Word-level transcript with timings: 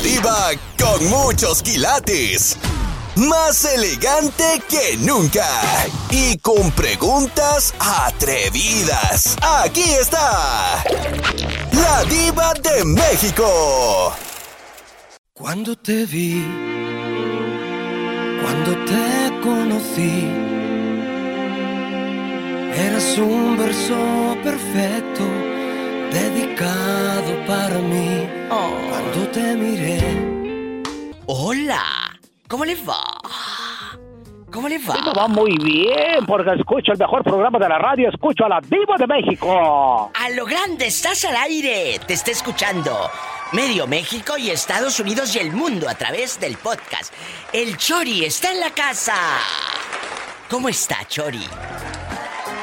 Diva 0.00 0.50
con 0.78 1.08
muchos 1.08 1.62
quilates. 1.62 2.56
Más 3.16 3.64
elegante 3.64 4.62
que 4.68 4.96
nunca. 4.98 5.46
Y 6.10 6.36
con 6.38 6.72
preguntas 6.72 7.72
atrevidas. 7.78 9.36
Aquí 9.40 9.84
está. 10.00 10.84
La 11.72 12.04
diva 12.04 12.52
de 12.54 12.84
México. 12.84 14.14
Cuando 15.32 15.76
te 15.76 16.06
vi, 16.06 16.44
cuando 18.42 18.72
te 18.84 19.40
conocí, 19.42 20.28
eras 22.76 23.18
un 23.18 23.56
verso 23.56 24.36
perfecto 24.42 25.53
dedicado 26.14 27.32
para 27.46 27.78
mí. 27.78 28.28
Cuando 28.48 29.28
te 29.32 29.56
miré. 29.56 30.82
Hola, 31.26 31.82
¿cómo 32.48 32.64
le 32.64 32.76
va? 32.76 33.02
¿Cómo 34.52 34.68
le 34.68 34.78
va? 34.78 34.94
Me 35.04 35.12
va 35.12 35.26
muy 35.26 35.56
bien, 35.58 36.24
porque 36.26 36.52
escucho 36.52 36.92
el 36.92 36.98
mejor 36.98 37.24
programa 37.24 37.58
de 37.58 37.68
la 37.68 37.78
radio, 37.78 38.08
escucho 38.08 38.44
a 38.44 38.48
la 38.48 38.60
Diva 38.60 38.96
de 38.96 39.06
México. 39.08 40.12
A 40.14 40.30
lo 40.30 40.46
grande, 40.46 40.86
estás 40.86 41.24
al 41.24 41.36
aire. 41.36 41.98
Te 42.06 42.14
está 42.14 42.30
escuchando 42.30 42.96
medio 43.52 43.88
México 43.88 44.38
y 44.38 44.50
Estados 44.50 45.00
Unidos 45.00 45.34
y 45.34 45.40
el 45.40 45.50
mundo 45.50 45.88
a 45.88 45.96
través 45.96 46.38
del 46.38 46.56
podcast. 46.58 47.12
El 47.52 47.76
Chori 47.76 48.24
está 48.24 48.52
en 48.52 48.60
la 48.60 48.70
casa. 48.70 49.16
¿Cómo 50.48 50.68
está, 50.68 51.04
Chori? 51.08 51.48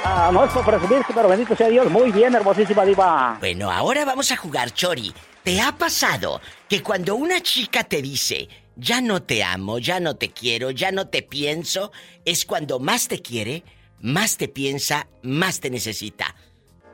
Ah, 0.04 0.32
no 0.34 0.44
es 0.44 0.52
por 0.52 0.66
presumir, 0.66 1.04
pero 1.14 1.30
bendito 1.30 1.56
sea 1.56 1.70
Dios, 1.70 1.90
muy 1.90 2.12
bien, 2.12 2.34
hermosísima 2.34 2.84
Diva. 2.86 3.38
Bueno, 3.40 3.70
ahora 3.70 4.04
vamos 4.04 4.32
a 4.32 4.38
jugar, 4.38 4.72
Chori. 4.72 5.14
¿Te 5.44 5.62
ha 5.62 5.72
pasado 5.74 6.42
que 6.68 6.82
cuando 6.82 7.16
una 7.16 7.42
chica 7.42 7.84
te 7.84 8.02
dice, 8.02 8.50
ya 8.76 9.00
no 9.02 9.22
te 9.22 9.44
amo, 9.44 9.78
ya 9.78 10.00
no 10.00 10.16
te 10.16 10.32
quiero, 10.32 10.72
ya 10.72 10.92
no 10.92 11.08
te 11.08 11.22
pienso, 11.22 11.92
es 12.26 12.46
cuando 12.46 12.80
más 12.80 13.08
te 13.08 13.22
quiere, 13.22 13.64
más 14.00 14.38
te 14.38 14.48
piensa, 14.48 15.08
más 15.22 15.60
te 15.60 15.70
necesita? 15.70 16.36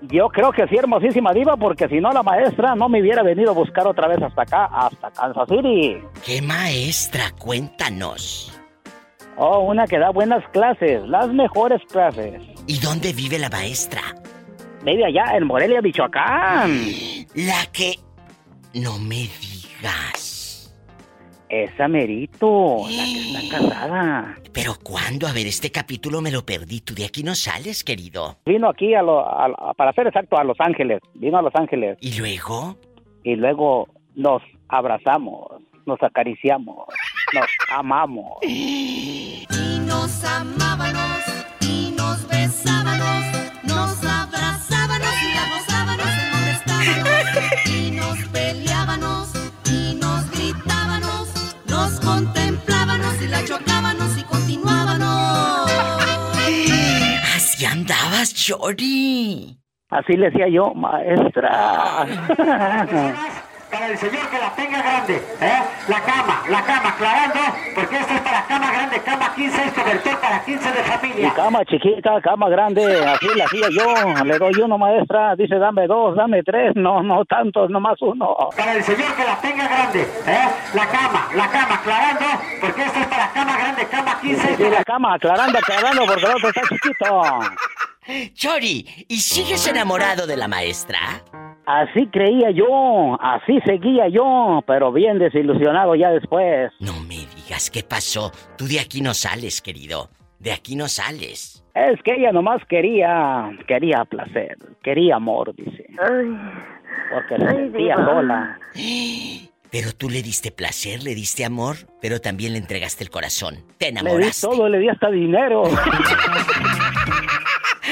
Yo 0.02 0.28
creo 0.28 0.52
que 0.52 0.68
sí, 0.68 0.76
hermosísima 0.76 1.32
Diva, 1.34 1.56
porque 1.58 1.88
si 1.88 2.00
no 2.00 2.12
la 2.12 2.24
maestra 2.24 2.76
no 2.76 2.90
me 2.90 3.02
hubiera 3.02 3.24
venido 3.24 3.52
a 3.52 3.54
buscar 3.54 3.88
otra 3.88 4.08
vez 4.08 4.22
hasta 4.22 4.42
acá, 4.42 4.66
hasta 4.66 5.12
Kansas 5.12 5.48
City. 5.50 5.98
¿Qué 6.26 6.42
maestra? 6.42 7.32
Cuéntanos. 7.38 8.57
Oh, 9.38 9.60
una 9.60 9.86
que 9.86 10.00
da 10.00 10.10
buenas 10.10 10.44
clases, 10.50 11.08
las 11.08 11.28
mejores 11.32 11.82
clases. 11.92 12.42
¿Y 12.66 12.80
dónde 12.80 13.14
vive 13.14 13.38
la 13.38 13.50
maestra? 13.50 14.02
Vive 14.84 15.06
allá 15.06 15.38
en 15.38 15.46
Morelia, 15.46 15.82
Michoacán. 15.82 16.72
La 17.36 17.66
que... 17.72 17.96
No 18.74 18.98
me 19.00 19.28
digas. 19.42 20.76
Esa 21.50 21.88
merito, 21.88 22.78
la 22.90 23.04
que 23.06 23.20
está 23.48 23.58
casada. 23.70 24.36
¿Pero 24.54 24.74
cuándo? 24.84 25.28
A 25.28 25.34
ver, 25.34 25.48
este 25.48 25.72
capítulo 25.72 26.20
me 26.22 26.32
lo 26.32 26.46
perdí. 26.46 26.82
Tú 26.82 26.94
de 26.94 27.06
aquí 27.06 27.24
no 27.24 27.36
sales, 27.36 27.84
querido. 27.84 28.38
Vino 28.46 28.68
aquí 28.70 28.94
a, 28.96 29.02
lo, 29.02 29.20
a- 29.20 29.74
para 29.76 29.94
ser 29.94 30.08
exacto, 30.08 30.38
a 30.38 30.44
Los 30.44 30.60
Ángeles. 30.60 31.00
Vino 31.14 31.38
a 31.38 31.42
Los 31.42 31.56
Ángeles. 31.56 31.98
¿Y 32.02 32.18
luego? 32.18 32.78
Y 33.24 33.36
luego 33.36 33.88
nos 34.16 34.42
abrazamos, 34.68 35.57
nos 35.88 36.04
acariciamos, 36.04 36.86
nos 37.34 37.48
amamos. 37.72 38.38
Y 38.44 39.48
nos 39.88 40.24
amábamos 40.26 41.24
y 41.62 41.92
nos 41.98 42.28
besábamos, 42.28 43.24
nos 43.64 44.04
abrazábamos 44.04 45.16
y 45.24 45.34
la 45.34 45.44
gozábamos 45.50 46.12
en 46.22 46.32
donde 46.32 46.52
estábamos. 46.52 47.66
Y 47.66 47.92
nos 47.92 48.18
peleábamos 48.30 49.34
y 49.72 49.96
nos 49.96 50.30
gritábamos, 50.32 51.56
nos 51.68 52.00
contemplábamos 52.02 53.22
y 53.22 53.28
la 53.30 53.46
chocábamos 53.46 54.18
y 54.18 54.24
continuábamos. 54.24 55.72
Así 57.36 57.66
andabas, 57.66 58.34
Chori. 58.36 59.58
Así 59.90 60.18
le 60.18 60.30
decía 60.30 60.50
yo, 60.50 60.74
maestra. 60.74 62.06
Para 63.72 63.88
el 63.88 63.98
señor 63.98 64.30
que 64.30 64.40
la 64.40 64.50
tenga 64.56 64.82
grande, 64.82 65.16
¿eh? 65.42 65.60
La 65.90 66.00
cama, 66.02 66.42
la 66.50 66.62
cama, 66.64 66.90
aclarando, 66.90 67.40
porque 67.76 67.98
esta 67.98 68.16
es 68.16 68.22
para 68.22 68.46
cama 68.46 68.72
grande, 68.72 69.00
cama 69.02 69.34
15 69.36 69.62
es 69.66 69.74
cobertor 69.74 70.18
para 70.20 70.44
15 70.46 70.72
de 70.72 70.80
Y 70.80 70.84
familia. 70.84 71.34
cama 71.36 71.66
chiquita, 71.66 72.22
cama 72.22 72.48
grande, 72.50 73.06
así 73.06 73.28
le 73.36 73.44
hacía 73.44 73.68
yo. 73.70 74.24
Le 74.24 74.38
doy 74.40 74.54
uno, 74.62 74.78
maestra. 74.78 75.36
Dice, 75.36 75.56
dame 75.60 75.86
dos, 75.88 76.16
dame 76.16 76.44
tres. 76.44 76.72
No, 76.76 77.04
no 77.04 77.26
tantos, 77.26 77.70
nomás 77.70 78.02
uno. 78.02 78.38
Para 78.56 78.74
el 78.74 78.84
señor 78.84 79.14
que 79.16 79.24
la 79.26 79.36
tenga 79.42 79.68
grande, 79.68 80.02
¿eh? 80.02 80.48
La 80.74 80.88
cama, 80.88 81.28
la 81.36 81.48
cama, 81.50 81.76
aclarando, 81.76 82.26
porque 82.62 82.84
esta 82.84 83.00
es 83.02 83.08
para 83.08 83.32
cama 83.34 83.58
grande, 83.58 83.86
cama 83.88 84.20
15 84.22 84.54
es 84.54 84.60
Y 84.60 84.70
la 84.70 84.84
cama, 84.86 85.14
aclarando, 85.16 85.58
aclarando, 85.60 86.06
porque 86.06 86.26
el 86.26 86.36
otro 86.36 86.50
está 86.50 86.62
chiquito. 86.62 87.22
Chori, 88.34 89.06
¿y 89.10 89.18
sigues 89.20 89.68
enamorado 89.68 90.26
de 90.26 90.38
la 90.38 90.48
maestra? 90.48 91.00
Así 91.68 92.08
creía 92.08 92.50
yo, 92.52 93.18
así 93.22 93.60
seguía 93.66 94.08
yo, 94.08 94.64
pero 94.66 94.94
bien 94.94 95.20
desilusionado 95.20 95.96
ya 95.96 96.12
después. 96.12 96.72
No 96.80 96.94
me 97.02 97.18
digas 97.36 97.70
qué 97.70 97.84
pasó. 97.84 98.32
Tú 98.58 98.68
de 98.68 98.80
aquí 98.80 99.02
no 99.02 99.14
sales, 99.14 99.62
querido. 99.62 100.10
De 100.40 100.54
aquí 100.54 100.78
no 100.78 100.88
sales. 100.88 101.66
Es 101.76 102.02
que 102.04 102.14
ella 102.16 102.32
nomás 102.32 102.64
quería, 102.70 103.52
quería 103.68 104.06
placer, 104.06 104.58
quería 104.82 105.18
amor, 105.18 105.54
dice. 105.58 105.86
Porque 107.14 107.36
se 107.38 107.50
sentía 107.52 107.96
sola. 107.96 108.60
Pero 109.70 109.92
tú 109.92 110.10
le 110.10 110.22
diste 110.24 110.52
placer, 110.52 111.04
le 111.04 111.14
diste 111.14 111.44
amor, 111.44 111.76
pero 112.02 112.22
también 112.22 112.54
le 112.54 112.60
entregaste 112.60 113.04
el 113.04 113.10
corazón. 113.10 113.56
Te 113.78 113.88
Le 113.88 113.92
di 113.92 114.00
enamoraste. 114.00 114.48
todo, 114.48 114.70
le 114.70 114.80
di 114.80 114.88
hasta 114.88 115.12
dinero. 115.12 115.64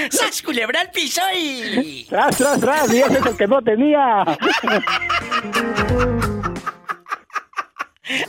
¡Sas 0.10 0.42
culebra 0.42 0.82
al 0.82 0.92
piso 0.92 1.22
y... 1.36 2.06
tras, 2.10 2.38
tras, 2.38 2.60
tras, 2.60 2.94
y 2.94 3.02
ese 3.02 3.18
es 3.18 3.36
que 3.36 3.48
no 3.48 3.62
tenía. 3.62 4.24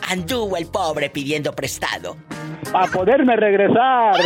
Anduvo 0.09 0.57
el 0.57 0.67
pobre 0.67 1.11
pidiendo 1.11 1.53
prestado. 1.53 2.17
Para 2.73 2.87
poderme 2.91 3.37
regresar. 3.37 4.17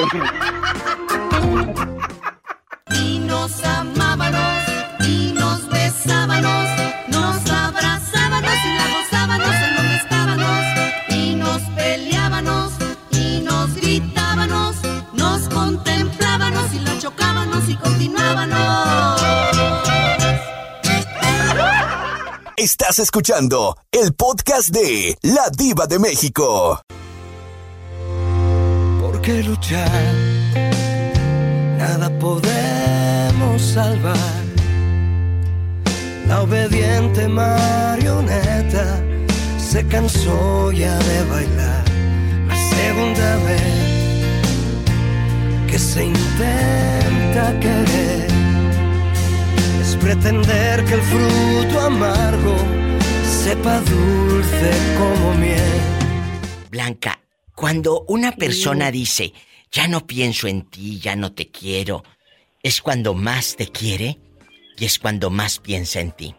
Estás 22.63 22.99
escuchando 22.99 23.75
el 23.91 24.13
podcast 24.13 24.69
de 24.69 25.17
La 25.23 25.49
Diva 25.49 25.87
de 25.87 25.99
México. 25.99 26.79
¿Por 29.01 29.19
qué 29.23 29.43
luchar? 29.43 29.89
Nada 31.79 32.11
podemos 32.19 33.63
salvar. 33.63 34.15
La 36.29 36.43
obediente 36.43 37.29
marioneta 37.29 39.03
se 39.59 39.87
cansó 39.87 40.71
ya 40.71 40.99
de 40.99 41.25
bailar. 41.31 41.85
La 42.47 42.57
segunda 42.77 43.37
vez 43.37 43.63
que 45.67 45.79
se 45.79 46.05
intenta 46.05 47.59
querer 47.59 48.10
pretender 50.11 50.85
que 50.87 50.95
el 50.95 51.03
fruto 51.03 51.81
amargo 51.81 52.57
sepa 53.23 53.81
dulce 53.81 54.71
como 54.99 55.35
miel. 55.35 55.81
Blanca, 56.69 57.21
cuando 57.55 58.05
una 58.09 58.33
persona 58.33 58.91
dice, 58.91 59.33
ya 59.71 59.87
no 59.87 60.09
pienso 60.09 60.49
en 60.49 60.63
ti, 60.63 60.99
ya 60.99 61.15
no 61.15 61.33
te 61.33 61.49
quiero, 61.51 62.03
es 62.61 62.83
cuando 62.83 63.15
más 63.15 63.55
te 63.55 63.69
quiere 63.69 64.19
y 64.77 64.85
es 64.85 64.99
cuando 64.99 65.31
más 65.31 65.61
piensa 65.61 66.01
en 66.01 66.11
ti. 66.11 66.35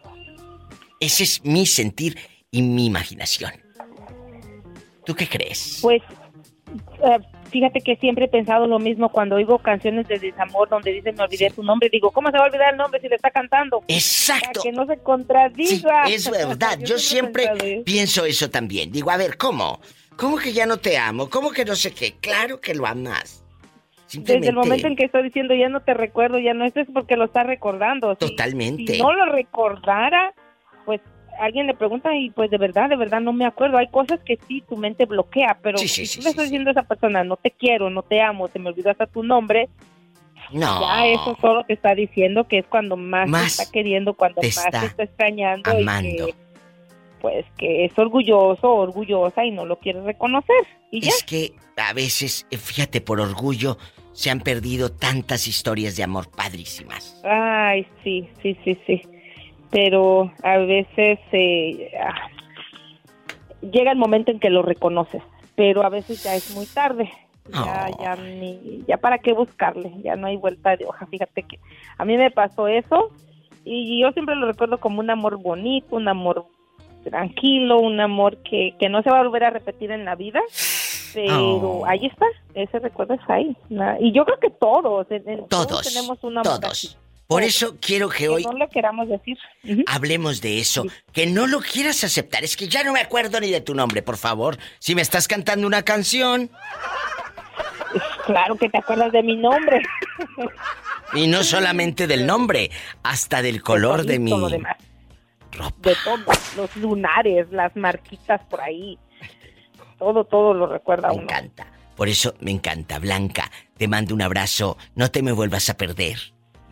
Ese 1.00 1.24
es 1.24 1.42
mi 1.46 1.66
sentir 1.66 2.18
y 2.52 2.62
mi 2.64 2.88
imaginación. 2.88 3.54
¿Tú 5.06 5.16
qué 5.16 5.30
crees? 5.30 5.80
Pues, 5.82 6.02
eh, 7.04 7.20
fíjate 7.52 7.82
que 7.82 7.96
siempre 7.98 8.26
he 8.26 8.28
pensado 8.30 8.66
lo 8.66 8.80
mismo 8.80 9.10
cuando 9.10 9.36
oigo 9.36 9.60
canciones 9.60 10.08
de 10.08 10.18
desamor 10.18 10.70
donde 10.70 10.92
dicen 10.92 11.16
me 11.16 11.24
olvidé 11.24 11.50
tu 11.52 11.62
nombre. 11.64 11.90
Digo, 11.90 12.10
¿cómo 12.12 12.32
se 12.32 12.38
va 12.38 12.46
a 12.46 12.48
olvidar 12.48 12.72
el 12.72 12.78
nombre 12.78 13.00
si 13.02 13.08
le 13.10 13.16
está 13.18 13.30
cantando? 13.30 13.84
Exacto. 13.88 14.62
Para 14.62 14.64
que 14.64 14.72
no 14.72 14.86
se 14.88 14.96
Sí, 14.96 15.02
contradiga. 15.04 16.04
es 16.08 16.30
verdad. 16.32 16.80
Yo 16.80 16.98
siempre 16.98 17.48
pensado 17.48 17.84
pienso 17.84 18.26
eso 18.26 18.50
también. 18.50 18.92
Digo, 18.92 19.12
a 19.12 19.18
ver, 19.18 19.38
¿cómo? 19.38 19.80
¿Cómo 20.16 20.38
que 20.38 20.54
ya 20.54 20.66
no 20.66 20.78
te 20.78 20.98
amo? 20.98 21.30
¿Cómo 21.30 21.52
que 21.52 21.66
no 21.66 21.76
sé 21.76 21.92
qué? 21.94 22.14
Claro 22.20 22.60
que 22.62 22.74
lo 22.74 22.86
amas. 22.88 23.44
Desde 24.14 24.50
el 24.50 24.56
momento 24.56 24.88
en 24.88 24.96
que 24.98 25.06
estoy 25.06 25.24
diciendo 25.24 25.54
ya 25.56 25.70
no 25.70 25.80
te 25.82 25.94
recuerdo, 25.94 26.38
ya 26.38 26.54
no, 26.54 26.66
esto 26.66 26.82
es 26.82 26.88
porque 26.94 27.16
lo 27.16 27.26
está 27.26 27.44
recordando. 27.44 28.12
Si- 28.14 28.20
Totalmente. 28.28 28.96
Si 28.96 29.02
no 29.02 29.14
lo 29.14 29.26
recordara, 29.32 30.34
pues 30.86 31.00
alguien 31.42 31.68
le 31.68 31.74
pregunta 31.74 32.16
y 32.16 32.30
pues 32.30 32.50
de 32.52 32.58
verdad, 32.58 32.90
de 32.90 32.96
verdad 32.96 33.20
no 33.22 33.34
me 33.34 33.46
acuerdo. 33.46 33.78
Hay 33.78 33.88
cosas 33.88 34.20
que 34.26 34.38
sí 34.48 34.64
tu 34.68 34.78
mente 34.78 35.06
bloquea, 35.06 35.58
pero 35.62 35.78
Sí, 35.78 35.88
sí, 35.88 36.06
si 36.06 36.14
sí, 36.14 36.18
tú 36.20 36.24
le 36.24 36.30
estás 36.30 36.46
diciendo 36.46 36.70
a 36.70 36.74
esa 36.74 36.84
persona, 36.84 37.24
no 37.24 37.36
te 37.38 37.52
quiero, 37.52 37.90
no 37.90 38.04
te 38.04 38.22
amo, 38.22 38.48
se 38.48 38.60
me 38.60 38.70
olvidó 38.70 38.92
hasta 38.92 39.08
tu 39.08 39.24
nombre, 39.24 39.70
No. 40.52 40.82
ya 40.82 41.08
eso 41.08 41.38
solo 41.42 41.64
te 41.66 41.74
está 41.74 41.96
diciendo 41.96 42.48
que 42.48 42.60
es 42.60 42.66
cuando 42.68 42.96
más, 42.98 43.28
Más 43.30 43.42
te 43.58 43.64
está 43.64 43.72
queriendo, 43.72 44.14
cuando 44.14 44.42
te 44.42 44.48
más 44.48 44.66
está 44.66 44.80
te 44.82 44.86
está 44.88 45.04
extrañando 45.04 45.72
amando. 45.72 46.10
y 46.10 46.16
que 46.32 46.36
pues 47.22 47.46
que 47.58 47.86
es 47.86 47.98
orgulloso 48.00 48.68
orgullosa 48.74 49.46
y 49.46 49.52
no 49.52 49.66
lo 49.66 49.78
quiere 49.78 50.02
reconocer. 50.02 50.56
Y 50.90 51.02
ya, 51.02 51.10
Es 51.10 51.24
que 51.24 51.54
a 51.78 51.94
veces, 51.94 52.48
eh, 52.50 52.58
fíjate, 52.58 53.00
por 53.00 53.20
orgullo 53.22 53.78
se 54.12 54.32
han 54.32 54.40
perdido 54.42 54.92
tantas 54.92 55.48
historias 55.48 55.96
de 55.96 56.04
amor 56.04 56.30
padrísimas. 56.32 57.22
ay, 57.24 57.86
sí, 58.04 58.28
sí, 58.42 58.58
sí, 58.66 58.76
sí. 58.88 59.02
Pero 59.72 60.32
a 60.44 60.58
veces 60.58 61.20
eh, 61.32 61.92
ah, 62.00 62.28
llega 63.62 63.92
el 63.92 63.98
momento 63.98 64.32
en 64.32 64.40
que 64.40 64.50
lo 64.50 64.62
reconoces, 64.62 65.22
pero 65.56 65.84
a 65.84 65.90
veces 65.90 66.24
ya 66.24 66.36
es 66.36 66.54
muy 66.56 66.66
tarde. 66.66 67.10
Ya, 67.52 67.90
Oh. 67.98 68.04
ya, 68.04 68.16
ni, 68.18 68.84
ya 68.88 68.98
para 68.98 69.18
qué 69.18 69.34
buscarle, 69.34 69.92
ya 70.04 70.16
no 70.16 70.28
hay 70.28 70.38
vuelta 70.38 70.78
de 70.78 70.86
hoja. 70.86 71.06
Fíjate 71.08 71.44
que 71.44 71.60
a 71.98 72.06
mí 72.06 72.16
me 72.16 72.30
pasó 72.32 72.68
eso 72.68 73.10
y 73.66 74.00
yo 74.02 74.12
siempre 74.12 74.36
lo 74.36 74.46
recuerdo 74.48 74.80
como 74.80 75.00
un 75.00 75.10
amor 75.10 75.38
bonito, 75.42 75.96
un 75.96 76.08
amor 76.08 76.46
tranquilo, 77.04 77.80
un 77.80 78.00
amor 78.00 78.38
que, 78.44 78.76
que 78.80 78.90
no 78.90 79.02
se 79.02 79.10
va 79.10 79.20
a 79.20 79.24
volver 79.24 79.44
a 79.46 79.50
repetir 79.50 79.90
en 79.92 80.06
la 80.06 80.16
vida. 80.16 80.40
Pero 81.14 81.80
Oh. 81.80 81.86
ahí 81.88 82.06
está, 82.06 82.26
ese 82.54 82.80
recuerdo 82.80 83.16
está 83.16 83.34
ahí. 83.34 83.58
Y 84.00 84.12
yo 84.14 84.24
creo 84.24 84.40
que 84.40 84.50
todos, 84.52 85.10
en- 85.10 85.28
en- 85.28 85.48
Todos. 85.48 85.82
tenemos 85.82 86.24
un 86.24 86.38
amor 86.38 86.60
así. 86.64 86.90
Por 87.32 87.44
eso 87.44 87.78
quiero 87.80 88.10
que 88.10 88.18
Que 88.18 88.30
hoy 88.30 88.44
no 88.44 88.52
le 88.52 88.68
queramos 88.68 89.08
decir. 89.08 89.38
Hablemos 89.88 90.42
de 90.42 90.60
eso. 90.60 90.84
Que 91.14 91.28
no 91.28 91.48
lo 91.48 91.62
quieras 91.62 92.04
aceptar. 92.04 92.44
Es 92.44 92.58
que 92.58 92.68
ya 92.68 92.84
no 92.84 92.92
me 92.92 93.00
acuerdo 93.00 93.40
ni 93.40 93.50
de 93.50 93.62
tu 93.62 93.74
nombre, 93.74 94.02
por 94.02 94.18
favor. 94.18 94.58
Si 94.80 94.96
me 94.96 95.02
estás 95.02 95.30
cantando 95.30 95.66
una 95.66 95.84
canción. 95.84 96.52
Claro 98.26 98.58
que 98.58 98.68
te 98.68 98.78
acuerdas 98.80 99.14
de 99.14 99.24
mi 99.24 99.38
nombre. 99.38 99.82
Y 101.14 101.28
no 101.28 101.44
solamente 101.46 102.06
del 102.06 102.26
nombre, 102.26 102.70
hasta 103.02 103.42
del 103.42 103.62
color 103.62 104.04
de 104.06 104.20
mi 104.20 104.32
lo 104.32 104.50
demás. 104.50 104.76
ropa. 105.54 105.90
de 105.90 105.96
todo, 106.04 106.18
los 106.58 106.76
lunares, 106.76 107.50
las 107.52 107.74
marquitas 107.78 108.42
por 108.50 108.60
ahí. 108.60 109.00
Todo, 109.98 110.26
todo 110.26 110.54
lo 110.54 110.68
recuerda 110.68 111.08
Me 111.08 111.14
uno. 111.14 111.24
encanta. 111.24 111.66
Por 111.96 112.10
eso 112.10 112.34
me 112.42 112.52
encanta, 112.52 113.00
Blanca. 113.00 113.50
Te 113.78 113.88
mando 113.88 114.14
un 114.16 114.22
abrazo. 114.22 114.78
No 114.96 115.12
te 115.12 115.22
me 115.24 115.32
vuelvas 115.32 115.70
a 115.70 115.78
perder. 115.78 116.18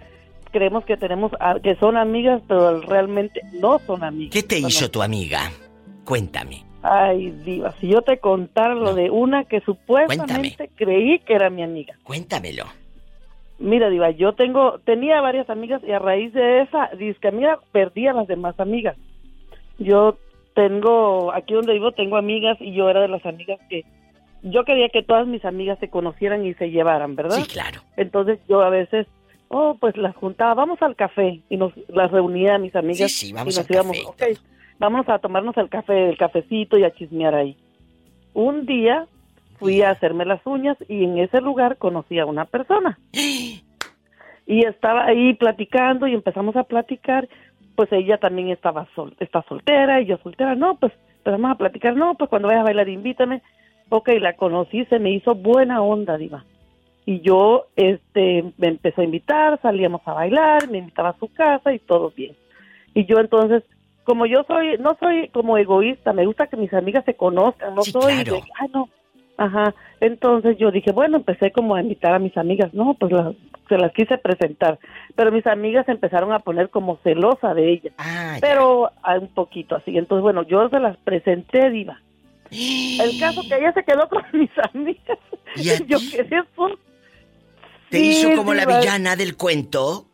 creemos 0.54 0.86
que 0.86 0.96
tenemos 0.96 1.34
a- 1.42 1.60
que 1.60 1.76
son 1.76 1.98
amigas, 1.98 2.42
pero 2.48 2.80
realmente 2.82 3.42
no 3.60 3.80
son 3.80 4.04
amigas. 4.06 4.32
¿Qué 4.32 4.44
te 4.44 4.60
hizo 4.60 4.90
tu 4.90 5.02
amiga? 5.02 5.52
Cuéntame. 6.06 6.64
Ay, 6.82 7.32
diva, 7.46 7.72
si 7.82 7.88
yo 7.88 8.02
te 8.02 8.20
contara 8.20 8.74
lo 8.76 8.88
No. 8.92 8.94
de 8.94 9.10
una 9.10 9.44
que 9.46 9.60
supuestamente 9.62 10.70
creí 10.76 11.20
que 11.20 11.34
era 11.34 11.50
mi 11.50 11.64
amiga. 11.64 11.96
Cuéntamelo. 12.04 12.64
Mira, 13.60 13.90
Diva, 13.90 14.10
yo 14.12 14.34
tengo, 14.34 14.80
tenía 14.80 15.22
varias 15.22 15.50
amigas 15.50 15.82
y 15.88 15.92
a 15.92 16.00
raíz 16.00 16.34
de 16.34 16.62
esa 16.62 16.90
disque 16.98 17.28
amiga 17.30 17.60
perdí 17.72 18.08
a 18.08 18.14
las 18.14 18.28
demás 18.28 18.60
amigas. 18.60 18.98
Yo 19.80 20.18
tengo, 20.56 21.32
aquí 21.34 21.54
donde 21.54 21.74
vivo 21.74 21.92
tengo 21.94 22.18
amigas 22.18 22.58
y 22.60 22.74
yo 22.74 22.90
era 22.90 23.02
de 23.02 23.08
las 23.08 23.26
amigas 23.26 23.60
que, 23.70 23.84
yo 24.42 24.66
quería 24.66 24.90
que 24.90 25.04
todas 25.04 25.26
mis 25.28 25.46
amigas 25.46 25.80
se 25.80 25.90
conocieran 25.90 26.46
y 26.46 26.54
se 26.56 26.70
llevaran, 26.72 27.16
¿verdad? 27.16 27.38
Sí, 27.38 27.44
claro. 27.48 27.82
Entonces 27.96 28.40
yo 28.50 28.62
a 28.62 28.70
veces, 28.70 29.08
oh, 29.50 29.78
pues 29.80 29.98
las 29.98 30.16
juntaba, 30.16 30.54
vamos 30.54 30.82
al 30.82 30.96
café 30.96 31.42
y 31.50 31.58
nos 31.58 31.74
las 31.88 32.12
reunía 32.12 32.56
a 32.56 32.60
mis 32.60 32.76
amigas 32.76 33.12
Sí, 33.12 33.28
sí, 33.28 33.34
vamos 33.34 33.56
y 33.56 33.60
nos 33.60 33.70
al 33.70 33.76
íbamos, 33.76 34.16
café 34.18 34.38
vamos 34.80 35.08
a 35.08 35.20
tomarnos 35.20 35.56
el 35.58 35.70
café, 35.70 36.10
el 36.10 36.18
cafecito 36.18 36.78
y 36.78 36.84
a 36.84 36.92
chismear 36.92 37.36
ahí. 37.36 37.56
Un 38.34 38.66
día 38.66 39.08
fui 39.58 39.82
a 39.82 39.92
hacerme 39.92 40.26
las 40.26 40.46
uñas 40.46 40.78
y 40.90 41.06
en 41.06 41.20
ese 41.20 41.40
lugar 41.42 41.78
conocí 41.78 42.20
a 42.20 42.26
una 42.26 42.46
persona. 42.46 43.00
Y 44.46 44.66
estaba 44.66 45.06
ahí 45.06 45.36
platicando 45.36 46.06
y 46.06 46.14
empezamos 46.14 46.58
a 46.58 46.64
platicar, 46.64 47.30
pues 47.78 47.90
ella 47.94 48.18
también 48.18 48.50
estaba 48.50 48.90
sol, 48.94 49.16
está 49.22 49.42
soltera 49.48 50.02
y 50.02 50.06
yo 50.06 50.18
soltera, 50.18 50.54
no, 50.54 50.76
pues 50.76 50.92
empezamos 51.20 51.50
a 51.50 51.56
platicar, 51.56 51.96
no, 51.96 52.16
pues 52.16 52.30
cuando 52.30 52.50
vayas 52.50 52.60
a 52.60 52.66
bailar 52.66 52.90
invítame, 52.90 53.42
ok, 53.88 54.10
la 54.20 54.34
conocí, 54.34 54.84
se 54.88 55.00
me 55.00 55.12
hizo 55.12 55.34
buena 55.34 55.82
onda, 55.82 56.18
diva, 56.18 56.44
y 57.06 57.20
yo, 57.22 57.68
este, 57.76 58.44
me 58.58 58.68
empezó 58.70 59.02
a 59.02 59.06
invitar, 59.06 59.60
salíamos 59.62 60.02
a 60.06 60.14
bailar, 60.14 60.70
me 60.70 60.78
invitaba 60.80 61.10
a 61.10 61.18
su 61.20 61.28
casa 61.34 61.74
y 61.74 61.80
todo 61.80 62.12
bien, 62.16 62.36
y 62.94 63.06
yo 63.06 63.20
entonces, 63.20 63.64
como 64.04 64.26
yo 64.26 64.44
soy, 64.48 64.78
no 64.80 64.96
soy 65.00 65.30
como 65.30 65.58
egoísta, 65.58 66.14
me 66.14 66.26
gusta 66.26 66.48
que 66.48 66.58
mis 66.58 66.74
amigas 66.74 67.06
se 67.06 67.16
conozcan, 67.16 67.76
no 67.76 67.84
Sí, 67.86 67.92
soy 67.92 68.14
claro. 68.24 68.36
de, 68.36 68.44
ah, 68.60 68.68
no, 68.74 68.90
Ajá, 69.36 69.74
entonces 70.00 70.58
yo 70.60 70.70
dije, 70.70 70.92
bueno, 70.92 71.18
empecé 71.18 71.52
como 71.52 71.74
a 71.74 71.82
invitar 71.82 72.14
a 72.14 72.20
mis 72.20 72.38
amigas, 72.38 72.72
no, 72.72 72.94
pues 72.94 73.12
las- 73.12 73.34
se 73.68 73.80
las 73.80 73.92
quise 73.94 74.20
presentar, 74.20 74.78
pero 75.16 75.32
mis 75.32 75.48
amigas 75.48 75.90
empezaron 75.90 76.32
a 76.32 76.38
poner 76.40 76.70
como 76.70 76.98
celosa 76.98 77.56
de 77.56 77.72
ella, 77.72 77.92
Ah, 77.98 78.38
pero 78.40 78.92
ah, 79.02 79.18
un 79.18 79.30
poquito 79.30 79.76
así, 79.76 79.98
entonces 79.98 80.22
bueno, 80.22 80.44
yo 80.44 80.70
se 80.70 80.80
las 80.80 80.98
presenté, 80.98 81.72
diva. 81.72 82.00
El 82.52 83.20
caso 83.20 83.42
que 83.50 83.56
ella 83.58 83.74
se 83.74 83.84
quedó 83.84 84.08
con 84.08 84.22
mis 84.34 84.52
amigas, 84.72 85.18
¿Y 85.56 85.70
a 85.72 85.80
yo 85.88 85.98
quedé. 86.12 86.44
¿Te 87.94 88.00
Sí, 88.00 88.10
hizo 88.10 88.34
como 88.36 88.56
la 88.56 88.66
villana 88.66 89.16
del 89.16 89.38
cuento? 89.38 90.08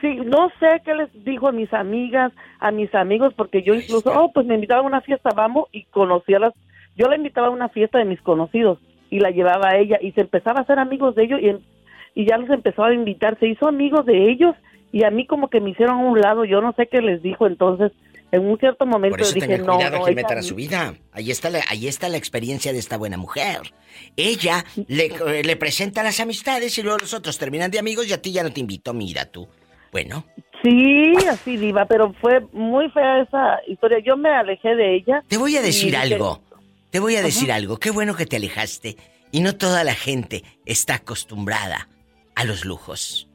Sí, 0.00 0.16
no 0.24 0.48
sé 0.58 0.80
qué 0.82 0.94
les 0.94 1.24
dijo 1.26 1.46
a 1.48 1.52
mis 1.52 1.70
amigas, 1.74 2.32
a 2.58 2.70
mis 2.70 2.94
amigos, 2.94 3.34
porque 3.36 3.62
yo 3.62 3.74
incluso, 3.74 4.10
oh, 4.14 4.32
pues 4.32 4.46
me 4.46 4.54
invitaban 4.54 4.86
a 4.86 4.88
una 4.88 5.00
fiesta, 5.02 5.28
vamos, 5.36 5.68
y 5.72 5.84
conocí 5.84 6.32
a 6.32 6.38
las, 6.38 6.54
yo 6.96 7.06
la 7.08 7.16
invitaba 7.16 7.48
a 7.48 7.50
una 7.50 7.68
fiesta 7.68 7.98
de 7.98 8.06
mis 8.06 8.22
conocidos 8.22 8.78
y 9.10 9.20
la 9.20 9.30
llevaba 9.30 9.68
a 9.68 9.76
ella 9.76 9.98
y 10.00 10.12
se 10.12 10.22
empezaba 10.22 10.60
a 10.60 10.62
hacer 10.62 10.78
amigos 10.78 11.14
de 11.16 11.24
ellos 11.24 11.40
y 11.42 11.48
en- 11.50 11.60
y 12.14 12.26
ya 12.26 12.38
los 12.38 12.48
empezó 12.48 12.82
a 12.82 12.94
invitar, 12.94 13.38
se 13.38 13.46
hizo 13.46 13.68
amigo 13.68 14.02
de 14.02 14.30
ellos 14.30 14.56
y 14.90 15.04
a 15.04 15.10
mí 15.10 15.26
como 15.26 15.48
que 15.48 15.60
me 15.60 15.68
hicieron 15.68 15.96
a 16.00 16.04
un 16.08 16.18
lado, 16.18 16.46
yo 16.46 16.62
no 16.62 16.72
sé 16.72 16.86
qué 16.86 17.02
les 17.02 17.20
dijo 17.20 17.46
entonces. 17.46 17.92
En 18.36 18.46
un 18.46 18.58
cierto 18.58 18.86
momento 18.86 19.16
Por 19.16 19.22
eso 19.22 19.32
dije, 19.34 19.46
tenga 19.46 19.58
no, 19.64 19.74
cuidado 19.74 19.98
no, 19.98 20.04
a 20.06 20.34
ni- 20.34 20.42
su 20.42 20.54
vida. 20.54 20.94
Ahí 21.12 21.30
está, 21.30 21.50
la, 21.50 21.64
ahí 21.68 21.88
está 21.88 22.08
la 22.08 22.16
experiencia 22.16 22.72
de 22.72 22.78
esta 22.78 22.96
buena 22.96 23.16
mujer. 23.16 23.60
Ella 24.16 24.64
le, 24.88 25.06
eh, 25.06 25.42
le 25.44 25.56
presenta 25.56 26.02
las 26.02 26.20
amistades 26.20 26.76
y 26.78 26.82
luego 26.82 26.98
los 26.98 27.14
otros 27.14 27.38
terminan 27.38 27.70
de 27.70 27.78
amigos 27.78 28.06
y 28.08 28.12
a 28.12 28.20
ti 28.22 28.32
ya 28.32 28.42
no 28.42 28.52
te 28.52 28.60
invito, 28.60 28.92
mira 28.94 29.24
tú. 29.26 29.48
Bueno, 29.92 30.24
Sí, 30.62 31.14
así 31.30 31.56
diva, 31.56 31.86
pero 31.86 32.12
fue 32.20 32.40
muy 32.52 32.90
fea 32.90 33.22
esa 33.22 33.58
historia. 33.68 33.98
Yo 34.04 34.16
me 34.16 34.30
alejé 34.30 34.74
de 34.74 34.96
ella. 34.96 35.22
te 35.28 35.36
voy 35.36 35.56
a 35.56 35.62
decir 35.62 35.96
algo. 35.96 36.42
Te 36.90 36.98
voy 36.98 37.16
a 37.16 37.22
decir 37.22 37.52
algo. 37.52 37.78
Qué 37.78 37.90
bueno 37.90 38.16
que 38.16 38.26
te 38.26 38.36
alejaste. 38.36 38.96
Y 39.32 39.40
no 39.40 39.56
toda 39.56 39.84
la 39.84 39.94
gente 39.94 40.44
está 40.64 40.94
acostumbrada 40.94 41.88
a 42.34 42.44
los 42.44 42.64
lujos. 42.64 43.28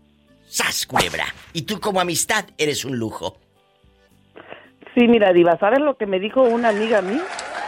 ¡Sas, 0.47 0.85
culebra! 0.85 1.33
Y 1.53 1.61
tú 1.61 1.79
como 1.79 2.01
amistad 2.01 2.45
eres 2.57 2.83
un 2.85 2.97
lujo. 2.97 3.37
Sí, 4.95 5.07
mira, 5.07 5.31
Diva, 5.33 5.57
¿sabes 5.57 5.79
lo 5.79 5.95
que 5.95 6.05
me 6.05 6.19
dijo 6.19 6.41
una 6.43 6.69
amiga 6.69 6.99
a 6.99 7.01
mí? 7.01 7.17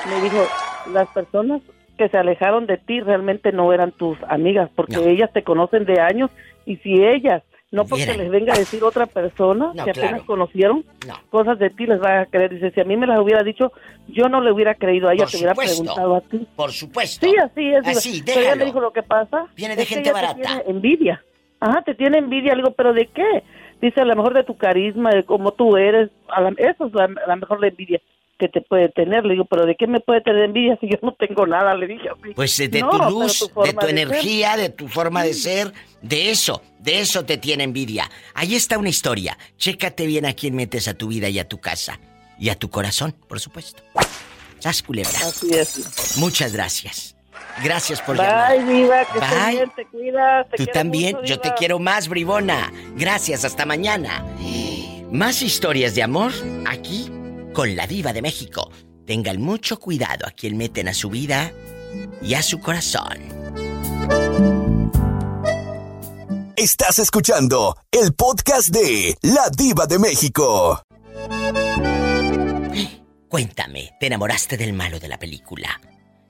Me 0.10 0.22
dijo, 0.22 0.46
las 0.92 1.08
personas 1.10 1.62
que 1.98 2.10
se 2.10 2.18
alejaron 2.18 2.66
de 2.66 2.78
ti 2.78 3.00
realmente 3.00 3.52
no 3.52 3.72
eran 3.72 3.92
tus 3.92 4.18
amigas, 4.28 4.70
porque 4.76 4.96
No. 4.98 5.04
ellas 5.04 5.32
te 5.32 5.44
conocen 5.44 5.86
de 5.86 6.02
años, 6.02 6.30
y 6.66 6.78
si 6.78 7.02
ellas, 7.04 7.44
no 7.72 7.86
porque 7.86 8.04
Vieran. 8.06 8.18
les 8.20 8.30
venga 8.30 8.54
a 8.54 8.58
decir 8.58 8.84
otra 8.84 9.06
persona 9.06 9.72
No, 9.74 9.84
que 9.86 9.92
apenas 9.92 10.10
claro. 10.10 10.26
conocieron, 10.26 10.84
No. 11.08 11.14
cosas 11.30 11.58
de 11.60 11.70
ti 11.70 11.86
les 11.88 12.02
va 12.02 12.22
a 12.22 12.26
creer. 12.26 12.52
Dice, 12.54 12.72
si 12.72 12.82
a 12.82 12.84
mí 12.84 12.98
me 12.98 13.08
las 13.08 13.20
hubiera 13.20 13.42
dicho, 13.42 13.72
yo 14.08 14.28
no 14.28 14.42
le 14.42 14.52
hubiera 14.52 14.76
creído 14.76 15.08
a 15.10 15.14
ella, 15.14 15.24
Por 15.24 15.32
te 15.32 15.38
hubiera 15.38 15.56
preguntado 15.56 16.16
a 16.16 16.22
ti. 16.22 16.48
Por 16.56 16.72
supuesto. 16.72 17.26
Sí, 17.26 17.34
así 17.38 17.70
es. 17.74 17.88
Así, 17.88 18.24
Pero 18.26 18.42
ella 18.42 18.56
me 18.56 18.66
dijo 18.66 18.80
lo 18.82 18.92
que 18.92 19.02
pasa. 19.04 19.46
Viene 19.56 19.76
de 19.76 19.84
es 19.84 19.88
que 19.90 19.96
gente 19.96 20.10
ella 20.10 20.20
te 20.20 20.26
barata. 20.28 20.42
tiene 20.62 20.64
envidia. 20.78 21.24
Ajá, 21.60 21.82
te 21.84 21.96
tiene 21.96 22.18
envidia. 22.20 22.52
Le 22.54 22.58
digo, 22.64 22.72
¿pero 22.76 22.94
de 22.94 23.08
qué? 23.08 23.44
Dice, 23.84 24.00
a 24.00 24.06
lo 24.06 24.16
mejor 24.16 24.34
de 24.34 24.46
tu 24.46 24.56
carisma, 24.56 25.10
de 25.12 25.26
cómo 25.26 25.52
tú 25.52 25.76
eres. 25.76 26.10
A 26.30 26.40
la- 26.40 26.54
eso 26.58 26.86
es 26.86 26.94
la, 26.94 27.36
mejor 27.36 27.60
la 27.60 27.68
envidia 27.68 28.00
que 28.40 28.48
te 28.48 28.62
puede 28.62 28.88
tener. 28.88 29.26
Le 29.26 29.34
digo, 29.34 29.44
¿pero 29.44 29.66
de 29.66 29.76
qué 29.76 29.88
me 29.88 30.00
puede 30.00 30.22
tener 30.22 30.44
envidia 30.46 30.78
si 30.80 30.88
yo 30.90 30.98
no 31.02 31.14
tengo 31.16 31.46
nada? 31.46 31.76
Le 31.76 31.88
dije 31.88 32.08
así. 32.10 32.34
Pues 32.34 32.58
de 32.58 32.80
No, 32.80 32.90
tu 32.90 32.98
luz, 33.10 33.52
de 33.66 33.74
tu 33.74 33.86
energía, 33.88 34.56
de 34.56 34.70
tu 34.70 34.88
forma 34.88 35.22
de 35.22 35.34
ser, 35.34 35.74
de 36.02 36.32
eso, 36.32 36.62
de 36.80 37.02
eso 37.02 37.26
te 37.26 37.36
tiene 37.38 37.66
envidia. 37.66 38.10
Ahí 38.34 38.56
está 38.56 38.78
una 38.78 38.88
historia. 38.88 39.38
Chécate 39.58 40.08
bien 40.08 40.26
a 40.26 40.32
quién 40.34 40.56
metes 40.56 40.88
a 40.88 40.94
tu 40.94 41.10
vida 41.10 41.28
y 41.28 41.40
a 41.40 41.48
tu 41.50 41.60
casa. 41.60 42.00
Y 42.40 42.48
a 42.50 42.56
tu 42.56 42.70
corazón, 42.70 43.14
por 43.28 43.42
supuesto. 43.42 43.84
Sas 44.60 44.82
culebra. 44.82 45.12
Así 45.12 45.50
es. 45.54 46.18
Muchas 46.18 46.54
gracias. 46.54 47.18
Gracias 47.62 48.02
por 48.02 48.18
llamar. 48.18 48.58
Bye, 48.58 48.74
Diva, 48.74 49.06
que 49.06 49.20
estés 49.20 49.46
Bye. 49.46 49.56
bien, 49.56 49.72
te 49.76 49.86
cuidas. 49.88 50.50
te 50.50 50.58
Tú 50.58 50.66
también, 50.68 51.16
mucho, 51.16 51.26
yo 51.28 51.40
te 51.40 51.54
quiero 51.54 51.80
más, 51.80 52.08
bribona. 52.08 52.72
Gracias, 52.96 53.46
hasta 53.46 53.66
mañana. 53.66 54.26
Más 55.12 55.42
historias 55.42 55.94
de 55.94 56.04
amor 56.04 56.32
aquí 56.66 57.12
con 57.54 57.76
la 57.76 57.86
diva 57.86 58.14
de 58.14 58.22
México. 58.22 58.72
Tengan 59.06 59.42
mucho 59.42 59.80
cuidado 59.80 60.26
a 60.26 60.32
quien 60.32 60.58
meten 60.58 60.88
a 60.88 60.94
su 60.94 61.10
vida 61.10 61.52
y 62.22 62.34
a 62.34 62.42
su 62.42 62.60
corazón. 62.60 63.20
Estás 66.56 67.00
escuchando 67.00 67.76
el 67.92 68.14
podcast 68.14 68.70
de 68.70 69.18
La 69.22 69.50
Diva 69.50 69.86
de 69.86 70.00
México. 70.00 70.82
Cuéntame, 73.28 73.96
¿te 74.00 74.08
enamoraste 74.08 74.58
del 74.58 74.74
malo 74.74 75.00
de 75.00 75.08
la 75.08 75.18
película? 75.18 75.82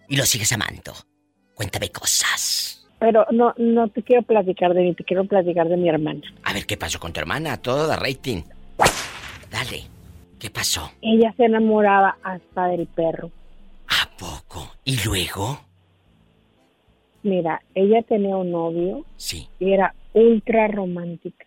¿Y 0.07 0.15
lo 0.15 0.25
sigues 0.25 0.51
amando? 0.53 0.93
Cuéntame 1.55 1.89
cosas. 1.89 2.85
Pero 2.99 3.25
no, 3.31 3.53
no 3.57 3.87
te 3.89 4.01
quiero 4.01 4.23
platicar 4.23 4.73
de 4.73 4.81
mí, 4.81 4.93
te 4.95 5.03
quiero 5.03 5.25
platicar 5.25 5.67
de 5.67 5.77
mi 5.77 5.89
hermana. 5.89 6.21
A 6.43 6.53
ver 6.53 6.65
qué 6.65 6.77
pasó 6.77 6.99
con 6.99 7.11
tu 7.13 7.19
hermana, 7.19 7.57
todo 7.61 7.87
da 7.87 7.95
rating. 7.97 8.43
Dale, 9.51 9.83
¿qué 10.39 10.49
pasó? 10.49 10.89
Ella 11.01 11.33
se 11.37 11.45
enamoraba 11.45 12.17
hasta 12.23 12.67
del 12.67 12.87
perro. 12.87 13.29
¿A 13.89 14.09
poco? 14.17 14.71
¿Y 14.85 15.03
luego? 15.03 15.59
Mira, 17.23 17.61
ella 17.75 18.01
tenía 18.03 18.35
un 18.37 18.51
novio 18.51 19.05
Sí. 19.17 19.47
y 19.59 19.73
era 19.73 19.93
ultra 20.13 20.67
romántica. 20.67 21.45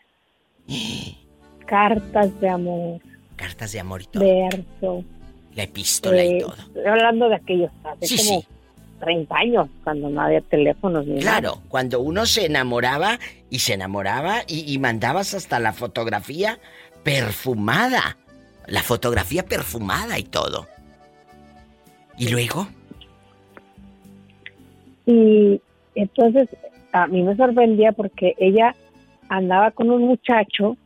Cartas 1.66 2.38
de 2.40 2.48
amor, 2.48 3.00
Cartas 3.34 3.72
de 3.72 3.80
amor 3.80 4.02
y 4.02 4.06
todo. 4.06 4.24
verso. 4.24 5.04
La 5.54 5.62
epístola 5.64 6.22
y 6.24 6.36
eh, 6.36 6.40
todo. 6.40 6.54
estoy 6.54 6.84
hablando 6.86 7.28
de 7.28 7.34
aquellos 7.36 7.70
hace 7.82 8.06
Sí, 8.06 8.16
como 8.18 8.40
sí. 8.40 8.46
30 8.98 9.36
años, 9.36 9.68
cuando 9.84 10.08
no 10.08 10.20
había 10.20 10.40
teléfonos 10.40 11.06
ni 11.06 11.14
nada. 11.14 11.22
Claro, 11.22 11.62
cuando 11.68 12.00
uno 12.00 12.26
se 12.26 12.46
enamoraba 12.46 13.18
y 13.50 13.60
se 13.60 13.74
enamoraba 13.74 14.42
y, 14.46 14.72
y 14.72 14.78
mandabas 14.78 15.34
hasta 15.34 15.58
la 15.60 15.72
fotografía 15.72 16.58
perfumada. 17.02 18.16
La 18.66 18.82
fotografía 18.82 19.44
perfumada 19.44 20.18
y 20.18 20.24
todo. 20.24 20.66
¿Y 22.18 22.30
luego? 22.30 22.66
Y 25.06 25.60
entonces 25.94 26.48
a 26.92 27.06
mí 27.06 27.22
me 27.22 27.36
sorprendía 27.36 27.92
porque 27.92 28.34
ella 28.38 28.74
andaba 29.28 29.70
con 29.70 29.90
un 29.90 30.02
muchacho, 30.02 30.76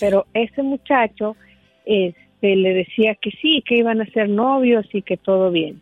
pero 0.00 0.26
ese 0.34 0.62
muchacho 0.62 1.36
este, 1.84 2.56
le 2.56 2.74
decía 2.74 3.14
que 3.14 3.30
sí, 3.30 3.62
que 3.66 3.76
iban 3.76 4.00
a 4.00 4.06
ser 4.06 4.28
novios 4.28 4.86
y 4.92 5.02
que 5.02 5.16
todo 5.16 5.50
bien. 5.50 5.80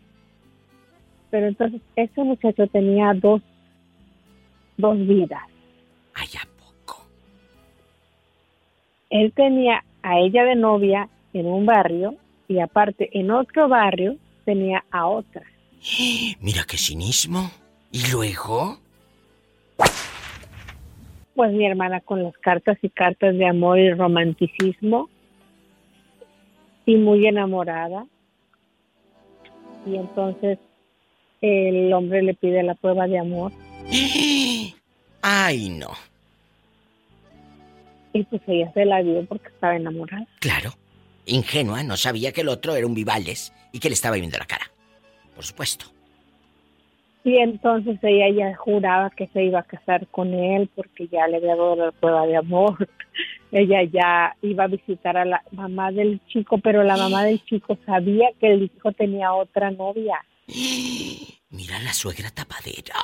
Pero 1.33 1.47
entonces 1.47 1.81
ese 1.95 2.23
muchacho 2.23 2.67
tenía 2.67 3.11
dos, 3.15 3.41
dos 4.77 4.95
vidas. 4.99 5.41
Ay, 6.13 6.27
¿a 6.39 6.45
poco? 6.59 7.07
Él 9.09 9.33
tenía 9.33 9.83
a 10.03 10.19
ella 10.19 10.43
de 10.43 10.55
novia 10.55 11.09
en 11.33 11.47
un 11.47 11.65
barrio 11.65 12.13
y 12.47 12.59
aparte 12.59 13.09
en 13.17 13.31
otro 13.31 13.67
barrio 13.67 14.15
tenía 14.45 14.85
a 14.91 15.07
otra. 15.07 15.41
Mira 16.39 16.65
qué 16.69 16.77
cinismo. 16.77 17.49
¿Y 17.91 18.11
luego? 18.11 18.77
Pues 21.33 21.51
mi 21.51 21.65
hermana 21.65 21.99
con 22.01 22.21
las 22.21 22.37
cartas 22.37 22.77
y 22.83 22.89
cartas 22.89 23.35
de 23.35 23.47
amor 23.47 23.79
y 23.79 23.91
romanticismo 23.91 25.09
y 26.85 26.95
muy 26.95 27.25
enamorada. 27.25 28.05
Y 29.87 29.95
entonces 29.95 30.59
el 31.43 31.93
hombre 31.93 32.23
le 32.23 32.33
pide 32.33 32.63
la 32.63 32.73
prueba 32.73 33.05
de 33.07 33.19
amor 33.19 33.51
Ay, 35.21 35.69
no. 35.69 35.91
y 38.13 38.23
pues 38.23 38.41
ella 38.47 38.71
se 38.73 38.85
la 38.85 39.01
dio 39.01 39.25
porque 39.25 39.47
estaba 39.47 39.75
enamorada. 39.75 40.25
Claro. 40.39 40.71
Ingenua, 41.25 41.83
no 41.83 41.95
sabía 41.97 42.31
que 42.31 42.41
el 42.41 42.49
otro 42.49 42.75
era 42.75 42.85
un 42.85 42.93
Vivales 42.93 43.53
y 43.71 43.79
que 43.79 43.89
le 43.89 43.95
estaba 43.95 44.15
viendo 44.15 44.37
la 44.37 44.45
cara. 44.45 44.69
Por 45.33 45.45
supuesto. 45.45 45.85
Y 47.23 47.37
entonces 47.37 47.97
ella 48.01 48.29
ya 48.29 48.55
juraba 48.57 49.09
que 49.09 49.27
se 49.27 49.45
iba 49.45 49.59
a 49.59 49.63
casar 49.63 50.05
con 50.07 50.33
él 50.33 50.69
porque 50.75 51.07
ya 51.07 51.25
le 51.27 51.37
había 51.37 51.55
dado 51.55 51.75
la 51.77 51.91
prueba 51.91 52.27
de 52.27 52.35
amor. 52.35 52.89
ella 53.51 53.83
ya 53.83 54.35
iba 54.41 54.65
a 54.65 54.67
visitar 54.67 55.15
a 55.15 55.23
la 55.23 55.41
mamá 55.51 55.91
del 55.91 56.19
chico, 56.27 56.57
pero 56.57 56.83
la 56.83 56.97
mamá 56.97 57.23
del 57.23 57.41
chico 57.45 57.77
sabía 57.85 58.29
que 58.39 58.51
el 58.51 58.63
hijo 58.63 58.91
tenía 58.91 59.33
otra 59.33 59.71
novia. 59.71 60.17
Mira 61.49 61.79
la 61.79 61.93
suegra 61.93 62.29
tapadera. 62.31 62.95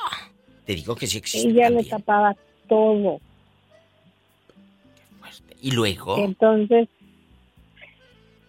Te 0.64 0.74
digo 0.74 0.94
que 0.94 1.06
sí 1.06 1.18
existe. 1.18 1.48
Ella 1.48 1.70
le 1.70 1.84
tapaba 1.84 2.36
todo. 2.68 3.20
Y 5.62 5.72
luego. 5.72 6.16
Entonces, 6.18 6.88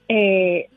eh, 0.07 0.69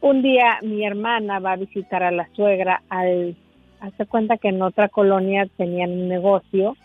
un 0.00 0.22
día 0.22 0.58
mi 0.62 0.84
hermana 0.86 1.40
va 1.40 1.52
a 1.52 1.56
visitar 1.56 2.02
a 2.02 2.10
la 2.10 2.28
suegra 2.34 2.82
al 2.88 3.36
hace 3.80 4.06
cuenta 4.06 4.36
que 4.36 4.48
en 4.48 4.62
otra 4.62 4.88
colonia 4.88 5.46
tenían 5.56 5.92
un 5.92 6.08
negocio 6.08 6.76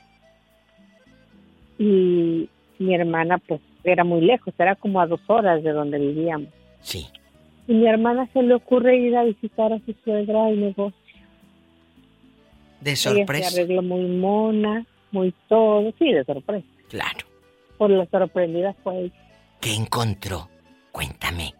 y 1.78 2.50
mi 2.80 2.96
hermana 2.96 3.40
pues 3.40 3.62
era 3.84 4.04
muy 4.04 4.22
lejos, 4.22 4.54
era 4.58 4.76
como 4.76 5.02
a 5.02 5.08
dos 5.08 5.22
horas 5.28 5.64
de 5.64 5.72
donde 5.72 5.98
vivíamos. 5.98 6.50
Sí. 6.82 7.08
Y 7.68 7.74
mi 7.74 7.88
hermana 7.88 8.28
se 8.34 8.42
le 8.44 8.54
ocurre 8.56 8.98
ir 8.98 9.16
a 9.16 9.24
visitar 9.24 9.72
a 9.72 9.80
su 9.80 9.94
suegra 10.04 10.46
al 10.48 10.60
negocio. 10.60 10.98
De 12.82 12.92
Ella 12.92 12.96
se 12.98 13.10
sorpresa. 13.16 13.48
arregló 13.48 13.82
muy 13.82 14.06
mona, 14.06 14.86
muy 15.12 15.34
todo, 15.48 15.94
sí, 15.98 16.12
de 16.12 16.24
sorpresa. 16.26 16.68
Claro. 16.90 17.26
Por 17.78 17.90
la 17.90 18.06
sorprendida 18.08 18.74
fue 18.84 19.00
ella. 19.06 19.14
¿Qué 19.62 19.74
encontró? 19.74 20.50
Cuéntame. 20.92 21.54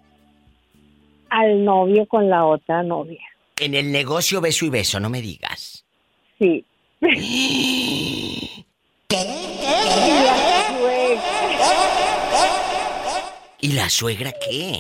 al 1.30 1.64
novio 1.66 2.06
con 2.06 2.30
la 2.30 2.46
otra 2.46 2.84
novia. 2.84 3.22
En 3.60 3.74
el 3.74 3.92
negocio 3.92 4.40
beso 4.42 4.66
y 4.66 4.70
beso, 4.70 5.00
no 5.00 5.10
me 5.10 5.20
digas. 5.22 5.84
Sí. 6.38 6.64
¿Y 13.62 13.72
la 13.74 13.90
suegra 13.90 14.34
qué? 14.34 14.78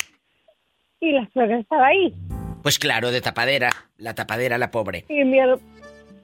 Y 1.03 1.11
la 1.11 1.29
suegra 1.33 1.59
estaba 1.59 1.87
ahí. 1.87 2.13
Pues 2.61 2.79
claro, 2.79 3.11
de 3.11 3.19
tapadera. 3.19 3.69
La 3.97 4.13
tapadera, 4.15 4.57
la 4.57 4.71
pobre. 4.71 5.03
Y 5.09 5.25
mi, 5.25 5.37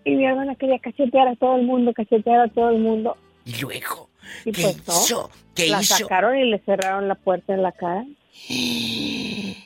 y 0.06 0.16
mi 0.16 0.26
hermana 0.26 0.56
quería 0.56 0.80
cachetear 0.80 1.28
a 1.28 1.36
todo 1.36 1.58
el 1.58 1.64
mundo, 1.66 1.92
cachetear 1.94 2.40
a 2.40 2.48
todo 2.48 2.70
el 2.70 2.80
mundo. 2.80 3.18
Y 3.46 3.60
luego, 3.60 4.10
Y 4.46 4.54
¿qué 4.54 4.62
pues 4.86 5.04
hizo? 5.04 5.30
¿Qué 5.54 5.68
la 5.68 5.82
hizo? 5.82 5.96
sacaron 5.98 6.38
y 6.38 6.50
le 6.50 6.60
cerraron 6.60 7.10
la 7.10 7.16
puerta 7.16 7.54
en 7.54 7.62
la 7.64 7.74
cara. 7.74 8.06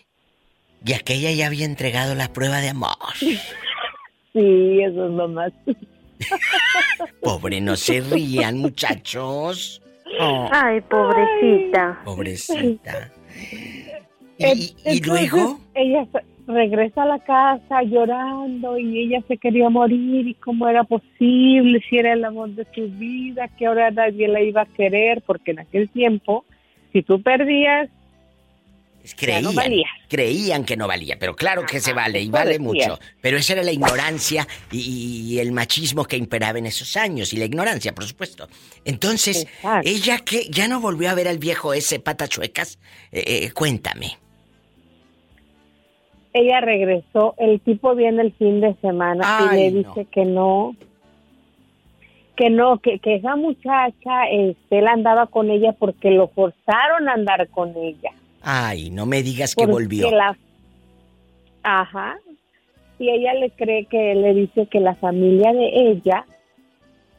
Y 0.85 0.91
aquella 0.91 1.31
ya 1.31 1.47
había 1.47 1.63
entregado 1.65 2.13
la 2.15 2.33
prueba 2.33 2.59
de 2.59 2.69
amor. 2.69 2.97
Sí, 4.33 4.81
eso 4.81 5.05
es 5.05 5.11
lo 5.11 5.27
más. 5.27 5.53
Pobre, 7.21 7.61
no 7.61 7.75
se 7.75 8.01
rían, 8.01 8.57
muchachos. 8.57 9.79
Oh, 10.19 10.49
Ay, 10.51 10.81
pobrecita. 10.81 12.01
pobrecita. 12.03 13.11
¿Y, 14.85 15.01
luego? 15.01 15.59
Ella 15.75 16.07
regresa 16.47 17.03
a 17.03 17.05
la 17.05 17.19
casa 17.19 17.83
llorando 17.83 18.77
y 18.77 18.99
ella 18.99 19.21
se 19.27 19.37
quería 19.37 19.69
morir 19.69 20.27
y 20.27 20.33
cómo 20.35 20.67
era 20.67 20.83
posible, 20.83 21.81
si 21.89 21.97
era 21.97 22.13
el 22.13 22.25
amor 22.25 22.49
de 22.49 22.65
su 22.75 22.87
vida, 22.97 23.47
que 23.57 23.65
ahora 23.65 23.91
nadie 23.91 24.27
la 24.27 24.41
iba 24.41 24.61
a 24.61 24.65
querer, 24.65 25.21
porque 25.25 25.51
en 25.51 25.59
aquel 25.59 25.89
tiempo, 25.89 26.45
si 26.91 27.01
tú 27.01 27.21
perdías, 27.21 27.89
Creían, 29.17 29.43
no 29.43 29.51
valía. 29.51 29.87
creían 30.07 30.63
que 30.63 30.77
no 30.77 30.87
valía, 30.87 31.17
pero 31.19 31.35
claro 31.35 31.65
que 31.65 31.81
se 31.81 31.91
vale 31.91 32.21
y 32.21 32.29
vale 32.29 32.57
mucho. 32.57 32.97
Pero 33.19 33.37
esa 33.37 33.51
era 33.51 33.63
la 33.63 33.73
ignorancia 33.73 34.47
y, 34.71 35.33
y 35.33 35.39
el 35.39 35.51
machismo 35.51 36.05
que 36.05 36.15
imperaba 36.15 36.57
en 36.57 36.67
esos 36.67 36.95
años 36.95 37.33
y 37.33 37.37
la 37.37 37.43
ignorancia, 37.43 37.93
por 37.93 38.05
supuesto. 38.05 38.47
Entonces, 38.85 39.43
Exacto. 39.43 39.89
ella 39.89 40.19
que 40.19 40.45
ya 40.49 40.69
no 40.69 40.79
volvió 40.79 41.09
a 41.09 41.15
ver 41.15 41.27
al 41.27 41.37
viejo 41.37 41.73
ese 41.73 41.99
patachuecas, 41.99 42.79
eh, 43.11 43.23
eh, 43.27 43.51
cuéntame. 43.51 44.17
Ella 46.33 46.61
regresó, 46.61 47.35
el 47.37 47.59
tipo 47.61 47.95
viene 47.95 48.21
el 48.23 48.33
fin 48.33 48.59
de 48.61 48.73
semana 48.81 49.23
Ay, 49.51 49.67
y 49.67 49.71
le 49.71 49.81
no. 49.83 49.89
dice 49.89 50.05
que 50.11 50.25
no, 50.25 50.75
que 52.35 52.49
no, 52.49 52.79
que, 52.79 52.99
que 52.99 53.15
esa 53.15 53.35
muchacha, 53.35 54.27
este, 54.31 54.79
él 54.79 54.87
andaba 54.87 55.27
con 55.27 55.49
ella 55.51 55.73
porque 55.73 56.09
lo 56.11 56.27
forzaron 56.29 57.07
a 57.07 57.13
andar 57.13 57.47
con 57.49 57.75
ella. 57.77 58.11
Ay, 58.41 58.89
no 58.89 59.05
me 59.05 59.21
digas 59.21 59.55
que 59.55 59.65
volvió. 59.65 60.09
la- 60.11 60.37
Ajá. 61.63 62.17
Y 62.99 63.09
ella 63.09 63.33
le 63.35 63.49
cree 63.51 63.85
que 63.85 64.15
le 64.15 64.33
dice 64.33 64.67
que 64.67 64.79
la 64.79 64.95
familia 64.95 65.53
de 65.53 65.91
ella 65.91 66.25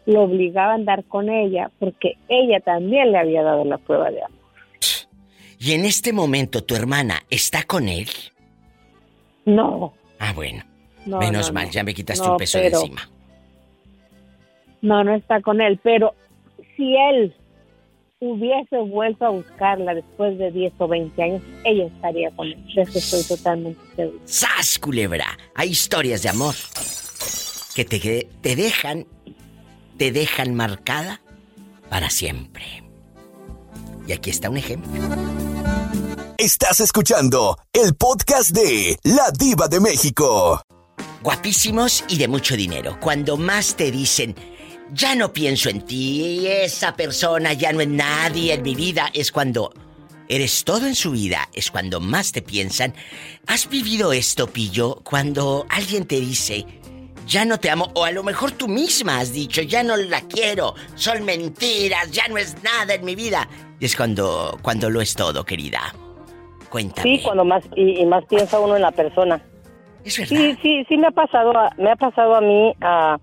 lo 0.06 0.22
obligaba 0.22 0.72
a 0.72 0.74
andar 0.74 1.04
con 1.04 1.28
ella 1.30 1.70
porque 1.78 2.16
ella 2.28 2.60
también 2.60 3.10
le 3.12 3.18
había 3.18 3.42
dado 3.42 3.64
la 3.64 3.78
prueba 3.78 4.10
de 4.10 4.22
amor. 4.22 4.38
Y 5.58 5.72
en 5.72 5.84
este 5.86 6.12
momento 6.12 6.62
tu 6.62 6.74
hermana 6.74 7.22
está 7.30 7.62
con 7.62 7.88
él. 7.88 8.08
No, 9.46 9.92
Ah, 10.18 10.32
bueno. 10.32 10.62
no. 11.06 11.18
Menos 11.18 11.48
no, 11.48 11.54
mal, 11.54 11.70
ya 11.70 11.82
me 11.84 11.92
quitaste 11.94 12.24
No, 12.24 12.32
un 12.32 12.36
peso 12.38 12.58
pero- 12.58 12.78
de 12.78 12.84
encima. 12.86 13.08
No, 14.82 15.02
no 15.02 15.14
está 15.14 15.40
con 15.40 15.60
él, 15.60 15.80
pero 15.82 16.14
si 16.76 16.94
él 16.96 17.34
hubiese 18.20 18.78
vuelto 18.78 19.24
a 19.26 19.30
buscarla 19.30 19.94
después 19.94 20.38
de 20.38 20.50
10 20.50 20.72
o 20.78 20.88
20 20.88 21.22
años, 21.22 21.42
ella 21.64 21.86
estaría 21.86 22.30
con 22.32 22.46
él. 22.48 22.64
De 22.74 22.82
eso 22.82 22.98
estoy 22.98 23.36
totalmente 23.36 23.80
segura. 23.96 24.18
¡Sas, 24.24 24.78
culebra! 24.78 25.26
Hay 25.54 25.70
historias 25.70 26.22
de 26.22 26.28
amor 26.30 26.54
que 27.74 27.84
te, 27.84 28.28
te 28.40 28.56
dejan, 28.56 29.06
te 29.98 30.12
dejan 30.12 30.54
marcada 30.54 31.20
para 31.88 32.08
siempre. 32.10 32.83
Y 34.06 34.12
aquí 34.12 34.30
está 34.30 34.50
un 34.50 34.56
ejemplo. 34.56 34.90
Estás 36.36 36.80
escuchando 36.80 37.58
el 37.72 37.94
podcast 37.94 38.50
de 38.50 38.98
La 39.02 39.30
Diva 39.30 39.68
de 39.68 39.80
México. 39.80 40.60
Guapísimos 41.22 42.04
y 42.08 42.18
de 42.18 42.28
mucho 42.28 42.56
dinero. 42.56 42.98
Cuando 43.00 43.36
más 43.36 43.76
te 43.76 43.90
dicen, 43.90 44.34
ya 44.92 45.14
no 45.14 45.32
pienso 45.32 45.70
en 45.70 45.82
ti, 45.82 46.46
esa 46.46 46.94
persona 46.94 47.54
ya 47.54 47.72
no 47.72 47.80
es 47.80 47.88
nadie 47.88 48.52
en 48.52 48.62
mi 48.62 48.74
vida, 48.74 49.10
es 49.14 49.32
cuando 49.32 49.72
eres 50.28 50.64
todo 50.64 50.86
en 50.86 50.94
su 50.94 51.12
vida, 51.12 51.48
es 51.54 51.70
cuando 51.70 52.00
más 52.00 52.32
te 52.32 52.42
piensan. 52.42 52.94
¿Has 53.46 53.68
vivido 53.68 54.12
esto, 54.12 54.46
Pillo? 54.48 55.00
Cuando 55.02 55.66
alguien 55.70 56.04
te 56.04 56.20
dice, 56.20 56.66
ya 57.26 57.44
no 57.44 57.58
te 57.58 57.70
amo, 57.70 57.90
o 57.94 58.04
a 58.04 58.10
lo 58.10 58.22
mejor 58.22 58.52
tú 58.52 58.68
misma 58.68 59.20
has 59.20 59.32
dicho, 59.32 59.62
ya 59.62 59.82
no 59.82 59.96
la 59.96 60.20
quiero, 60.22 60.74
son 60.94 61.24
mentiras, 61.24 62.10
ya 62.12 62.28
no 62.28 62.36
es 62.38 62.62
nada 62.62 62.94
en 62.94 63.04
mi 63.04 63.14
vida. 63.14 63.48
Y 63.80 63.86
es 63.86 63.96
cuando, 63.96 64.58
cuando 64.62 64.88
lo 64.90 65.00
es 65.00 65.14
todo, 65.14 65.44
querida. 65.44 65.80
Cuéntame. 66.70 67.16
Sí, 67.18 67.22
cuando 67.22 67.44
más 67.44 67.64
y, 67.76 68.00
y 68.00 68.06
más 68.06 68.24
piensa 68.26 68.58
uno 68.60 68.76
en 68.76 68.82
la 68.82 68.90
persona. 68.92 69.40
Es 70.04 70.18
verdad. 70.18 70.36
Sí, 70.36 70.58
sí, 70.62 70.84
sí 70.88 70.96
me 70.96 71.06
ha 71.08 71.10
pasado, 71.12 71.50
a- 71.56 71.70
me 71.78 71.90
ha 71.90 71.96
pasado 71.96 72.34
a 72.34 72.40
mí 72.40 72.72
a 72.80 73.18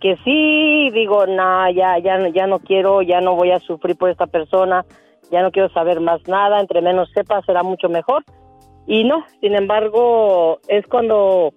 que 0.00 0.16
sí 0.24 0.90
digo, 0.92 1.26
no, 1.26 1.70
ya, 1.72 1.98
ya, 1.98 2.18
no- 2.18 2.28
ya 2.28 2.46
no 2.46 2.58
quiero, 2.58 3.02
ya 3.02 3.20
no 3.20 3.36
voy 3.36 3.50
a 3.52 3.58
sufrir 3.60 3.96
por 3.96 4.10
esta 4.10 4.26
persona, 4.26 4.84
ya 5.30 5.42
no 5.42 5.50
quiero 5.50 5.70
saber 5.72 6.00
más 6.00 6.20
nada, 6.26 6.60
entre 6.60 6.82
menos 6.82 7.08
sepa 7.14 7.40
será 7.46 7.62
mucho 7.62 7.88
mejor. 7.88 8.24
Y 8.86 9.04
no, 9.04 9.24
sin 9.40 9.54
embargo, 9.54 10.58
es 10.68 10.84
cuando 10.86 11.52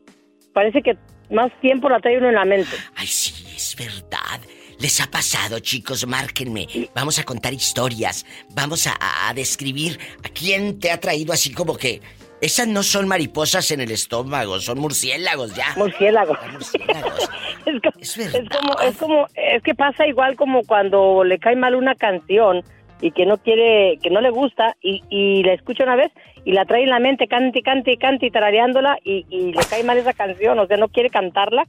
parece 0.53 0.81
que 0.83 0.97
más 1.29 1.51
tiempo 1.61 1.89
la 1.89 1.99
trae 1.99 2.17
uno 2.17 2.29
en 2.29 2.35
la 2.35 2.45
mente. 2.45 2.71
Ay, 2.95 3.07
sí, 3.07 3.33
es 3.55 3.75
verdad. 3.75 4.39
¿Les 4.79 4.99
ha 5.01 5.07
pasado, 5.09 5.59
chicos? 5.59 6.05
Márquenme. 6.07 6.67
Vamos 6.93 7.17
a 7.19 7.23
contar 7.23 7.53
historias. 7.53 8.25
Vamos 8.49 8.87
a, 8.87 8.93
a- 8.99 9.29
a 9.29 9.33
describir 9.33 9.99
a 10.23 10.29
quién 10.29 10.79
te 10.79 10.91
ha 10.91 10.99
traído 10.99 11.31
así 11.33 11.53
como 11.53 11.77
que... 11.77 12.01
Esas 12.41 12.67
no 12.67 12.83
son 12.83 13.07
mariposas 13.07 13.71
en 13.71 13.79
el 13.79 13.89
estómago, 13.91 14.59
son 14.59 14.77
murciélagos 14.79 15.55
ya. 15.55 15.67
Murciélago. 15.77 16.35
Son 16.35 16.51
murciélagos. 16.51 17.29
Es, 17.65 17.81
co- 17.81 17.99
Es 18.01 18.17
es 18.17 18.49
como, 18.49 18.79
es 18.81 18.97
como, 18.97 19.27
es 19.33 19.63
que 19.63 19.73
pasa 19.73 20.05
igual 20.05 20.35
como 20.35 20.61
cuando 20.63 21.23
le 21.23 21.39
cae 21.39 21.55
mal 21.55 21.73
una 21.75 21.95
canción 21.95 22.61
y 23.03 23.11
que 23.11 23.25
no 23.25 23.37
quiere, 23.37 23.99
que 24.01 24.09
no 24.09 24.21
le 24.21 24.29
gusta 24.29 24.77
y, 24.81 25.03
y 25.09 25.43
la 25.43 25.51
escucha 25.53 25.83
una 25.83 25.97
vez 25.97 26.11
y 26.45 26.53
la 26.53 26.63
trae 26.63 26.83
en 26.83 26.89
la 26.89 26.99
mente, 26.99 27.27
cante, 27.27 27.61
cante, 27.61 27.97
cante 27.97 28.27
y 28.27 28.31
tarareándola 28.31 28.97
y, 29.03 29.25
y 29.29 29.51
le 29.51 29.61
cae 29.69 29.83
mal 29.83 29.97
esa 29.97 30.13
canción, 30.13 30.57
o 30.57 30.65
sea, 30.67 30.77
no 30.77 30.87
quiere 30.87 31.09
cantarla 31.09 31.67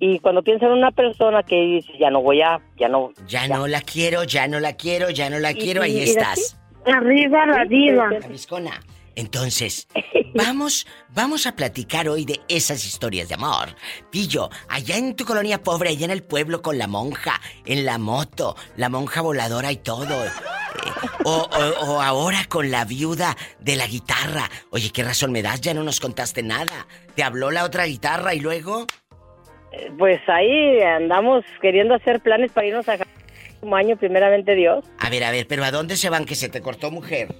y 0.00 0.18
cuando 0.20 0.42
piensa 0.42 0.64
en 0.66 0.72
una 0.72 0.90
persona 0.90 1.42
que 1.42 1.56
dice, 1.60 1.92
ya 2.00 2.10
no 2.10 2.22
voy 2.22 2.40
a, 2.40 2.58
ya 2.78 2.88
no, 2.88 3.10
Ya 3.28 3.46
no 3.48 3.66
la 3.68 3.82
quiero, 3.82 4.24
ya 4.24 4.48
no 4.48 4.60
la 4.60 4.72
quiero, 4.72 5.10
ya 5.10 5.28
no 5.28 5.38
la 5.38 5.52
Y- 5.52 5.56
quiero, 5.56 5.82
y- 5.84 5.90
ahí 5.90 5.98
y 5.98 6.02
estás. 6.04 6.58
Arriba 6.86 7.46
la 7.46 7.64
diva. 7.66 8.08
Entonces, 9.16 9.88
vamos, 10.34 10.86
vamos 11.10 11.46
a 11.46 11.54
platicar 11.56 12.08
hoy 12.08 12.24
de 12.24 12.40
esas 12.48 12.84
historias 12.84 13.28
de 13.28 13.34
amor. 13.34 13.74
Pillo, 14.10 14.50
allá 14.68 14.96
en 14.96 15.14
tu 15.16 15.24
colonia 15.24 15.62
pobre, 15.62 15.90
allá 15.90 16.04
en 16.04 16.10
el 16.10 16.22
pueblo 16.22 16.62
con 16.62 16.78
la 16.78 16.86
monja, 16.86 17.40
en 17.66 17.84
la 17.84 17.98
moto, 17.98 18.56
la 18.76 18.88
monja 18.88 19.20
voladora 19.20 19.70
y 19.72 19.76
todo. 19.76 20.24
eh, 20.24 20.30
o, 21.24 21.48
o- 21.52 21.92
o 21.92 22.00
ahora 22.02 22.46
con 22.48 22.70
la 22.70 22.84
viuda 22.84 23.36
de 23.60 23.76
la 23.76 23.86
guitarra. 23.86 24.50
Oye, 24.70 24.90
¿qué 24.90 25.04
razón 25.04 25.30
me 25.30 25.42
das? 25.42 25.60
Ya 25.60 25.74
no 25.74 25.84
nos 25.84 26.00
contaste 26.00 26.42
nada. 26.42 26.86
¿Te 27.14 27.22
habló 27.22 27.50
la 27.50 27.64
otra 27.64 27.84
guitarra 27.84 28.34
y 28.34 28.40
luego? 28.40 28.86
pues 29.98 30.20
ahí 30.28 30.80
andamos 30.82 31.44
queriendo 31.62 31.94
hacer 31.94 32.20
planes 32.20 32.52
para 32.52 32.66
irnos 32.66 32.86
a 32.90 32.98
un 33.62 33.72
año, 33.74 33.96
primeramente 33.96 34.54
Dios. 34.54 34.84
A 34.98 35.08
ver, 35.08 35.24
a 35.24 35.30
ver, 35.30 35.46
pero 35.46 35.64
¿a 35.64 35.70
dónde 35.70 35.96
se 35.96 36.10
van 36.10 36.26
que 36.26 36.34
se 36.34 36.50
te 36.50 36.60
cortó 36.60 36.90
mujer? 36.90 37.34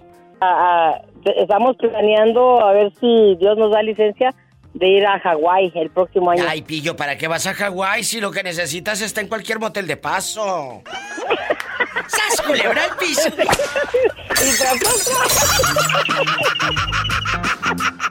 Estamos 1.36 1.76
planeando 1.76 2.60
a 2.60 2.72
ver 2.72 2.92
si 3.00 3.36
Dios 3.38 3.56
nos 3.56 3.70
da 3.70 3.82
licencia 3.82 4.34
de 4.74 4.88
ir 4.88 5.06
a 5.06 5.18
Hawái 5.20 5.70
el 5.74 5.90
próximo 5.90 6.30
año. 6.30 6.44
Ay, 6.48 6.62
Pillo, 6.62 6.96
¿para 6.96 7.16
qué 7.16 7.28
vas 7.28 7.46
a 7.46 7.54
Hawái 7.54 8.02
si 8.04 8.20
lo 8.20 8.30
que 8.30 8.42
necesitas 8.42 9.00
está 9.02 9.20
en 9.20 9.28
cualquier 9.28 9.58
motel 9.60 9.86
de 9.86 9.96
paso? 9.96 10.82
¡Sas, 12.08 12.40
culebra 12.46 12.84
al 12.84 12.96
piso! 12.96 13.28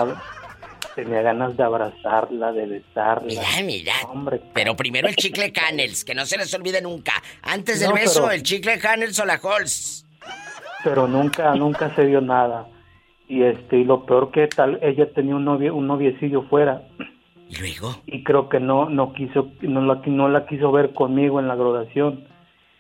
tenía 0.96 1.22
ganas 1.22 1.56
de 1.58 1.64
abrazarla, 1.64 2.52
de 2.54 2.66
besarla. 2.66 3.28
Mira, 3.28 3.44
mira. 3.66 3.94
Hombre, 4.10 4.42
Pero 4.54 4.76
primero 4.76 5.08
el 5.08 5.16
chicle 5.16 5.52
Canels, 5.52 6.04
que 6.06 6.16
no 6.16 6.26
se 6.26 6.38
les 6.38 6.54
olvide 6.54 6.82
nunca. 6.82 7.14
Antes 7.42 7.80
del 7.80 7.90
No, 7.90 7.96
beso, 7.96 8.22
pero- 8.22 8.34
el 8.34 8.44
chicle 8.44 8.80
Canels 8.80 9.20
o 9.20 9.26
la 9.26 9.36
Halls. 9.42 10.06
pero 10.84 11.08
nunca, 11.08 11.54
nunca 11.56 11.94
se 11.96 12.06
dio 12.06 12.22
nada. 12.22 12.68
Y 13.28 13.44
este, 13.44 13.78
y 13.78 13.84
lo 13.84 14.06
peor 14.06 14.32
que 14.32 14.48
tal, 14.48 14.80
ella 14.82 15.12
tenía 15.14 15.36
un 15.36 15.46
novio, 15.46 15.76
un 15.76 15.86
noviecillo 15.88 16.44
fuera. 16.44 16.82
¿Y 17.50 17.56
luego? 17.58 17.96
Y 18.06 18.24
creo 18.24 18.48
que 18.50 18.60
no, 18.60 18.90
no 18.90 19.14
quiso, 19.14 19.52
no 19.62 19.82
la, 19.82 20.02
no 20.06 20.30
la 20.30 20.46
quiso 20.48 20.72
ver 20.72 20.94
conmigo 20.94 21.40
en 21.40 21.48
la 21.48 21.56
graduación. 21.56 22.26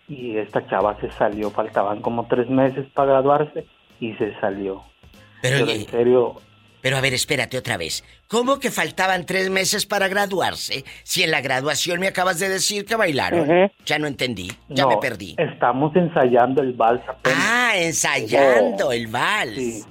Y 0.10 0.38
esta 0.38 0.68
chava 0.68 0.98
se 1.00 1.12
salió, 1.12 1.52
faltaban 1.52 2.02
como 2.02 2.28
tres 2.28 2.50
meses 2.50 2.86
para 2.94 3.12
graduarse 3.14 3.66
y 4.00 4.14
se 4.16 4.34
salió. 4.40 4.82
Pero, 5.42 5.66
Pero 5.66 5.72
en 5.72 5.86
serio, 5.88 6.36
pero 6.82 6.96
a 6.98 7.02
ver, 7.02 7.14
espérate 7.14 7.58
otra 7.58 7.76
vez. 7.78 8.04
¿Cómo 8.30 8.58
que 8.60 8.72
faltaban 8.72 9.26
tres 9.26 9.50
meses 9.50 9.86
para 9.86 10.08
graduarse? 10.08 10.86
Si 11.04 11.24
en 11.24 11.32
la 11.32 11.42
graduación 11.42 12.00
me 12.00 12.08
acabas 12.08 12.40
de 12.40 12.48
decir 12.50 12.86
que 12.86 12.96
bailaron. 12.96 13.42
Ujú. 13.42 13.72
Ya 13.86 14.00
no 14.00 14.08
entendí. 14.08 14.50
Ya 14.70 14.84
no, 14.84 14.90
me 14.92 14.98
perdí. 14.98 15.36
Estamos 15.38 15.94
ensayando 15.96 16.62
el 16.62 16.74
vals 16.74 17.02
apenas. 17.08 17.38
Ah, 17.42 17.72
ensayando 17.76 18.92
el 18.94 19.08
vals. 19.08 19.56
Sí. 19.56 19.84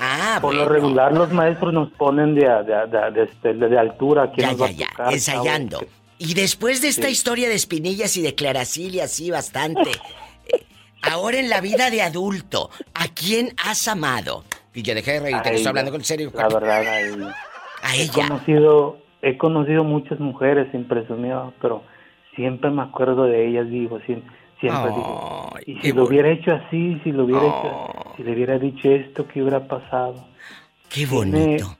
Ah, 0.00 0.38
Por 0.40 0.54
bueno. 0.54 0.64
lo 0.68 0.72
regular 0.72 1.12
los 1.12 1.32
maestros 1.32 1.72
nos 1.74 1.90
ponen 1.94 2.36
de, 2.36 2.42
de, 2.42 2.86
de, 2.86 3.10
de, 3.10 3.22
este, 3.24 3.52
de 3.54 3.78
altura. 3.78 4.30
¿quién 4.32 4.46
Ya, 4.46 4.52
nos 4.52 4.62
va 4.62 4.66
ya, 4.70 4.72
a 4.72 4.78
ya. 4.78 4.90
tocar, 4.90 5.12
Ensayando. 5.12 5.78
chavos? 5.80 5.94
Y 6.18 6.34
después 6.34 6.82
de 6.82 6.88
esta 6.88 7.06
Sí. 7.06 7.12
historia 7.12 7.48
de 7.48 7.54
espinillas 7.54 8.16
y 8.16 8.22
de 8.22 8.34
Claracil 8.34 8.94
y 8.94 9.00
así 9.00 9.30
bastante. 9.30 9.90
eh, 10.52 10.64
ahora 11.02 11.38
en 11.38 11.48
la 11.48 11.60
vida 11.60 11.90
de 11.90 12.02
adulto, 12.02 12.70
¿a 12.94 13.08
quién 13.08 13.54
has 13.64 13.86
amado? 13.88 14.44
Y 14.74 14.82
yo 14.82 14.94
dejé 14.94 15.12
de 15.12 15.20
reírte, 15.20 15.48
A 15.48 15.50
que 15.50 15.56
estoy 15.56 15.68
hablando 15.68 15.90
con 15.92 16.02
serio. 16.04 16.32
La 16.34 16.48
verdad, 16.48 16.80
a 16.86 17.00
ella. 17.00 17.34
A 17.82 17.96
He 17.96 18.08
conocido, 18.08 18.98
he 19.22 19.36
conocido 19.38 19.84
muchas 19.84 20.18
mujeres 20.20 20.68
sin 20.72 20.86
presumir, 20.88 21.34
pero 21.60 21.82
siempre 22.34 22.70
me 22.70 22.82
acuerdo 22.82 23.24
de 23.24 23.48
ellas, 23.48 23.68
digo, 23.70 24.00
siempre, 24.06 24.30
siempre 24.60 24.90
digo. 24.90 25.50
Y 25.66 25.78
si 25.80 25.92
lo 25.92 26.04
hubiera 26.04 26.30
hecho 26.30 26.52
así, 26.52 27.00
si 27.04 27.12
lo 27.12 27.24
hubiera 27.24 27.42
Oh. 27.42 27.90
hecho, 27.92 28.14
si 28.16 28.22
le 28.24 28.32
hubiera 28.32 28.58
dicho 28.58 28.90
esto, 28.90 29.26
¿qué 29.28 29.40
hubiera 29.42 29.66
pasado? 29.68 30.26
Qué 30.88 31.06
Tiene- 31.06 31.12
bonito. 31.12 31.77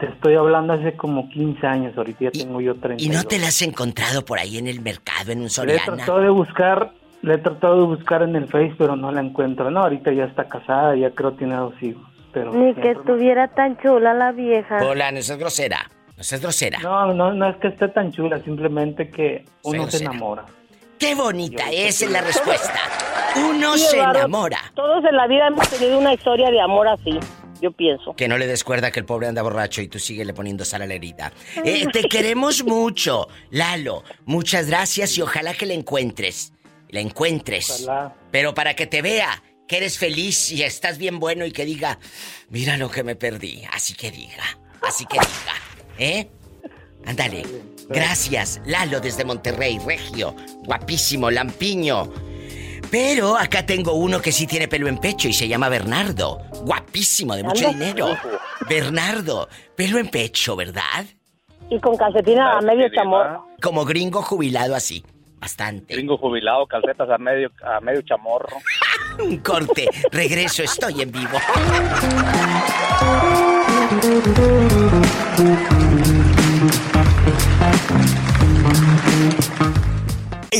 Te 0.00 0.06
estoy 0.06 0.34
hablando 0.34 0.72
hace 0.72 0.96
como 0.96 1.28
15 1.28 1.66
años, 1.66 1.96
ahorita 1.96 2.18
ya 2.24 2.30
tengo 2.30 2.60
yo 2.62 2.74
30. 2.74 3.02
¿Y 3.04 3.08
no 3.10 3.22
te 3.24 3.38
la 3.38 3.48
has 3.48 3.60
encontrado 3.60 4.24
por 4.24 4.38
ahí 4.38 4.56
en 4.56 4.66
el 4.66 4.80
mercado, 4.80 5.30
en 5.32 5.38
un 5.38 5.44
Le 5.44 5.46
he 5.48 5.50
Soriana? 5.50 5.84
tratado 5.84 6.20
de 6.20 6.30
buscar, 6.30 6.90
le 7.20 7.34
he 7.34 7.38
tratado 7.38 7.76
de 7.80 7.86
buscar 7.96 8.22
en 8.22 8.34
el 8.34 8.46
Face, 8.48 8.74
pero 8.78 8.96
no 8.96 9.12
la 9.12 9.20
encuentro. 9.20 9.70
No, 9.70 9.80
ahorita 9.82 10.10
ya 10.12 10.24
está 10.24 10.44
casada, 10.44 10.96
ya 10.96 11.10
creo 11.10 11.32
tiene 11.32 11.54
dos 11.56 11.74
hijos. 11.82 12.02
Pero 12.32 12.52
Ni 12.52 12.72
que 12.74 12.92
estuviera 12.92 13.48
tan 13.48 13.76
chula 13.78 14.14
la 14.14 14.32
vieja. 14.32 14.78
Hola, 14.82 15.12
no 15.12 15.20
seas 15.20 15.38
grosera. 15.38 15.90
No 16.16 16.22
seas 16.24 16.40
grosera. 16.40 16.78
No, 16.78 17.12
no, 17.12 17.32
no 17.34 17.48
es 17.50 17.56
que 17.56 17.68
esté 17.68 17.88
tan 17.88 18.10
chula, 18.12 18.38
simplemente 18.40 19.10
que 19.10 19.44
uno 19.64 19.82
se 19.84 19.98
grosera. 19.98 20.10
enamora. 20.12 20.44
Qué 20.98 21.14
bonita, 21.14 21.64
Yo- 21.70 21.76
esa 21.78 22.04
es 22.06 22.10
la 22.10 22.20
respuesta. 22.22 22.78
Uno 23.36 23.74
Sí, 23.76 23.84
se 23.90 23.98
enamora. 23.98 24.58
Todos 24.74 25.04
en 25.04 25.16
la 25.16 25.26
vida 25.26 25.46
hemos 25.48 25.68
tenido 25.68 25.98
una 25.98 26.14
historia 26.14 26.50
de 26.50 26.60
amor 26.60 26.88
así, 26.88 27.18
yo 27.60 27.72
pienso. 27.72 28.14
Que 28.14 28.28
no 28.28 28.38
le 28.38 28.46
descuerda 28.46 28.90
que 28.90 29.00
el 29.00 29.06
pobre 29.06 29.28
anda 29.28 29.42
borracho 29.42 29.82
y 29.82 29.88
tú 29.88 29.98
síguele 29.98 30.32
poniendo 30.32 30.64
sal 30.64 30.82
a 30.82 30.86
la 30.86 30.94
herida. 30.94 31.32
Eh, 31.64 31.86
te 31.92 32.08
queremos 32.08 32.64
mucho, 32.64 33.28
Lalo. 33.50 34.02
Muchas 34.24 34.66
gracias 34.68 35.16
y 35.18 35.22
ojalá 35.22 35.54
que 35.54 35.66
la 35.66 35.74
encuentres. 35.74 36.52
La 36.88 37.00
encuentres. 37.00 37.82
Ojalá. 37.82 38.14
Pero 38.30 38.54
para 38.54 38.74
que 38.74 38.86
te 38.86 39.02
vea 39.02 39.42
que 39.68 39.76
eres 39.76 39.98
feliz 39.98 40.50
y 40.50 40.62
estás 40.62 40.98
bien 40.98 41.20
bueno 41.20 41.44
y 41.44 41.52
que 41.52 41.64
diga, 41.64 41.98
mira 42.48 42.76
lo 42.76 42.90
que 42.90 43.04
me 43.04 43.14
perdí. 43.14 43.62
Así 43.72 43.94
que 43.94 44.10
diga, 44.10 44.58
así 44.82 45.04
que 45.06 45.18
diga. 45.18 45.54
¿Eh? 45.98 46.28
Ándale. 47.06 47.44
Gracias, 47.88 48.60
Lalo 48.66 49.00
desde 49.00 49.24
Monterrey, 49.24 49.78
Regio. 49.84 50.34
Guapísimo, 50.64 51.30
lampiño. 51.30 52.29
Pero 52.90 53.36
acá 53.36 53.64
tengo 53.64 53.92
uno 53.92 54.20
que 54.20 54.32
sí 54.32 54.46
tiene 54.46 54.66
pelo 54.66 54.88
en 54.88 54.98
pecho 54.98 55.28
y 55.28 55.32
se 55.32 55.46
llama 55.46 55.68
Bernardo. 55.68 56.40
Guapísimo, 56.64 57.36
de 57.36 57.44
mucho 57.44 57.68
dinero. 57.68 58.16
Bernardo, 58.68 59.48
pelo 59.76 59.98
en 59.98 60.08
pecho, 60.08 60.56
¿verdad? 60.56 61.04
Y 61.70 61.78
con 61.78 61.96
calcetina 61.96 62.58
a 62.58 62.60
medio 62.60 62.88
chamorro. 62.92 63.46
Como 63.62 63.84
gringo 63.84 64.22
jubilado 64.22 64.74
así. 64.74 65.04
Bastante. 65.38 65.94
Gringo 65.94 66.18
jubilado, 66.18 66.66
calcetas 66.66 67.08
a 67.08 67.16
medio, 67.16 67.50
a 67.62 67.80
medio 67.80 68.02
chamorro. 68.02 68.56
Un 69.22 69.38
corte. 69.38 69.88
Regreso, 70.10 70.62
estoy 70.62 71.02
en 71.02 71.12
vivo. 71.12 71.38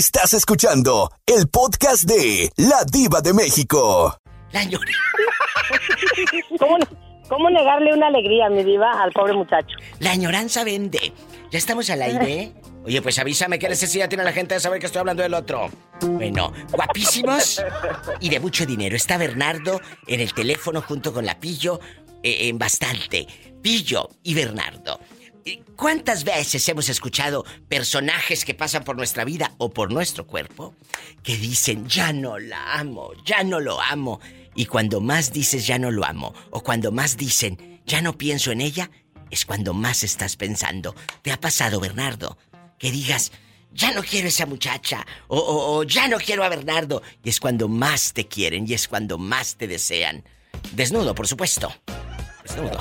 Estás 0.01 0.33
escuchando 0.33 1.11
el 1.27 1.47
podcast 1.51 2.05
de 2.05 2.51
La 2.57 2.85
Diva 2.91 3.21
de 3.21 3.35
México. 3.35 4.17
La 4.51 4.65
ñora- 4.65 4.91
¿Cómo, 6.59 6.79
cómo 7.29 7.51
negarle 7.51 7.93
una 7.93 8.07
alegría, 8.07 8.49
mi 8.49 8.65
diva, 8.65 8.93
al 8.93 9.13
pobre 9.13 9.35
muchacho? 9.35 9.77
La 9.99 10.13
añoranza 10.13 10.65
vende. 10.65 11.13
Ya 11.53 11.59
estamos 11.59 11.91
al 11.91 12.01
aire. 12.01 12.55
Oye, 12.83 13.03
pues 13.03 13.19
avísame 13.19 13.59
qué 13.59 13.69
necesidad 13.69 14.09
tiene 14.09 14.25
la 14.25 14.33
gente 14.33 14.55
de 14.55 14.61
saber 14.61 14.81
que 14.81 14.87
estoy 14.87 15.01
hablando 15.01 15.23
del 15.23 15.35
otro. 15.35 15.69
Bueno, 16.01 16.51
guapísimos 16.73 17.63
y 18.21 18.31
de 18.31 18.41
mucho 18.41 18.65
dinero. 18.65 18.97
Está 18.97 19.19
Bernardo 19.19 19.83
en 20.07 20.21
el 20.21 20.33
teléfono 20.33 20.81
junto 20.81 21.13
con 21.13 21.27
la 21.27 21.39
Pillo 21.39 21.79
eh, 22.23 22.49
en 22.49 22.57
bastante. 22.59 23.27
Pillo 23.61 24.09
y 24.23 24.33
Bernardo. 24.33 24.99
¿Cuántas 25.77 26.25
veces 26.25 26.69
hemos 26.69 26.89
escuchado 26.89 27.45
personajes 27.69 28.45
que 28.45 28.55
pasan 28.55 28.85
por 28.85 28.97
nuestra 28.97 29.25
vida 29.25 29.55
o 29.59 29.71
por 29.71 29.93
nuestro 29.93 30.27
cuerpo 30.27 30.75
que 31.23 31.37
dicen, 31.37 31.87
ya 31.89 32.13
no 32.13 32.39
la 32.39 32.75
amo, 32.75 33.11
ya 33.25 33.43
no 33.45 33.61
lo 33.61 33.81
amo? 33.81 34.21
Y 34.55 34.67
cuando 34.67 35.01
más 35.01 35.33
dices, 35.33 35.67
ya 35.67 35.79
no 35.79 35.91
lo 35.91 36.05
amo, 36.05 36.35
o 36.51 36.63
cuando 36.63 36.93
más 36.93 37.17
dicen, 37.17 37.81
ya 37.87 38.03
no 38.03 38.19
pienso 38.19 38.51
en 38.53 38.61
ella, 38.61 38.91
es 39.31 39.45
cuando 39.47 39.73
más 39.73 40.03
estás 40.03 40.37
pensando. 40.37 40.95
¿Te 41.23 41.33
ha 41.33 41.41
pasado, 41.41 41.81
Bernardo? 41.81 42.37
Que 42.79 42.91
digas, 42.91 43.33
ya 43.73 43.93
no 43.93 44.03
quiero 44.03 44.29
esa 44.29 44.47
muchacha, 44.47 45.07
o- 45.29 45.39
o 45.39 45.85
ya 45.85 46.09
no 46.09 46.19
quiero 46.19 46.43
a 46.45 46.49
Bernardo. 46.49 47.03
Y 47.23 47.29
es 47.31 47.39
cuando 47.41 47.69
más 47.69 48.13
te 48.13 48.27
quieren 48.27 48.67
y 48.69 48.75
es 48.75 48.89
cuando 48.89 49.17
más 49.19 49.57
te 49.57 49.69
desean. 49.69 50.25
Desnudo, 50.73 51.15
por 51.15 51.29
supuesto. 51.29 51.73
Desnudo. 52.51 52.79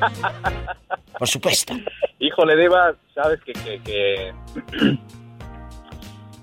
Por 1.18 1.28
supuesto. 1.28 1.74
Híjole, 2.18 2.56
Diva, 2.56 2.94
sabes 3.14 3.40
que... 3.44 3.52
que, 3.52 3.80
que... 3.82 4.34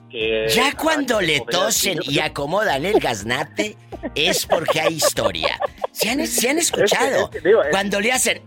que- 0.10 0.48
Ya 0.50 0.72
cuando 0.76 1.20
le 1.22 1.42
tosen 1.42 2.00
y 2.04 2.20
acomodan 2.20 2.86
el 2.86 3.00
gaznate, 3.00 3.76
es 4.15 4.46
porque 4.46 4.80
hay 4.80 4.94
historia. 4.96 5.60
¿Se 5.92 6.10
han, 6.10 6.26
se 6.26 6.50
han 6.50 6.58
escuchado? 6.60 7.26
Es 7.26 7.30
que- 7.30 7.38
es 7.38 7.44
que, 7.44 7.50
digo, 7.50 7.63
es- 7.63 7.70
Cuando 7.72 8.00
le 8.00 8.12
hacen... 8.12 8.42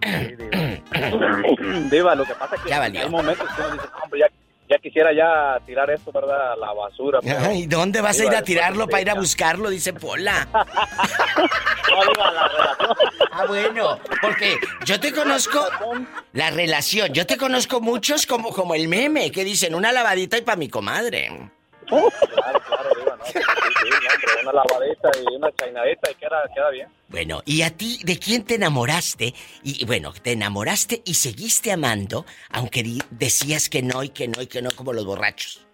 Diva, 1.90 2.14
lo 2.16 2.25
que 2.25 2.35
pasa 2.35 2.57
es 2.57 2.62
que 2.62 2.71
Ya 2.71 2.79
valió. 2.79 3.03
hay 3.03 3.09
momentos 3.11 3.47
que 3.55 3.61
uno 3.62 3.73
dice, 3.73 3.87
hombre, 4.03 4.21
ya, 4.21 4.27
ya 4.72 4.78
quisiera 4.78 5.12
ya 5.12 5.64
tirar 5.66 5.90
esto, 5.90 6.11
¿verdad? 6.12 6.52
A 6.52 6.56
la 6.56 6.72
basura. 6.72 7.20
Ay, 7.40 7.66
¿dónde 7.66 8.00
vas 8.00 8.18
a 8.20 8.24
ir 8.24 8.35
a 8.35 8.42
tirarlo 8.42 8.88
para 8.88 9.02
ir 9.02 9.11
a 9.11 9.14
buscarlo? 9.14 9.70
Dice 9.70 9.92
Pola. 9.92 10.48
Ah, 13.35 13.46
bueno, 13.46 13.98
porque 14.20 14.56
yo 14.85 15.00
te 15.00 15.12
conozco 15.12 15.66
la 16.32 16.50
relación, 16.50 17.12
yo 17.12 17.26
te 17.26 17.37
conozco 17.37 17.80
muchos 17.80 18.26
como, 18.26 18.50
como 18.50 18.74
el 18.74 18.88
meme 18.88 19.30
que 19.30 19.44
dicen 19.44 19.74
una 19.74 19.92
lavadita 19.92 20.38
y 20.38 20.42
para 20.42 20.56
mi 20.56 20.68
comadre. 20.68 21.30
Claro, 21.87 22.61
claro, 22.66 22.90
Diva, 22.99 23.16
no, 23.16 23.25
sí, 23.25 23.33
sí, 23.33 23.40
no, 23.40 24.14
hombre, 24.14 24.42
una 24.42 24.53
lavadita 24.53 25.11
y 25.21 25.37
una 25.37 25.53
chainadita 25.53 26.11
y 26.11 26.14
queda, 26.14 26.42
queda 26.55 26.71
bien. 26.71 26.88
Bueno, 27.09 27.42
¿y 27.45 27.62
a 27.62 27.71
ti 27.71 27.99
de 28.05 28.18
quién 28.18 28.45
te 28.45 28.55
enamoraste? 28.55 29.35
Y 29.62 29.85
bueno, 29.85 30.12
te 30.23 30.33
enamoraste 30.33 31.03
y 31.05 31.14
seguiste 31.14 31.73
amando, 31.73 32.25
aunque 32.51 32.83
decías 33.11 33.68
que 33.68 33.83
no 33.83 34.03
y 34.03 34.09
que 34.09 34.29
no 34.29 34.40
y 34.40 34.47
que 34.47 34.62
no 34.62 34.71
como 34.71 34.92
los 34.92 35.05
borrachos. 35.05 35.66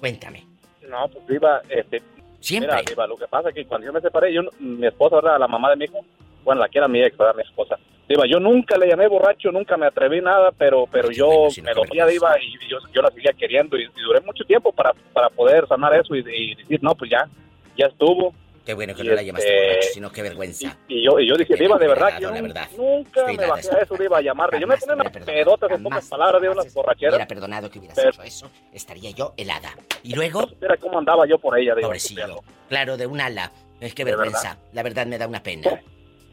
Cuéntame. 0.00 0.46
No, 0.88 1.08
pues 1.08 1.26
Diva, 1.26 1.62
este... 1.68 2.02
Siempre. 2.40 2.76
Mira, 2.88 3.06
lo 3.08 3.16
que 3.16 3.26
pasa 3.26 3.48
es 3.48 3.54
que 3.56 3.66
cuando 3.66 3.86
yo 3.86 3.92
me 3.92 4.00
separé, 4.00 4.32
yo, 4.32 4.42
mi 4.60 4.86
esposa, 4.86 5.16
¿verdad? 5.16 5.40
La 5.40 5.48
mamá 5.48 5.70
de 5.70 5.76
mi 5.76 5.86
hijo, 5.86 6.04
bueno, 6.44 6.60
la 6.60 6.68
que 6.68 6.78
era 6.78 6.86
mi 6.86 7.02
ex, 7.02 7.16
¿verdad? 7.16 7.34
Mi 7.34 7.42
esposa. 7.42 7.76
Diva, 8.08 8.22
yo 8.30 8.38
nunca 8.38 8.76
le 8.78 8.88
llamé 8.88 9.08
borracho, 9.08 9.50
nunca 9.50 9.76
me 9.76 9.86
atreví 9.86 10.20
nada, 10.20 10.52
pero 10.56 10.86
pero 10.90 11.10
yo 11.10 11.48
me 11.62 11.72
dolía, 11.74 12.06
Diva, 12.06 12.36
y 12.40 12.52
yo, 12.68 12.78
yo 12.92 13.02
la 13.02 13.10
seguía 13.10 13.32
queriendo 13.32 13.76
y, 13.76 13.82
y 13.84 14.00
duré 14.00 14.20
mucho 14.20 14.44
tiempo 14.44 14.70
para, 14.72 14.92
para 15.12 15.28
poder 15.28 15.66
sanar 15.66 15.92
eso 15.94 16.14
y, 16.14 16.20
y 16.20 16.54
decir, 16.54 16.78
no, 16.82 16.94
pues 16.94 17.10
ya, 17.10 17.28
ya 17.76 17.86
estuvo. 17.86 18.32
Qué 18.64 18.74
bueno 18.74 18.94
que 18.96 19.02
Y 19.02 19.04
no 19.06 19.10
la 19.14 19.20
este- 19.20 19.26
llamaste 19.26 19.50
borracho, 19.66 19.88
sino 19.92 20.10
qué 20.12 20.22
vergüenza. 20.22 20.76
Y 20.88 21.04
yo, 21.04 21.18
y 21.20 21.28
yo 21.28 21.34
dije, 21.36 21.54
Diva, 21.56 21.78
de 21.78 21.86
verdad, 21.88 22.18
yo 22.20 22.30
la 22.32 22.40
verdad. 22.42 22.68
nunca 22.76 23.20
Estoy 23.20 23.36
me 23.36 23.46
bajé 23.46 23.68
a 23.76 23.78
eso, 23.80 23.96
Diva, 23.96 24.18
a 24.18 24.20
llamarle. 24.22 24.60
Yo 24.60 24.66
me 24.66 24.76
ponía 24.76 24.94
unas 24.96 25.12
pedotas, 25.12 25.70
en 25.70 25.82
pocas 25.82 26.08
palabras, 26.08 26.42
de 26.42 26.48
unas 26.48 26.74
borracheras. 26.74 27.14
Hubiera 27.14 27.28
perdonado 27.28 27.70
que 27.70 27.78
hubieras 27.78 27.96
Pero- 27.96 28.10
hecho 28.10 28.22
eso, 28.22 28.50
estaría 28.72 29.10
yo 29.10 29.34
helada. 29.36 29.70
Y 30.04 30.14
luego, 30.14 30.48
Mira 30.60 30.76
cómo 30.78 30.98
andaba 30.98 31.26
yo 31.28 31.38
por 31.38 31.58
ella, 31.58 31.74
Diva. 31.74 31.86
pobrecillo, 31.88 32.40
claro, 32.68 32.96
de 32.96 33.06
un 33.06 33.20
ala. 33.20 33.50
Es 33.80 33.94
que 33.94 34.04
¿De 34.04 34.10
vergüenza, 34.12 34.58
la 34.72 34.82
verdad 34.82 35.06
me 35.06 35.18
da 35.18 35.26
una 35.28 35.42
pena. 35.42 35.70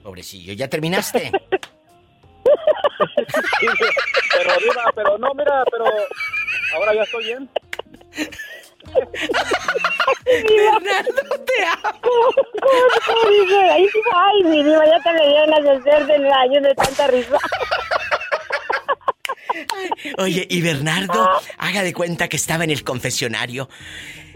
Pobrecillo, 0.03 0.53
¿ya 0.53 0.67
terminaste? 0.67 1.31
Pero, 4.35 4.51
Diva, 4.59 4.91
pero 4.95 5.17
no, 5.17 5.33
mira, 5.33 5.63
pero 5.71 5.85
ahora 6.75 6.93
ya 6.93 7.03
estoy 7.03 7.23
bien. 7.25 7.49
Bernardo, 10.25 11.11
te 11.45 11.53
Ay, 13.23 13.87
ay, 14.15 14.43
mi 14.43 14.63
diva, 14.63 14.85
ya 14.85 14.99
te 15.03 15.13
le 15.13 15.27
dieron 15.27 15.49
las 15.49 15.63
de 15.63 15.71
hacer 15.71 16.05
del 16.07 16.31
año 16.31 16.61
de 16.61 16.75
tanta 16.75 17.07
risa. 17.07 17.37
Oye, 20.17 20.47
y 20.49 20.61
Bernardo, 20.61 21.29
haga 21.57 21.83
de 21.83 21.93
cuenta 21.93 22.27
que 22.27 22.37
estaba 22.37 22.63
en 22.63 22.71
el 22.71 22.83
confesionario. 22.83 23.69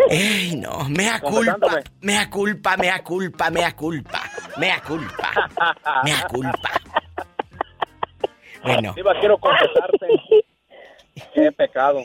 ¡Ey, 0.10 0.56
no! 0.56 0.88
¡Mea 0.90 1.20
culpa! 1.20 1.82
¡Mea 2.02 2.30
culpa, 2.30 2.78
mea 2.78 3.04
culpa, 3.04 3.50
mea 3.50 3.76
culpa! 3.76 4.24
¡Mea 4.58 4.82
culpa! 4.82 5.50
¡Mea 6.04 6.28
culpa! 6.28 6.72
Bueno, 8.64 8.94
Diva, 8.96 9.14
quiero 9.20 9.38
confesarte. 9.38 10.08
Qué 11.34 11.52
pecado. 11.52 12.04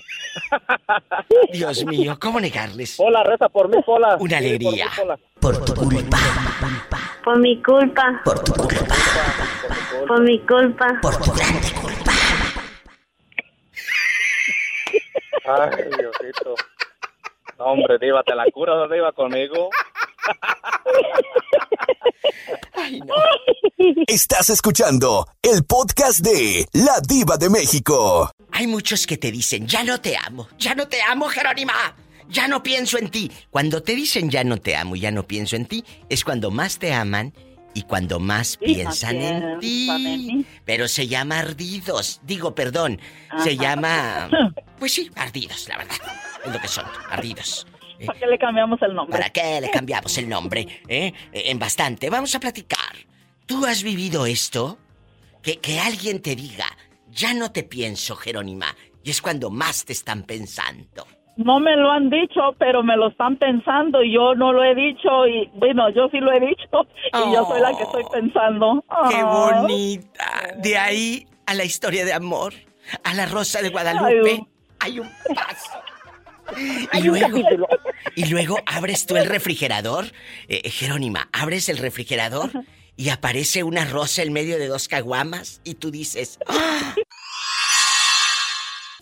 Dios 1.53 1.85
mío, 1.85 2.17
¿cómo 2.21 2.41
negarles? 2.41 2.97
Hola, 2.99 3.23
reza 3.25 3.49
por 3.49 3.69
mí, 3.69 3.83
Pola. 3.85 4.17
Una 4.19 4.39
alegría. 4.39 4.89
Por 5.41 5.65
tu 5.65 5.75
culpa. 5.75 6.19
Por 7.25 7.39
mi 7.39 7.63
culpa. 7.63 8.21
Por 8.25 8.43
tu 8.45 8.53
culpa. 8.53 8.95
Por 10.07 10.23
mi 10.23 10.39
culpa. 10.41 10.99
Por 11.03 11.17
tu 11.17 11.33
grande 11.33 11.73
culpa. 11.73 12.02
Ay, 15.45 15.71
Diosito. 15.99 16.55
No, 17.59 17.65
hombre, 17.65 17.99
Diva, 18.01 18.23
¿te 18.23 18.35
la 18.35 18.45
curas, 18.53 18.89
Diva, 18.91 19.13
conmigo? 19.13 19.71
Estás 24.07 24.51
escuchando 24.51 25.27
el 25.43 25.65
podcast 25.65 26.21
de 26.21 26.67
La 26.73 27.01
Diva 27.07 27.37
de 27.37 27.51
México. 27.51 28.31
Hay 28.53 28.67
muchos 28.67 29.07
que 29.07 29.17
te 29.17 29.33
dicen, 29.33 29.67
ya 29.67 29.83
no 29.83 30.01
te 30.01 30.17
amo, 30.17 30.49
ya 30.59 30.75
no 30.75 30.87
te 30.87 31.03
amo, 31.03 31.29
Jerónima, 31.29 31.75
ya 32.29 32.47
no 32.47 32.63
pienso 32.63 32.99
en 32.99 33.11
ti. 33.11 33.31
Cuando 33.51 33.83
te 33.83 33.97
dicen 33.97 34.31
ya 34.31 34.45
no 34.45 34.59
te 34.59 34.77
amo, 34.77 34.95
ya 34.95 35.11
no 35.11 35.27
pienso 35.27 35.57
en 35.57 35.67
ti, 35.67 35.85
es 36.09 36.25
cuando 36.25 36.51
más 36.51 36.79
te 36.79 36.93
aman 36.93 37.33
y 37.75 37.83
cuando 37.83 38.19
más 38.21 38.57
piensan 38.57 39.17
en 39.17 39.59
ti. 39.61 40.47
Pero 40.65 40.89
se 40.89 41.07
llama 41.09 41.39
ardidos, 41.41 42.21
digo, 42.25 42.55
perdón, 42.55 43.01
se 43.43 43.57
llama... 43.57 44.29
Pues 44.79 44.95
sí, 44.95 45.09
ardidos, 45.15 45.69
la 45.69 45.79
verdad. 45.79 45.95
Es 46.45 46.53
lo 46.53 46.59
que 46.61 46.67
son, 46.67 46.85
ardidos. 47.09 47.67
Eh, 48.01 48.07
¿Para 48.07 48.19
qué 48.19 48.27
le 48.27 48.37
cambiamos 48.37 48.83
el 48.83 48.95
nombre? 48.95 49.17
¿Para 49.17 49.31
qué 49.31 49.61
le 49.61 49.71
cambiamos 49.71 50.19
el 50.19 50.29
nombre? 50.29 50.83
eh? 50.89 51.13
Eh, 51.33 51.43
En 51.47 51.59
bastante. 51.61 52.11
Vamos 52.11 52.35
a 52.35 52.41
platicar. 52.41 52.97
¿Tú 53.47 53.65
has 53.65 53.85
vivido 53.85 54.27
esto? 54.27 54.79
Que, 55.41 55.59
que 55.59 55.79
alguien 55.79 56.21
te 56.21 56.35
diga, 56.35 56.67
ya 57.11 57.33
no 57.33 57.53
te 57.53 57.63
pienso, 57.63 58.17
Jerónima. 58.17 58.75
Y 59.05 59.11
es 59.11 59.23
cuando 59.23 59.51
más 59.51 59.85
te 59.85 59.93
están 59.93 60.25
pensando. 60.25 61.07
No 61.37 61.61
me 61.61 61.77
lo 61.77 61.91
han 61.91 62.11
dicho, 62.11 62.55
pero 62.59 62.83
me 62.83 62.97
lo 62.97 63.09
están 63.09 63.37
pensando 63.37 64.03
y 64.03 64.13
yo 64.15 64.35
no 64.35 64.53
lo 64.53 64.63
he 64.63 64.75
dicho 64.75 65.27
y 65.27 65.51
bueno, 65.55 65.89
yo 65.91 66.09
sí 66.11 66.19
lo 66.19 66.31
he 66.33 66.41
dicho 66.41 66.87
y 67.15 67.33
yo 67.33 67.47
soy 67.47 67.61
la 67.61 67.77
que 67.77 67.85
estoy 67.85 68.05
pensando. 68.13 68.85
¡Qué 69.11 69.23
bonita! 69.23 70.55
De 70.59 70.77
ahí 70.77 71.27
a 71.47 71.55
la 71.55 71.65
historia 71.65 72.05
de 72.05 72.13
amor, 72.13 72.53
a 73.03 73.15
la 73.15 73.27
Rosa 73.27 73.63
de 73.63 73.71
Guadalupe, 73.71 74.47
hay 74.81 75.01
un 75.01 75.09
paso. 75.35 75.71
Y 76.93 77.03
luego, 77.03 77.39
y 78.15 78.27
luego 78.27 78.59
abres 78.67 79.07
tú 79.07 79.17
el 79.17 79.27
refrigerador, 79.27 80.07
eh, 80.49 80.69
Jerónima, 80.69 81.29
abres 81.33 81.69
el 81.69 81.79
refrigerador 81.79 82.51
y 82.97 83.09
aparece 83.09 83.63
una 83.63 83.85
rosa 83.87 84.23
en 84.23 84.33
medio 84.33 84.59
de 84.59 84.67
dos 84.67 84.87
caguamas 84.89 85.61
y 85.65 85.75
tú 85.75 85.91
dices, 85.91 86.39
¡Ah! 86.47 86.95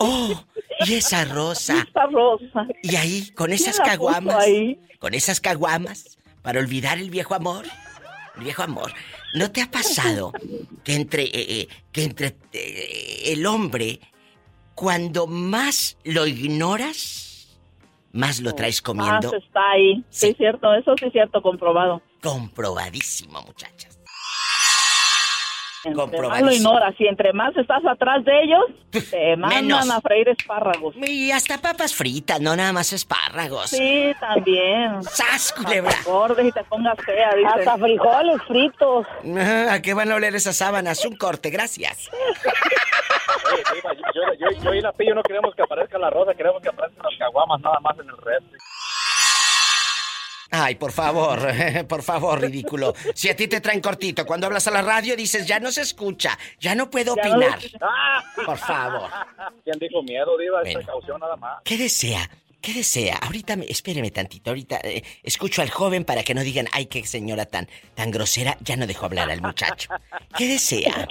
¡Oh! 0.01 0.43
Y 0.85 0.93
esa 0.95 1.25
rosa. 1.25 1.85
Esa 1.89 2.05
rosa. 2.07 2.67
Y 2.81 2.95
ahí, 2.95 3.29
con 3.31 3.47
¿Quién 3.47 3.59
esas 3.59 3.79
caguamas, 3.79 4.45
con 4.99 5.13
esas 5.13 5.39
caguamas, 5.39 6.17
para 6.41 6.59
olvidar 6.59 6.97
el 6.97 7.09
viejo 7.11 7.35
amor, 7.35 7.65
el 8.35 8.43
viejo 8.43 8.63
amor. 8.63 8.91
¿No 9.35 9.51
te 9.51 9.61
ha 9.61 9.69
pasado 9.69 10.33
que 10.83 10.95
entre, 10.95 11.23
eh, 11.23 11.29
eh, 11.33 11.67
que 11.91 12.03
entre 12.03 12.35
eh, 12.53 13.23
el 13.27 13.45
hombre, 13.45 13.99
cuando 14.73 15.27
más 15.27 15.97
lo 16.03 16.25
ignoras, 16.25 17.59
más 18.11 18.41
lo 18.41 18.53
traes 18.55 18.81
comiendo? 18.81 19.31
Más 19.31 19.43
está 19.43 19.71
ahí. 19.71 20.03
Sí, 20.09 20.29
es 20.29 20.37
cierto, 20.37 20.73
eso 20.73 20.95
sí 20.97 21.05
es 21.05 21.11
cierto, 21.11 21.41
comprobado. 21.41 22.01
Comprobadísimo, 22.21 23.41
muchachas. 23.43 23.90
Entre 25.83 26.21
más 26.27 26.41
lo 26.41 26.51
ignoras 26.51 26.93
y 26.99 27.07
entre 27.07 27.33
más 27.33 27.55
estás 27.57 27.83
atrás 27.85 28.23
de 28.23 28.43
ellos, 28.43 28.65
te 29.09 29.35
mandan 29.37 29.65
Menos. 29.67 29.89
a 29.89 29.99
freír 30.01 30.29
espárragos. 30.29 30.95
Y 30.97 31.31
hasta 31.31 31.57
papas 31.57 31.95
fritas, 31.95 32.39
no 32.39 32.55
nada 32.55 32.71
más 32.71 32.93
espárragos. 32.93 33.71
Sí, 33.71 34.11
también. 34.19 35.01
¡Sas, 35.03 35.51
culebra! 35.53 35.89
Hasta 35.91 36.11
gordes 36.11 36.45
y 36.47 36.51
te 36.51 36.63
pongas 36.65 36.97
fea, 37.03 37.33
dicen. 37.35 37.59
Hasta 37.59 37.77
frijoles 37.77 38.41
fritos. 38.47 39.07
Ah, 39.37 39.73
¿A 39.73 39.81
qué 39.81 39.93
van 39.93 40.11
a 40.11 40.15
oler 40.15 40.35
esas 40.35 40.55
sábanas? 40.57 41.03
Un 41.05 41.15
corte, 41.15 41.49
gracias. 41.49 42.09
Oye, 43.51 43.63
Diva, 43.73 43.93
yo, 43.93 44.01
yo, 44.13 44.51
yo, 44.51 44.63
yo 44.63 44.73
y 44.73 44.81
la 44.81 44.91
Pillo 44.93 45.15
no 45.15 45.23
queremos 45.23 45.53
que 45.55 45.63
aparezca 45.63 45.97
la 45.97 46.09
rosa, 46.09 46.33
queremos 46.35 46.61
que 46.61 46.69
aparezcan 46.69 47.03
las 47.09 47.17
caguamas 47.19 47.59
nada 47.61 47.79
más 47.79 47.97
en 47.99 48.07
el 48.09 48.17
refri. 48.17 48.57
Ay, 50.53 50.75
por 50.75 50.91
favor, 50.91 51.39
por 51.87 52.03
favor, 52.03 52.41
ridículo. 52.41 52.93
Si 53.15 53.29
a 53.29 53.35
ti 53.35 53.47
te 53.47 53.61
traen 53.61 53.79
cortito, 53.79 54.25
cuando 54.25 54.47
hablas 54.47 54.67
a 54.67 54.71
la 54.71 54.81
radio 54.81 55.15
dices, 55.15 55.47
ya 55.47 55.59
no 55.61 55.71
se 55.71 55.81
escucha, 55.81 56.37
ya 56.59 56.75
no 56.75 56.89
puedo 56.89 57.15
Ya 57.15 57.21
opinar. 57.21 57.59
Por 58.45 58.57
favor. 58.57 59.09
¿Quién 59.63 59.79
dijo 59.79 60.03
miedo, 60.03 60.37
Diva? 60.37 60.59
Es 60.61 60.65
Bueno. 60.65 60.79
precaución 60.79 61.19
nada 61.21 61.35
más. 61.37 61.61
¿Qué 61.63 61.77
desea? 61.77 62.29
¿Qué 62.59 62.73
desea? 62.73 63.15
Ahorita, 63.21 63.55
me, 63.55 63.65
espéreme 63.65 64.11
tantito, 64.11 64.49
ahorita 64.51 64.79
eh, 64.83 65.03
escucho 65.23 65.61
al 65.61 65.69
joven 65.69 66.03
para 66.03 66.21
que 66.23 66.33
no 66.35 66.41
digan, 66.41 66.67
ay, 66.73 66.85
qué 66.87 67.05
señora 67.05 67.45
tan, 67.45 67.67
tan 67.95 68.11
grosera, 68.11 68.57
ya 68.59 68.75
no 68.75 68.85
dejó 68.87 69.05
hablar 69.05 69.31
al 69.31 69.41
muchacho. 69.41 69.89
¿Qué 70.37 70.47
desea? 70.47 71.07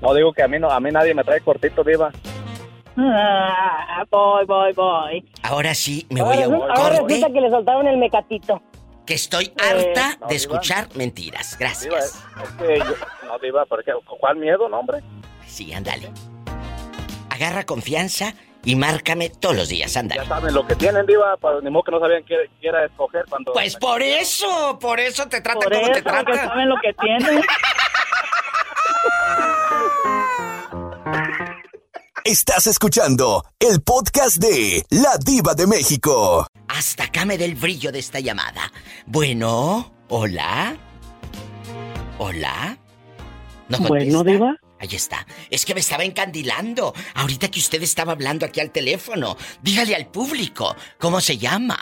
No 0.00 0.14
digo 0.14 0.32
que 0.32 0.42
a 0.42 0.48
mí 0.48 0.58
no, 0.58 0.70
a 0.70 0.80
mí 0.80 0.90
nadie 0.90 1.14
me 1.14 1.24
trae 1.24 1.40
cortito, 1.40 1.82
Diva. 1.84 2.10
Ah, 3.02 4.04
voy, 4.10 4.44
voy, 4.46 4.72
voy. 4.74 5.24
Ahora 5.42 5.74
sí, 5.74 6.06
me 6.10 6.22
voy 6.22 6.42
a 6.42 6.48
un 6.48 6.54
Ahora 6.56 6.98
corte, 6.98 7.14
resulta 7.14 7.32
que 7.32 7.40
le 7.40 7.50
soltaron 7.50 7.86
el 7.88 7.96
mecatito. 7.98 8.60
que 9.06 9.14
estoy 9.14 9.52
harta 9.58 10.16
no, 10.20 10.26
de 10.26 10.34
Diva. 10.34 10.36
escuchar 10.36 10.88
mentiras. 10.94 11.56
Diva, 11.58 11.70
Gracias. 11.70 11.94
es, 12.04 12.14
es 12.44 12.50
que 12.58 12.78
yo, 12.78 12.94
no, 13.26 13.38
Diva, 13.38 13.64
porque 13.66 13.92
¿cuál 14.18 14.36
miedo, 14.36 14.68
no, 14.68 14.78
hombre? 14.80 15.00
Sí, 15.46 15.72
ándale. 15.72 16.10
Agarra 17.30 17.64
confianza 17.64 18.34
y 18.64 18.76
márcame 18.76 19.30
todos 19.30 19.56
los 19.56 19.68
días, 19.70 19.96
ándale. 19.96 20.20
Ya 20.22 20.28
saben 20.28 20.52
lo 20.54 20.66
que 20.66 20.76
tienen, 20.76 21.06
Diva, 21.06 21.36
para 21.38 21.60
ni 21.60 21.70
modo 21.70 21.84
que 21.84 21.92
no 21.92 22.00
sabían 22.00 22.22
qué, 22.24 22.36
qué 22.60 22.68
era 22.68 22.84
escoger 22.84 23.24
cuando... 23.28 23.52
Pues 23.54 23.76
por 23.76 24.02
eso, 24.02 24.78
por 24.78 25.00
eso 25.00 25.26
te 25.28 25.40
tratan 25.40 25.62
Por 25.62 25.72
como 25.72 25.82
eso, 25.84 25.92
te 25.92 26.02
tratan. 26.02 26.36
saben 26.36 26.68
lo 26.68 26.76
que 26.82 26.92
tienen. 26.94 27.40
Estás 32.24 32.66
escuchando 32.66 33.44
el 33.58 33.80
podcast 33.82 34.36
de 34.36 34.84
La 34.90 35.16
Diva 35.24 35.54
de 35.54 35.66
México. 35.66 36.46
Hasta 36.68 37.04
acá 37.04 37.24
me 37.24 37.38
dé 37.38 37.46
el 37.46 37.54
brillo 37.54 37.90
de 37.92 37.98
esta 37.98 38.20
llamada. 38.20 38.70
Bueno, 39.06 39.92
hola. 40.08 40.76
Hola. 42.18 42.76
¿No 43.68 43.78
Bueno? 43.78 44.22
Diva. 44.24 44.56
Ahí 44.80 44.88
está. 44.92 45.26
Es 45.50 45.64
que 45.64 45.74
me 45.74 45.80
estaba 45.80 46.04
encandilando. 46.04 46.92
Ahorita 47.14 47.48
que 47.50 47.60
usted 47.60 47.82
estaba 47.82 48.12
hablando 48.12 48.44
aquí 48.46 48.60
al 48.60 48.70
teléfono. 48.70 49.36
Dígale 49.62 49.94
al 49.94 50.06
público. 50.08 50.74
¿Cómo 50.98 51.20
se 51.20 51.38
llama? 51.38 51.78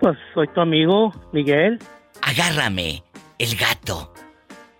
Pues 0.00 0.16
soy 0.34 0.48
tu 0.54 0.60
amigo, 0.60 1.12
Miguel. 1.32 1.78
Agárrame 2.22 3.02
el 3.38 3.56
gato 3.56 4.12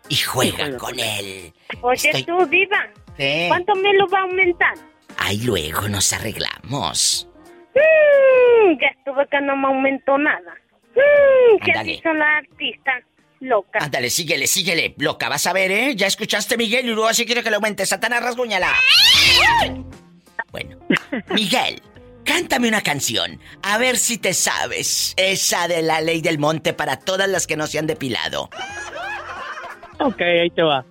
y 0.09 0.17
juega 0.17 0.77
con 0.77 0.99
él. 0.99 1.53
Oye 1.83 2.11
Estoy- 2.11 2.25
tú, 2.25 2.47
Diva. 2.47 2.79
¿Qué? 3.21 3.45
¿Cuánto 3.49 3.75
me 3.75 3.93
lo 3.93 4.09
va 4.09 4.21
a 4.21 4.23
aumentar? 4.23 4.75
Ahí 5.19 5.43
luego 5.43 5.89
nos 5.91 6.11
arreglamos. 6.15 7.29
Mm, 7.75 8.81
ya 8.81 8.89
estuve 8.97 9.27
que 9.31 9.41
no 9.43 9.57
me 9.57 9.67
aumentó 9.69 10.17
nada. 10.17 10.55
Mm, 10.97 11.59
¿Qué 11.63 11.71
Ándale. 11.73 11.93
hizo 11.93 12.13
la 12.15 12.39
artista? 12.39 12.93
Loca. 13.41 13.79
Ándale, 13.83 14.09
síguele, 14.09 14.47
síguele. 14.47 14.95
Loca, 14.97 15.29
vas 15.29 15.47
a 15.47 15.53
ver, 15.53 15.71
¿eh? 15.71 15.95
Ya 15.97 16.07
escuchaste, 16.07 16.57
Miguel, 16.57 16.87
y 16.87 16.89
luego 16.89 17.09
así 17.09 17.27
quiere 17.27 17.43
que 17.43 17.51
le 17.51 17.57
aumente. 17.57 17.85
Satanás, 17.85 18.23
rasguñala. 18.23 18.73
Bueno, 20.51 20.79
Miguel, 21.35 21.83
cántame 22.25 22.69
una 22.69 22.81
canción. 22.83 23.39
A 23.63 23.77
ver 23.77 23.99
si 23.99 24.17
te 24.17 24.33
sabes. 24.33 25.13
Esa 25.19 25.69
de 25.69 25.83
la 25.83 26.01
ley 26.01 26.23
del 26.23 26.39
monte 26.39 26.73
para 26.73 26.99
todas 26.99 27.29
las 27.29 27.47
que 27.47 27.57
no 27.59 27.67
se 27.67 27.79
han 27.79 27.87
depilado. 27.87 28.49
Ok, 29.99 30.21
ahí 30.23 30.51
te 30.51 30.63
va. 30.63 30.85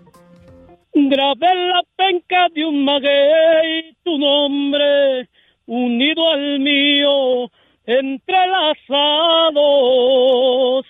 Grabé 0.94 1.54
la 1.54 1.84
penca 1.96 2.48
de 2.54 2.66
un 2.66 2.84
maguey 2.84 3.96
tu 4.04 4.18
nombre, 4.18 5.30
unido 5.68 6.32
al 6.32 6.60
mío, 6.60 7.52
entrelazados, 7.86 10.86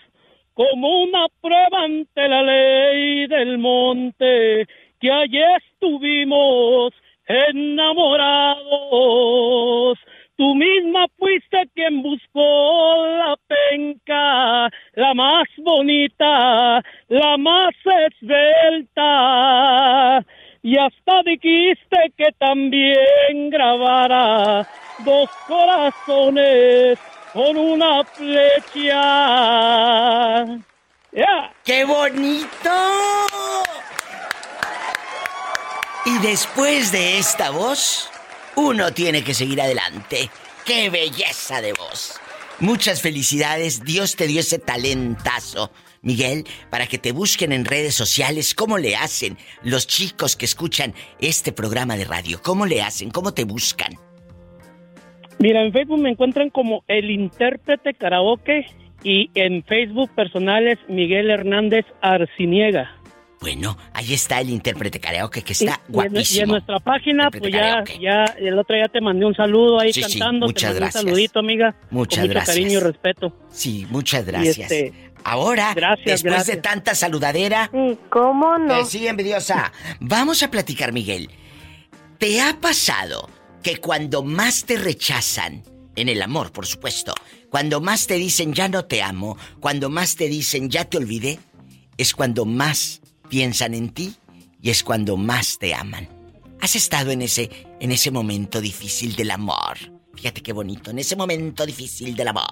como 0.53 1.03
una 1.03 1.25
prueba 1.41 1.83
ante 1.83 2.29
la 2.29 2.43
ley 2.43 3.27
del 3.27 3.57
monte, 3.57 4.67
que 5.01 5.11
allí 5.11 5.41
estuvimos 5.57 6.93
enamorados. 7.27 9.99
Tú 10.39 10.55
misma 10.55 11.05
fuiste 11.17 11.69
quien 11.75 12.01
buscó 12.01 13.05
la 13.07 13.35
penca, 13.45 14.69
la 14.93 15.13
más 15.13 15.49
bonita, 15.57 16.81
la 17.09 17.37
más 17.37 17.75
esbelta. 18.07 19.05
Y 20.63 20.77
hasta 20.77 21.23
dijiste 21.25 22.13
que 22.15 22.31
también 22.37 23.49
grabara 23.49 24.65
dos 24.99 25.29
corazones 25.45 26.97
con 27.33 27.57
una 27.57 28.05
flecha. 28.05 28.55
¡Qué 31.65 31.83
bonito! 31.83 32.71
Y 36.05 36.17
después 36.19 36.93
de 36.93 37.17
esta 37.17 37.49
voz, 37.49 38.09
uno 38.55 38.91
tiene 38.91 39.23
que 39.23 39.33
seguir 39.33 39.61
adelante. 39.61 40.29
¡Qué 40.65 40.89
belleza 40.89 41.61
de 41.61 41.73
voz! 41.73 42.19
Muchas 42.59 43.01
felicidades, 43.01 43.85
Dios 43.85 44.17
te 44.17 44.27
dio 44.27 44.41
ese 44.41 44.59
talentazo, 44.59 45.71
Miguel, 46.01 46.45
para 46.69 46.87
que 46.87 46.97
te 46.97 47.13
busquen 47.13 47.53
en 47.53 47.63
redes 47.63 47.95
sociales. 47.95 48.53
¿Cómo 48.53 48.77
le 48.77 48.97
hacen 48.97 49.37
los 49.63 49.87
chicos 49.87 50.35
que 50.35 50.43
escuchan 50.43 50.93
este 51.21 51.53
programa 51.53 51.95
de 51.95 52.03
radio? 52.03 52.41
¿Cómo 52.43 52.65
le 52.65 52.81
hacen? 52.81 53.11
¿Cómo 53.11 53.33
te 53.33 53.45
buscan? 53.45 53.93
Mira, 55.39 55.63
en 55.63 55.71
Facebook 55.71 55.99
me 55.99 56.09
encuentran 56.09 56.49
como 56.49 56.83
el 56.89 57.09
intérprete 57.09 57.93
karaoke 57.93 58.65
y 59.03 59.31
en 59.35 59.63
Facebook 59.63 60.09
personal 60.13 60.67
es 60.67 60.79
Miguel 60.89 61.29
Hernández 61.29 61.85
Arciniega. 62.01 62.98
Bueno, 63.41 63.77
ahí 63.93 64.13
está 64.13 64.41
el 64.41 64.49
intérprete 64.49 64.99
karaoke 64.99 65.41
que 65.43 65.53
está 65.53 65.63
Y- 65.63 65.67
y 65.67 65.71
en- 65.71 65.77
Y 65.77 65.77
en, 65.77 65.91
guapísimo. 65.93 66.45
nuestra 66.47 66.79
página, 66.79 67.29
pues 67.31 67.51
ya, 67.53 67.83
ya, 68.01 68.25
el 68.37 68.59
otro 68.59 68.75
día 68.75 68.87
te 68.91 68.99
mandé 68.99 69.25
un 69.25 69.33
saludo 69.35 69.79
ahí 69.79 69.93
Sí, 69.93 70.03
sí, 70.03 70.19
cantando. 70.19 70.47
muchas 70.47 70.61
te 70.61 70.67
mandé 70.67 70.79
gracias. 70.81 71.03
un 71.03 71.09
saludito, 71.09 71.39
amiga. 71.39 71.75
Muchas 71.89 72.19
con 72.19 72.27
mucho 72.27 72.33
gracias. 72.33 72.55
cariño 72.57 72.79
y 72.79 72.81
respeto. 72.81 73.35
Sí, 73.49 73.87
muchas 73.89 74.25
gracias. 74.25 74.57
este, 74.71 74.93
Ahora, 75.23 75.73
gracias, 75.73 76.23
después 76.23 76.47
de 76.47 76.57
tanta 76.57 76.95
saludadera. 76.95 77.69
¿Cómo 78.09 78.57
no? 78.57 78.79
Que 78.79 78.85
sí, 78.85 79.05
envidiosa. 79.07 79.71
Vamos 79.99 80.43
a 80.43 80.49
platicar, 80.51 80.91
Miguel. 80.93 81.29
¿Te 82.17 82.41
ha 82.41 82.57
pasado 82.59 83.29
que 83.63 83.77
cuando 83.77 84.23
más 84.23 84.63
te 84.65 84.77
rechazan, 84.77 85.63
en 85.95 86.07
el 86.09 86.21
amor, 86.21 86.51
por 86.53 86.65
supuesto, 86.65 87.13
cuando 87.49 87.81
más 87.81 88.07
te 88.07 88.15
dicen 88.15 88.53
ya 88.53 88.69
no 88.69 88.85
te 88.85 89.01
amo, 89.01 89.37
cuando 89.59 89.89
más 89.89 90.15
te 90.15 90.27
dicen 90.29 90.69
ya 90.69 90.85
te 90.85 90.97
olvidé, 90.97 91.39
es 91.97 92.13
cuando 92.13 92.45
más 92.45 93.01
piensan 93.29 93.73
en 93.73 93.89
ti 93.89 94.13
y 94.61 94.69
es 94.69 94.83
cuando 94.83 95.17
más 95.17 95.57
te 95.59 95.73
aman? 95.73 96.07
¿Has 96.61 96.75
estado 96.75 97.11
en 97.11 97.21
ese, 97.21 97.49
en 97.79 97.91
ese 97.91 98.11
momento 98.11 98.59
difícil 98.59 99.15
del 99.15 99.31
amor? 99.31 99.77
Fíjate 100.15 100.41
qué 100.41 100.51
bonito, 100.51 100.91
en 100.91 100.99
ese 100.99 101.15
momento 101.15 101.65
difícil 101.65 102.15
del 102.15 102.27
amor. 102.27 102.43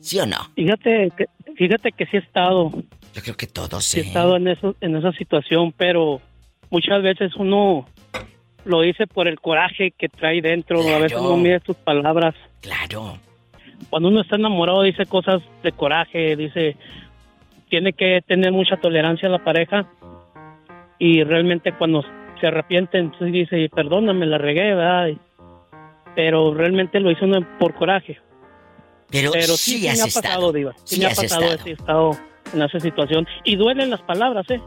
¿Sí 0.00 0.18
o 0.20 0.26
no? 0.26 0.36
Fíjate, 0.54 1.10
que, 1.16 1.24
fíjate 1.56 1.90
que 1.92 2.06
sí 2.06 2.16
he 2.18 2.20
estado. 2.20 2.70
Yo 3.14 3.22
creo 3.22 3.36
que 3.36 3.46
todos, 3.46 3.84
Sí 3.84 4.00
he 4.00 4.02
¿eh? 4.02 4.06
estado 4.06 4.36
en, 4.36 4.48
eso, 4.48 4.76
en 4.80 4.94
esa 4.96 5.12
situación, 5.12 5.72
pero 5.76 6.20
muchas 6.70 7.02
veces 7.02 7.32
uno 7.36 7.88
lo 8.64 8.80
dice 8.82 9.06
por 9.06 9.26
el 9.28 9.40
coraje 9.40 9.92
que 9.92 10.08
trae 10.08 10.40
dentro. 10.40 10.80
A 10.80 10.98
veces 10.98 11.12
Claro. 11.18 11.30
no 11.30 11.36
mide 11.36 11.60
sus 11.66 11.76
palabras. 11.76 12.34
Claro. 12.60 13.18
Cuando 13.90 14.08
uno 14.08 14.20
está 14.20 14.36
enamorado 14.36 14.82
dice 14.82 15.04
cosas 15.06 15.42
de 15.62 15.72
coraje, 15.72 16.36
dice, 16.36 16.76
tiene 17.74 17.92
que 17.92 18.20
tener 18.24 18.52
mucha 18.52 18.76
tolerancia 18.76 19.26
a 19.28 19.32
la 19.32 19.42
pareja 19.42 19.90
y 21.00 21.24
realmente 21.24 21.72
cuando 21.76 22.04
se 22.40 22.46
arrepiente 22.46 22.98
entonces 22.98 23.32
dice, 23.32 23.68
perdóname, 23.74 24.26
la 24.26 24.38
regué, 24.38 24.76
¿verdad? 24.76 25.08
Pero 26.14 26.54
realmente 26.54 27.00
lo 27.00 27.10
hizo 27.10 27.26
por 27.58 27.74
coraje. 27.74 28.20
Pero, 29.10 29.32
Pero 29.32 29.56
sí, 29.56 29.72
sí, 29.72 29.78
sí 29.80 29.88
has 29.88 29.98
me 29.98 30.04
ha 30.04 30.06
estado. 30.06 30.22
pasado, 30.22 30.52
Diva. 30.52 30.72
Sí, 30.84 30.94
Sí 30.94 31.00
me 31.00 31.06
ha 31.06 31.08
pasado, 31.08 31.42
estado. 31.46 31.64
sí 31.64 31.70
he 31.70 31.72
estado 31.72 32.10
en 32.54 32.62
esa 32.62 32.78
situación. 32.78 33.26
Y 33.42 33.56
duelen 33.56 33.90
las 33.90 34.02
palabras, 34.02 34.46
¿eh? 34.50 34.60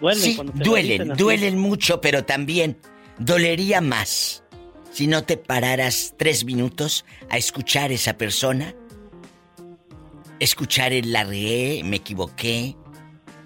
Duelen 0.00 0.22
Sí, 0.22 0.36
cuando 0.36 0.52
duelen, 0.52 1.08
duelen 1.16 1.58
mucho, 1.58 2.00
pero 2.00 2.24
también 2.24 2.76
dolería 3.18 3.80
más 3.80 4.44
si 4.92 5.08
no 5.08 5.24
te 5.24 5.38
pararas 5.38 6.14
tres 6.16 6.44
minutos 6.44 7.04
a 7.30 7.36
escuchar 7.36 7.90
a 7.90 7.94
esa 7.94 8.16
persona, 8.16 8.74
escuchar 10.40 10.92
el 10.92 11.12
la 11.12 11.24
regué, 11.24 11.82
me 11.84 11.96
equivoqué, 11.96 12.76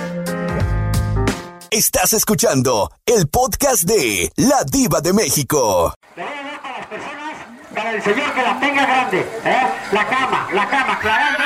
Estás 1.73 2.13
escuchando 2.13 2.91
el 3.03 3.27
podcast 3.27 3.81
de 3.85 4.31
La 4.35 4.63
Diva 4.63 5.01
de 5.01 5.11
México. 5.11 5.91
Para 7.73 7.95
el 7.95 8.03
señor 8.03 8.31
que 8.31 8.43
la 8.43 8.59
tenga 8.59 8.85
grande, 8.85 9.19
¿eh? 9.43 9.67
La 9.91 10.07
cama, 10.07 10.49
la 10.53 10.69
cama, 10.69 10.93
aclarando. 10.93 11.43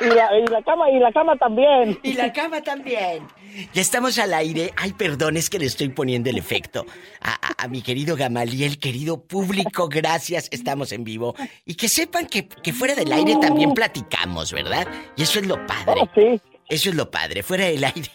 Y 0.00 0.04
la, 0.06 0.38
y 0.38 0.46
la 0.46 0.62
cama, 0.62 0.90
y 0.90 0.98
la 0.98 1.12
cama 1.12 1.36
también. 1.36 1.98
Y 2.02 2.12
la 2.14 2.32
cama 2.32 2.60
también. 2.62 3.26
Ya 3.72 3.80
estamos 3.80 4.18
al 4.18 4.34
aire. 4.34 4.72
Ay, 4.76 4.92
perdón, 4.92 5.36
es 5.36 5.48
que 5.50 5.58
le 5.58 5.66
estoy 5.66 5.88
poniendo 5.88 6.28
el 6.30 6.38
efecto. 6.38 6.84
A, 7.20 7.32
a- 7.32 7.64
a 7.64 7.68
mi 7.68 7.82
querido 7.82 8.16
Gamaliel, 8.16 8.78
querido 8.78 9.22
público, 9.22 9.88
gracias, 9.88 10.48
estamos 10.52 10.92
en 10.92 11.04
vivo. 11.04 11.34
Y 11.64 11.74
que 11.74 11.88
sepan 11.88 12.26
que, 12.26 12.46
que 12.48 12.72
fuera 12.72 12.94
del 12.94 13.10
aire 13.12 13.36
también 13.40 13.72
platicamos, 13.72 14.52
¿verdad? 14.52 14.86
Y 15.16 15.22
eso 15.22 15.38
es 15.40 15.46
lo 15.46 15.64
padre. 15.66 16.00
Oh, 16.02 16.08
sí. 16.14 16.40
Eso 16.68 16.90
es 16.90 16.94
lo 16.96 17.10
padre, 17.10 17.42
fuera 17.42 17.64
del 17.66 17.84
aire. 17.84 18.10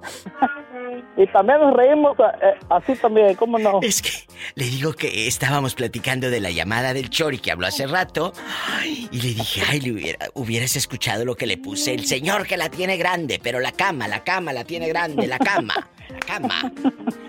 Y 1.16 1.26
también 1.28 1.60
nos 1.60 1.74
reímos 1.74 2.16
eh, 2.18 2.58
así 2.70 2.94
también, 2.96 3.34
¿cómo 3.36 3.58
no? 3.58 3.80
Es 3.82 4.00
que 4.02 4.10
le 4.54 4.64
digo 4.66 4.92
que 4.92 5.26
estábamos 5.26 5.74
platicando 5.74 6.30
de 6.30 6.40
la 6.40 6.50
llamada 6.50 6.94
del 6.94 7.10
Chori 7.10 7.38
que 7.38 7.50
habló 7.52 7.66
hace 7.66 7.86
rato. 7.86 8.32
ay, 8.78 9.08
y 9.12 9.20
le 9.20 9.28
dije, 9.34 9.62
ay, 9.68 9.80
le 9.80 9.92
hubiera- 9.92 10.28
hubieras 10.34 10.76
escuchado 10.76 11.24
lo 11.24 11.34
que 11.36 11.46
le 11.46 11.58
puse. 11.58 11.94
El 11.94 12.06
señor 12.06 12.46
que 12.46 12.56
la 12.56 12.68
tiene 12.68 12.96
grande, 12.96 13.40
pero 13.42 13.60
la 13.60 13.72
cama, 13.72 14.08
la 14.08 14.22
cama 14.24 14.52
la 14.52 14.64
tiene 14.64 14.88
grande, 14.88 15.26
la 15.26 15.38
cama, 15.38 15.88
la 16.08 16.18
cama. 16.20 16.72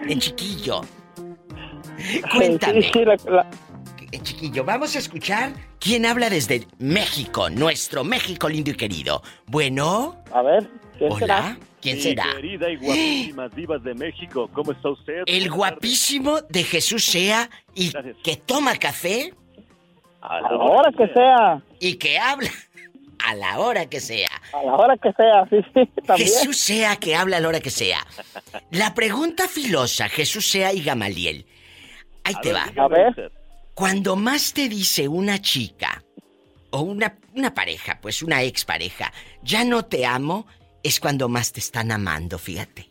En 0.07 0.20
chiquillo. 0.20 0.82
Cuéntame. 2.36 2.82
Sí, 2.82 2.89
sí, 2.93 3.05
la- 3.05 3.16
la- 3.32 3.49
Eh, 4.12 4.20
Chiquillo, 4.24 4.64
vamos 4.64 4.95
a 4.95 4.99
escuchar 4.99 5.51
quién 5.80 6.03
habla 6.03 6.32
desde 6.32 6.66
México, 6.80 7.47
nuestro 7.51 8.03
México 8.03 8.49
lindo 8.49 8.72
y 8.72 8.74
querido. 8.76 9.22
Bueno. 9.45 10.16
A 10.34 10.41
ver, 10.41 10.68
¿quién 10.99 11.11
Hola. 11.11 11.19
será? 11.19 11.57
¿Quién 11.81 11.95
Mi 11.95 12.01
será? 12.03 12.23
querida 12.35 12.69
y 12.69 12.75
guapísimas 12.75 13.55
divas 13.55 13.83
de 13.83 13.93
México, 13.95 14.49
¿cómo 14.53 14.71
está 14.73 14.89
usted? 14.89 15.23
El 15.25 15.49
guapísimo 15.49 16.41
de 16.41 16.63
Jesús 16.63 17.05
sea 17.05 17.49
y 17.73 17.91
que 18.23 18.35
toma 18.35 18.75
café. 18.75 19.33
A 20.21 20.41
la 20.41 20.57
hora 20.57 20.91
que 20.91 21.07
sea. 21.13 21.61
Y 21.79 21.95
que 21.95 22.19
habla 22.19 22.51
a 23.25 23.35
la 23.35 23.59
hora 23.59 23.85
que 23.87 23.99
sea. 23.99 24.29
A 24.53 24.63
la 24.63 24.75
hora 24.75 24.97
que 24.97 25.11
sea, 25.13 25.45
sí, 25.49 25.57
sí, 25.73 25.89
también. 26.05 26.27
Jesús 26.27 26.57
sea 26.57 26.95
que 26.97 27.15
habla 27.15 27.37
a 27.37 27.39
la 27.39 27.47
hora 27.47 27.59
que 27.59 27.69
sea. 27.69 28.05
La 28.71 28.93
pregunta 28.93 29.47
filosa, 29.47 30.09
Jesús 30.09 30.45
sea 30.47 30.73
y 30.73 30.81
Gamaliel. 30.81 31.45
Ahí 32.23 32.35
te 32.41 32.53
va. 32.53 32.63
A 32.77 32.87
ver. 32.87 33.31
Cuando 33.73 34.15
más 34.15 34.53
te 34.53 34.67
dice 34.67 35.07
una 35.07 35.41
chica 35.41 36.03
o 36.71 36.81
una, 36.81 37.17
una 37.33 37.53
pareja, 37.53 37.99
pues 38.01 38.21
una 38.21 38.41
expareja, 38.43 39.11
ya 39.41 39.63
no 39.63 39.85
te 39.85 40.05
amo, 40.05 40.45
es 40.84 40.99
cuando 40.99 41.30
más 41.30 41.51
te 41.51 41.59
están 41.59 41.91
amando, 41.91 42.38
fíjate. 42.38 42.89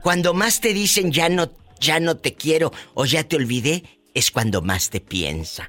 Cuando 0.00 0.34
más 0.34 0.60
te 0.60 0.72
dicen 0.72 1.12
ya 1.12 1.28
no, 1.28 1.50
ya 1.78 2.00
no 2.00 2.16
te 2.16 2.34
quiero 2.34 2.72
o 2.94 3.04
ya 3.04 3.24
te 3.24 3.36
olvidé, 3.36 3.82
es 4.14 4.30
cuando 4.30 4.62
más 4.62 4.90
te 4.90 5.00
piensa. 5.00 5.68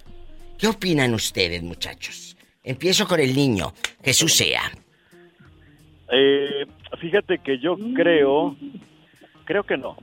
¿Qué 0.58 0.68
opinan 0.68 1.14
ustedes, 1.14 1.62
muchachos? 1.64 2.38
Empiezo 2.64 3.08
con 3.08 3.20
el 3.20 3.36
niño, 3.36 3.74
Jesús 4.04 4.34
sea. 4.34 4.62
Eh, 6.12 6.66
fíjate 7.00 7.40
que 7.40 7.58
yo 7.60 7.76
creo, 7.96 8.56
creo 9.46 9.64
que 9.64 9.78
no. 9.78 9.98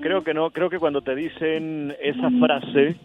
Creo 0.00 0.22
que 0.22 0.34
no, 0.34 0.50
creo 0.50 0.68
que 0.68 0.78
cuando 0.78 1.00
te 1.00 1.14
dicen 1.14 1.96
esa 2.02 2.30
frase 2.40 2.96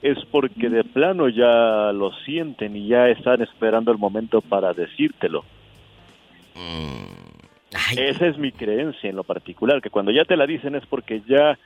es 0.00 0.18
porque 0.30 0.68
de 0.68 0.84
plano 0.84 1.28
ya 1.28 1.92
lo 1.92 2.12
sienten 2.24 2.76
y 2.76 2.88
ya 2.88 3.08
están 3.08 3.42
esperando 3.42 3.90
el 3.90 3.98
momento 3.98 4.40
para 4.40 4.72
decírtelo. 4.72 5.44
Esa 7.96 8.26
es 8.26 8.38
mi 8.38 8.52
creencia 8.52 9.10
en 9.10 9.16
lo 9.16 9.24
particular, 9.24 9.82
que 9.82 9.90
cuando 9.90 10.12
ya 10.12 10.24
te 10.24 10.36
la 10.36 10.46
dicen 10.46 10.74
es 10.74 10.86
porque 10.86 11.22
ya 11.28 11.58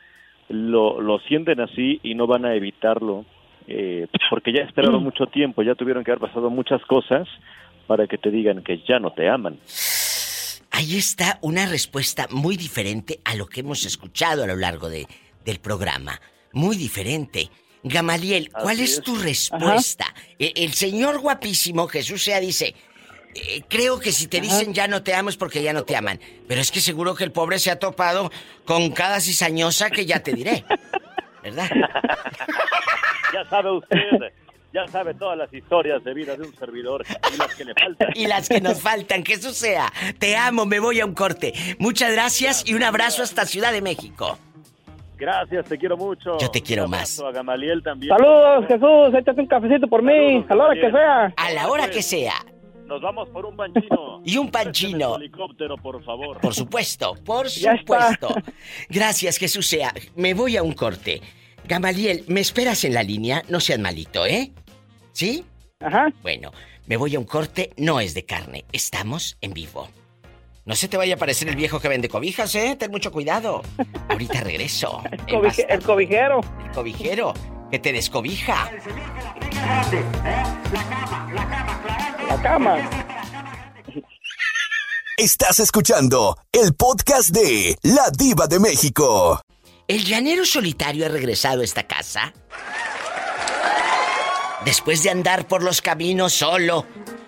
lo, 0.49 1.01
lo 1.01 1.19
sienten 1.21 1.61
así 1.61 2.01
y 2.03 2.15
no 2.15 2.27
van 2.27 2.45
a 2.47 2.55
evitarlo, 2.55 3.27
eh, 3.67 4.07
porque 4.31 4.53
ya 4.53 4.63
esperaron 4.63 5.03
mucho 5.03 5.27
tiempo, 5.27 5.63
ya 5.63 5.75
tuvieron 5.75 6.05
que 6.05 6.11
haber 6.13 6.29
pasado 6.29 6.49
muchas 6.51 6.83
cosas 6.87 7.29
para 7.87 8.07
que 8.07 8.19
te 8.19 8.31
digan 8.31 8.63
que 8.63 8.83
ya 8.89 8.99
no 8.99 9.13
te 9.13 9.29
aman. 9.29 9.59
Ahí 10.71 10.97
está 10.97 11.39
una 11.43 11.67
respuesta 11.67 12.27
muy 12.31 12.57
diferente 12.57 13.21
a 13.25 13.35
lo 13.35 13.47
que 13.47 13.61
hemos 13.61 13.85
escuchado 13.85 14.45
a 14.45 14.47
lo 14.47 14.57
largo 14.57 14.89
de, 14.89 15.07
del 15.45 15.59
programa. 15.59 16.21
Muy 16.53 16.77
diferente. 16.77 17.49
Gamaliel, 17.83 18.51
¿cuál 18.51 18.81
es. 18.81 19.01
tu 19.03 19.17
respuesta? 19.17 20.07
E- 20.39 20.53
El, 20.57 20.73
señor 20.73 21.21
guapísimo, 21.21 21.87
Jesús 21.89 22.23
sea, 22.23 22.41
dice, 22.41 22.75
eh, 23.35 23.63
creo 23.69 23.99
que 24.01 24.13
si 24.13 24.27
te 24.27 24.41
dicen 24.41 24.73
ya 24.75 24.89
no 24.89 25.03
te 25.03 25.15
amo 25.15 25.29
es 25.31 25.37
porque 25.37 25.63
ya 25.63 25.73
no 25.73 25.85
te 25.85 25.97
aman. 25.97 26.21
Pero 26.47 26.61
es 26.61 26.71
que 26.71 26.81
seguro 26.81 27.15
que 27.15 27.25
el 27.25 27.33
pobre 27.33 27.59
se 27.59 27.71
ha 27.71 27.79
topado 27.79 28.31
con 28.65 28.91
cada 28.93 29.21
cizañosa 29.21 29.91
que 29.91 30.07
ya 30.07 30.23
te 30.23 30.33
diré. 30.33 30.65
¿Verdad? 31.43 31.69
Ya 33.33 33.45
sabe 33.51 33.71
usted, 33.71 33.99
ya 34.73 34.87
sabe 34.89 35.13
todas 35.13 35.37
las 35.37 35.53
historias 35.53 36.03
de 36.03 36.15
vida 36.15 36.35
de 36.35 36.45
un 36.47 36.57
servidor 36.57 37.05
y 37.35 37.37
las 37.37 37.55
que 37.55 37.65
le 37.67 37.75
faltan. 37.75 38.09
Y 38.15 38.27
las 38.27 38.49
que 38.49 38.59
nos 38.61 38.81
faltan, 38.81 39.23
Jesús 39.23 39.55
sea. 39.55 39.93
Te 40.19 40.35
amo, 40.35 40.65
me 40.65 40.81
voy 40.81 41.01
a 41.01 41.05
un 41.05 41.13
corte. 41.13 41.53
Muchas 41.79 42.13
gracias 42.13 42.65
y 42.67 42.73
un 42.73 42.83
abrazo 42.83 43.23
hasta 43.23 43.45
Ciudad 43.45 43.71
de 43.73 43.83
México. 43.83 44.39
Gracias, 45.19 45.67
te 45.67 45.77
quiero 45.77 45.97
mucho. 45.99 46.39
Yo 46.39 46.51
te 46.51 46.63
quiero 46.63 46.85
Un 46.85 46.93
más. 46.93 47.19
abrazo 47.19 47.27
A 47.27 47.33
Gamaliel 47.33 47.83
también. 47.83 48.17
Saludos, 48.17 48.65
Jesús, 48.67 49.15
échate 49.21 49.41
un 49.43 49.47
cafecito 49.47 49.87
por 49.89 50.03
mí, 50.03 50.45
a 50.49 50.55
la 50.55 50.65
hora 50.65 50.75
que 50.75 50.91
sea. 50.91 51.35
A 51.37 51.51
la 51.51 51.69
hora 51.69 51.91
que 51.91 52.03
sea. 52.03 52.35
Nos 52.89 53.01
vamos 53.03 53.29
por 53.29 53.45
un 53.47 53.57
panchino. 53.57 54.23
Y 54.25 54.37
un 54.37 54.51
panchino. 54.51 55.17
helicóptero, 55.17 55.77
por 55.77 56.03
favor. 56.05 56.41
Por 56.41 56.55
supuesto, 56.55 57.15
por 57.25 57.47
Ya 57.49 57.77
supuesto. 57.79 58.29
Gracias, 58.89 59.37
Jesús 59.39 59.67
sea. 59.67 59.93
Me 60.17 60.35
voy 60.35 60.57
a 60.57 60.63
un 60.63 60.73
corte. 60.73 61.21
Gamaliel, 61.67 62.25
¿me 62.29 62.41
esperas 62.41 62.85
en 62.85 62.95
la 62.95 63.03
línea? 63.03 63.43
No 63.49 63.61
seas 63.61 63.79
malito, 63.79 64.25
¿eh? 64.27 64.53
¿Sí? 65.13 65.45
Ajá. 65.81 66.09
Bueno, 66.23 66.51
me 66.87 66.97
voy 66.97 67.15
a 67.15 67.19
un 67.19 67.25
corte, 67.27 67.71
no 67.77 68.01
es 68.01 68.15
de 68.15 68.25
carne. 68.25 68.65
Estamos 68.73 69.37
en 69.43 69.53
vivo. 69.53 69.89
No 70.65 70.75
se 70.75 70.89
te 70.89 70.97
vaya 70.97 71.15
a 71.15 71.19
parecer 71.19 71.49
el 71.49 71.57
viejo 71.57 71.81
que 71.81 71.89
vende 71.89 72.09
cobijas, 72.09 72.55
¿eh? 72.55 72.77
Ten 72.79 72.91
mucho 72.91 73.13
cuidado. 73.13 73.63
Ahorita 74.09 74.41
regreso. 74.41 75.03
El, 75.13 75.19
Cobije- 75.27 75.43
basta- 75.43 75.75
el 75.75 75.83
cobijero. 75.83 76.41
el 76.65 76.71
cobijero 76.73 77.35
que 77.71 77.79
te 77.79 77.93
descobija. 77.93 78.71
La 82.29 82.43
cama. 82.43 82.77
Estás 85.17 85.61
escuchando 85.61 86.37
el 86.53 86.75
podcast 86.75 87.31
de 87.31 87.77
La 87.83 88.11
Diva 88.17 88.47
de 88.47 88.61
México. 88.61 89.41
¿El 89.87 90.05
llanero 90.05 90.45
solitario 90.45 91.07
ha 91.07 91.09
regresado 91.09 91.63
a 91.63 91.65
esta 91.65 91.83
casa? 91.87 92.33
Después 94.65 95.03
de 95.03 95.11
andar 95.11 95.47
por 95.49 95.63
los 95.63 95.81
caminos 95.81 96.35
solo, 96.35 96.85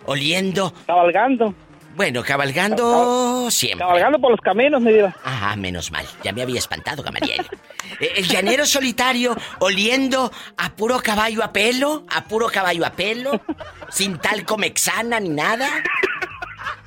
oliendo. 0.07 0.73
Cabalgando. 0.87 1.55
Bueno, 1.97 2.23
cabalgando 2.23 3.51
siempre. 3.51 3.85
Cabalgando 3.87 4.19
por 4.19 4.31
los 4.31 4.41
caminos, 4.41 4.81
mi 4.81 4.93
diva. 4.93 5.15
Ah, 5.25 5.55
menos 5.57 5.91
mal. 5.91 6.07
Ya 6.23 6.33
me 6.33 6.43
había 6.43 6.59
espantado, 6.59 7.03
Gamaliel. 7.03 7.45
Eh, 7.99 8.13
El 8.17 8.29
llanero 8.29 8.65
solitario 8.67 9.37
oliendo 9.59 10.31
a 10.57 10.71
puro 10.77 11.01
caballo 11.01 11.43
a 11.43 11.53
pelo, 11.53 12.05
a 12.09 12.25
puro 12.25 12.47
caballo 12.49 12.87
a 12.87 12.91
pelo, 12.91 13.41
sin 13.89 14.17
talco 14.19 14.57
mexana 14.57 15.19
ni 15.19 15.31
nada. 15.31 15.69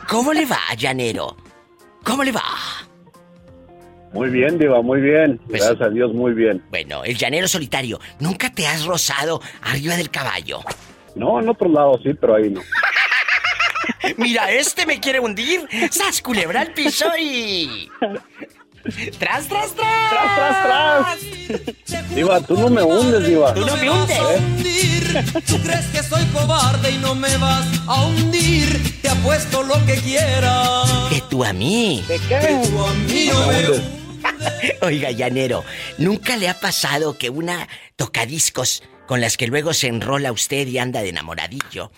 ¿Cómo 0.07 0.31
le 0.33 0.45
va, 0.45 0.59
llanero? 0.77 1.35
¿Cómo 2.03 2.23
le 2.23 2.31
va? 2.31 2.43
Muy 4.13 4.29
bien, 4.29 4.57
Diva, 4.57 4.81
muy 4.81 5.01
bien. 5.01 5.39
Pues- 5.49 5.61
Gracias 5.65 5.81
a 5.87 5.89
Dios, 5.89 6.13
muy 6.13 6.33
bien. 6.33 6.63
Bueno, 6.69 7.03
el 7.03 7.17
llanero 7.17 7.47
solitario, 7.47 7.99
¿nunca 8.19 8.49
te 8.51 8.65
has 8.65 8.85
rozado 8.85 9.41
arriba 9.61 9.95
del 9.97 10.09
caballo? 10.09 10.61
No, 11.15 11.39
en 11.39 11.49
otro 11.49 11.67
lado 11.69 11.99
sí, 12.01 12.13
pero 12.13 12.35
ahí 12.35 12.49
no. 12.49 12.61
Mira, 14.17 14.51
este 14.51 14.85
me 14.85 14.99
quiere 14.99 15.19
hundir. 15.19 15.67
¡Sas, 15.91 16.21
culebra 16.21 16.61
al 16.61 16.73
piso 16.73 17.05
y... 17.17 17.89
¡Tras, 19.17 19.47
tras, 19.47 19.73
tras! 19.75 20.09
¡Tras, 20.09 20.35
tras, 20.35 20.63
tras! 20.63 22.09
Diva, 22.15 22.41
tú 22.41 22.57
no 22.57 22.69
me 22.69 22.83
hundes, 22.83 23.25
Diva. 23.25 23.53
Tú 23.53 23.65
no 23.65 23.77
me 23.77 23.89
hundes. 23.89 24.17
¿Tú 25.47 25.57
crees 25.61 25.85
que 25.87 26.03
soy 26.03 26.25
cobarde 26.27 26.91
y 26.91 26.97
no 26.97 27.15
me 27.15 27.35
vas 27.37 27.65
a 27.87 28.05
hundir? 28.05 29.01
Te 29.01 29.09
apuesto 29.09 29.63
lo 29.63 29.75
que 29.85 29.95
quieras. 29.95 30.89
Que 31.09 31.21
tú 31.29 31.43
a 31.43 31.53
mí. 31.53 32.03
¿De 32.07 32.19
qué? 32.19 32.59
Tú 32.69 32.85
a 32.85 32.93
mí 32.93 33.29
no 33.31 33.47
me 33.47 34.03
Oiga, 34.81 35.11
llanero, 35.11 35.63
¿nunca 35.97 36.37
le 36.37 36.49
ha 36.49 36.59
pasado 36.59 37.17
que 37.17 37.29
una 37.29 37.67
tocadiscos 37.95 38.83
con 39.05 39.21
las 39.21 39.37
que 39.37 39.47
luego 39.47 39.73
se 39.73 39.87
enrola 39.87 40.31
usted 40.31 40.67
y 40.67 40.77
anda 40.77 41.01
de 41.01 41.09
enamoradillo, 41.09 41.91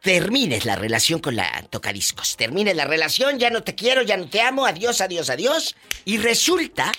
termines 0.00 0.64
la 0.64 0.76
relación 0.76 1.20
con 1.20 1.36
la 1.36 1.66
tocadiscos? 1.70 2.36
Termines 2.36 2.76
la 2.76 2.84
relación, 2.84 3.38
ya 3.38 3.50
no 3.50 3.62
te 3.62 3.74
quiero, 3.74 4.02
ya 4.02 4.16
no 4.16 4.28
te 4.28 4.40
amo, 4.40 4.66
adiós, 4.66 5.00
adiós, 5.00 5.30
adiós. 5.30 5.76
Y 6.04 6.18
resulta 6.18 6.92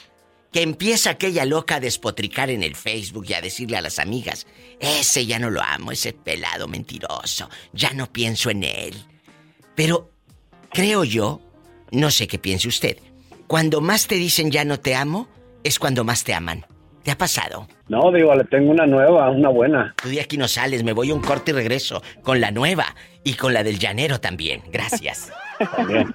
que 0.51 0.62
empieza 0.62 1.12
aquella 1.12 1.45
loca 1.45 1.76
a 1.76 1.80
despotricar 1.80 2.49
en 2.49 2.64
el 2.64 2.76
Facebook 2.76 3.26
y 3.30 3.34
a 3.34 3.41
decirle 3.41 3.78
a 3.78 3.82
las 3.82 3.99
amigas, 3.99 4.47
ese 4.80 5.26
ya 5.26 5.39
no 5.39 5.49
lo 5.49 5.62
amo, 5.62 5.91
ese 5.91 6.14
pelado 6.14 6.68
mentiroso, 6.68 7.49
ya 7.74 7.91
no 7.91 8.12
pienso 8.12 8.49
en 8.49 8.64
él. 8.64 8.95
Pero 9.76 10.12
creo 10.72 11.03
yo, 11.03 11.41
no 11.91 12.12
sé 12.12 12.28
qué 12.28 12.39
piense 12.39 12.68
usted, 12.68 12.97
cuando 13.47 13.82
más 13.82 14.08
te 14.08 14.16
dicen 14.16 14.51
ya 14.51 14.66
no 14.66 14.80
te 14.80 14.95
amo, 14.95 15.28
es 15.64 15.80
cuando 15.80 16.03
más 16.03 16.24
te 16.24 16.34
aman. 16.34 16.66
¿Te 17.08 17.14
ha 17.14 17.18
pasado? 17.18 17.66
No, 17.88 18.12
digo, 18.12 18.36
le 18.36 18.43
tengo 18.43 18.70
una 18.70 18.86
nueva, 18.86 19.30
una 19.30 19.47
buena. 19.47 19.95
Tú 19.95 20.10
de 20.10 20.20
aquí 20.20 20.36
no 20.36 20.45
sales, 20.49 20.84
me 20.84 20.91
voy 20.91 21.12
a 21.12 21.14
un 21.14 21.22
corte 21.22 21.51
y 21.51 21.53
regreso 21.53 22.03
con 22.22 22.41
la 22.41 22.51
nueva 22.51 22.84
y 23.24 23.36
con 23.36 23.53
la 23.53 23.64
del 23.64 23.80
llanero 23.80 24.20
también. 24.20 24.62
Gracias. 24.74 25.32
También. 25.74 26.14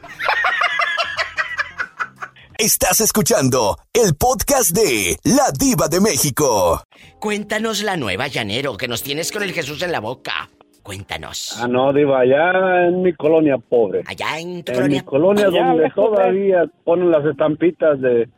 Estás 2.59 3.01
escuchando 3.01 3.79
el 3.95 4.15
podcast 4.17 4.73
de 4.77 5.17
La 5.25 5.51
Diva 5.59 5.89
de 5.89 6.03
México. 6.03 6.83
Cuéntanos 7.19 7.83
la 7.83 7.97
nueva, 7.97 8.27
llanero, 8.29 8.77
que 8.77 8.87
nos 8.87 9.03
tienes 9.03 9.33
con 9.33 9.43
el 9.43 9.55
Jesús 9.55 9.81
en 9.81 9.93
la 9.93 10.01
boca. 10.01 10.51
Cuéntanos. 10.83 11.57
Ah, 11.59 11.69
no, 11.69 11.91
diva, 11.95 12.21
allá 12.21 12.89
en 12.89 13.01
mi 13.01 13.15
colonia 13.15 13.57
pobre. 13.57 14.03
Allá 14.07 14.39
en 14.39 14.63
tu 14.63 14.73
En 14.73 14.77
colonia. 14.77 15.01
mi 15.01 15.07
colonia 15.07 15.47
Allá 15.47 15.67
donde 15.69 15.91
todavía 15.95 16.65
ponen 16.85 17.11
las 17.11 17.25
estampitas 17.25 17.99
de 18.03 18.29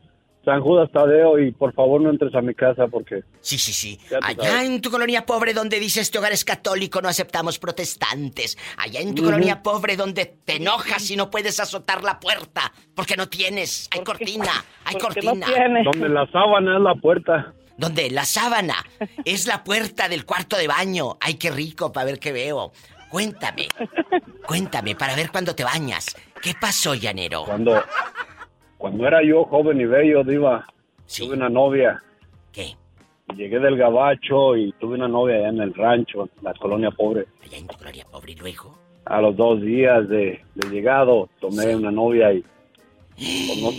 San 0.45 0.61
Judas 0.61 0.91
Tadeo 0.93 1.39
y 1.39 1.53
por 1.53 1.73
favor 1.75 2.01
no 2.01 2.11
entres 2.11 2.35
a 2.35 2.41
mi 2.41 2.55
casa 2.55 2.87
porque... 2.89 3.23
Sí, 3.41 3.59
sí, 3.59 3.73
sí. 3.73 3.99
Allá 4.23 4.45
sabes. 4.45 4.71
en 4.71 4.81
tu 4.81 4.91
colonia 4.91 5.25
pobre 5.25 5.55
donde 5.55 5.81
dice 5.81 6.01
este 6.01 6.19
hogar 6.19 6.33
es 6.33 6.45
católico, 6.45 7.01
no 7.01 7.09
aceptamos 7.09 7.59
protestantes. 7.59 8.59
Allá 8.77 9.01
en 9.01 9.15
tu 9.15 9.25
colonia 9.25 9.63
pobre 9.63 9.97
donde 9.97 10.27
te 10.27 10.57
enojas 10.57 11.11
y 11.11 11.17
no 11.17 11.31
puedes 11.31 11.59
azotar 11.61 12.03
la 12.03 12.21
puerta 12.21 12.73
porque 12.95 13.17
no 13.17 13.29
tienes. 13.29 13.89
Hay 13.93 14.05
cortina, 14.05 14.65
hay 14.85 14.99
cortina. 14.99 15.47
Donde 15.85 16.09
la 16.09 16.27
sábana 16.31 16.77
es 16.77 16.83
la 16.83 16.95
puerta. 16.95 17.53
Donde 17.77 18.11
la 18.11 18.25
sábana 18.25 18.77
es 19.25 19.47
la 19.47 19.65
puerta 19.65 20.09
del 20.09 20.25
cuarto 20.25 20.57
de 20.57 20.69
baño. 20.69 21.17
Ay, 21.21 21.35
qué 21.35 21.51
rico 21.51 21.93
para 21.93 22.07
ver 22.07 22.19
qué 22.19 22.33
veo. 22.33 22.73
Cuéntame, 23.11 23.69
cuéntame 24.45 24.97
para 24.97 25.15
ver 25.15 25.31
cuándo 25.31 25.55
te 25.55 25.63
bañas. 25.63 26.17
¿Qué 26.43 26.53
pasó, 26.61 26.95
llanero? 26.95 27.45
Cuando, 27.45 27.81
cuando 28.85 29.07
era 29.09 29.23
yo 29.23 29.45
joven 29.47 29.81
y 29.81 29.87
bello, 29.87 30.23
diva, 30.25 30.67
tuve 31.17 31.35
una 31.37 31.49
novia. 31.49 32.03
¿Qué? 32.53 32.75
Llegué 33.35 33.59
del 33.59 33.79
gabacho 33.79 34.59
y 34.59 34.73
tuve 34.73 34.97
una 34.97 35.09
novia 35.09 35.37
allá 35.37 35.49
en 35.49 35.61
el 35.63 35.73
rancho, 35.73 36.25
en 36.25 36.45
la 36.45 36.53
colonia 36.53 36.91
pobre. 36.91 37.25
Allá 37.43 37.57
en 37.57 37.67
tu 37.67 37.79
colonia 37.79 38.05
pobre 38.11 38.33
y 38.33 38.37
luego. 38.37 38.79
A 39.07 39.23
los 39.23 39.35
dos 39.39 39.63
días 39.63 40.07
de, 40.11 40.45
de 40.55 40.69
llegado, 40.69 41.31
tomé 41.41 41.75
una 41.75 41.91
novia 41.91 42.31
y 42.35 42.45
pues, 43.17 43.63
no 43.63 43.71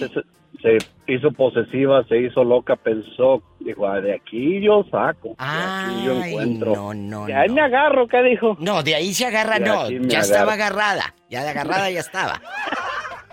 se, 0.63 0.77
hizo 1.05 1.31
posesiva, 1.33 2.03
se 2.05 2.17
hizo 2.21 2.43
loca, 2.43 2.75
pensó, 2.75 3.43
dijo, 3.59 3.85
"Ah, 3.87 4.01
de 4.01 4.15
aquí 4.15 4.59
yo 4.59 4.85
saco, 4.89 5.27
de 5.29 5.35
aquí 5.37 6.03
yo 6.03 6.13
encuentro. 6.23 6.75
No, 6.75 6.93
no, 6.95 7.25
De 7.27 7.35
ahí 7.35 7.49
me 7.49 7.61
agarro, 7.61 8.07
¿qué 8.07 8.23
dijo? 8.23 8.57
No, 8.59 8.81
de 8.81 8.95
ahí 8.95 9.13
se 9.13 9.27
agarra, 9.27 9.59
De 9.59 9.65
no. 9.67 9.87
Ya 9.87 9.97
agarra. 9.97 10.19
estaba 10.21 10.53
agarrada. 10.53 11.13
Ya 11.29 11.43
de 11.43 11.49
agarrada 11.51 11.91
ya 11.91 11.99
estaba. 11.99 12.41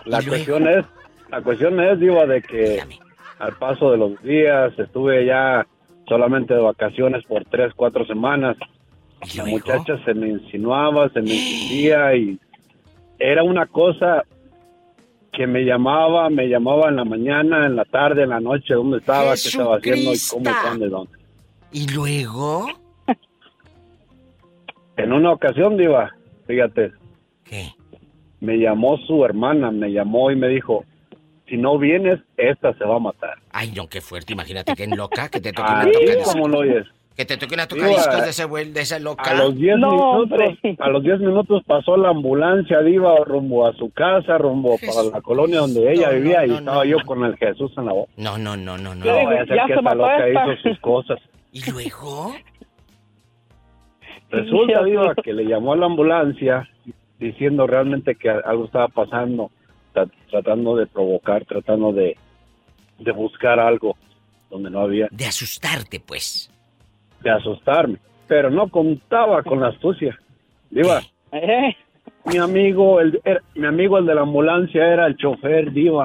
La 0.04 0.18
luego. 0.20 0.32
cuestión 0.32 0.68
es, 0.68 0.84
la 1.32 1.40
cuestión 1.40 1.80
es, 1.80 1.98
digo, 1.98 2.26
de 2.26 2.42
que 2.42 2.82
al 3.38 3.54
paso 3.54 3.90
de 3.90 3.96
los 3.96 4.22
días 4.22 4.78
estuve 4.78 5.24
ya 5.24 5.66
solamente 6.06 6.52
de 6.52 6.60
vacaciones 6.60 7.24
por 7.24 7.46
tres, 7.46 7.72
cuatro 7.74 8.06
semanas. 8.06 8.58
La 9.34 9.46
muchacha 9.46 9.98
se 10.04 10.12
me 10.12 10.28
insinuaba, 10.28 11.08
se 11.08 11.22
me 11.22 11.30
insistía 11.30 12.14
y 12.14 12.38
era 13.18 13.42
una 13.42 13.64
cosa 13.66 14.24
que 15.32 15.46
me 15.46 15.64
llamaba, 15.64 16.28
me 16.28 16.48
llamaba 16.48 16.90
en 16.90 16.96
la 16.96 17.04
mañana, 17.06 17.64
en 17.64 17.76
la 17.76 17.86
tarde, 17.86 18.24
en 18.24 18.28
la 18.28 18.40
noche, 18.40 18.74
dónde 18.74 18.98
estaba, 18.98 19.32
qué 19.32 19.48
estaba 19.48 19.76
haciendo 19.76 20.12
y 20.12 20.18
cómo, 20.28 20.50
y 20.84 20.88
dónde. 20.90 21.18
¿Y 21.72 21.86
luego? 21.88 22.66
En 24.98 25.12
una 25.14 25.32
ocasión, 25.32 25.78
Diva, 25.78 26.14
fíjate. 26.46 26.92
¿Qué? 27.44 27.70
Me 28.40 28.58
llamó 28.58 28.98
su 28.98 29.24
hermana, 29.24 29.70
me 29.70 29.90
llamó 29.90 30.30
y 30.30 30.36
me 30.36 30.48
dijo, 30.48 30.84
si 31.52 31.58
no 31.58 31.76
vienes, 31.76 32.18
esta 32.38 32.72
se 32.78 32.84
va 32.86 32.96
a 32.96 32.98
matar. 32.98 33.34
Ay, 33.52 33.72
no, 33.76 33.86
qué 33.86 34.00
fuerte. 34.00 34.32
Imagínate 34.32 34.74
que 34.74 34.84
en 34.84 34.96
loca, 34.96 35.28
que 35.28 35.38
te 35.38 35.52
toquen 35.52 35.74
a 35.74 35.80
Así 35.80 35.92
tocar 35.92 36.32
como 36.32 36.48
lo 36.48 36.58
oyes. 36.60 36.86
Que 37.14 37.26
te 37.26 37.36
toquen 37.36 37.60
a 37.60 37.66
Diva, 37.66 37.86
tocadiscos 37.88 38.22
de, 38.22 38.30
ese, 38.30 38.70
de 38.72 38.80
esa 38.80 38.98
loca. 38.98 39.30
A 39.30 39.34
los 39.34 39.54
10 39.54 39.76
minutos, 39.76 40.30
a 40.78 40.88
los 40.88 41.02
10 41.02 41.20
minutos 41.20 41.62
pasó 41.66 41.98
la 41.98 42.08
ambulancia, 42.08 42.80
Diva, 42.80 43.16
rumbo 43.26 43.66
a 43.66 43.74
su 43.74 43.90
casa, 43.90 44.38
rumbo 44.38 44.78
para 44.78 45.10
la 45.10 45.20
colonia 45.20 45.60
donde 45.60 45.92
ella 45.92 46.06
No, 46.06 46.12
no, 46.14 46.18
vivía 46.20 46.46
y 46.46 46.48
no, 46.48 46.58
estaba 46.60 46.86
yo 46.86 46.96
con 47.04 47.22
el 47.22 47.36
Jesús 47.36 47.70
en 47.76 47.84
la 47.84 47.92
boca. 47.92 48.12
No, 48.16 48.38
no, 48.38 48.56
no, 48.56 48.78
no, 48.78 48.94
no. 48.94 49.04
No, 49.04 49.24
vaya 49.26 49.42
a 49.42 49.46
ser 49.46 49.58
que 49.66 49.74
esta 49.74 49.94
loca 49.94 50.28
hizo 50.30 50.62
sus 50.62 50.78
cosas. 50.80 51.18
¿Y 51.52 51.70
luego? 51.70 52.34
Resulta, 54.30 54.82
Diva, 54.84 55.14
que 55.22 55.34
le 55.34 55.44
llamó 55.44 55.74
a 55.74 55.76
la 55.76 55.84
ambulancia 55.84 56.66
diciendo 57.18 57.66
realmente 57.66 58.14
que 58.14 58.30
algo 58.30 58.64
estaba 58.64 58.88
pasando, 58.88 59.50
tratando 60.30 60.76
de 60.76 60.86
provocar, 60.86 61.44
tratando 61.44 61.92
de, 61.92 62.16
de 62.98 63.12
buscar 63.12 63.58
algo 63.60 63.96
donde 64.50 64.70
no 64.70 64.80
había. 64.80 65.08
De 65.10 65.26
asustarte, 65.26 66.00
pues. 66.00 66.50
De 67.20 67.30
asustarme. 67.30 67.98
Pero 68.28 68.50
no 68.50 68.68
contaba 68.68 69.42
con 69.42 69.60
la 69.60 69.68
astucia. 69.68 70.18
Diva, 70.70 71.02
mi 72.24 72.38
amigo, 72.38 73.00
el, 73.00 73.20
era- 73.24 73.42
mi 73.54 73.66
amigo 73.66 73.98
el 73.98 74.06
de 74.06 74.14
la 74.14 74.22
ambulancia 74.22 74.86
era 74.86 75.06
el 75.06 75.16
chofer, 75.16 75.70
Diva. 75.72 76.04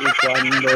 Y 0.00 0.26
cuando, 0.26 0.68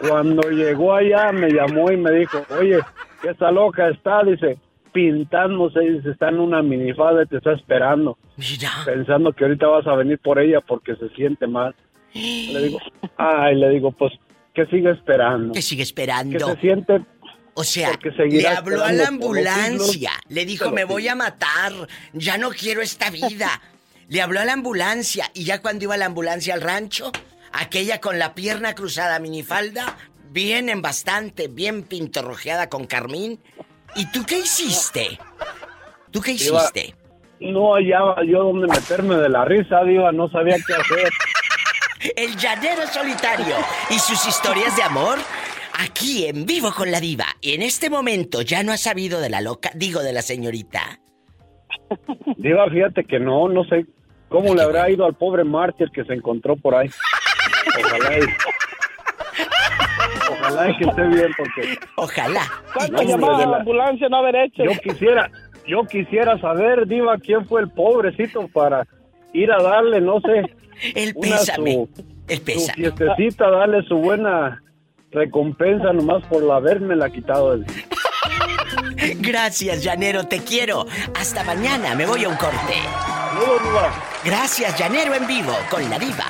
cuando 0.00 0.50
llegó 0.50 0.94
allá 0.94 1.32
me 1.32 1.50
llamó 1.50 1.90
y 1.90 1.96
me 1.96 2.10
dijo, 2.12 2.42
oye, 2.58 2.78
que 3.22 3.30
esta 3.30 3.50
loca 3.50 3.88
está, 3.88 4.22
dice, 4.24 4.58
pintándose, 4.96 5.80
dice, 5.80 6.12
está 6.12 6.30
en 6.30 6.40
una 6.40 6.62
minifalda 6.62 7.24
y 7.24 7.26
te 7.26 7.36
está 7.36 7.52
esperando. 7.52 8.16
Pensando 8.86 9.30
que 9.34 9.44
ahorita 9.44 9.66
vas 9.66 9.86
a 9.86 9.94
venir 9.94 10.18
por 10.18 10.38
ella 10.38 10.62
porque 10.62 10.96
se 10.96 11.10
siente 11.10 11.46
mal. 11.46 11.74
Le 12.14 12.62
digo, 12.62 12.78
ay, 13.18 13.56
le 13.56 13.68
digo, 13.68 13.92
pues, 13.92 14.14
que 14.54 14.64
sigue 14.66 14.90
esperando. 14.90 15.52
Que 15.52 15.60
sigue 15.60 15.80
Que 15.80 15.82
esperando. 15.82 16.46
se 16.46 16.60
siente 16.62 17.02
O 17.52 17.62
sea, 17.62 17.90
le 18.26 18.48
habló 18.48 18.82
a 18.82 18.92
la 18.92 19.08
ambulancia. 19.08 20.12
Le 20.30 20.46
dijo, 20.46 20.70
me 20.70 20.84
voy 20.84 21.08
a 21.08 21.14
matar. 21.14 21.72
Ya 22.14 22.38
no 22.38 22.48
quiero 22.48 22.80
esta 22.80 23.10
vida. 23.10 23.50
le 24.08 24.22
habló 24.22 24.40
a 24.40 24.46
la 24.46 24.54
ambulancia. 24.54 25.30
Y 25.34 25.44
ya 25.44 25.60
cuando 25.60 25.84
iba 25.84 25.98
la 25.98 26.06
ambulancia 26.06 26.54
al 26.54 26.62
rancho, 26.62 27.12
aquella 27.52 28.00
con 28.00 28.18
la 28.18 28.34
pierna 28.34 28.74
cruzada, 28.74 29.18
minifalda, 29.18 29.94
bien 30.30 30.70
en 30.70 30.80
bastante, 30.80 31.48
bien 31.48 31.82
pintorrojeada 31.82 32.70
con 32.70 32.86
carmín. 32.86 33.38
¿Y 33.96 34.06
tú 34.12 34.24
qué 34.26 34.38
hiciste? 34.40 35.18
¿Tú 36.10 36.20
qué 36.20 36.32
hiciste? 36.32 36.94
No 37.40 37.74
hallaba 37.74 38.16
yo 38.24 38.44
dónde 38.44 38.66
meterme 38.66 39.16
de 39.16 39.28
la 39.28 39.44
risa, 39.44 39.82
Diva, 39.84 40.12
no 40.12 40.28
sabía 40.28 40.56
qué 40.66 40.74
hacer. 40.74 41.10
El 42.14 42.36
llanero 42.36 42.86
solitario 42.86 43.56
y 43.90 43.98
sus 43.98 44.26
historias 44.26 44.76
de 44.76 44.82
amor 44.82 45.18
aquí 45.78 46.26
en 46.26 46.46
vivo 46.46 46.72
con 46.72 46.90
la 46.90 47.00
diva. 47.00 47.26
Y 47.40 47.54
en 47.54 47.62
este 47.62 47.90
momento 47.90 48.42
ya 48.42 48.62
no 48.62 48.72
ha 48.72 48.76
sabido 48.76 49.20
de 49.20 49.30
la 49.30 49.40
loca, 49.40 49.70
digo 49.74 50.02
de 50.02 50.12
la 50.12 50.22
señorita. 50.22 51.00
Diva, 52.36 52.68
fíjate 52.70 53.04
que 53.04 53.18
no, 53.18 53.48
no 53.48 53.64
sé 53.64 53.86
cómo 54.28 54.54
le 54.54 54.62
habrá 54.62 54.90
ido 54.90 55.04
al 55.06 55.14
pobre 55.14 55.44
mártir 55.44 55.90
que 55.90 56.04
se 56.04 56.14
encontró 56.14 56.56
por 56.56 56.74
ahí. 56.74 56.88
Ojalá 57.78 58.18
y, 58.18 58.22
ojalá 60.30 60.76
que 60.76 60.84
esté 60.84 61.02
bien 61.02 61.28
porque... 61.36 61.78
Ojalá. 61.96 62.42
¿Cuántas 62.74 63.06
llamadas 63.06 63.46
a 63.46 63.50
la 63.50 63.56
ambulancia 63.58 64.08
no 64.08 64.16
haber 64.18 64.36
hecho? 64.36 64.64
Yo 64.64 64.72
quisiera, 64.80 65.30
yo 65.66 65.84
quisiera 65.84 66.38
saber, 66.40 66.86
Diva, 66.86 67.18
quién 67.18 67.46
fue 67.46 67.62
el 67.62 67.70
pobrecito 67.70 68.48
para 68.48 68.86
ir 69.32 69.50
a 69.52 69.62
darle, 69.62 70.00
no 70.00 70.20
sé, 70.20 70.54
el 70.94 71.14
pésame, 71.14 71.72
su, 71.72 71.88
el 72.28 72.38
su 72.38 72.44
pésame. 72.44 72.74
fiestecita, 72.74 73.50
darle 73.50 73.82
su 73.84 73.96
buena 73.96 74.62
recompensa 75.12 75.92
nomás 75.92 76.24
por 76.26 76.42
la 76.42 76.56
haberme 76.56 76.96
la 76.96 77.10
quitado 77.10 77.52
del... 77.52 77.66
Gracias, 79.20 79.82
llanero, 79.82 80.24
te 80.24 80.40
quiero. 80.40 80.86
Hasta 81.14 81.44
mañana, 81.44 81.94
me 81.94 82.06
voy 82.06 82.24
a 82.24 82.28
un 82.28 82.36
corte. 82.36 82.74
Gracias, 84.24 84.78
llanero 84.78 85.14
en 85.14 85.26
vivo 85.26 85.52
con 85.70 85.88
la 85.88 85.98
diva. 85.98 86.24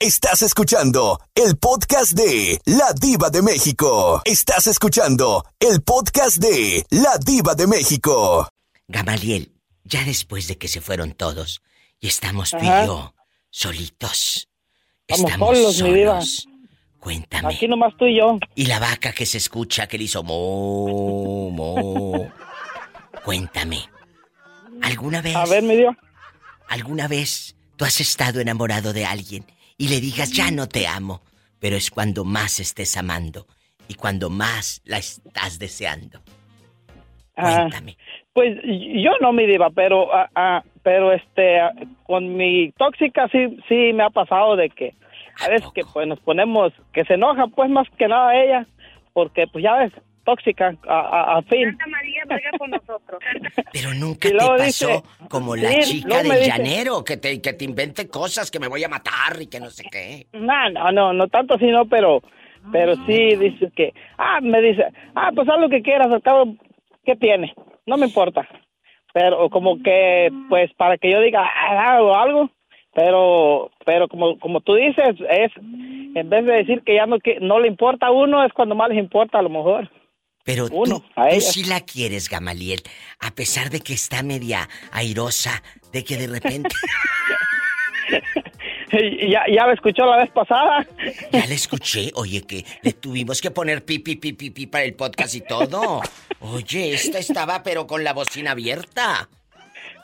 Estás 0.00 0.42
escuchando 0.42 1.18
el 1.34 1.56
podcast 1.56 2.12
de 2.12 2.60
La 2.66 2.92
Diva 2.92 3.30
de 3.30 3.40
México. 3.40 4.20
Estás 4.26 4.66
escuchando 4.66 5.42
el 5.58 5.80
podcast 5.80 6.36
de 6.36 6.84
La 6.90 7.16
Diva 7.16 7.54
de 7.54 7.66
México. 7.66 8.46
Gamaliel, 8.88 9.54
ya 9.84 10.04
después 10.04 10.48
de 10.48 10.58
que 10.58 10.68
se 10.68 10.82
fueron 10.82 11.12
todos 11.12 11.62
y 11.98 12.08
estamos 12.08 12.50
tú 12.50 12.58
y 12.60 12.66
yo 12.66 13.14
solitos. 13.48 14.50
Estamos 15.06 15.56
solos, 15.56 15.82
mi 15.82 15.94
diva. 15.94 16.20
Cuéntame. 17.00 17.54
Aquí 17.54 17.66
nomás 17.66 17.96
tú 17.96 18.04
y 18.04 18.18
yo. 18.18 18.38
Y 18.54 18.66
la 18.66 18.78
vaca 18.78 19.12
que 19.12 19.24
se 19.24 19.38
escucha 19.38 19.86
que 19.86 19.96
le 19.96 20.04
hizo 20.04 20.22
mo, 20.22 21.50
mo. 21.50 22.30
Cuéntame. 23.24 23.88
¿Alguna 24.82 25.22
vez? 25.22 25.34
A 25.36 25.46
ver, 25.46 25.62
mi 25.62 25.74
diva. 25.74 25.96
¿Alguna 26.68 27.08
vez 27.08 27.56
tú 27.76 27.86
has 27.86 27.98
estado 28.02 28.40
enamorado 28.40 28.92
de 28.92 29.06
alguien 29.06 29.46
y 29.78 29.88
le 29.88 30.00
digas 30.00 30.32
ya 30.32 30.50
no 30.50 30.68
te 30.68 30.86
amo? 30.86 31.22
Pero 31.58 31.76
es 31.76 31.90
cuando 31.90 32.24
más 32.24 32.60
estés 32.60 32.96
amando 32.96 33.46
y 33.88 33.94
cuando 33.94 34.30
más 34.30 34.82
la 34.84 34.98
estás 34.98 35.58
deseando. 35.58 36.20
Ah, 37.36 37.68
pues 38.32 38.56
yo 38.64 39.10
no, 39.20 39.32
mi 39.32 39.46
diva, 39.46 39.68
pero, 39.70 40.14
ah, 40.14 40.30
ah, 40.34 40.62
pero 40.82 41.12
este, 41.12 41.60
ah, 41.60 41.72
con 42.04 42.36
mi 42.36 42.72
tóxica 42.72 43.28
sí, 43.28 43.58
sí 43.68 43.92
me 43.92 44.04
ha 44.04 44.10
pasado 44.10 44.56
de 44.56 44.70
que 44.70 44.94
a 45.44 45.48
veces 45.48 45.68
que 45.74 45.82
pues 45.92 46.08
nos 46.08 46.18
ponemos, 46.20 46.72
que 46.94 47.04
se 47.04 47.14
enoja 47.14 47.46
pues 47.48 47.68
más 47.68 47.86
que 47.98 48.08
nada 48.08 48.34
ella, 48.34 48.66
porque 49.12 49.46
pues 49.46 49.62
ya 49.62 49.74
ves, 49.76 49.92
tóxica 50.26 50.74
a, 50.86 50.98
a, 51.00 51.38
a 51.38 51.42
fin. 51.42 51.74
María 51.88 52.22
juega 52.26 52.50
con 52.58 52.70
nosotros. 52.70 53.18
Pero 53.72 53.94
nunca 53.94 54.28
te 54.28 54.36
pasó 54.36 54.62
dice- 54.64 55.02
como 55.30 55.56
la 55.56 55.70
Sí, 55.70 56.02
chica 56.02 56.18
del 56.22 56.32
dice- 56.32 56.46
llanero, 56.48 57.02
que 57.04 57.16
te, 57.16 57.40
que 57.40 57.54
te 57.54 57.64
invente 57.64 58.08
cosas, 58.08 58.50
que 58.50 58.58
me 58.60 58.68
voy 58.68 58.84
a 58.84 58.88
matar 58.88 59.40
y 59.40 59.46
que 59.46 59.58
no 59.60 59.70
sé 59.70 59.84
qué. 59.90 60.26
No, 60.34 60.68
no, 60.70 60.92
no, 60.92 61.12
no 61.14 61.28
tanto 61.28 61.54
así, 61.54 61.66
no, 61.68 61.86
pero, 61.86 62.20
pero 62.70 62.94
sí 63.06 63.36
dice 63.36 63.70
que, 63.74 63.94
ah, 64.18 64.40
me 64.42 64.60
dice, 64.60 64.84
ah, 65.14 65.30
pues 65.34 65.48
haz 65.48 65.58
lo 65.58 65.70
que 65.70 65.80
quieras, 65.82 66.08
al 66.12 66.20
cabo, 66.22 66.54
¿qué 67.06 67.16
tiene? 67.16 67.54
No 67.86 67.96
me 67.96 68.06
importa. 68.06 68.46
Pero 69.14 69.48
como 69.48 69.82
que, 69.82 70.28
pues, 70.50 70.70
para 70.74 70.98
que 70.98 71.10
yo 71.10 71.20
diga, 71.20 71.40
ah, 71.42 71.94
hago 71.94 72.14
algo, 72.14 72.50
pero, 72.94 73.70
pero 73.84 74.08
como, 74.08 74.38
como 74.38 74.60
tú 74.60 74.74
dices, 74.74 75.14
es, 75.30 75.52
en 75.56 76.28
vez 76.30 76.44
de 76.44 76.52
decir 76.52 76.82
que 76.82 76.94
ya 76.96 77.06
no, 77.06 77.18
que 77.18 77.38
no 77.40 77.60
le 77.60 77.68
importa 77.68 78.06
a 78.06 78.10
uno, 78.10 78.44
es 78.44 78.52
cuando 78.52 78.74
más 78.74 78.88
les 78.88 78.98
importa 78.98 79.38
a 79.38 79.42
lo 79.42 79.50
mejor. 79.50 79.90
Pero 80.46 80.68
Uno, 80.70 81.00
tú, 81.00 81.06
a 81.16 81.28
tú 81.28 81.34
ella. 81.34 81.40
sí 81.40 81.64
la 81.64 81.80
quieres, 81.80 82.30
Gamaliel, 82.30 82.80
a 83.20 83.32
pesar 83.34 83.68
de 83.68 83.80
que 83.80 83.92
está 83.92 84.22
media 84.22 84.68
airosa, 84.92 85.62
de 85.92 86.04
que 86.04 86.16
de 86.16 86.28
repente 86.28 86.74
ya, 89.28 89.42
ya 89.52 89.66
me 89.66 89.72
escuchó 89.74 90.06
la 90.06 90.18
vez 90.18 90.30
pasada. 90.30 90.86
ya 91.32 91.46
la 91.46 91.54
escuché, 91.54 92.12
oye, 92.14 92.42
que 92.42 92.64
le 92.82 92.92
tuvimos 92.92 93.40
que 93.40 93.50
poner 93.50 93.84
pi, 93.84 93.98
pi, 93.98 94.16
pi, 94.16 94.32
pi, 94.32 94.50
pi 94.50 94.66
para 94.66 94.84
el 94.84 94.94
podcast 94.94 95.34
y 95.34 95.40
todo. 95.40 96.00
Oye, 96.40 96.94
esta 96.94 97.18
estaba 97.18 97.62
pero 97.62 97.86
con 97.86 98.04
la 98.04 98.12
bocina 98.12 98.52
abierta. 98.52 99.28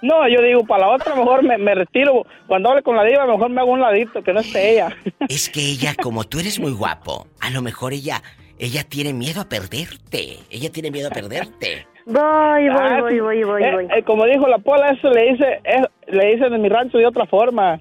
No, 0.03 0.29
yo 0.29 0.43
digo, 0.43 0.67
para 0.67 0.87
la 0.89 0.95
otra 0.97 1.15
mejor 1.15 1.45
me, 1.45 1.57
me 1.59 1.77
retiro. 1.77 2.27
Cuando 2.49 2.71
hable 2.71 2.83
con 2.83 2.97
la 2.97 3.05
diva, 3.05 3.25
mejor 3.25 3.51
me 3.51 3.61
hago 3.61 3.71
un 3.71 3.81
ladito, 3.81 4.21
que 4.25 4.33
no 4.33 4.41
esté 4.41 4.73
ella. 4.73 4.97
Es 5.29 5.49
que 5.49 5.61
ella, 5.61 5.95
como 5.95 6.25
tú 6.25 6.41
eres 6.41 6.59
muy 6.59 6.73
guapo, 6.73 7.29
a 7.39 7.51
lo 7.51 7.63
mejor 7.63 7.93
ella, 7.93 8.21
ella 8.65 8.85
tiene 8.89 9.13
miedo 9.13 9.41
a 9.41 9.49
perderte. 9.49 10.39
Ella 10.51 10.71
tiene 10.71 10.91
miedo 10.91 11.09
a 11.09 11.11
perderte. 11.11 11.87
Voy, 12.07 12.69
Ah, 12.69 12.99
voy, 13.01 13.15
sí. 13.15 13.21
voy, 13.21 13.43
voy, 13.43 13.45
voy, 13.45 13.63
Eh, 13.65 13.73
voy. 13.73 13.85
eh, 13.97 14.03
como 14.05 14.25
dijo 14.25 14.47
la 14.47 14.59
pola, 14.59 14.91
eso 14.91 15.11
le 15.11 15.33
dice, 15.33 15.61
eh, 15.65 15.83
le 16.07 16.27
dicen 16.33 16.53
en 16.55 16.63
mi 16.63 16.69
rancho 16.69 16.99
de 16.99 17.07
otra 17.07 17.27
forma. 17.27 17.81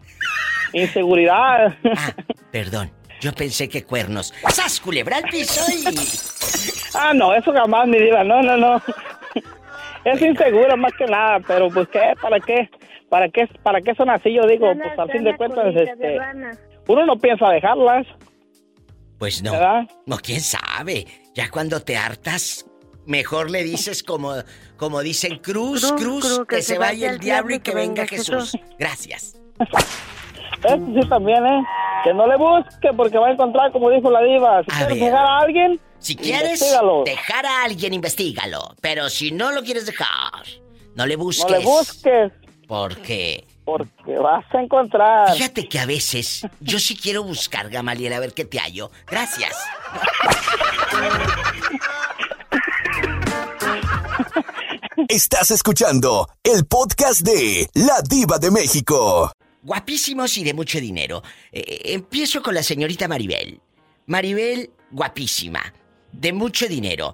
Inseguridad. 0.74 1.74
Perdón, 2.52 2.92
yo 3.20 3.32
pensé 3.34 3.68
que 3.70 3.84
cuernos. 3.84 4.34
¡Sas, 4.50 4.80
culebra 4.80 5.18
al 5.18 5.24
piso 5.24 5.62
y... 5.72 5.84
ah, 6.96 7.14
no, 7.14 7.34
eso 7.34 7.52
jamás, 7.52 7.88
mi 7.88 8.00
diva, 8.00 8.24
no, 8.24 8.42
no, 8.42 8.58
no. 8.58 8.82
Es 10.04 10.20
insegura 10.22 10.76
más 10.76 10.94
que 10.98 11.06
nada, 11.06 11.40
pero 11.48 11.70
pues 11.70 11.88
qué, 11.90 12.14
¿para 12.20 12.40
qué? 12.40 12.70
¿Para 13.10 13.30
qué, 13.30 13.48
para 13.62 13.82
qué 13.82 13.94
son 13.94 14.10
así? 14.10 14.34
Yo 14.34 14.48
digo, 14.48 14.74
pues 14.82 14.98
al 14.98 15.12
fin 15.12 15.24
de 15.24 15.36
cuentas, 15.36 15.76
este, 15.76 16.18
uno 16.88 17.06
no 17.06 17.18
piensa 17.18 17.50
dejarlas. 17.50 18.08
Pues 19.22 19.44
no. 19.44 19.52
¿Verdad? 19.52 19.88
No, 20.08 20.18
quién 20.18 20.42
sabe. 20.42 21.06
Ya 21.36 21.52
cuando 21.52 21.80
te 21.84 21.96
hartas, 21.96 22.66
mejor 23.06 23.52
le 23.52 23.64
dices 23.64 24.02
como, 24.02 24.34
como 24.78 25.00
dicen, 25.02 25.38
cruz, 25.38 25.82
cruz, 25.92 26.02
Cruz, 26.02 26.34
cruz, 26.38 26.48
que, 26.48 26.64
se 26.64 26.80
vaya 26.80 27.12
el 27.12 27.20
diablo 27.20 27.54
y 27.54 27.60
que 27.60 27.76
venga 27.76 28.08
Jesús. 28.08 28.58
Gracias. 28.80 29.40
Eso 30.64 30.86
sí 31.00 31.08
también, 31.08 31.46
¿eh? 31.46 31.62
Que 32.04 32.16
no 32.16 32.26
le 32.26 32.36
busque 32.36 32.90
porque 32.98 33.20
va 33.20 33.28
a 33.28 33.32
encontrar, 33.34 33.72
como 33.72 33.92
dijo 33.92 34.10
la 34.10 34.24
diva, 34.24 34.64
si 34.64 34.72
A 34.72 34.88
quieres 34.88 35.00
dejar 35.00 35.26
a 35.28 35.38
alguien, 35.38 35.80
Si 36.00 36.16
quieres 36.16 36.54
investígalo. 36.54 37.04
dejar 37.04 37.46
a 37.46 37.64
alguien, 37.64 37.94
investigalo. 37.94 38.74
Pero 38.82 39.08
si 39.12 39.30
no 39.30 39.52
lo 39.52 39.62
quieres 39.62 39.86
dejar, 39.86 40.48
no 40.96 41.06
le 41.06 41.16
busques. 41.16 41.46
No 41.46 41.60
le 41.60 41.64
busques, 41.64 42.32
Porque 42.68 43.46
porque 43.78 44.18
vas 44.18 44.44
a 44.54 44.62
encontrar. 44.62 45.34
fíjate 45.34 45.68
que 45.70 45.80
a 45.80 45.86
veces 45.86 46.46
yo 46.60 46.78
sí 46.78 46.96
quiero 46.96 47.24
buscar, 47.24 47.70
Gamaliel, 47.70 48.12
a 48.14 48.20
ver 48.20 48.34
qué 48.34 48.44
te 48.44 48.60
hallo. 48.60 48.92
Gracias. 49.08 49.56
Estás 55.08 55.52
escuchando 55.52 56.28
el 56.44 56.66
podcast 56.66 57.22
de 57.22 57.70
La 57.74 58.02
Diva 58.02 58.38
de 58.40 58.52
México. 58.52 59.32
Guapísimos 59.64 60.38
y 60.38 60.44
de 60.44 60.54
mucho 60.54 60.80
dinero. 60.82 61.24
Eh, 61.52 61.94
empiezo 61.94 62.42
con 62.42 62.54
la 62.54 62.64
señorita 62.64 63.08
Maribel. 63.08 63.62
Maribel, 64.08 64.70
guapísima, 64.92 65.62
de 66.12 66.34
mucho 66.34 66.68
dinero. 66.68 67.14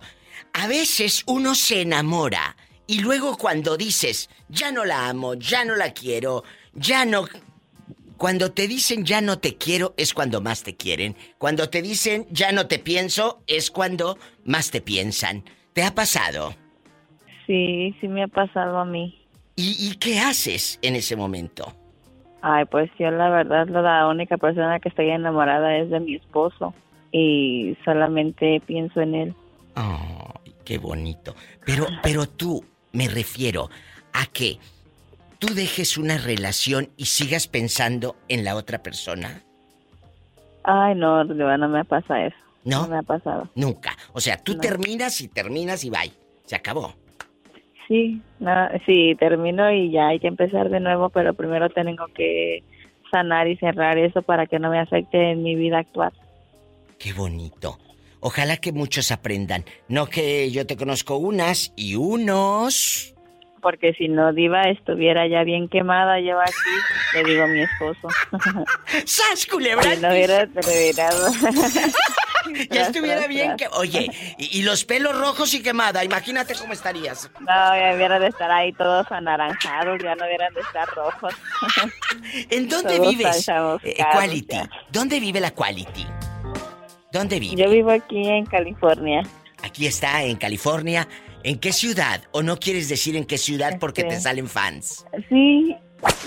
A 0.54 0.68
veces 0.68 1.24
uno 1.28 1.54
se 1.54 1.82
enamora 1.82 2.56
y 2.88 3.02
luego 3.02 3.38
cuando 3.38 3.78
dices, 3.78 4.30
ya 4.50 4.72
no 4.72 4.86
la 4.86 5.10
amo, 5.10 5.34
ya 5.36 5.66
no 5.66 5.76
la 5.76 5.94
quiero, 5.94 6.44
ya 6.74 7.06
no... 7.06 7.26
Cuando 8.18 8.52
te 8.52 8.68
dicen 8.68 9.06
ya 9.06 9.22
no 9.22 9.38
te 9.38 9.58
quiero 9.58 9.94
es 9.96 10.16
cuando 10.16 10.42
más 10.42 10.64
te 10.64 10.76
quieren. 10.76 11.16
Cuando 11.38 11.70
te 11.70 11.84
dicen 11.84 12.26
ya 12.32 12.52
no 12.52 12.66
te 12.66 12.80
pienso 12.80 13.44
es 13.46 13.70
cuando 13.70 14.18
más 14.44 14.72
te 14.72 14.82
piensan. 14.82 15.44
¿Te 15.74 15.84
ha 15.84 15.94
pasado? 15.94 16.56
Sí, 17.46 17.96
sí 18.02 18.08
me 18.08 18.24
ha 18.24 18.28
pasado 18.28 18.80
a 18.80 18.86
mí. 18.86 19.24
¿Y, 19.56 19.76
y 19.80 19.98
qué 19.98 20.18
haces 20.18 20.80
en 20.82 20.96
ese 20.96 21.16
momento? 21.16 21.76
Ay, 22.42 22.66
pues 22.66 22.90
yo 22.98 23.12
la 23.12 23.30
verdad 23.30 23.68
la 23.68 24.08
única 24.08 24.38
persona 24.38 24.80
que 24.80 24.90
estoy 24.90 25.10
enamorada 25.10 25.78
es 25.78 25.90
de 25.92 26.00
mi 26.00 26.16
esposo 26.16 26.74
y 27.12 27.78
solamente 27.86 28.62
pienso 28.66 29.02
en 29.02 29.16
él. 29.16 29.36
Ay, 29.76 30.54
qué 30.66 30.78
bonito. 30.78 31.36
Pero, 31.66 31.86
pero 32.02 32.28
tú, 32.28 32.64
me 32.94 33.08
refiero 33.08 33.70
a 34.14 34.26
que 34.26 34.58
tú 35.40 35.54
dejes 35.54 35.98
una 35.98 36.18
relación 36.18 36.90
y 36.98 37.06
sigas 37.06 37.48
pensando 37.48 38.16
en 38.28 38.44
la 38.44 38.56
otra 38.56 38.82
persona. 38.84 39.42
Ay, 40.64 40.96
no, 40.96 41.24
no 41.24 41.70
me 41.70 41.86
pasa 41.86 42.26
eso. 42.26 42.36
¿No? 42.66 42.86
me 42.88 42.98
ha 42.98 43.02
pasado. 43.04 43.48
Nunca. 43.56 43.96
O 44.12 44.20
sea, 44.20 44.36
tú 44.38 44.56
No. 44.56 44.60
terminas 44.60 45.22
y 45.22 45.30
terminas 45.30 45.86
y 45.86 45.90
bye. 45.90 46.12
Se 46.46 46.56
acabó. 46.56 46.94
Sí, 47.88 48.22
no, 48.40 48.52
sí, 48.86 49.16
termino 49.18 49.72
y 49.72 49.92
ya 49.92 50.08
hay 50.10 50.20
que 50.20 50.28
empezar 50.28 50.70
de 50.70 50.82
nuevo, 50.82 51.10
pero 51.10 51.34
primero 51.34 51.70
tengo 51.70 52.06
que 52.14 52.64
sanar 53.10 53.48
y 53.48 53.56
cerrar 53.56 53.98
eso 53.98 54.22
para 54.22 54.46
que 54.48 54.60
no 54.60 54.70
me 54.70 54.80
afecte 54.80 55.32
en 55.32 55.44
mi 55.44 55.56
vida 55.56 55.80
actual. 55.80 56.12
Qué 57.00 57.14
bonito. 57.14 57.78
Ojalá 58.28 58.58
que 58.58 58.74
muchos 58.74 59.12
aprendan. 59.12 59.64
No 59.88 60.08
que 60.08 60.52
yo 60.52 60.68
te 60.68 60.76
conozco 60.76 61.16
unas 61.16 61.72
y 61.78 61.96
unos. 61.96 63.16
Porque 63.62 63.94
si 63.94 64.10
no, 64.10 64.34
Diva, 64.34 64.64
estuviera 64.64 65.26
ya 65.30 65.44
bien 65.46 65.70
quemada 65.70 66.20
yo 66.20 66.38
aquí, 66.42 66.54
le 67.14 67.24
digo 67.24 67.46
a 67.46 67.48
mi 67.48 67.62
esposo. 67.62 68.10
¡Sas, 69.06 69.46
culebra! 69.46 69.96
Si 69.96 70.02
no 70.02 70.10
hubiera 70.10 70.46
terminado. 70.46 71.32
Ya 72.72 72.84
estuviera 72.84 73.28
bien 73.28 73.58
que... 73.58 73.68
Oye, 73.74 74.10
y, 74.38 74.60
y 74.60 74.62
los 74.62 74.86
pelos 74.86 75.20
rojos 75.20 75.54
y 75.54 75.62
quemada, 75.62 76.06
imagínate 76.06 76.56
cómo 76.56 76.72
estarías. 76.72 77.30
No, 77.42 77.46
ya 77.46 77.94
hubieran 77.94 78.22
de 78.22 78.28
estar 78.28 78.50
ahí 78.50 78.72
todos 78.72 79.06
anaranjados, 79.12 80.02
ya 80.02 80.16
no 80.16 80.26
hubieran 80.26 80.54
de 80.54 80.62
estar 80.62 80.88
rojos. 80.96 81.34
¿En 82.50 82.70
dónde 82.70 82.98
Todos 82.98 83.10
vives? 83.10 83.50
Eh, 83.84 83.98
Quality. 84.14 84.58
¿Dónde 84.90 85.20
vive 85.20 85.42
la 85.42 85.52
Quality? 85.52 86.08
¿Dónde 87.12 87.40
vive? 87.40 87.56
Yo 87.62 87.70
vivo 87.70 87.92
aquí 87.92 88.28
en 88.28 88.46
California. 88.46 89.24
Aquí 89.64 89.88
está, 89.88 90.24
en 90.24 90.36
California. 90.38 91.08
¿En 91.44 91.60
qué 91.60 91.72
ciudad? 91.72 92.22
¿O 92.32 92.42
no 92.44 92.58
quieres 92.60 92.90
decir 92.90 93.16
en 93.16 93.26
qué 93.26 93.38
ciudad 93.38 93.78
porque 93.80 94.04
te 94.04 94.10
Este. 94.10 94.22
salen 94.22 94.48
fans? 94.48 95.06
Sí, 95.30 95.76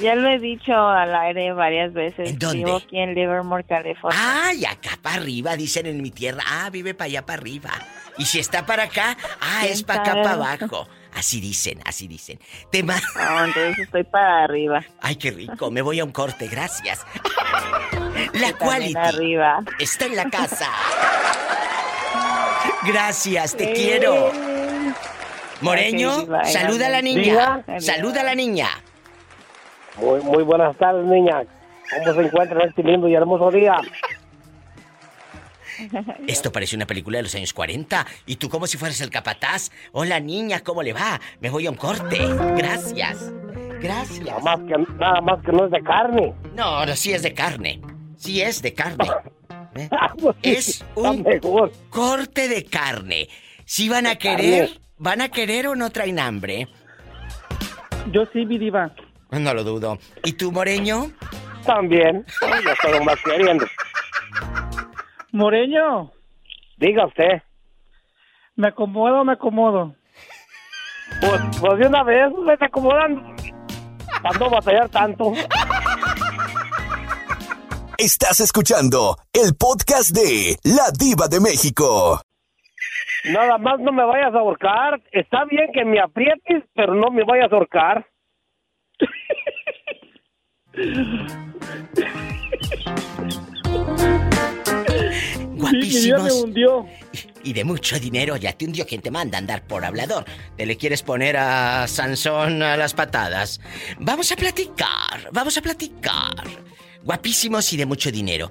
ya 0.03 0.15
lo 0.15 0.29
he 0.31 0.39
dicho 0.39 0.73
al 0.75 1.15
aire 1.15 1.53
varias 1.53 1.93
veces. 1.93 2.31
¿En 2.31 2.39
dónde? 2.39 2.65
Vivo 2.65 2.77
aquí 2.77 2.99
en 2.99 3.15
Livermore, 3.15 3.65
California. 3.65 4.19
Ay, 4.47 4.65
acá 4.65 4.99
para 5.03 5.17
arriba, 5.17 5.57
dicen 5.57 5.87
en 5.87 6.01
mi 6.03 6.11
tierra. 6.11 6.43
Ah, 6.47 6.71
vive 6.71 6.95
para 6.95 7.07
allá 7.07 7.27
para 7.27 7.41
arriba. 7.41 7.71
Y 8.19 8.25
si 8.25 8.39
está 8.39 8.65
para 8.67 8.85
acá, 8.85 9.17
ah, 9.41 9.59
¿Quién 9.61 9.73
es 9.73 9.83
para 9.83 10.03
acá 10.03 10.13
para 10.23 10.33
abajo. 10.33 10.89
Así 11.15 11.41
dicen, 11.41 11.81
así 11.85 12.07
dicen. 12.09 12.39
Te 12.71 12.83
ma- 12.83 13.01
No, 13.17 13.45
entonces 13.45 13.79
estoy 13.81 14.05
para 14.05 14.45
arriba. 14.45 14.81
Ay, 15.01 15.17
qué 15.17 15.31
rico. 15.33 15.71
Me 15.71 15.83
voy 15.83 16.01
a 16.01 16.05
un 16.05 16.13
corte, 16.13 16.47
gracias. 16.49 17.05
La 18.35 18.53
Quality 18.53 18.97
arriba. 18.97 19.61
está 19.79 20.07
en 20.07 20.17
la 20.17 20.31
casa. 20.31 20.67
Gracias, 22.87 23.57
te 23.57 23.73
quiero. 23.73 24.31
Moreño, 25.61 26.27
saluda 26.45 26.87
a 26.87 26.91
la 26.91 27.03
niña. 27.03 27.23
Diva. 27.23 27.65
Saluda 27.81 28.23
a 28.23 28.25
la 28.25 28.35
niña. 28.35 28.69
Muy, 29.97 30.21
muy 30.23 30.43
buenas 30.43 30.77
tardes, 30.77 31.05
niña. 31.05 31.43
¿Cómo 32.05 32.15
se 32.15 32.27
encuentra 32.27 32.63
en 32.63 32.69
este 32.69 32.83
lindo 32.83 33.09
y 33.09 33.15
hermoso 33.15 33.51
día? 33.51 33.77
Esto 36.27 36.53
parece 36.53 36.77
una 36.77 36.87
película 36.87 37.19
de 37.19 37.25
los 37.25 37.35
años 37.35 37.53
40. 37.53 38.07
Y 38.27 38.37
tú 38.37 38.49
como 38.49 38.67
si 38.67 38.79
fueras 38.79 39.01
el 39.01 39.11
capataz. 39.11 39.71
Hola 39.93 40.21
niña, 40.21 40.61
¿cómo 40.61 40.83
le 40.83 40.93
va? 40.93 41.21
Me 41.41 41.51
voy 41.51 41.67
a 41.67 41.71
un 41.71 41.77
corte. 41.77 42.19
Gracias. 42.57 43.33
Gracias. 43.81 44.27
Nada 44.27 44.41
más 44.41 44.61
que, 44.61 44.93
nada 44.99 45.21
más 45.21 45.43
que 45.43 45.53
no 45.53 45.65
es 45.65 45.71
de 45.71 45.83
carne. 45.83 46.35
No, 46.55 46.85
no, 46.85 46.97
sí 46.97 47.13
es 47.13 47.23
de 47.23 47.35
carne. 47.35 47.81
Sí 48.21 48.43
es 48.43 48.61
de 48.61 48.75
carne. 48.75 49.09
¿Eh? 49.75 49.89
Pues 50.21 50.37
Es 50.43 50.85
un 50.95 51.25
corte 51.89 52.49
de 52.49 52.65
carne. 52.67 53.29
Si 53.65 53.89
van 53.89 54.07
a 54.07 54.17
querer, 54.17 54.79
¿van 54.99 55.23
a 55.23 55.31
querer 55.31 55.69
o 55.69 55.75
no 55.75 55.89
traen 55.89 56.19
hambre? 56.19 56.69
Yo 58.13 58.27
sí, 58.33 58.45
mi 58.45 58.59
diva. 58.59 58.95
No 59.31 59.55
lo 59.55 59.65
dudo. 59.65 59.99
¿Y 60.23 60.33
tú, 60.35 60.53
Moreño? 60.53 61.11
También. 61.65 62.27
Ya 62.43 62.73
estoy 62.73 63.05
más 63.05 63.17
queriendo. 63.25 63.65
Moreño, 65.33 66.13
Diga 66.77 67.07
usted. 67.07 67.43
¿me 68.57 68.69
acomodo 68.69 69.21
o 69.21 69.25
me 69.25 69.33
acomodo? 69.33 69.95
Pues, 71.21 71.41
pues 71.59 71.79
de 71.79 71.87
una 71.87 72.03
vez, 72.03 72.33
me 72.45 72.57
te 72.59 72.67
acomodan. 72.67 73.35
Para 74.23 74.39
no 74.39 74.51
batallar 74.51 74.89
tanto. 74.91 75.33
Estás 78.03 78.41
escuchando 78.41 79.19
el 79.31 79.55
podcast 79.55 80.17
de 80.17 80.57
La 80.65 80.91
Diva 80.91 81.29
de 81.29 81.39
México. 81.39 82.19
Nada 83.27 83.59
más 83.59 83.79
no 83.79 83.93
me 83.93 84.03
vayas 84.03 84.35
a 84.35 84.39
ahorcar. 84.39 85.03
Está 85.13 85.45
bien 85.45 85.71
que 85.71 85.85
me 85.85 86.01
aprietes, 86.01 86.65
pero 86.75 86.95
no 86.95 87.11
me 87.11 87.25
vayas 87.25 87.53
a 87.53 87.57
ahorcar. 87.57 88.07
Guapísimos. 95.57 96.23
me 96.23 96.33
hundió. 96.33 96.87
Y 97.45 97.53
de 97.53 97.65
mucho 97.65 98.01
dinero, 98.01 98.39
ya 98.39 98.55
te 98.55 98.65
hundió 98.65 98.87
quien 98.87 99.03
te 99.03 99.11
manda 99.11 99.37
a 99.37 99.41
andar 99.41 99.67
por 99.67 99.85
hablador. 99.85 100.25
Te 100.57 100.65
le 100.65 100.79
quieres 100.79 101.03
poner 101.03 101.37
a 101.37 101.87
Sansón 101.87 102.63
a 102.63 102.79
las 102.79 102.95
patadas. 102.95 103.61
Vamos 103.99 104.33
a 104.33 104.37
platicar, 104.37 105.29
vamos 105.33 105.59
a 105.59 105.61
platicar. 105.61 106.70
Guapísimos 107.05 107.73
y 107.73 107.77
de 107.77 107.87
mucho 107.87 108.13
dinero. 108.13 108.51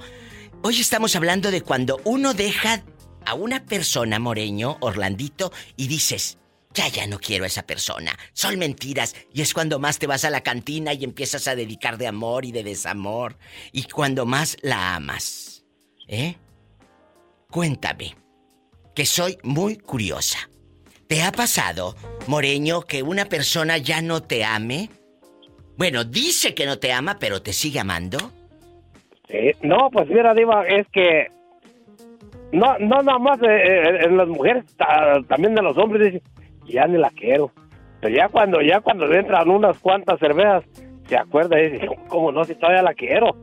Hoy 0.63 0.79
estamos 0.79 1.15
hablando 1.15 1.51
de 1.51 1.61
cuando 1.61 2.01
uno 2.03 2.33
deja 2.33 2.83
a 3.25 3.33
una 3.35 3.65
persona, 3.65 4.17
Moreño, 4.17 4.77
Orlandito, 4.81 5.51
y 5.77 5.87
dices, 5.87 6.37
ya, 6.73 6.87
ya 6.87 7.05
no 7.05 7.19
quiero 7.19 7.43
a 7.43 7.47
esa 7.47 7.63
persona. 7.63 8.17
Son 8.33 8.57
mentiras. 8.57 9.15
Y 9.33 9.41
es 9.41 9.53
cuando 9.53 9.79
más 9.79 9.99
te 9.99 10.07
vas 10.07 10.25
a 10.25 10.29
la 10.29 10.41
cantina 10.41 10.93
y 10.93 11.03
empiezas 11.03 11.47
a 11.47 11.55
dedicar 11.55 11.97
de 11.97 12.07
amor 12.07 12.43
y 12.43 12.51
de 12.51 12.63
desamor. 12.63 13.37
Y 13.71 13.83
cuando 13.83 14.25
más 14.25 14.57
la 14.61 14.95
amas. 14.95 15.63
¿Eh? 16.07 16.35
Cuéntame, 17.51 18.15
que 18.95 19.05
soy 19.05 19.37
muy 19.43 19.77
curiosa. 19.77 20.49
¿Te 21.07 21.23
ha 21.23 21.31
pasado, 21.31 21.95
Moreño, 22.27 22.81
que 22.81 23.03
una 23.03 23.25
persona 23.25 23.77
ya 23.77 24.01
no 24.01 24.23
te 24.23 24.43
ame? 24.43 24.89
Bueno, 25.77 26.03
dice 26.03 26.53
que 26.53 26.65
no 26.65 26.77
te 26.77 26.91
ama, 26.91 27.17
pero 27.19 27.41
te 27.41 27.53
sigue 27.53 27.79
amando. 27.79 28.38
Sí, 29.29 29.51
no, 29.61 29.89
pues 29.91 30.07
mira, 30.09 30.33
Diva, 30.33 30.65
es 30.67 30.87
que. 30.89 31.27
No, 32.51 32.77
no 32.79 33.01
nada 33.03 33.19
más 33.19 33.39
eh, 33.43 33.45
eh, 33.47 33.99
en 34.05 34.17
las 34.17 34.27
mujeres, 34.27 34.65
ta- 34.75 35.21
también 35.27 35.55
en 35.57 35.63
los 35.63 35.77
hombres, 35.77 36.13
dicen, 36.13 36.21
ya 36.67 36.87
ni 36.87 36.97
la 36.97 37.11
quiero. 37.11 37.51
Pero 38.01 38.15
ya 38.15 38.27
cuando, 38.29 38.59
ya 38.61 38.81
cuando 38.81 39.05
le 39.05 39.19
entran 39.19 39.49
unas 39.49 39.77
cuantas 39.79 40.19
cervezas, 40.19 40.63
se 41.07 41.15
acuerda 41.17 41.61
y 41.61 41.69
dice, 41.71 41.87
¿cómo 42.07 42.31
no? 42.31 42.43
Si 42.45 42.55
todavía 42.55 42.81
la 42.81 42.93
quiero. 42.95 43.35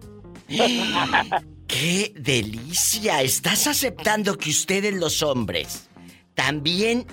¡Qué 1.68 2.12
delicia! 2.16 3.22
Estás 3.22 3.66
aceptando 3.66 4.36
que 4.38 4.50
ustedes 4.50 4.94
los 4.94 5.22
hombres 5.22 5.88
también 6.34 7.06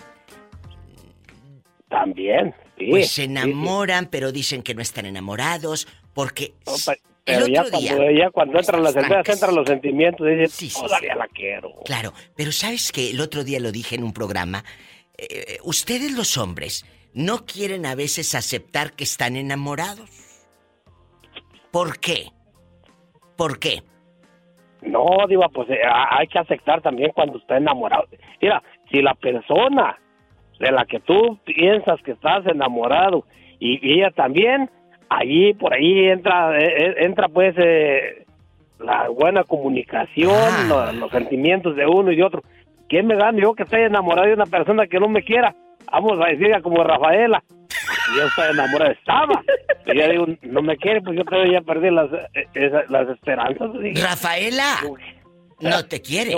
También, 1.89 2.53
sí. 2.77 2.87
pues 2.89 3.07
se 3.09 3.13
sí, 3.23 3.27
sí. 3.27 3.31
enamoran, 3.31 4.07
pero 4.07 4.31
dicen 4.31 4.61
que 4.63 4.73
no 4.75 4.81
están 4.81 5.05
enamorados 5.05 5.87
porque 6.13 6.53
Pero 7.25 7.45
el 7.45 7.53
ya 7.53 7.61
otro 7.61 7.79
día 7.79 7.95
cuando, 7.95 8.11
ya 8.11 8.29
cuando 8.31 8.59
entran 8.59 8.83
las 8.83 8.93
trancas. 8.93 9.29
entran 9.35 9.55
los 9.55 9.65
sentimientos, 9.67 10.27
Sí, 10.51 10.69
sí, 10.69 10.81
todavía 10.81 11.13
sí. 11.13 11.19
la 11.19 11.27
quiero. 11.27 11.69
Claro, 11.85 12.13
pero 12.35 12.51
sabes 12.51 12.91
que 12.91 13.11
el 13.11 13.21
otro 13.21 13.43
día 13.43 13.59
lo 13.59 13.71
dije 13.71 13.95
en 13.95 14.03
un 14.03 14.13
programa. 14.13 14.63
eh, 15.17 15.57
ustedes 15.63 16.11
los 16.11 16.37
hombres 16.37 16.85
no 17.13 17.45
quieren 17.45 17.85
a 17.85 17.95
veces 17.95 18.33
aceptar 18.35 18.91
que 18.93 19.03
están 19.05 19.35
enamorados. 19.37 20.09
¿Por 21.71 21.99
qué? 21.99 22.25
¿Por 23.37 23.59
qué? 23.59 23.83
No, 24.81 25.05
Diva, 25.29 25.47
pues 25.49 25.69
eh, 25.69 25.79
hay 25.85 26.27
que 26.27 26.39
aceptar 26.39 26.81
también 26.81 27.11
cuando 27.15 27.37
está 27.37 27.57
enamorado. 27.57 28.05
Mira, 28.41 28.61
si 28.91 29.01
la 29.01 29.13
persona 29.15 29.97
de 30.59 30.71
la 30.71 30.85
que 30.85 30.99
tú 30.99 31.39
piensas 31.45 32.01
que 32.03 32.11
estás 32.11 32.45
enamorado 32.47 33.25
y, 33.59 33.79
y 33.87 33.99
ella 33.99 34.11
también, 34.11 34.69
allí 35.19 35.53
por 35.53 35.73
ahí 35.73 36.07
entra 36.09 36.57
eh, 36.59 36.73
eh, 36.77 36.95
entra 36.99 37.27
pues 37.27 37.55
eh, 37.57 38.25
la 38.79 39.07
buena 39.09 39.43
comunicación, 39.43 40.69
lo- 40.69 40.91
los, 40.93 41.11
sentimientos 41.11 41.75
de 41.75 41.85
uno 41.85 42.11
y 42.11 42.15
de 42.17 42.23
otro. 42.23 42.43
¿Quién 42.89 43.07
me 43.07 43.15
gana 43.15 43.39
yo 43.41 43.53
que 43.53 43.63
estoy 43.63 43.81
enamorado 43.81 44.27
de 44.27 44.33
una 44.33 44.45
persona 44.45 44.87
que 44.87 44.99
no 44.99 45.07
me 45.07 45.23
quiera? 45.23 45.55
Vamos 45.91 46.19
a 46.21 46.29
decir 46.29 46.49
como 46.61 46.83
Rafaela. 46.83 47.43
Yo 48.17 48.27
estaba 48.27 48.49
enamorada, 48.49 48.91
estaba. 48.91 49.41
Y 49.85 49.97
ya 49.97 50.07
digo, 50.09 50.25
no 50.43 50.61
me 50.61 50.75
quiere, 50.77 51.01
pues 51.01 51.17
yo 51.17 51.23
todavía 51.23 51.59
ya 51.59 51.61
perdí 51.61 51.89
las, 51.91 52.11
eh, 52.33 52.47
esas- 52.53 52.89
las 52.89 53.07
esperanzas. 53.09 53.69
Rafaela 53.95 54.75
no 55.61 55.85
te 55.85 56.01
quiere. 56.01 56.35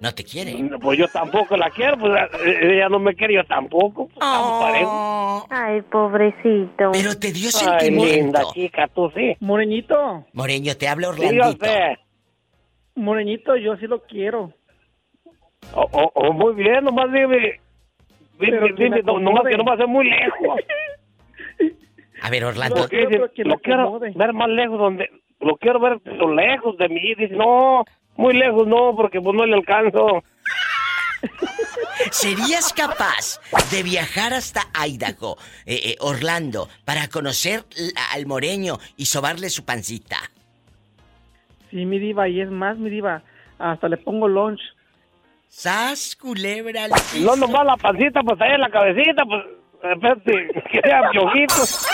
No 0.00 0.14
te 0.14 0.22
quiere. 0.24 0.54
Pues 0.80 0.96
yo 0.98 1.08
tampoco 1.08 1.56
la 1.56 1.70
quiero, 1.70 1.98
pues 1.98 2.12
eh, 2.44 2.74
ella 2.76 2.88
no 2.88 3.00
me 3.00 3.14
quiere, 3.14 3.34
yo 3.34 3.44
tampoco. 3.44 4.06
Pues, 4.06 4.14
estamos 4.14 4.62
parejos. 4.62 5.44
Ay, 5.50 5.82
pobrecito. 5.82 6.92
Pero 6.92 7.18
te 7.18 7.32
dio 7.32 7.46
Ay, 7.46 7.52
sentimiento. 7.52 8.14
linda 8.16 8.40
chica, 8.52 8.88
tú 8.94 9.10
sí. 9.16 9.36
Moreñito, 9.40 10.24
Moreño, 10.32 10.76
te 10.76 10.86
habla 10.86 11.08
Orlandito. 11.08 11.48
usted. 11.48 11.94
Moreñito, 12.94 13.56
yo 13.56 13.76
sí 13.76 13.86
lo 13.86 14.02
quiero. 14.02 14.52
Oh, 15.74 15.88
oh, 15.92 16.10
oh, 16.14 16.32
muy 16.32 16.54
bien, 16.54 16.84
nomás 16.84 17.12
dime. 17.12 17.60
Dime, 18.38 19.02
no- 19.02 19.18
nomás 19.18 19.42
que 19.48 19.56
no 19.56 19.64
va 19.64 19.74
a 19.74 19.78
ser 19.78 19.88
muy 19.88 20.08
lejos. 20.08 20.60
A 22.22 22.30
ver, 22.30 22.44
Orlando. 22.44 22.88
Que 22.88 23.04
lo 23.44 23.58
quiero 23.58 23.98
ver 24.00 24.32
más 24.32 24.48
lejos 24.48 24.78
donde 24.78 25.08
lo 25.40 25.56
quiero 25.56 25.78
ver 25.80 26.00
lejos 26.34 26.76
de 26.78 26.88
mí 26.88 27.14
dice 27.14 27.34
no 27.34 27.84
muy 28.18 28.34
lejos 28.34 28.66
no 28.66 28.94
porque 28.94 29.20
pues 29.20 29.34
no 29.34 29.46
le 29.46 29.54
alcanzo 29.54 30.22
¿Serías 32.10 32.72
capaz 32.72 33.40
de 33.70 33.82
viajar 33.82 34.32
hasta 34.32 34.62
Idaho, 34.86 35.36
eh, 35.66 35.80
eh, 35.84 35.96
Orlando, 36.00 36.68
para 36.84 37.08
conocer 37.08 37.64
al 38.14 38.26
moreño 38.26 38.78
y 38.96 39.06
sobarle 39.06 39.50
su 39.50 39.64
pancita? 39.64 40.18
Sí, 41.70 41.84
mi 41.84 41.98
diva, 41.98 42.28
y 42.28 42.40
es 42.40 42.50
más, 42.50 42.78
mi 42.78 42.88
diva, 42.88 43.22
hasta 43.58 43.88
le 43.88 43.96
pongo 43.96 44.28
lunch. 44.28 44.60
¡Sas, 45.48 46.14
culebra! 46.14 46.84
al 46.84 46.92
no 47.24 47.34
nomás 47.36 47.66
la 47.66 47.76
pancita 47.76 48.20
pues 48.22 48.40
ahí 48.40 48.52
en 48.52 48.60
la 48.60 48.70
cabecita 48.70 49.24
pues 49.24 49.44
espérate 49.82 50.48
que 50.70 50.80
sea 50.82 51.10
piojitos 51.10 51.86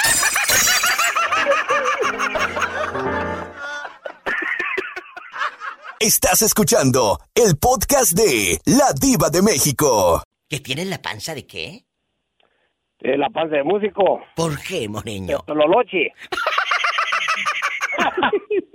Estás 6.04 6.42
escuchando 6.42 7.18
el 7.34 7.56
podcast 7.56 8.12
de 8.12 8.60
La 8.66 8.92
Diva 8.92 9.30
de 9.30 9.40
México. 9.40 10.22
¿Que 10.46 10.60
tienen 10.60 10.90
la 10.90 11.00
panza 11.00 11.34
de 11.34 11.46
qué? 11.46 11.86
Eh, 13.00 13.16
la 13.16 13.30
panza 13.30 13.56
de 13.56 13.64
músico 13.64 14.20
¿Por 14.36 14.60
qué, 14.60 14.86
moreño? 14.86 15.38
Tololochi 15.46 16.10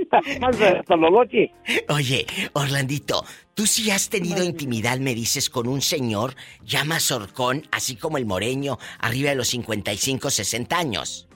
panza 0.42 0.74
de 0.74 0.82
Tololochi 0.82 1.52
Oye, 1.90 2.26
Orlandito, 2.54 3.24
tú 3.54 3.68
sí 3.68 3.92
has 3.92 4.10
tenido 4.10 4.44
intimidad, 4.44 4.98
me 4.98 5.14
dices, 5.14 5.52
con 5.52 5.68
un 5.68 5.82
señor 5.82 6.34
ya 6.64 6.84
mazorcón, 6.84 7.62
así 7.72 7.96
como 7.96 8.18
el 8.18 8.26
moreño, 8.26 8.80
arriba 8.98 9.30
de 9.30 9.36
los 9.36 9.50
55, 9.50 10.32
60 10.32 10.76
años. 10.76 11.30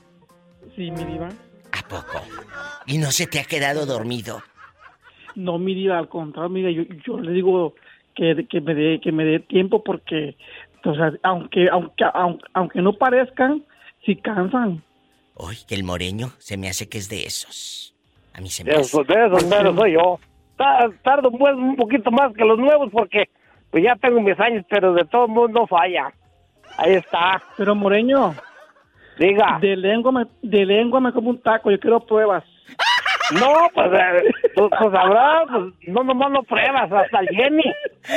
Sí, 0.75 0.89
mi 0.89 1.05
diva. 1.05 1.29
¿A 1.71 1.87
poco? 1.87 2.19
¿Y 2.87 2.97
no 2.97 3.11
se 3.11 3.27
te 3.27 3.39
ha 3.39 3.43
quedado 3.43 3.85
dormido? 3.85 4.41
No, 5.35 5.57
mi 5.59 5.73
diva, 5.75 5.97
al 5.97 6.09
contrario, 6.09 6.49
mira, 6.49 6.69
yo, 6.71 6.83
yo 7.05 7.19
le 7.19 7.31
digo 7.31 7.73
que, 8.15 8.45
que 8.49 8.61
me 8.61 8.73
dé 8.75 8.99
que 9.01 9.11
me 9.11 9.25
dé 9.25 9.39
tiempo 9.39 9.83
porque, 9.83 10.35
sea, 10.95 11.13
aunque, 11.23 11.69
aunque, 11.69 12.03
aunque, 12.13 12.45
aunque 12.53 12.81
no 12.81 12.93
parezcan, 12.93 13.63
sí 14.05 14.15
cansan. 14.15 14.83
Uy, 15.35 15.55
que 15.67 15.75
el 15.75 15.83
moreño 15.83 16.27
se 16.37 16.57
me 16.57 16.69
hace 16.69 16.87
que 16.87 16.99
es 16.99 17.09
de 17.09 17.25
esos. 17.25 17.95
A 18.33 18.41
mí 18.41 18.49
se 18.49 18.63
me 18.63 18.71
de 18.71 18.77
hace. 18.77 18.87
esos, 18.87 19.07
de 19.07 19.25
esos 19.25 19.45
meros 19.47 19.75
soy 19.75 19.93
yo 19.93 20.19
Ta- 20.57 20.89
tardo 21.03 21.31
pues 21.31 21.55
un 21.55 21.75
poquito 21.75 22.11
más 22.11 22.31
que 22.33 22.45
los 22.45 22.59
nuevos 22.59 22.89
porque 22.91 23.29
pues 23.71 23.83
ya 23.83 23.95
tengo 23.95 24.21
mis 24.21 24.39
años 24.39 24.63
pero 24.69 24.93
de 24.93 25.03
todo 25.05 25.27
mundo 25.27 25.61
no 25.61 25.67
falla 25.67 26.13
ahí 26.77 26.93
está 26.93 27.41
Pero 27.57 27.73
Moreño, 27.73 28.35
diga 29.17 29.57
de 29.59 29.75
lengua 29.75 30.11
me, 30.11 30.25
de 30.43 30.65
lengua 30.65 30.99
me 30.99 31.11
como 31.11 31.31
un 31.31 31.39
taco, 31.41 31.71
yo 31.71 31.79
quiero 31.79 31.99
pruebas. 32.05 32.43
No, 33.39 33.69
pues, 33.73 33.87
eh, 33.93 34.31
pues, 34.55 34.69
pues 34.79 34.91
sabrás, 34.91 35.43
pues, 35.51 35.73
no 35.87 36.03
nomás 36.03 36.31
no 36.31 36.43
pruebas, 36.43 36.91
hasta 36.91 37.19
el 37.19 37.27
Jenny. 37.29 37.73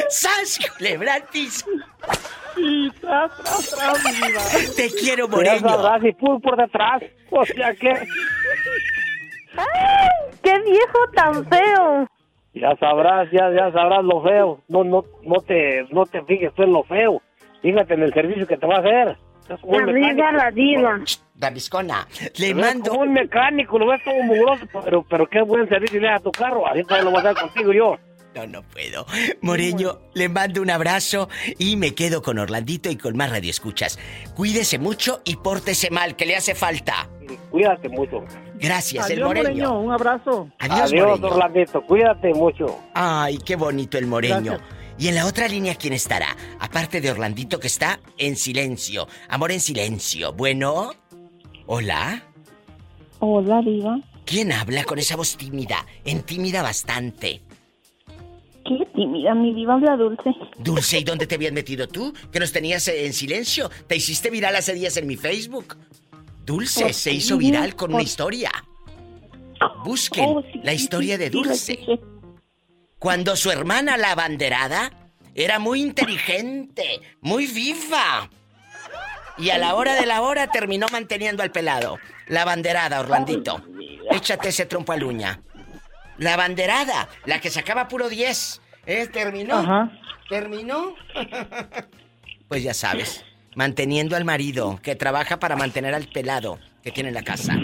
¡Sas, 0.09 0.59
culebra 0.77 1.15
piso! 1.33 1.67
Tras, 3.01 3.31
tras, 3.37 3.71
tras. 3.71 4.75
Te 4.77 4.89
quiero, 4.91 5.27
Ya 5.29 5.37
moreño. 5.37 5.69
sabrás, 5.69 6.05
y 6.05 6.13
pum 6.13 6.41
por 6.41 6.57
detrás. 6.57 7.03
O 7.31 7.45
sea 7.45 7.73
que, 7.75 7.91
¡Ay! 9.57 10.09
¡Qué 10.43 10.59
viejo 10.61 10.99
tan 11.15 11.47
feo! 11.49 12.07
ya 12.55 12.75
sabrás, 12.81 13.29
ya, 13.31 13.51
ya 13.53 13.71
sabrás 13.73 14.03
lo 14.05 14.23
feo. 14.23 14.61
No, 14.69 14.83
no, 14.85 15.05
no 15.23 15.41
te, 15.43 15.85
no 15.91 16.07
te 16.07 16.23
fijes 16.23 16.55
tú 16.55 16.63
en 16.63 16.73
lo 16.73 16.83
feo. 16.85 17.21
Fíjate 17.63 17.95
en 17.95 18.03
el 18.03 18.15
servicio 18.15 18.47
que 18.47 18.57
te 18.57 18.67
va 18.67 18.77
a 18.77 18.81
hacer. 18.81 19.17
Arriba 19.55 19.93
mecánico. 19.93 20.33
la 20.33 20.51
diva. 20.51 21.01
Daviscona, 21.35 22.07
le 22.39 22.55
ves 22.55 22.65
mando. 22.65 22.91
como 22.91 23.03
un 23.03 23.13
mecánico, 23.13 23.79
lo 23.79 23.89
ves 23.89 24.03
todo 24.05 24.15
mugroso, 24.23 24.67
pero, 24.85 25.03
pero 25.09 25.27
qué 25.29 25.43
buen 25.43 25.69
servicio 25.69 26.01
le 26.01 26.09
das 26.09 26.21
a 26.21 26.23
tu 26.23 26.31
carro. 26.33 26.67
Así 26.67 26.83
también 26.85 27.05
lo 27.05 27.11
voy 27.11 27.19
a 27.27 27.31
hacer 27.31 27.43
contigo 27.43 27.73
yo. 27.73 27.97
No, 28.35 28.47
no 28.47 28.63
puedo. 28.63 29.07
Moreño, 29.41 29.99
le 30.15 30.29
mando 30.29 30.61
un 30.61 30.69
abrazo 30.71 31.29
y 31.59 31.77
me 31.77 31.95
quedo 31.95 32.21
con 32.21 32.39
Orlandito 32.39 32.91
y 32.91 32.97
con 32.97 33.17
más 33.17 33.31
radioescuchas. 33.31 33.99
Cuídese 34.35 34.79
mucho 34.79 35.23
y 35.25 35.37
pórtese 35.37 35.91
mal, 35.91 36.17
que 36.17 36.27
le 36.27 36.37
hace 36.37 36.55
falta. 36.55 37.09
Cuídate 37.51 37.89
mucho. 37.89 38.25
Gracias, 38.57 39.09
el 39.09 39.23
Adiós, 39.23 39.35
Moreño. 39.35 39.81
Un 39.81 39.93
abrazo. 39.93 40.51
Adiós, 40.59 40.93
Adiós, 40.93 40.93
Moreño. 40.93 41.27
Orlandito. 41.35 41.81
Cuídate 41.83 42.35
mucho. 42.35 42.79
Ay, 42.95 43.39
qué 43.39 43.57
bonito 43.57 43.97
el 43.97 44.07
Moreño. 44.07 44.53
Gracias. 44.53 44.86
Y 44.99 45.09
en 45.09 45.15
la 45.15 45.27
otra 45.27 45.47
línea, 45.49 45.75
¿quién 45.75 45.93
estará? 45.93 46.35
Aparte 46.59 47.01
de 47.01 47.11
Orlandito 47.11 47.61
que 47.61 47.67
está 47.67 48.01
en 48.17 48.37
silencio. 48.37 49.07
Amor 49.29 49.53
en 49.53 49.61
silencio. 49.61 50.33
Bueno. 50.33 50.93
Hola. 51.67 52.23
Hola, 53.19 53.61
Diva. 53.63 53.99
¿Quién 54.25 54.53
habla 54.53 54.85
con 54.85 54.99
esa 54.99 55.17
voz 55.17 55.37
tímida? 55.37 55.85
Intimida 56.05 56.63
bastante. 56.63 57.43
Qué 58.65 58.87
tímida, 58.95 59.35
mi 59.35 59.55
Diva 59.55 59.75
habla 59.75 59.97
dulce. 59.97 60.31
Dulce, 60.59 60.99
¿y 60.99 61.05
dónde 61.05 61.27
te 61.27 61.35
habías 61.37 61.53
metido 61.53 61.87
tú? 61.87 62.13
Que 62.33 62.41
nos 62.41 62.51
tenías 62.53 62.89
en 62.89 63.13
silencio. 63.13 63.71
Te 63.87 63.97
hiciste 63.97 64.31
viral 64.31 64.57
hace 64.57 64.73
días 64.75 64.97
en 64.97 65.07
mi 65.07 65.17
Facebook. 65.17 65.77
Dulce 66.45 66.83
¿Por 66.85 66.95
se 66.95 67.13
hizo 67.13 67.37
viral 67.37 67.77
con 67.77 67.91
una 67.91 67.99
¿Por- 67.99 68.05
historia. 68.07 68.51
Busquen 69.85 70.25
Oh, 70.29 70.43
sí, 70.53 70.61
la 70.63 70.73
historia 70.75 71.17
sí, 71.17 71.21
de 71.23 71.31
Dulce. 71.31 71.79
Cuando 72.99 73.37
su 73.37 73.51
hermana, 73.51 73.97
la 73.97 74.13
abanderada, 74.13 74.91
era 75.35 75.59
muy 75.59 75.83
inteligente, 75.83 77.01
muy 77.21 77.47
viva. 77.47 78.31
Y 79.37 79.51
a 79.51 79.59
la 79.59 79.75
hora 79.75 79.95
de 79.95 80.07
la 80.07 80.23
hora 80.23 80.51
terminó 80.51 80.87
manteniendo 80.91 81.43
al 81.43 81.53
pelado. 81.53 81.99
La 82.27 82.43
abanderada, 82.43 83.01
Orlandito. 83.01 83.63
Échate 84.11 84.49
ese 84.49 84.65
trompo 84.65 84.93
al 84.93 85.05
uña. 85.05 85.41
La 86.17 86.35
abanderada, 86.35 87.09
la 87.27 87.41
que 87.41 87.51
sacaba 87.51 87.89
puro 87.89 88.09
10. 88.09 88.63
¿Eh? 88.87 89.07
¿Terminó? 89.09 89.57
Ajá. 89.57 89.91
¿Terminó? 90.31 90.95
pues 92.49 92.63
ya 92.63 92.73
sabes, 92.73 93.25
manteniendo 93.55 94.17
al 94.17 94.25
marido 94.25 94.81
que 94.83 94.97
trabaja 94.97 95.39
para 95.39 95.57
mantener 95.57 95.95
al 95.95 96.09
pelado 96.09 96.59
que 96.83 96.93
tiene 96.93 97.11
en 97.11 97.15
la 97.15 97.23
casa. 97.23 97.57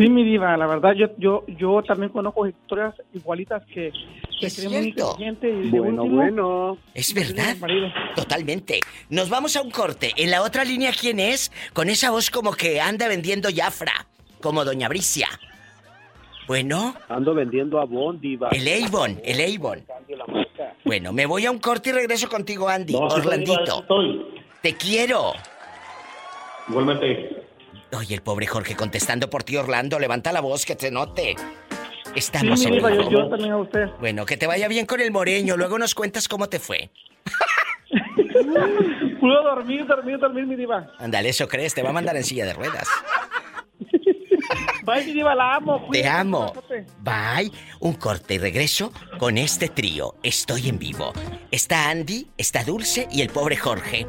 Sí, 0.00 0.08
mi 0.08 0.24
diva, 0.24 0.56
la 0.56 0.66
verdad, 0.66 0.94
yo 0.94 1.08
yo 1.18 1.44
yo 1.46 1.82
también 1.82 2.10
conozco 2.10 2.46
historias 2.46 2.94
igualitas 3.12 3.62
que, 3.66 3.92
que 4.40 4.46
Es 4.46 4.56
creen 4.56 4.72
muy 4.72 4.82
cierto. 4.92 5.10
inteligente 5.10 5.48
y 5.50 5.70
de 5.70 5.78
Bueno, 5.78 6.02
último, 6.04 6.16
bueno. 6.22 6.78
Es 6.94 7.12
verdad. 7.12 7.54
Totalmente. 8.16 8.80
Nos 9.10 9.28
vamos 9.28 9.56
a 9.56 9.62
un 9.62 9.70
corte. 9.70 10.12
En 10.16 10.30
la 10.30 10.40
otra 10.40 10.64
línea, 10.64 10.90
¿quién 10.98 11.20
es? 11.20 11.52
Con 11.74 11.90
esa 11.90 12.10
voz 12.10 12.30
como 12.30 12.52
que 12.52 12.80
anda 12.80 13.08
vendiendo 13.08 13.50
Jafra. 13.54 13.92
Como 14.40 14.64
Doña 14.64 14.88
Bricia. 14.88 15.28
Bueno, 16.46 16.94
Ando 17.10 17.34
vendiendo 17.34 17.78
abón, 17.78 18.20
diva. 18.22 18.48
el 18.52 18.84
Avon, 18.84 19.20
el 19.22 19.54
Avon. 19.54 19.84
Bueno, 20.84 21.12
me 21.12 21.26
voy 21.26 21.44
a 21.44 21.50
un 21.50 21.58
corte 21.58 21.90
y 21.90 21.92
regreso 21.92 22.26
contigo, 22.28 22.70
Andy. 22.70 22.94
No, 22.94 23.00
Orlandito. 23.00 23.84
Te 24.62 24.74
quiero. 24.76 25.34
Igualmente. 26.70 27.39
Oye, 27.96 28.14
el 28.14 28.22
pobre 28.22 28.46
Jorge 28.46 28.76
contestando 28.76 29.28
por 29.28 29.42
ti, 29.42 29.56
Orlando. 29.56 29.98
Levanta 29.98 30.32
la 30.32 30.40
voz 30.40 30.64
que 30.64 30.76
te 30.76 30.90
note. 30.90 31.34
Estamos 32.14 32.64
en 32.64 32.74
diva, 32.74 32.90
yo, 32.90 32.98
vivo. 32.98 33.10
yo 33.10 33.28
también 33.28 33.52
a 33.52 33.56
usted. 33.58 33.86
Bueno, 34.00 34.26
que 34.26 34.36
te 34.36 34.46
vaya 34.46 34.68
bien 34.68 34.86
con 34.86 35.00
el 35.00 35.10
moreño. 35.10 35.56
Luego 35.56 35.78
nos 35.78 35.94
cuentas 35.94 36.28
cómo 36.28 36.48
te 36.48 36.58
fue. 36.58 36.90
Puedo 39.20 39.42
dormir, 39.42 39.86
dormir, 39.86 40.18
dormir, 40.18 40.46
mi 40.46 40.56
diva. 40.56 40.92
Ándale, 40.98 41.28
eso 41.28 41.46
crees. 41.48 41.74
Te 41.74 41.82
va 41.82 41.90
a 41.90 41.92
mandar 41.92 42.16
en 42.16 42.24
silla 42.24 42.46
de 42.46 42.54
ruedas. 42.54 42.88
Bye, 44.84 45.04
mi 45.04 45.12
diva, 45.12 45.34
la 45.34 45.56
amo. 45.56 45.88
Te 45.92 46.06
amo. 46.06 46.52
Bye. 47.00 47.52
Un 47.80 47.94
corte 47.94 48.34
y 48.34 48.38
regreso 48.38 48.92
con 49.18 49.36
este 49.38 49.68
trío. 49.68 50.14
Estoy 50.22 50.68
en 50.68 50.78
vivo. 50.78 51.12
Está 51.50 51.90
Andy, 51.90 52.28
está 52.36 52.64
Dulce 52.64 53.06
y 53.10 53.20
el 53.20 53.28
pobre 53.28 53.56
Jorge, 53.56 54.06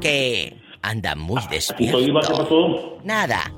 que 0.00 0.63
anda 0.84 1.14
muy 1.14 1.40
despierto. 1.50 1.98
Diva, 1.98 2.20
¿qué 2.20 2.28
pasó? 2.28 2.98
Nada. 3.02 3.52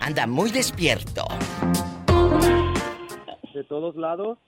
Anda 0.00 0.26
muy 0.26 0.50
despierto. 0.50 1.26
De 3.52 3.64
todos 3.64 3.96
lados. 3.96 4.38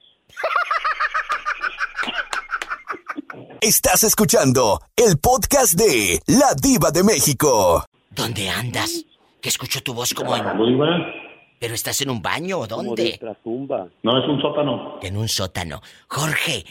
Estás 3.61 4.05
escuchando 4.05 4.81
el 4.97 5.18
podcast 5.18 5.74
de 5.74 6.20
La 6.26 6.55
Diva 6.55 6.91
de 6.93 7.03
México. 7.03 7.85
¿Dónde 8.11 8.49
andas? 8.49 9.05
Que 9.43 9.49
escucho 9.49 9.83
tu 9.83 9.93
voz 9.93 10.14
como 10.14 10.37
en... 10.37 10.45
¿Pero 11.59 11.74
estás 11.74 12.01
en 12.01 12.11
un 12.11 12.22
baño 12.22 12.61
o 12.61 12.66
dónde? 12.66 13.18
No, 14.03 14.18
es 14.18 14.28
un 14.28 14.41
sótano. 14.41 14.99
En 15.03 15.16
un 15.16 15.28
sótano. 15.28 15.83
Jorge, 16.09 16.64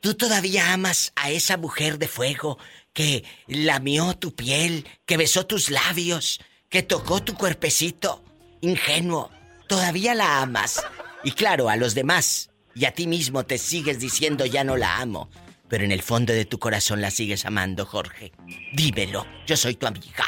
¿tú 0.00 0.14
todavía 0.14 0.72
amas 0.72 1.12
a 1.14 1.30
esa 1.30 1.56
mujer 1.56 1.98
de 1.98 2.08
fuego 2.08 2.58
que 2.94 3.24
lamió 3.46 4.16
tu 4.16 4.34
piel, 4.34 4.86
que 5.04 5.18
besó 5.18 5.44
tus 5.44 5.70
labios, 5.70 6.40
que 6.70 6.82
tocó 6.82 7.22
tu 7.22 7.34
cuerpecito? 7.34 8.24
Ingenuo. 8.62 9.30
¿Todavía 9.68 10.14
la 10.14 10.40
amas? 10.40 10.82
Y 11.24 11.32
claro, 11.32 11.68
a 11.68 11.76
los 11.76 11.94
demás 11.94 12.48
y 12.74 12.86
a 12.86 12.92
ti 12.92 13.06
mismo 13.06 13.44
te 13.44 13.58
sigues 13.58 13.98
diciendo 13.98 14.46
ya 14.46 14.64
no 14.64 14.76
la 14.76 14.98
amo. 14.98 15.28
Pero 15.68 15.84
en 15.84 15.92
el 15.92 16.02
fondo 16.02 16.32
de 16.32 16.44
tu 16.44 16.58
corazón 16.58 17.00
la 17.00 17.10
sigues 17.10 17.44
amando, 17.44 17.84
Jorge. 17.84 18.32
Dímelo, 18.72 19.26
yo 19.46 19.56
soy 19.56 19.74
tu 19.74 19.86
amiga. 19.86 20.24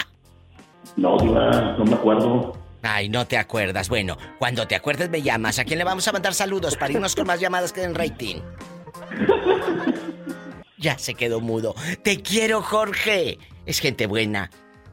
No, 0.96 1.16
Diva, 1.18 1.76
no 1.78 1.84
me 1.84 1.94
acuerdo. 1.94 2.58
Ay, 2.82 3.08
no 3.08 3.26
te 3.26 3.36
acuerdas. 3.36 3.88
Bueno, 3.88 4.16
cuando 4.38 4.66
te 4.66 4.74
acuerdes 4.74 5.10
me 5.10 5.22
llamas. 5.22 5.58
¿A 5.58 5.64
quién 5.64 5.78
le 5.78 5.84
vamos 5.84 6.08
a 6.08 6.12
mandar 6.12 6.34
saludos 6.34 6.76
para 6.76 6.92
irnos 6.92 7.14
con 7.14 7.26
más 7.26 7.40
llamadas 7.40 7.72
que 7.72 7.82
den 7.82 7.94
rating? 7.94 8.36
Ya 10.78 10.98
se 10.98 11.14
quedó 11.14 11.40
mudo. 11.40 11.74
Te 12.02 12.20
quiero, 12.22 12.62
Jorge. 12.62 13.38
Es 13.64 13.80
gente 13.80 14.06
buena. 14.06 14.50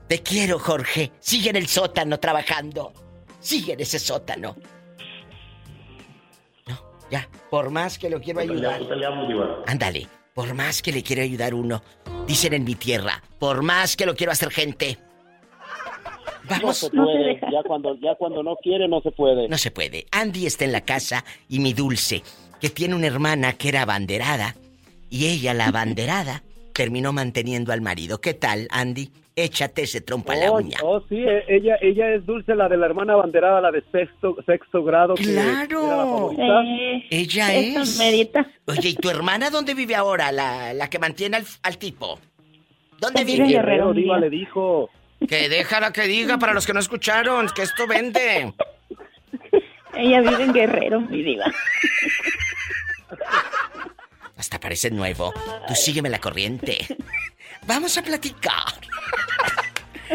Te 0.08 0.22
quiero, 0.22 0.60
Jorge. 0.60 1.12
Sigue 1.20 1.50
en 1.50 1.56
el 1.56 1.68
sótano 1.68 2.20
trabajando. 2.20 2.94
Sigue 3.40 3.74
en 3.74 3.82
ese 3.82 4.00
sótano. 4.00 4.56
No, 6.68 6.80
ya. 7.12 7.28
Por 7.50 7.70
más 7.70 7.98
que 7.98 8.10
lo 8.10 8.22
quiero 8.22 8.40
ayudar. 8.40 8.82
Ándale. 9.68 10.08
Por 10.34 10.54
más 10.54 10.82
que 10.82 10.92
le 10.92 11.04
quiero 11.04 11.22
ayudar 11.22 11.54
uno. 11.54 11.84
Dicen 12.26 12.54
en 12.54 12.64
mi 12.64 12.76
tierra. 12.76 13.22
Por 13.38 13.62
más 13.62 13.96
que 13.96 14.06
lo 14.06 14.16
quiero 14.16 14.32
hacer 14.32 14.50
gente. 14.50 14.98
No 16.44 16.50
Vamos. 16.50 16.78
se 16.78 16.90
puede. 16.90 17.40
Ya 17.40 17.64
cuando, 17.66 17.96
ya 18.00 18.16
cuando 18.16 18.44
no 18.44 18.56
quiere, 18.62 18.88
no 18.88 19.02
se 19.02 19.12
puede. 19.12 19.48
No 19.48 19.58
se 19.58 19.72
puede. 19.72 20.06
Andy 20.12 20.46
está 20.46 20.66
en 20.66 20.72
la 20.72 20.82
casa 20.82 21.24
y 21.48 21.60
mi 21.60 21.74
dulce, 21.74 22.22
que 22.60 22.70
tiene 22.70 22.96
una 22.96 23.08
hermana 23.08 23.54
que 23.54 23.70
era 23.70 23.84
abanderada, 23.84 24.56
y 25.14 25.28
ella, 25.28 25.54
la 25.54 25.68
abanderada, 25.68 26.42
terminó 26.74 27.14
manteniendo 27.14 27.72
al 27.72 27.82
marido. 27.82 28.20
¿Qué 28.20 28.34
tal, 28.34 28.68
Andy? 28.72 29.12
Échate 29.36 29.84
ese 29.84 30.02
trompo 30.02 30.32
a 30.32 30.36
la 30.36 30.52
Oh, 30.52 30.58
uña. 30.58 30.78
oh, 30.84 31.02
sí, 31.10 31.18
eh, 31.18 31.44
ella, 31.48 31.76
ella 31.82 32.10
es 32.14 32.26
Dulce, 32.26 32.56
la 32.56 32.68
de 32.70 32.78
la 32.78 32.86
hermana 32.88 33.16
banderada, 33.16 33.62
la 33.62 33.72
de 33.72 33.84
sexto, 33.92 34.36
sexto 34.46 34.84
grado. 34.84 35.14
que 35.16 35.24
¡Claro! 35.24 35.86
era 35.88 35.98
la 35.98 36.04
favorita. 36.06 36.62
Eh, 36.64 37.04
Ella 37.12 37.54
es. 37.54 37.98
merita. 38.00 38.48
Oye, 38.66 38.90
¿y 38.90 38.96
tu 38.96 39.10
hermana 39.10 39.50
dónde 39.52 39.74
vive 39.76 39.96
ahora? 39.96 40.32
La, 40.32 40.74
la 40.74 40.90
que 40.90 40.98
mantiene 41.00 41.38
al, 41.38 41.46
al 41.64 41.78
tipo. 41.78 42.20
¿Dónde 43.00 43.24
Vive 43.24 43.42
en 43.44 43.48
vive? 43.48 43.60
Guerrero, 43.60 43.88
Guerrero, 43.88 43.94
Diva 43.94 44.20
le 44.20 44.30
dijo. 44.30 44.90
Que 45.28 45.50
déjala 45.50 45.92
que 45.94 46.04
diga 46.04 46.38
para 46.38 46.54
los 46.54 46.66
que 46.68 46.74
no 46.74 46.80
escucharon, 46.80 47.48
que 47.56 47.64
esto 47.64 47.86
vende. 47.88 48.54
Ella 49.96 50.22
vive 50.22 50.44
en 50.44 50.54
Guerrero, 50.54 51.02
mi 51.02 51.22
diva. 51.24 51.46
Parece 54.64 54.90
nuevo. 54.90 55.34
Tú 55.68 55.76
sígueme 55.76 56.10
la 56.10 56.20
corriente. 56.20 56.78
Vamos 57.68 57.98
a 57.98 58.02
platicar. 58.02 58.74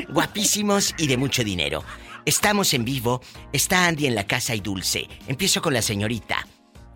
Guapísimos 0.08 0.94
y 0.98 1.06
de 1.06 1.16
mucho 1.18 1.44
dinero. 1.44 1.84
Estamos 2.24 2.72
en 2.74 2.84
vivo. 2.84 3.20
Está 3.52 3.86
Andy 3.86 4.06
en 4.06 4.14
la 4.14 4.26
casa 4.26 4.54
y 4.54 4.60
Dulce. 4.60 5.06
Empiezo 5.28 5.60
con 5.60 5.74
la 5.74 5.82
señorita. 5.82 6.46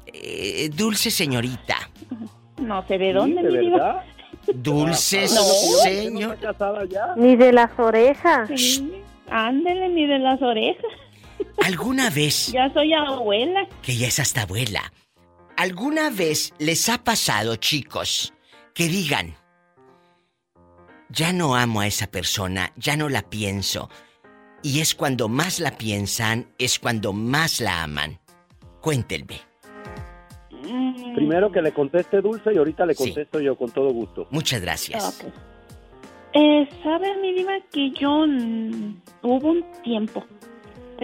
Eh, 0.07 0.71
dulce 0.73 1.11
señorita. 1.11 1.91
No 2.59 2.87
sé 2.87 2.97
de 2.99 3.13
dónde, 3.13 3.43
¿De 3.43 3.51
mi 3.63 3.71
verdad? 3.71 4.03
Dulce 4.55 5.23
¿No 5.23 5.43
señor. 5.83 6.39
Ni 7.17 7.37
de 7.37 7.53
las 7.53 7.71
orejas. 7.79 8.49
Sí, 8.57 8.93
ándele 9.31 9.89
ni 9.91 10.07
de 10.07 10.19
las 10.19 10.41
orejas. 10.43 10.85
¿Alguna 11.65 12.09
vez, 12.11 12.49
Ya 12.49 12.73
soy 12.73 12.93
abuela. 12.95 13.67
que 13.83 13.97
ya 13.97 14.09
es 14.09 14.19
hasta 14.21 14.43
abuela, 14.43 14.93
alguna 15.57 16.11
vez 16.11 16.53
les 16.59 16.89
ha 16.89 17.03
pasado, 17.05 17.57
chicos, 17.57 18.33
que 18.75 18.89
digan, 18.89 19.35
ya 21.09 21.33
no 21.33 21.55
amo 21.57 21.81
a 21.81 21.87
esa 21.87 22.07
persona, 22.07 22.73
ya 22.77 22.97
no 22.97 23.09
la 23.09 23.23
pienso, 23.23 23.91
y 24.63 24.81
es 24.81 24.95
cuando 24.95 25.29
más 25.29 25.61
la 25.61 25.73
piensan, 25.77 26.47
es 26.59 26.79
cuando 26.79 27.13
más 27.13 27.61
la 27.61 27.83
aman? 27.83 28.19
Cuéntenme. 28.81 29.41
Mm, 30.51 31.15
Primero 31.15 31.51
que 31.53 31.61
le 31.61 31.73
conteste 31.73 32.21
Dulce 32.21 32.53
y 32.55 32.57
ahorita 32.59 32.87
le 32.87 32.95
Sí. 32.95 33.05
contesto 33.05 33.41
yo 33.41 33.57
con 33.57 33.71
todo 33.71 33.91
gusto. 33.93 34.27
Muchas 34.31 34.61
gracias. 34.61 35.21
ok. 35.21 35.33
Eh, 36.35 36.67
¿Sabe, 36.83 37.15
mi 37.21 37.35
diva, 37.35 37.53
que 37.71 37.91
yo 37.91 38.27
mm, 38.27 39.03
hubo 39.23 39.51
un 39.51 39.65
tiempo, 39.83 40.25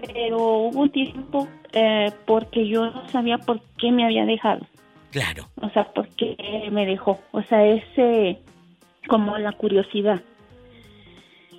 pero 0.01 0.37
hubo 0.39 0.81
un 0.81 0.91
tiempo 0.91 1.49
eh, 1.73 2.11
porque 2.27 2.67
yo 2.69 2.87
no 2.91 3.09
sabía 3.11 3.39
por 3.39 3.61
qué 3.79 3.91
me 3.91 4.05
había 4.05 4.25
dejado. 4.25 4.67
Claro. 5.11 5.49
O 5.61 5.69
sea, 5.71 5.85
porque 5.93 6.37
me 6.71 6.85
dejó. 6.87 7.19
O 7.33 7.43
sea, 7.43 7.65
ese 7.67 8.39
como 9.09 9.39
la 9.39 9.53
curiosidad. 9.53 10.21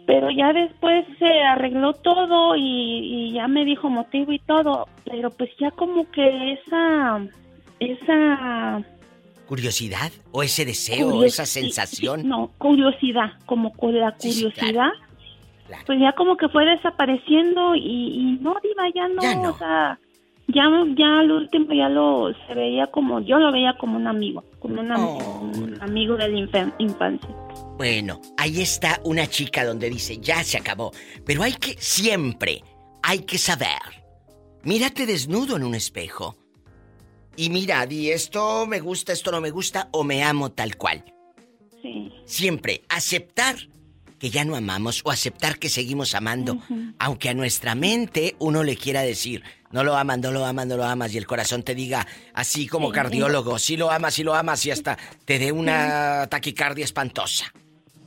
Pero 0.06 0.30
ya 0.32 0.54
después 0.54 1.06
se 1.20 1.42
arregló 1.44 1.94
todo 1.94 2.56
y, 2.56 2.62
y 2.62 3.34
ya 3.34 3.48
me 3.48 3.64
dijo 3.66 3.90
motivo 3.90 4.32
y 4.32 4.40
todo, 4.40 4.88
pero 5.06 5.30
pues 5.30 5.52
ya 5.60 5.70
como 5.72 6.10
que 6.12 6.54
esa 6.54 7.22
esa 7.80 8.82
¿Curiosidad? 9.48 10.12
¿O 10.32 10.44
ese 10.44 10.66
deseo? 10.66 11.10
Curios- 11.12 11.26
¿Esa 11.34 11.46
sensación? 11.46 12.28
No, 12.28 12.52
curiosidad, 12.58 13.34
como 13.46 13.72
con 13.74 14.00
la 14.00 14.16
Sí, 14.20 14.32
sí, 14.32 14.52
Pues 15.86 16.00
ya 16.00 16.14
como 16.14 16.38
que 16.38 16.50
fue 16.50 16.66
desapareciendo 16.66 17.76
y, 17.76 17.82
y 17.82 18.38
no, 18.42 18.56
Diva, 18.64 18.84
ya 18.94 19.08
no, 19.08 19.50
o 19.50 19.58
sea, 19.58 20.00
ya, 20.48 20.64
ya 20.98 21.20
al 21.20 21.32
último 21.32 21.74
ya 21.74 21.90
lo 21.90 22.32
se 22.48 22.54
veía 22.56 22.88
como, 22.88 23.20
yo 23.22 23.38
lo 23.40 23.52
veía 23.52 23.76
como 23.80 23.98
un 23.98 24.08
amigo, 24.08 24.44
como 24.60 24.82
una- 24.82 24.98
Oh. 25.00 25.42
un 25.42 25.78
amigo 25.82 26.16
de 26.18 26.28
la 26.30 26.38
infa- 26.40 26.74
infancia. 26.80 27.30
Bueno, 27.78 28.20
ahí 28.38 28.62
está 28.62 29.00
una 29.04 29.28
chica 29.28 29.64
donde 29.66 29.90
dice, 29.90 30.18
ya 30.18 30.44
se 30.44 30.58
acabó. 30.58 30.92
Pero 31.26 31.44
hay 31.44 31.54
que, 31.54 31.76
siempre, 31.80 32.62
hay 33.04 33.20
que 33.20 33.38
saber. 33.38 33.80
Mírate 34.64 35.06
desnudo 35.06 35.56
en 35.56 35.64
un 35.64 35.76
espejo. 35.76 36.36
Y 37.38 37.50
mira, 37.50 37.86
di 37.86 38.10
esto 38.12 38.66
me 38.68 38.82
gusta, 38.82 39.14
esto 39.14 39.32
no 39.32 39.40
me 39.40 39.50
gusta, 39.52 39.88
o 39.94 40.04
me 40.04 40.24
amo 40.24 40.52
tal 40.52 40.76
cual. 40.76 41.06
Sí. 41.82 42.12
Siempre 42.26 42.82
aceptar 42.90 43.56
que 44.20 44.30
ya 44.30 44.44
no 44.46 44.56
amamos 44.56 45.02
o 45.06 45.12
aceptar 45.12 45.58
que 45.60 45.70
seguimos 45.70 46.14
amando. 46.14 46.58
Aunque 47.00 47.30
a 47.30 47.34
nuestra 47.34 47.74
mente 47.76 48.36
uno 48.40 48.64
le 48.64 48.76
quiera 48.76 49.02
decir, 49.02 49.44
no 49.72 49.84
lo 49.84 49.96
amas, 49.96 50.20
no 50.20 50.32
lo 50.32 50.46
amas, 50.46 50.68
no 50.68 50.78
lo 50.78 50.84
amas, 50.86 51.14
y 51.14 51.18
el 51.18 51.26
corazón 51.28 51.64
te 51.64 51.74
diga, 51.76 52.06
así 52.34 52.68
como 52.68 52.90
Sí. 52.90 52.94
cardiólogo, 52.96 53.58
sí 53.60 53.78
lo 53.78 53.90
amas, 53.92 54.14
sí 54.16 54.24
lo 54.24 54.36
amas, 54.36 54.66
y 54.66 54.72
hasta 54.72 54.98
te 55.26 55.40
dé 55.40 55.52
una 55.52 56.28
taquicardia 56.30 56.84
espantosa. 56.86 57.54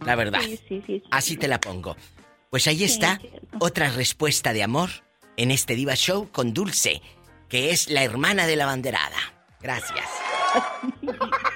La 0.05 0.15
verdad. 0.17 0.41
Sí, 0.43 0.59
sí, 0.69 0.83
sí. 0.87 1.03
Así 1.11 1.37
te 1.37 1.49
la 1.49 1.61
pongo. 1.61 1.97
Pues 2.51 2.67
ahí 2.67 2.85
está 2.85 3.19
es 3.23 3.31
otra 3.61 3.89
respuesta 3.91 4.53
de 4.53 4.63
amor 4.63 4.91
en 5.37 5.51
este 5.51 5.75
Diva 5.77 5.95
Show 5.95 6.29
con 6.31 6.53
Dulce, 6.53 7.01
que 7.49 7.71
es 7.71 7.89
la 7.89 8.03
hermana 8.03 8.47
de 8.47 8.57
la 8.57 8.67
banderada. 8.67 9.17
Gracias. 9.61 10.05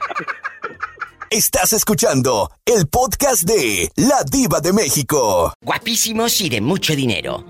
Estás 1.30 1.72
escuchando 1.72 2.50
el 2.64 2.86
podcast 2.86 3.42
de 3.48 3.88
La 3.96 4.22
Diva 4.30 4.60
de 4.60 4.72
México. 4.72 5.52
Guapísimos 5.62 6.40
y 6.40 6.48
de 6.48 6.60
mucho 6.60 6.94
dinero. 6.94 7.44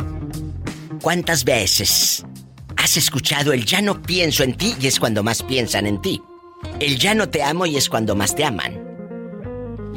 ¿Cuántas 1.02 1.44
veces 1.44 2.24
has 2.76 2.96
escuchado 2.96 3.52
el 3.52 3.64
ya 3.66 3.82
no 3.82 4.00
pienso 4.02 4.42
en 4.44 4.54
ti 4.54 4.74
y 4.80 4.86
es 4.86 4.98
cuando 4.98 5.22
más 5.22 5.42
piensan 5.42 5.86
en 5.86 6.00
ti? 6.00 6.20
El 6.80 6.96
ya 6.98 7.14
no 7.14 7.28
te 7.28 7.42
amo 7.42 7.66
y 7.66 7.76
es 7.76 7.88
cuando 7.88 8.14
más 8.16 8.34
te 8.34 8.44
aman. 8.44 8.74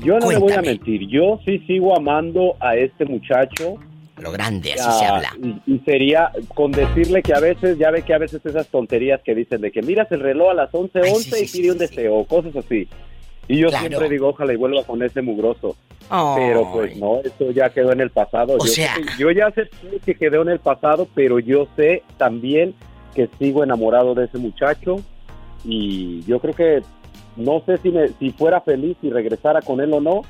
Yo 0.04 0.20
no 0.20 0.30
le 0.30 0.38
voy 0.38 0.52
a 0.52 0.56
Cuéntame. 0.56 0.68
mentir, 0.68 1.08
yo 1.10 1.40
sí 1.46 1.60
sigo 1.68 1.96
amando 1.98 2.56
a 2.60 2.76
este 2.76 3.06
muchacho. 3.06 3.76
Lo 4.18 4.32
grande, 4.34 4.74
así 4.74 4.84
Ah, 4.86 5.00
se 5.00 5.06
habla. 5.06 5.30
Y, 5.66 5.74
y 5.76 5.80
sería 5.80 6.32
con 6.54 6.72
decirle 6.72 7.22
que 7.22 7.34
a 7.34 7.40
veces, 7.40 7.78
ya 7.78 7.90
ve 7.92 8.02
que 8.04 8.14
a 8.14 8.18
veces 8.18 8.46
esas 8.46 8.68
tonterías 8.68 9.22
que 9.24 9.34
dicen 9.34 9.62
de 9.62 9.72
que 9.72 9.82
miras 9.82 10.12
el 10.12 10.20
reloj 10.20 10.52
a 10.52 10.54
las 10.54 10.72
11:11 10.72 11.02
Ay, 11.04 11.16
sí, 11.16 11.32
sí, 11.32 11.44
y 11.58 11.62
pide 11.62 11.72
un 11.72 11.78
deseo, 11.78 12.26
cosas 12.26 12.54
así. 12.58 12.88
Y 13.50 13.58
yo 13.58 13.68
Claro. 13.70 13.88
siempre 13.88 14.10
digo, 14.10 14.30
ojalá 14.30 14.54
y 14.54 14.56
vuelva 14.56 14.84
con 14.86 15.04
ese 15.04 15.22
mugroso. 15.22 15.76
Ay. 16.10 16.36
Pero 16.38 16.72
pues 16.72 16.96
no, 16.98 17.20
eso 17.20 17.52
ya 17.52 17.70
quedó 17.72 17.92
en 17.92 18.00
el 18.00 18.10
pasado. 18.12 18.54
O 18.54 18.60
yo, 18.60 18.72
sea- 18.72 18.96
yo 19.18 19.30
ya 19.32 19.52
sé 19.52 19.70
que 20.06 20.16
quedó 20.16 20.42
en 20.44 20.50
el 20.50 20.60
pasado, 20.60 21.08
pero 21.14 21.40
yo 21.40 21.68
sé 21.76 22.04
también 22.18 22.74
que 23.14 23.28
sigo 23.40 23.64
enamorado 23.64 24.16
de 24.16 24.26
ese 24.26 24.38
muchacho 24.38 24.98
y 25.66 26.22
yo 26.26 26.40
creo 26.40 26.54
que 26.54 26.82
no 27.36 27.62
sé 27.66 27.78
si, 27.80 27.90
me, 27.90 28.10
si 28.20 28.32
fuera 28.32 28.62
feliz 28.62 28.96
si 29.02 29.10
regresara 29.10 29.62
con 29.62 29.82
él 29.82 29.92
o 29.94 30.00
no, 30.00 30.22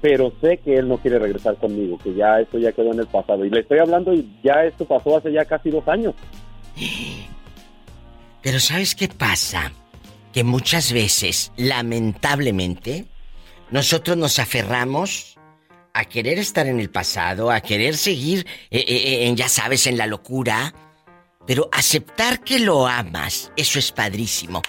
pero 0.00 0.32
sé 0.40 0.58
que 0.58 0.76
él 0.76 0.86
no 0.88 0.98
quiere 0.98 1.18
regresar 1.18 1.56
conmigo, 1.56 1.98
que 1.98 2.14
ya 2.14 2.38
esto 2.40 2.58
ya 2.58 2.70
quedó 2.72 2.92
en 2.92 3.00
el 3.00 3.06
pasado. 3.08 3.44
Y 3.44 3.50
le 3.50 3.60
estoy 3.60 3.78
hablando 3.80 4.14
y 4.14 4.28
ya 4.44 4.64
esto 4.64 4.84
pasó 4.84 5.16
hace 5.16 5.32
ya 5.32 5.44
casi 5.44 5.70
dos 5.70 5.86
años. 5.88 6.14
Pero 8.42 8.60
¿sabes 8.60 8.94
qué 8.94 9.08
pasa? 9.08 9.72
Que 10.32 10.44
muchas 10.44 10.92
veces, 10.92 11.52
lamentablemente, 11.56 13.06
nosotros 13.70 14.16
nos 14.16 14.38
aferramos 14.38 15.38
a 15.92 16.04
querer 16.04 16.38
estar 16.38 16.66
en 16.66 16.78
el 16.78 16.90
pasado, 16.90 17.50
a 17.50 17.60
querer 17.60 17.96
seguir, 17.96 18.46
eh, 18.70 18.78
eh, 18.78 18.84
eh, 18.88 19.26
en, 19.26 19.36
ya 19.36 19.48
sabes, 19.48 19.86
en 19.86 19.98
la 19.98 20.06
locura. 20.06 20.72
Pero 21.46 21.68
aceptar 21.72 22.40
que 22.40 22.58
lo 22.58 22.86
amas, 22.86 23.50
eso 23.56 23.78
es 23.78 23.90
padrísimo. 23.90 24.62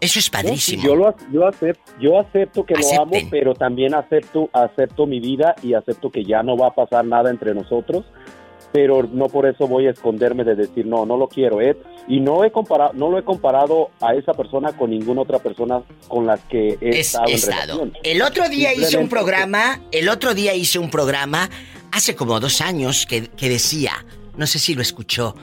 Eso 0.00 0.18
es 0.18 0.28
padrísimo. 0.28 0.82
Sí, 0.82 0.88
yo, 0.88 0.96
lo, 0.96 1.14
yo, 1.32 1.46
acepto, 1.46 1.92
yo 1.98 2.20
acepto 2.20 2.66
que 2.66 2.74
lo 2.74 3.02
amo, 3.02 3.16
pero 3.30 3.54
también 3.54 3.94
acepto, 3.94 4.50
acepto 4.52 5.06
mi 5.06 5.20
vida 5.20 5.54
y 5.62 5.72
acepto 5.72 6.10
que 6.10 6.24
ya 6.24 6.42
no 6.42 6.56
va 6.58 6.68
a 6.68 6.74
pasar 6.74 7.06
nada 7.06 7.30
entre 7.30 7.54
nosotros. 7.54 8.04
Pero 8.74 9.08
no 9.12 9.28
por 9.28 9.46
eso 9.46 9.68
voy 9.68 9.86
a 9.86 9.90
esconderme 9.92 10.42
de 10.42 10.56
decir 10.56 10.84
no, 10.84 11.06
no 11.06 11.16
lo 11.16 11.28
quiero, 11.28 11.60
Ed. 11.60 11.76
Y 12.08 12.18
no 12.18 12.44
he 12.44 12.50
comparado, 12.50 12.92
no 12.94 13.08
lo 13.08 13.20
he 13.20 13.22
comparado 13.22 13.90
a 14.00 14.14
esa 14.14 14.34
persona 14.34 14.72
con 14.76 14.90
ninguna 14.90 15.20
otra 15.22 15.38
persona 15.38 15.80
con 16.08 16.26
la 16.26 16.38
que 16.38 16.76
he 16.80 16.88
Es- 16.98 17.06
estado 17.06 17.28
en 17.28 17.34
estado. 17.36 17.60
relación. 17.78 17.92
El 18.02 18.20
otro 18.22 18.48
día 18.48 18.74
hice 18.74 18.98
un 18.98 19.08
programa, 19.08 19.80
el 19.92 20.08
otro 20.08 20.34
día 20.34 20.54
hice 20.54 20.80
un 20.80 20.90
programa, 20.90 21.48
hace 21.92 22.16
como 22.16 22.40
dos 22.40 22.60
años, 22.60 23.06
que, 23.06 23.28
que 23.28 23.48
decía, 23.48 23.92
no 24.36 24.44
sé 24.48 24.58
si 24.58 24.74
lo 24.74 24.82
escuchó, 24.82 25.36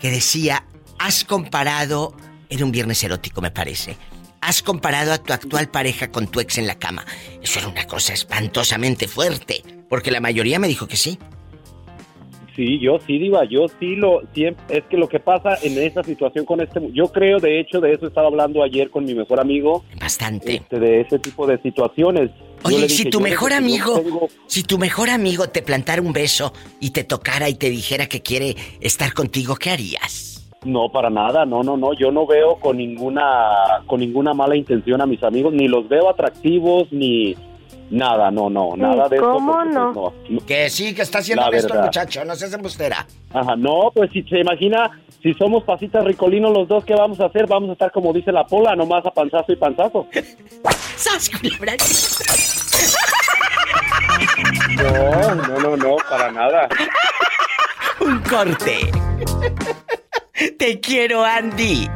que 0.00 0.10
decía, 0.10 0.64
has 0.98 1.22
comparado, 1.24 2.14
era 2.48 2.64
un 2.64 2.72
viernes 2.72 3.04
erótico 3.04 3.42
me 3.42 3.50
parece, 3.50 3.98
has 4.40 4.62
comparado 4.62 5.12
a 5.12 5.18
tu 5.18 5.34
actual 5.34 5.68
pareja 5.68 6.10
con 6.10 6.28
tu 6.28 6.40
ex 6.40 6.56
en 6.56 6.66
la 6.66 6.78
cama. 6.78 7.04
Eso 7.42 7.58
era 7.58 7.68
una 7.68 7.86
cosa 7.86 8.14
espantosamente 8.14 9.06
fuerte, 9.06 9.62
porque 9.90 10.10
la 10.10 10.20
mayoría 10.20 10.58
me 10.58 10.66
dijo 10.66 10.88
que 10.88 10.96
sí. 10.96 11.18
Sí, 12.56 12.78
yo 12.80 12.98
sí, 13.06 13.18
Diva, 13.18 13.44
yo 13.44 13.66
sí 13.78 13.94
lo, 13.96 14.22
siempre, 14.34 14.64
es 14.78 14.84
que 14.84 14.96
lo 14.96 15.08
que 15.08 15.20
pasa 15.20 15.56
en 15.62 15.78
esa 15.78 16.02
situación 16.02 16.44
con 16.44 16.60
este, 16.60 16.80
yo 16.92 17.06
creo, 17.08 17.38
de 17.38 17.60
hecho, 17.60 17.80
de 17.80 17.92
eso 17.92 18.06
estaba 18.06 18.26
hablando 18.26 18.62
ayer 18.62 18.90
con 18.90 19.04
mi 19.04 19.14
mejor 19.14 19.40
amigo. 19.40 19.84
Bastante. 20.00 20.56
este, 20.56 20.78
de 20.80 21.00
ese 21.02 21.18
tipo 21.18 21.46
de 21.46 21.58
situaciones. 21.62 22.30
Oye, 22.64 22.88
si 22.88 23.08
tu 23.08 23.20
mejor 23.20 23.52
amigo, 23.52 24.00
tengo- 24.00 24.28
si 24.46 24.62
tu 24.64 24.76
mejor 24.78 25.08
amigo 25.10 25.48
te 25.48 25.62
plantara 25.62 26.02
un 26.02 26.12
beso 26.12 26.52
y 26.80 26.90
te 26.90 27.04
tocara 27.04 27.48
y 27.48 27.54
te 27.54 27.70
dijera 27.70 28.06
que 28.06 28.20
quiere 28.20 28.54
estar 28.80 29.14
contigo, 29.14 29.56
¿qué 29.56 29.70
harías? 29.70 30.26
No, 30.64 30.90
para 30.92 31.08
nada, 31.08 31.46
no, 31.46 31.62
no, 31.62 31.78
no, 31.78 31.94
yo 31.94 32.10
no 32.12 32.26
veo 32.26 32.56
con 32.56 32.76
ninguna, 32.76 33.82
con 33.86 34.00
ninguna 34.00 34.34
mala 34.34 34.56
intención 34.56 35.00
a 35.00 35.06
mis 35.06 35.22
amigos, 35.22 35.54
ni 35.54 35.68
los 35.68 35.88
veo 35.88 36.10
atractivos, 36.10 36.88
ni 36.90 37.34
nada, 37.90 38.30
no, 38.30 38.48
no, 38.48 38.76
nada 38.76 39.08
de 39.08 39.16
eso. 39.16 39.32
¿Cómo 39.32 39.64
no? 39.64 39.92
pues, 39.92 40.30
no. 40.30 40.46
Que 40.46 40.70
sí, 40.70 40.94
que 40.94 41.02
está 41.02 41.18
haciendo 41.18 41.48
La 41.50 41.56
esto 41.56 41.74
el 41.74 41.82
muchacho, 41.82 42.24
no 42.24 42.34
seas 42.34 42.52
embustera. 42.52 43.06
Ajá, 43.32 43.56
no, 43.56 43.90
pues 43.94 44.10
si 44.12 44.22
se 44.22 44.40
imagina, 44.40 44.90
si 45.22 45.34
somos 45.34 45.64
pasitas 45.64 46.04
ricolinos 46.04 46.52
los 46.52 46.68
dos, 46.68 46.84
¿qué 46.84 46.94
vamos 46.94 47.20
a 47.20 47.26
hacer? 47.26 47.46
Vamos 47.46 47.70
a 47.70 47.72
estar 47.74 47.92
como 47.92 48.12
dice 48.12 48.32
la 48.32 48.44
pola, 48.46 48.74
nomás 48.74 49.04
a 49.04 49.10
panzazo 49.10 49.52
y 49.52 49.56
panzazo. 49.56 50.06
¡Sas! 50.96 51.30
No, 54.76 55.34
no, 55.34 55.58
no, 55.58 55.76
no, 55.76 55.96
para 56.08 56.30
nada. 56.30 56.68
Un 58.00 58.18
corte. 58.20 58.90
Te 60.58 60.80
quiero, 60.80 61.24
Andy. 61.24 61.88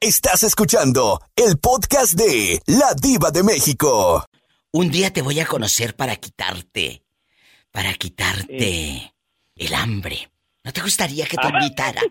Estás 0.00 0.42
escuchando 0.42 1.20
el 1.36 1.58
podcast 1.58 2.14
de 2.14 2.60
La 2.66 2.94
Diva 2.94 3.30
de 3.30 3.42
México. 3.42 4.24
Un 4.76 4.90
día 4.90 5.12
te 5.12 5.22
voy 5.22 5.38
a 5.38 5.46
conocer 5.46 5.94
para 5.94 6.16
quitarte, 6.16 7.04
para 7.70 7.94
quitarte 7.94 9.14
el 9.54 9.72
hambre. 9.72 10.28
¿No 10.64 10.72
te 10.72 10.80
gustaría 10.80 11.26
que 11.26 11.36
te 11.36 11.46
invitara? 11.46 12.02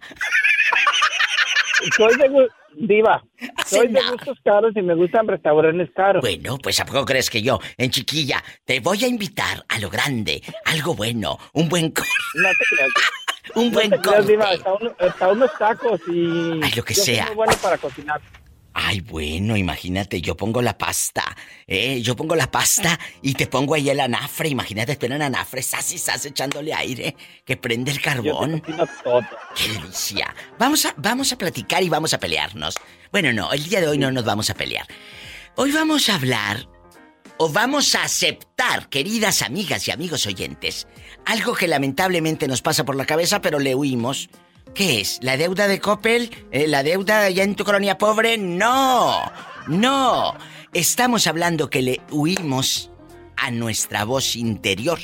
Soy 1.98 2.16
de 2.16 2.48
diva. 2.78 3.22
Soy 3.68 3.90
de 3.90 4.02
gustos 4.10 4.38
caros 4.46 4.72
y 4.78 4.82
me 4.82 4.96
gustan 4.96 5.28
restaurantes 5.28 5.90
caros. 5.94 6.22
Bueno, 6.22 6.58
pues 6.58 6.80
¿a 6.80 6.86
poco 6.86 7.04
crees 7.04 7.30
que 7.30 7.42
yo, 7.42 7.60
en 7.76 7.92
chiquilla, 7.92 8.42
te 8.64 8.80
voy 8.80 9.04
a 9.04 9.08
invitar 9.08 9.66
a 9.68 9.80
lo 9.80 9.90
grande, 9.90 10.42
algo 10.64 10.96
bueno, 10.96 11.38
un 11.52 11.68
buen 11.68 11.92
corte? 11.92 12.10
No 12.36 12.48
te 12.58 12.66
creas. 12.76 12.92
Un 13.56 13.66
No 13.66 13.72
buen 13.74 13.90
te 13.90 13.98
creas, 14.00 14.16
corte. 14.20 14.32
diva, 14.32 14.50
hasta, 14.52 14.74
uno- 14.74 14.96
hasta 15.00 15.28
unos 15.28 15.52
tacos 15.60 16.00
y... 16.08 16.62
Ay, 16.64 16.72
lo 16.78 16.86
que 16.86 16.94
yo 16.94 17.04
soy 17.04 17.16
sea. 17.16 17.26
muy 17.26 17.36
bueno 17.36 17.54
para 17.62 17.78
cocinar. 17.78 18.22
Ay, 18.74 19.02
bueno, 19.02 19.56
imagínate, 19.56 20.20
yo 20.20 20.36
pongo 20.36 20.62
la 20.62 20.78
pasta, 20.78 21.36
¿eh? 21.68 22.02
Yo 22.02 22.16
pongo 22.16 22.36
la 22.36 22.50
pasta 22.50 23.00
y 23.22 23.36
te 23.36 23.46
pongo 23.46 23.76
ahí 23.76 23.90
el 23.90 24.00
anafre. 24.00 24.50
Imagínate, 24.50 24.96
tú 24.96 25.06
en 25.06 25.22
anafre, 25.22 25.62
sas 25.62 25.92
y 25.92 26.00
sas 26.00 26.26
echándole 26.26 26.74
aire, 26.74 27.16
que 27.46 27.56
prende 27.56 27.92
el 27.92 28.02
carbón. 28.02 28.62
¡Qué 29.56 29.68
delicia! 29.70 30.34
Vamos 30.58 30.86
a, 30.86 30.94
vamos 30.98 31.32
a 31.32 31.38
platicar 31.38 31.84
y 31.84 31.90
vamos 31.90 32.16
a 32.16 32.20
pelearnos. 32.20 32.76
Bueno, 33.12 33.32
no, 33.32 33.54
el 33.54 33.64
día 33.64 33.80
de 33.80 33.88
hoy 33.88 34.00
no 34.00 34.12
nos 34.12 34.26
vamos 34.26 34.50
a 34.50 34.56
pelear. 34.56 34.88
Hoy 35.56 35.72
vamos 35.72 36.10
a 36.10 36.16
hablar, 36.16 36.68
o 37.38 37.50
vamos 37.50 37.94
a 37.94 38.04
aceptar, 38.04 38.90
queridas 38.90 39.44
amigas 39.44 39.88
y 39.88 39.92
amigos 39.92 40.26
oyentes, 40.26 40.88
algo 41.26 41.54
que 41.54 41.68
lamentablemente 41.68 42.48
nos 42.48 42.64
pasa 42.64 42.86
por 42.86 42.96
la 42.96 43.06
cabeza, 43.06 43.40
pero 43.40 43.60
le 43.60 43.76
huimos 43.76 44.30
¿Qué 44.74 45.02
es? 45.02 45.20
¿La 45.22 45.38
deuda 45.38 45.68
de 45.68 45.80
Coppel? 45.80 46.32
Eh, 46.52 46.68
¿La 46.68 46.82
deuda 46.82 47.30
ya 47.30 47.44
en 47.44 47.56
tu 47.56 47.64
colonia 47.64 47.98
pobre? 47.98 48.38
No, 48.38 49.20
no. 49.68 50.36
Estamos 50.74 51.28
hablando 51.28 51.70
que 51.70 51.84
le 51.84 52.02
huimos 52.10 52.90
a 53.38 53.52
nuestra 53.52 54.04
voz 54.04 54.36
interior. 54.36 55.00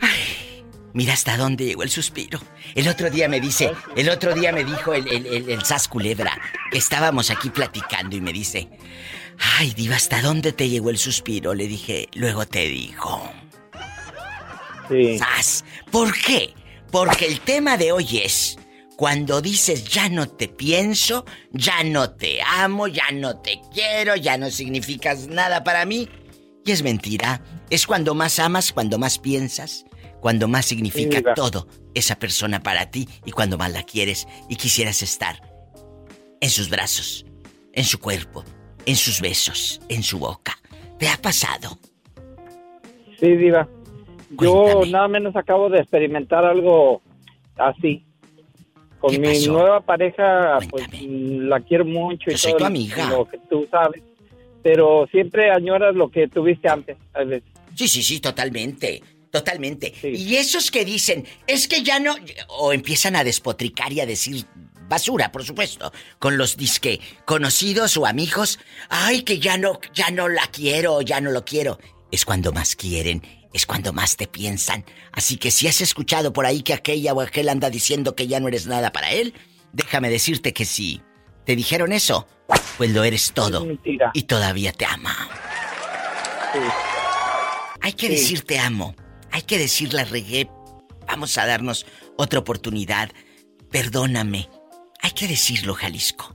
Ay, 0.00 0.64
mira 0.94 1.12
hasta 1.12 1.36
dónde 1.36 1.66
llegó 1.66 1.82
el 1.82 1.90
suspiro. 1.90 2.40
El 2.74 2.88
otro 2.88 3.10
día 3.10 3.28
me 3.28 3.38
dice, 3.38 3.72
el 3.96 4.08
otro 4.08 4.34
día 4.34 4.50
me 4.50 4.64
dijo 4.64 4.94
el, 4.94 5.06
el, 5.08 5.26
el, 5.26 5.50
el 5.50 5.64
Sas 5.64 5.86
Culebra, 5.86 6.38
que 6.70 6.78
estábamos 6.78 7.30
aquí 7.30 7.50
platicando 7.50 8.16
y 8.16 8.22
me 8.22 8.32
dice, 8.32 8.70
ay, 9.58 9.74
Diva, 9.74 9.96
¿hasta 9.96 10.22
dónde 10.22 10.52
te 10.52 10.70
llegó 10.70 10.88
el 10.88 10.96
suspiro? 10.96 11.52
Le 11.52 11.68
dije, 11.68 12.08
luego 12.14 12.46
te 12.46 12.66
digo. 12.66 13.30
Sí. 14.88 15.18
Sas, 15.18 15.64
¿por 15.90 16.14
qué? 16.18 16.54
Porque 16.92 17.26
el 17.26 17.40
tema 17.40 17.78
de 17.78 17.90
hoy 17.90 18.18
es 18.22 18.58
cuando 18.96 19.40
dices 19.40 19.84
ya 19.84 20.10
no 20.10 20.28
te 20.28 20.46
pienso, 20.46 21.24
ya 21.50 21.82
no 21.82 22.12
te 22.12 22.42
amo, 22.42 22.86
ya 22.86 23.10
no 23.10 23.38
te 23.38 23.62
quiero, 23.72 24.14
ya 24.14 24.36
no 24.36 24.50
significas 24.50 25.26
nada 25.26 25.64
para 25.64 25.86
mí. 25.86 26.08
Y 26.66 26.70
es 26.70 26.82
mentira. 26.82 27.42
Es 27.70 27.86
cuando 27.86 28.14
más 28.14 28.38
amas, 28.38 28.72
cuando 28.74 28.98
más 28.98 29.18
piensas, 29.18 29.86
cuando 30.20 30.48
más 30.48 30.66
significa 30.66 31.34
todo 31.34 31.66
esa 31.94 32.16
persona 32.16 32.62
para 32.62 32.90
ti 32.90 33.08
y 33.24 33.32
cuando 33.32 33.56
más 33.56 33.72
la 33.72 33.84
quieres 33.84 34.28
y 34.50 34.56
quisieras 34.56 35.02
estar 35.02 35.40
en 36.42 36.50
sus 36.50 36.68
brazos, 36.68 37.24
en 37.72 37.84
su 37.84 38.00
cuerpo, 38.00 38.44
en 38.84 38.96
sus 38.96 39.22
besos, 39.22 39.80
en 39.88 40.02
su 40.02 40.18
boca. 40.18 40.58
¿Te 40.98 41.08
ha 41.08 41.16
pasado? 41.16 41.78
Sí, 43.18 43.34
Diva. 43.34 43.66
Yo 44.40 44.82
nada 44.88 45.08
menos 45.08 45.36
acabo 45.36 45.68
de 45.68 45.78
experimentar 45.80 46.44
algo 46.44 47.02
así. 47.56 48.04
Con 48.98 49.20
mi 49.20 49.28
pasó? 49.28 49.52
nueva 49.52 49.80
pareja, 49.80 50.58
pues 50.70 50.86
la 51.02 51.60
quiero 51.60 51.84
mucho 51.84 52.30
y 52.30 52.32
Yo 52.32 52.38
soy 52.38 52.52
todo 52.52 52.58
tu 52.60 52.64
amiga. 52.66 53.10
lo 53.10 53.28
que 53.28 53.38
tú 53.50 53.66
sabes. 53.70 54.02
Pero 54.62 55.08
siempre 55.10 55.50
añoras 55.50 55.94
lo 55.96 56.08
que 56.08 56.28
tuviste 56.28 56.68
antes, 56.68 56.96
a 57.14 57.24
veces. 57.24 57.50
Sí, 57.74 57.88
sí, 57.88 58.02
sí, 58.02 58.20
totalmente. 58.20 59.02
Totalmente. 59.32 59.92
Y 60.04 60.36
esos 60.36 60.70
que 60.70 60.84
dicen, 60.84 61.24
es 61.46 61.66
que 61.66 61.82
ya 61.82 61.98
no. 61.98 62.14
O 62.48 62.72
empiezan 62.72 63.16
a 63.16 63.24
despotricar 63.24 63.92
y 63.92 64.00
a 64.00 64.06
decir 64.06 64.44
basura, 64.88 65.32
por 65.32 65.42
supuesto. 65.42 65.90
Con 66.18 66.36
los 66.36 66.56
disque 66.56 67.00
conocidos 67.24 67.96
o 67.96 68.06
amigos. 68.06 68.60
Ay, 68.88 69.22
que 69.22 69.38
ya 69.40 69.56
no, 69.56 69.80
ya 69.94 70.10
no 70.10 70.28
la 70.28 70.46
quiero, 70.52 71.00
ya 71.00 71.20
no 71.20 71.30
lo 71.32 71.44
quiero. 71.44 71.78
Es 72.10 72.24
cuando 72.26 72.52
más 72.52 72.76
quieren, 72.76 73.22
es 73.52 73.66
cuando 73.66 73.92
más 73.92 74.16
te 74.16 74.26
piensan. 74.26 74.84
Así 75.12 75.36
que 75.36 75.50
si 75.50 75.66
has 75.68 75.80
escuchado 75.80 76.32
por 76.32 76.46
ahí 76.46 76.62
que 76.62 76.72
aquella 76.74 77.12
o 77.12 77.20
aquel 77.20 77.48
anda 77.48 77.70
diciendo 77.70 78.14
que 78.16 78.26
ya 78.26 78.40
no 78.40 78.48
eres 78.48 78.66
nada 78.66 78.92
para 78.92 79.10
él, 79.12 79.34
déjame 79.72 80.10
decirte 80.10 80.52
que 80.52 80.64
sí. 80.64 81.02
¿Te 81.44 81.56
dijeron 81.56 81.92
eso? 81.92 82.26
Pues 82.78 82.90
lo 82.90 83.04
eres 83.04 83.32
todo. 83.32 83.66
Y 84.14 84.22
todavía 84.24 84.72
te 84.72 84.84
ama. 84.86 85.16
Hay 87.80 87.92
que 87.94 88.06
Sí. 88.06 88.12
decir 88.12 88.40
te 88.42 88.58
amo. 88.58 88.94
Hay 89.30 89.42
que 89.42 89.58
decir 89.58 89.92
la 89.92 90.04
regué. 90.04 90.48
Vamos 91.06 91.36
a 91.38 91.46
darnos 91.46 91.86
otra 92.16 92.38
oportunidad. 92.38 93.10
Perdóname. 93.70 94.48
Hay 95.00 95.10
que 95.12 95.26
decirlo, 95.26 95.74
Jalisco. 95.74 96.34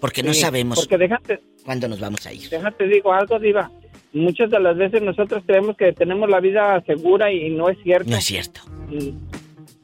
Porque 0.00 0.22
no 0.22 0.32
Sí, 0.32 0.40
sabemos 0.40 0.78
Porque 0.78 0.96
déjate, 0.98 1.40
cuándo 1.64 1.88
nos 1.88 2.00
vamos 2.00 2.24
a 2.26 2.32
ir. 2.32 2.48
déjate 2.48 2.86
digo 2.86 3.12
algo, 3.12 3.38
Diva. 3.38 3.70
Muchas 4.14 4.50
de 4.50 4.60
las 4.60 4.76
veces 4.76 5.02
nosotros 5.02 5.42
creemos 5.44 5.76
que 5.76 5.92
tenemos 5.92 6.30
la 6.30 6.40
vida 6.40 6.80
segura 6.86 7.32
y 7.32 7.50
no 7.50 7.68
es 7.68 7.76
cierto. 7.82 8.08
No 8.10 8.16
es 8.16 8.24
cierto. 8.24 8.60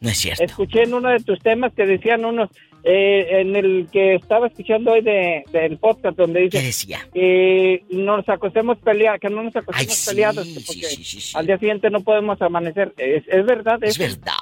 No 0.00 0.08
es 0.08 0.18
cierto. 0.18 0.44
Escuché 0.44 0.84
en 0.84 0.94
uno 0.94 1.08
de 1.10 1.18
tus 1.18 1.40
temas 1.40 1.72
que 1.74 1.84
decían 1.84 2.24
unos, 2.24 2.48
eh, 2.84 3.26
en 3.40 3.56
el 3.56 3.88
que 3.92 4.14
estaba 4.14 4.46
escuchando 4.46 4.92
hoy 4.92 5.02
de, 5.02 5.44
del 5.52 5.78
podcast, 5.78 6.16
donde 6.16 6.42
dice 6.42 6.58
¿Qué 6.58 6.64
decía? 6.64 7.08
que 7.12 7.84
nos 7.90 8.26
acostemos 8.28 8.78
peleados, 8.78 9.20
que 9.20 9.28
no 9.28 9.42
nos 9.42 9.54
acostemos 9.56 10.06
peleados, 10.06 10.46
que 10.46 10.60
porque 10.60 10.86
al 11.34 11.46
día 11.46 11.58
siguiente 11.58 11.90
no 11.90 12.00
podemos 12.00 12.40
amanecer. 12.40 12.94
Es, 12.96 13.24
es 13.26 13.44
verdad, 13.44 13.78
Es 13.82 13.98
verdad. 13.98 14.34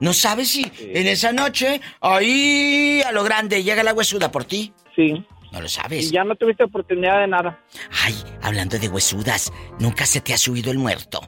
¿No 0.00 0.12
sabes 0.12 0.48
si 0.48 0.70
en 0.80 1.06
esa 1.06 1.32
noche, 1.32 1.80
ahí 2.00 3.00
a 3.06 3.12
lo 3.12 3.22
grande, 3.24 3.62
llega 3.62 3.82
la 3.82 3.92
huesuda 3.92 4.30
por 4.32 4.44
ti? 4.44 4.72
Sí. 4.96 5.24
No 5.52 5.60
lo 5.60 5.68
sabes. 5.68 6.06
Y 6.06 6.10
ya 6.12 6.24
no 6.24 6.34
tuviste 6.34 6.64
oportunidad 6.64 7.20
de 7.20 7.26
nada. 7.28 7.60
Ay, 8.04 8.14
hablando 8.42 8.78
de 8.78 8.88
huesudas, 8.88 9.52
¿nunca 9.78 10.06
se 10.06 10.20
te 10.20 10.32
ha 10.32 10.38
subido 10.38 10.70
el 10.70 10.78
muerto? 10.78 11.20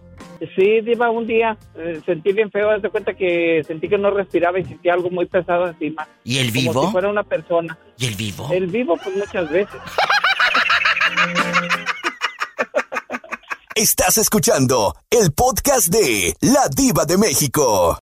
Sí, 0.57 0.81
Diva, 0.81 1.11
un 1.11 1.27
día 1.27 1.57
eh, 1.77 2.01
sentí 2.05 2.33
bien 2.33 2.51
feo, 2.51 2.71
haz 2.71 2.83
de 2.83 2.91
cuenta 2.91 3.15
que 3.15 3.63
sentí 3.67 3.89
que 3.89 3.97
no 3.99 4.11
respiraba 4.11 4.59
y 4.59 4.65
sentí 4.65 4.89
algo 4.89 5.11
muy 5.11 5.27
pesado 5.27 5.69
encima. 5.69 6.09
¿Y 6.25 6.39
el 6.39 6.49
Como 6.49 6.61
vivo? 6.61 6.87
si 6.87 6.93
fuera 6.93 7.09
una 7.09 7.23
persona. 7.23 7.79
¿Y 7.99 8.07
el 8.07 8.15
vivo? 8.15 8.49
El 8.53 8.67
vivo, 8.67 8.97
pues 9.03 9.17
muchas 9.17 9.51
veces. 9.51 9.81
Estás 13.75 14.19
escuchando 14.19 14.95
el 15.11 15.33
podcast 15.33 15.89
de 15.89 16.35
La 16.41 16.69
Diva 16.75 17.05
de 17.05 17.19
México. 17.19 17.99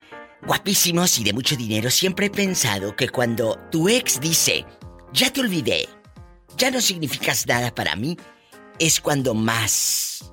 Guapísimos 0.45 1.19
y 1.19 1.23
de 1.23 1.33
mucho 1.33 1.55
dinero, 1.55 1.89
siempre 1.91 2.27
he 2.27 2.29
pensado 2.29 2.95
que 2.95 3.09
cuando 3.09 3.57
tu 3.69 3.87
ex 3.89 4.19
dice, 4.19 4.65
ya 5.13 5.31
te 5.31 5.41
olvidé, 5.41 5.87
ya 6.59 6.69
no 6.69 6.81
significas 6.81 7.47
nada 7.47 7.73
para 7.73 7.95
mí, 7.95 8.17
es 8.77 8.99
cuando 8.99 9.33
más 9.33 10.31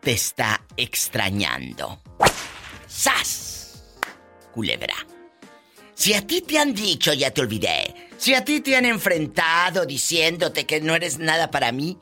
te 0.00 0.12
está 0.12 0.64
extrañando. 0.76 2.00
¡Sas! 2.86 3.82
Culebra. 4.52 4.94
Si 5.94 6.14
a 6.14 6.24
ti 6.24 6.42
te 6.42 6.58
han 6.58 6.74
dicho 6.74 7.12
ya 7.12 7.32
te 7.32 7.40
olvidé, 7.40 8.08
si 8.16 8.34
a 8.34 8.44
ti 8.44 8.60
te 8.60 8.76
han 8.76 8.84
enfrentado 8.84 9.84
diciéndote 9.84 10.64
que 10.64 10.80
no 10.80 10.94
eres 10.94 11.18
nada 11.18 11.50
para 11.50 11.72
mí, 11.72 11.98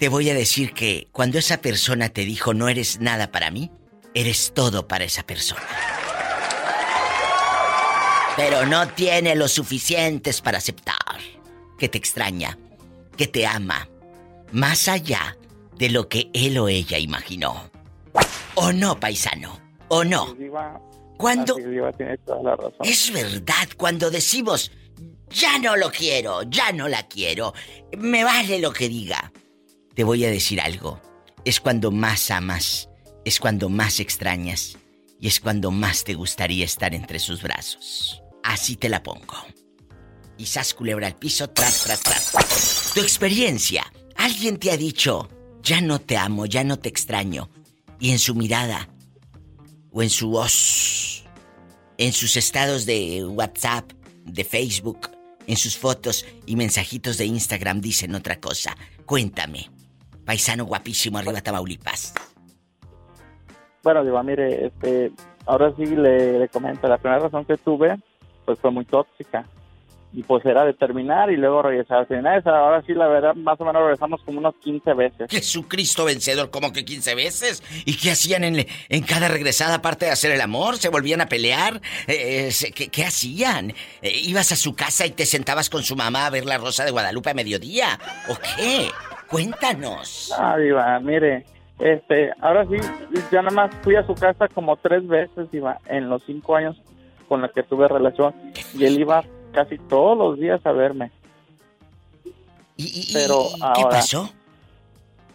te 0.00 0.08
voy 0.08 0.28
a 0.28 0.34
decir 0.34 0.74
que 0.74 1.08
cuando 1.12 1.38
esa 1.38 1.58
persona 1.58 2.08
te 2.08 2.24
dijo 2.24 2.54
no 2.54 2.68
eres 2.68 2.98
nada 2.98 3.30
para 3.30 3.52
mí, 3.52 3.70
eres 4.14 4.52
todo 4.52 4.88
para 4.88 5.04
esa 5.04 5.22
persona. 5.22 5.62
Pero 8.36 8.66
no 8.66 8.88
tiene 8.88 9.36
lo 9.36 9.46
suficientes 9.46 10.40
para 10.40 10.58
aceptar 10.58 10.96
que 11.82 11.88
te 11.88 11.98
extraña, 11.98 12.56
que 13.16 13.26
te 13.26 13.44
ama, 13.44 13.88
más 14.52 14.86
allá 14.86 15.36
de 15.76 15.90
lo 15.90 16.08
que 16.08 16.30
él 16.32 16.56
o 16.58 16.68
ella 16.68 16.96
imaginó. 16.96 17.72
¿O 18.54 18.70
no, 18.72 19.00
paisano? 19.00 19.58
¿O 19.88 20.04
no? 20.04 20.32
Cuando... 21.18 21.56
Es 22.84 23.12
verdad, 23.12 23.68
cuando 23.76 24.12
decimos, 24.12 24.70
ya 25.28 25.58
no 25.58 25.76
lo 25.76 25.90
quiero, 25.90 26.44
ya 26.44 26.70
no 26.70 26.86
la 26.86 27.08
quiero, 27.08 27.52
me 27.98 28.22
vale 28.22 28.60
lo 28.60 28.72
que 28.72 28.88
diga. 28.88 29.32
Te 29.92 30.04
voy 30.04 30.24
a 30.24 30.30
decir 30.30 30.60
algo, 30.60 31.00
es 31.44 31.58
cuando 31.58 31.90
más 31.90 32.30
amas, 32.30 32.90
es 33.24 33.40
cuando 33.40 33.68
más 33.68 33.98
extrañas 33.98 34.78
y 35.18 35.26
es 35.26 35.40
cuando 35.40 35.72
más 35.72 36.04
te 36.04 36.14
gustaría 36.14 36.64
estar 36.64 36.94
entre 36.94 37.18
sus 37.18 37.42
brazos. 37.42 38.22
Así 38.44 38.76
te 38.76 38.88
la 38.88 39.02
pongo. 39.02 39.34
Y 40.42 40.46
sas 40.46 40.74
culebra 40.74 41.06
al 41.06 41.14
piso, 41.14 41.48
tras, 41.50 41.84
tras, 41.84 42.02
tras. 42.02 42.92
Tu 42.92 43.00
experiencia, 43.00 43.84
alguien 44.16 44.58
te 44.58 44.72
ha 44.72 44.76
dicho, 44.76 45.28
ya 45.62 45.80
no 45.80 46.00
te 46.00 46.16
amo, 46.16 46.46
ya 46.46 46.64
no 46.64 46.80
te 46.80 46.88
extraño. 46.88 47.48
Y 48.00 48.10
en 48.10 48.18
su 48.18 48.34
mirada, 48.34 48.88
o 49.92 50.02
en 50.02 50.10
su 50.10 50.30
voz, 50.30 51.22
en 51.96 52.12
sus 52.12 52.36
estados 52.36 52.86
de 52.86 53.24
WhatsApp, 53.24 53.92
de 54.24 54.42
Facebook, 54.42 55.12
en 55.46 55.56
sus 55.56 55.78
fotos 55.78 56.26
y 56.44 56.56
mensajitos 56.56 57.18
de 57.18 57.26
Instagram 57.26 57.80
dicen 57.80 58.12
otra 58.16 58.40
cosa. 58.40 58.76
Cuéntame. 59.06 59.70
Paisano 60.24 60.64
guapísimo 60.64 61.18
arriba 61.18 61.40
Tamaulipas. 61.40 62.14
Bueno, 63.84 64.04
Diva, 64.04 64.24
mire, 64.24 64.66
este, 64.66 65.12
ahora 65.46 65.72
sí 65.76 65.86
le, 65.86 66.40
le 66.40 66.48
comento, 66.48 66.88
la 66.88 66.98
primera 66.98 67.20
razón 67.20 67.44
que 67.44 67.56
tuve, 67.58 67.96
pues 68.44 68.58
fue 68.58 68.72
muy 68.72 68.84
tóxica. 68.84 69.46
Y 70.14 70.22
pues 70.24 70.44
era 70.44 70.64
de 70.66 70.74
terminar 70.74 71.30
y 71.30 71.36
luego 71.38 71.62
regresar. 71.62 72.06
En 72.10 72.26
esa, 72.26 72.50
ahora 72.58 72.82
sí, 72.86 72.92
la 72.92 73.08
verdad, 73.08 73.34
más 73.34 73.58
o 73.60 73.64
menos 73.64 73.80
regresamos 73.82 74.20
como 74.24 74.40
unos 74.40 74.54
15 74.56 74.92
veces. 74.92 75.30
Jesucristo 75.30 76.04
vencedor, 76.04 76.50
como 76.50 76.70
que 76.72 76.84
15 76.84 77.14
veces. 77.14 77.62
¿Y 77.86 77.96
qué 77.96 78.10
hacían 78.10 78.44
en, 78.44 78.66
en 78.90 79.02
cada 79.04 79.28
regresada 79.28 79.76
aparte 79.76 80.04
de 80.04 80.10
hacer 80.10 80.30
el 80.32 80.40
amor? 80.42 80.76
¿Se 80.76 80.90
volvían 80.90 81.22
a 81.22 81.26
pelear? 81.30 81.80
Eh, 82.08 82.50
se- 82.50 82.72
¿qué, 82.72 82.88
qué 82.88 83.04
hacían? 83.06 83.70
Eh, 84.02 84.12
¿Ibas 84.24 84.52
a 84.52 84.56
su 84.56 84.74
casa 84.76 85.06
y 85.06 85.12
te 85.12 85.24
sentabas 85.24 85.70
con 85.70 85.82
su 85.82 85.96
mamá 85.96 86.26
a 86.26 86.30
ver 86.30 86.44
la 86.44 86.58
Rosa 86.58 86.84
de 86.84 86.90
Guadalupe 86.90 87.30
a 87.30 87.34
mediodía? 87.34 87.98
¿O 88.28 88.34
qué? 88.34 88.88
Cuéntanos. 89.46 90.32
Ah, 90.38 90.56
Diva, 90.58 91.00
mire, 91.00 91.46
este, 91.78 92.30
ahora 92.40 92.64
sí, 92.66 92.76
ya 93.32 93.42
nada 93.42 93.50
más 93.54 93.70
fui 93.82 93.96
a 93.96 94.06
su 94.06 94.14
casa 94.14 94.46
como 94.48 94.76
tres 94.76 95.06
veces, 95.08 95.50
Diva, 95.50 95.78
en 95.86 96.08
los 96.10 96.22
cinco 96.24 96.54
años 96.54 96.76
con 97.28 97.40
la 97.42 97.48
que 97.48 97.62
tuve 97.62 97.88
relación. 97.88 98.34
Y 98.74 98.84
él 98.84 99.00
iba 99.00 99.24
casi 99.52 99.78
todos 99.78 100.16
los 100.18 100.38
días 100.38 100.60
a 100.66 100.72
verme. 100.72 101.10
Pero 103.12 103.48
¿Y 103.56 103.62
ahora, 103.62 103.74
¿Qué 103.76 103.82
pasó? 103.84 104.30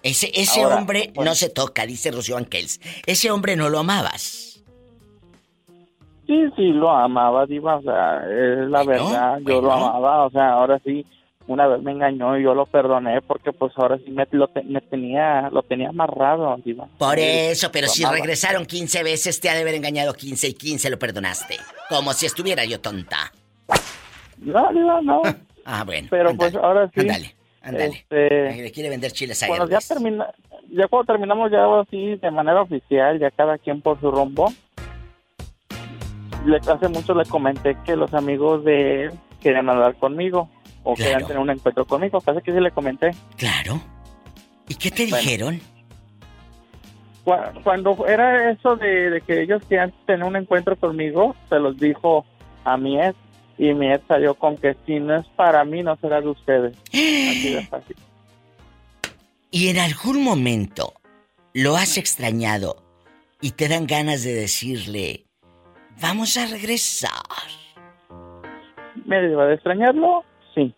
Ese, 0.04 0.32
ese 0.34 0.62
Ahora, 0.64 0.78
hombre 0.78 1.12
bueno. 1.16 1.32
no 1.32 1.36
se 1.36 1.50
toca, 1.50 1.86
dice 1.86 2.12
Rocío 2.12 2.38
Anquels. 2.38 2.80
Ese 3.06 3.32
hombre 3.32 3.56
no 3.56 3.70
lo 3.70 3.80
amabas. 3.80 4.62
Sí, 6.26 6.44
sí, 6.56 6.64
lo 6.74 6.90
amaba, 6.92 7.46
Diva, 7.46 7.78
o 7.78 7.82
sea, 7.82 8.18
es 8.30 8.70
la 8.70 8.84
verdad, 8.84 9.40
yo 9.46 9.62
lo 9.62 9.72
amaba, 9.72 10.26
o 10.26 10.30
sea, 10.30 10.52
ahora 10.54 10.78
sí, 10.84 11.06
una 11.48 11.68
vez 11.68 11.82
me 11.82 11.94
engañó 11.94 12.38
y 12.38 12.44
yo 12.44 12.54
lo 12.54 12.66
perdoné 12.66 13.22
porque 13.22 13.54
pues 13.54 13.72
ahora 13.78 13.98
sí 14.04 14.12
me, 14.12 14.28
lo 14.32 14.50
te- 14.50 14.64
me 14.64 14.82
tenía, 14.82 15.50
lo 15.52 15.64
tenía 15.64 15.88
amarrado, 15.90 16.54
Diva. 16.66 16.88
Por 16.98 17.18
eso, 17.18 17.72
pero 17.72 17.88
lo 17.88 17.94
si 17.94 18.04
amaba. 18.04 18.18
regresaron 18.18 18.66
15 18.66 19.04
veces, 19.04 19.40
te 19.40 19.50
ha 19.50 19.54
de 19.56 19.62
haber 19.62 19.76
engañado 19.76 20.14
15 20.14 20.50
y 20.50 20.54
15 20.54 20.90
lo 20.90 21.00
perdonaste. 21.00 21.56
Como 21.88 22.12
si 22.12 22.26
estuviera 22.26 22.66
yo 22.66 22.82
tonta. 22.82 23.32
No, 24.48 24.72
Diva, 24.74 25.02
no. 25.02 25.22
Ah, 25.70 25.84
bueno. 25.84 26.08
Pero 26.10 26.34
pues 26.38 26.56
ahora 26.56 26.90
sí. 26.94 27.02
Ándale, 27.02 27.36
ándale. 27.62 27.86
Este, 27.88 28.62
Le 28.64 28.72
quiere 28.72 28.90
vender 28.90 29.12
chiles 29.12 29.44
a 29.44 29.48
Bueno, 29.48 29.68
ya 29.68 29.80
termina, 29.80 30.28
ya 30.70 30.88
cuando 30.88 31.12
terminamos 31.12 31.52
ya 31.52 31.66
así 31.82 32.16
de 32.16 32.32
manera 32.32 32.62
oficial, 32.62 33.20
ya 33.20 33.30
cada 33.32 33.58
quien 33.58 33.82
por 33.82 34.00
su 34.00 34.10
rumbo. 34.10 34.50
Le, 36.46 36.56
hace 36.58 36.88
mucho 36.88 37.14
le 37.14 37.26
comenté 37.26 37.76
que 37.86 37.98
los 37.98 38.14
amigos 38.14 38.64
de 38.64 39.04
él 39.06 39.12
querían 39.42 39.70
hablar 39.70 39.96
conmigo 39.96 40.50
o 40.84 40.96
querían 40.96 41.24
tener 41.28 41.40
un 41.40 41.50
encuentro 41.50 41.84
conmigo. 41.86 42.22
Casi 42.22 42.42
que 42.42 42.54
sí 42.54 42.60
le 42.62 42.72
comenté. 42.72 43.12
Claro. 43.36 43.82
¿Y 44.70 44.76
qué 44.76 44.90
te 44.90 45.04
Bueno. 45.08 45.18
dijeron? 45.18 45.60
Cu- 47.26 47.62
Cuando 47.66 48.08
era 48.08 48.52
eso 48.52 48.78
de, 48.78 49.10
de 49.10 49.20
que 49.22 49.42
ellos 49.42 49.62
querían 49.68 49.92
tener 50.06 50.24
un 50.26 50.38
encuentro 50.38 50.78
conmigo, 50.78 51.36
se 51.50 51.60
los 51.60 51.78
dijo 51.78 52.26
a 52.64 52.78
mi 52.78 53.02
ex 53.02 53.16
y 53.58 53.74
mi 53.74 53.92
ex 53.92 54.06
salió 54.08 54.36
con 54.36 54.58
que 54.58 54.76
si 54.86 55.00
no 55.00 55.16
es 55.16 55.26
para 55.36 55.64
mí, 55.66 55.82
no 55.84 55.96
será 55.98 56.22
de 56.22 56.30
ustedes. 56.30 56.78
Así 56.90 57.54
de 57.54 57.66
fácil. 57.68 57.96
¿Y 59.50 59.70
en 59.70 59.80
algún 59.80 60.24
momento 60.24 60.94
lo 61.54 61.76
has 61.76 61.98
extrañado 61.98 62.84
y 63.42 63.52
te 63.52 63.68
dan 63.68 63.88
ganas 63.88 64.24
de 64.24 64.34
decirle, 64.34 65.26
vamos 66.02 66.38
a 66.38 66.46
regresar? 66.46 67.12
¿Me 69.06 69.22
deba 69.22 69.48
de 69.48 69.56
extrañarlo? 69.56 70.24
Sí, 70.54 70.74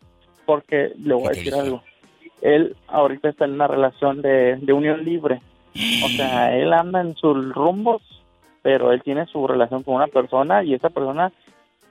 porque 0.45 0.93
le 0.97 1.13
voy 1.13 1.27
a 1.27 1.29
decir 1.31 1.53
algo. 1.53 1.83
Él 2.41 2.75
ahorita 2.87 3.29
está 3.29 3.45
en 3.45 3.53
una 3.53 3.67
relación 3.67 4.21
de, 4.21 4.55
de 4.57 4.73
unión 4.73 5.03
libre. 5.03 5.41
O 6.05 6.09
sea, 6.09 6.55
él 6.55 6.71
anda 6.71 7.01
en 7.01 7.15
sus 7.15 7.53
rumbos, 7.53 8.01
pero 8.61 8.91
él 8.91 9.01
tiene 9.03 9.25
su 9.25 9.47
relación 9.47 9.83
con 9.83 9.95
una 9.95 10.07
persona 10.07 10.63
y 10.63 10.73
esa 10.73 10.89
persona 10.89 11.33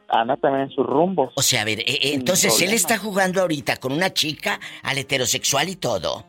anda 0.09 0.37
también 0.37 0.65
en 0.65 0.71
sus 0.71 0.87
rumbos. 0.87 1.33
O 1.37 1.43
sea, 1.43 1.63
a 1.63 1.65
ver, 1.65 1.81
eh, 1.81 1.85
eh, 1.87 1.99
entonces 2.15 2.61
él 2.63 2.73
está 2.73 2.99
jugando 2.99 3.41
ahorita 3.43 3.77
con 3.77 3.93
una 3.93 4.11
chica 4.13 4.59
al 4.83 4.99
heterosexual 4.99 5.69
y 5.69 5.77
todo. 5.77 6.25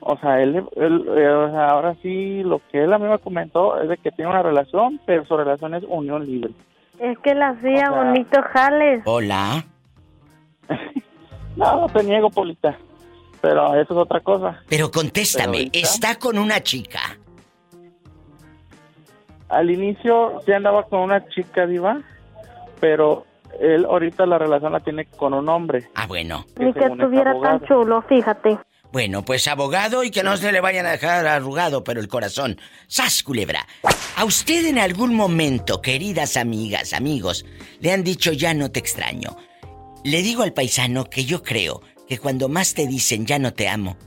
O 0.00 0.16
sea, 0.18 0.40
él, 0.40 0.56
él, 0.76 1.04
eh, 1.16 1.28
o 1.28 1.50
sea, 1.50 1.66
ahora 1.68 1.94
sí, 2.02 2.42
lo 2.42 2.60
que 2.70 2.82
él 2.84 2.92
a 2.92 2.98
mí 2.98 3.06
me 3.08 3.18
comentó 3.18 3.80
es 3.80 3.88
de 3.88 3.96
que 3.98 4.10
tiene 4.10 4.30
una 4.30 4.42
relación, 4.42 5.00
pero 5.04 5.24
su 5.26 5.36
relación 5.36 5.74
es 5.74 5.84
unión 5.86 6.24
libre. 6.26 6.52
Es 6.98 7.18
que 7.18 7.34
la 7.34 7.50
hacía 7.50 7.90
O 7.90 7.94
sea- 7.94 8.04
bonito 8.04 8.40
jales. 8.52 9.02
Hola. 9.04 9.64
No, 11.56 11.80
no 11.80 11.88
te 11.88 12.04
niego, 12.04 12.30
Polita, 12.30 12.78
pero 13.40 13.74
eso 13.74 13.92
es 13.92 13.98
otra 13.98 14.20
cosa. 14.20 14.62
Pero 14.68 14.92
contéstame, 14.92 15.68
Pero 15.72 15.84
¿está 15.88 16.16
con 16.16 16.38
una 16.38 16.62
chica? 16.62 17.00
Al 19.48 19.68
inicio 19.68 20.40
sí 20.46 20.52
andaba 20.52 20.84
con 20.84 21.00
una 21.00 21.26
chica 21.30 21.66
diva, 21.66 22.00
pero 22.80 23.26
él 23.60 23.84
ahorita 23.84 24.26
la 24.26 24.38
relación 24.38 24.72
la 24.72 24.80
tiene 24.80 25.06
con 25.06 25.34
un 25.34 25.48
hombre. 25.48 25.88
Ah, 25.94 26.06
bueno. 26.06 26.46
Ni 26.58 26.72
que 26.72 26.84
estuviera 26.84 27.34
tan 27.40 27.60
chulo, 27.64 28.02
fíjate. 28.02 28.58
Bueno, 28.90 29.22
pues 29.22 29.46
abogado 29.48 30.02
y 30.02 30.10
que 30.10 30.22
no 30.22 30.36
se 30.38 30.50
le 30.50 30.60
vayan 30.60 30.86
a 30.86 30.92
dejar 30.92 31.26
arrugado, 31.26 31.84
pero 31.84 32.00
el 32.00 32.08
corazón. 32.08 32.58
¡Sas, 32.86 33.22
culebra! 33.22 33.66
¿A 34.16 34.24
usted 34.24 34.64
en 34.64 34.78
algún 34.78 35.14
momento, 35.14 35.82
queridas 35.82 36.38
amigas, 36.38 36.94
amigos, 36.94 37.44
le 37.80 37.92
han 37.92 38.02
dicho 38.02 38.32
ya 38.32 38.54
no 38.54 38.70
te 38.70 38.80
extraño? 38.80 39.36
Le 40.04 40.22
digo 40.22 40.42
al 40.42 40.54
paisano 40.54 41.04
que 41.04 41.24
yo 41.24 41.42
creo 41.42 41.82
que 42.08 42.18
cuando 42.18 42.48
más 42.48 42.72
te 42.72 42.86
dicen 42.86 43.26
ya 43.26 43.38
no 43.38 43.52
te 43.52 43.68
amo, 43.68 43.98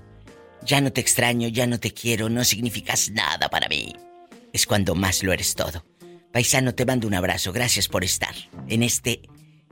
ya 0.63 0.81
no 0.81 0.91
te 0.91 1.01
extraño, 1.01 1.47
ya 1.47 1.67
no 1.67 1.79
te 1.79 1.91
quiero, 1.91 2.29
no 2.29 2.43
significas 2.43 3.11
nada 3.11 3.49
para 3.49 3.67
mí, 3.67 3.93
es 4.51 4.65
cuando 4.65 4.95
más 4.95 5.21
lo 5.21 5.31
eres 5.31 5.53
todo. 5.53 5.83
Paisano, 6.31 6.73
te 6.73 6.85
mando 6.85 7.07
un 7.07 7.13
abrazo, 7.13 7.51
gracias 7.51 7.87
por 7.89 8.03
estar 8.03 8.33
en 8.67 8.83
este 8.83 9.21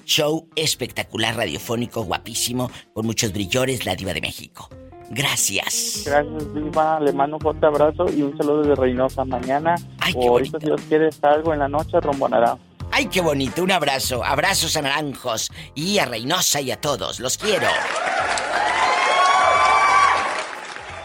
show 0.03 0.49
espectacular 0.55 1.37
radiofónico, 1.37 2.03
guapísimo, 2.03 2.69
con 2.93 3.05
muchos 3.05 3.31
brillores, 3.31 3.85
la 3.85 3.95
diva 3.95 4.13
de 4.13 4.21
México. 4.21 4.69
Gracias. 5.11 6.03
Gracias, 6.05 6.53
Diva. 6.53 6.99
Le 6.99 7.13
mando 7.13 7.37
un 7.37 7.41
fuerte 7.41 7.65
abrazo 7.65 8.05
y 8.15 8.21
un 8.21 8.37
saludo 8.37 8.61
desde 8.61 8.75
Reynosa. 8.75 9.25
Mañana, 9.25 9.75
o 10.13 10.29
ahorita, 10.29 10.59
si 10.59 10.65
Dios 10.67 10.81
quiere, 10.87 11.11
salgo 11.11 11.53
en 11.53 11.59
la 11.59 11.67
noche 11.67 11.99
rumbo 11.99 12.27
a 12.27 12.29
Naranjo. 12.29 12.59
Ay, 12.91 13.05
qué 13.05 13.21
bonito, 13.21 13.63
un 13.63 13.71
abrazo, 13.71 14.23
abrazos 14.23 14.75
a 14.75 14.81
Naranjos 14.81 15.51
y 15.75 15.99
a 15.99 16.05
Reynosa 16.05 16.59
y 16.61 16.71
a 16.71 16.81
todos, 16.81 17.19
los 17.19 17.37
quiero. 17.37 17.67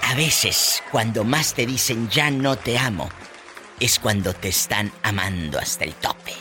A 0.03 0.15
veces, 0.17 0.83
cuando 0.91 1.25
más 1.25 1.55
te 1.55 1.67
dicen 1.67 2.09
ya 2.09 2.31
no 2.31 2.57
te 2.57 2.79
amo, 2.79 3.09
es 3.81 3.99
cuando 3.99 4.33
te 4.35 4.49
están 4.49 4.93
amando 5.03 5.59
hasta 5.59 5.85
el 5.85 5.95
tope. 5.95 6.33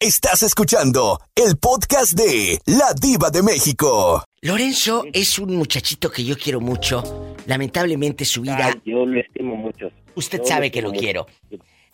Estás 0.00 0.42
escuchando 0.42 1.20
el 1.34 1.56
podcast 1.58 2.14
de 2.14 2.58
La 2.66 2.92
Diva 3.00 3.30
de 3.30 3.42
México. 3.42 4.24
Lorenzo 4.40 5.04
es 5.12 5.38
un 5.38 5.54
muchachito 5.56 6.10
que 6.10 6.24
yo 6.24 6.36
quiero 6.36 6.60
mucho. 6.60 7.36
Lamentablemente 7.46 8.24
su 8.24 8.42
vida... 8.42 8.74
yo 8.84 9.06
lo 9.06 9.20
estimo 9.20 9.54
mucho. 9.54 9.90
Usted 10.16 10.38
Yo 10.38 10.44
sabe 10.46 10.66
lo 10.66 10.72
que 10.72 10.82
lo 10.82 10.88
mucho. 10.88 11.00
quiero. 11.00 11.26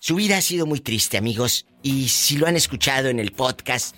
Su 0.00 0.14
vida 0.14 0.38
ha 0.38 0.40
sido 0.40 0.64
muy 0.64 0.80
triste, 0.80 1.18
amigos, 1.18 1.66
y 1.82 2.08
si 2.08 2.38
lo 2.38 2.46
han 2.46 2.56
escuchado 2.56 3.08
en 3.08 3.18
el 3.18 3.32
podcast, 3.32 3.94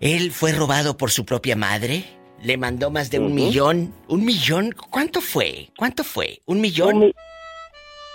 él 0.00 0.32
fue 0.32 0.52
robado 0.52 0.96
por 0.96 1.10
su 1.12 1.24
propia 1.24 1.54
madre, 1.54 2.04
le 2.42 2.56
mandó 2.56 2.90
más 2.90 3.10
de 3.10 3.18
un 3.18 3.26
Ujú. 3.26 3.34
millón. 3.34 3.94
¿Un 4.08 4.24
millón? 4.24 4.74
¿Cuánto 4.90 5.20
fue? 5.20 5.68
¿Cuánto 5.76 6.04
fue? 6.04 6.40
¿Un 6.46 6.60
millón? 6.60 6.94
Un, 6.96 7.00
mi- 7.06 7.14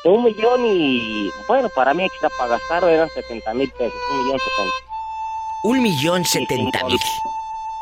un 0.06 0.23
millón 0.23 0.65
y... 0.65 1.30
Bueno, 1.47 1.69
para 1.76 1.93
mí 1.93 2.03
extra 2.03 2.30
para 2.38 2.52
gastar 2.52 2.84
eran 2.85 3.10
70 3.10 3.53
mil 3.53 3.69
pesos. 3.72 3.93
Un 4.11 4.23
millón 4.23 4.39
setenta. 4.39 4.76
Un 5.64 5.81
millón 5.81 6.26
setenta 6.26 6.85
mil. 6.85 6.99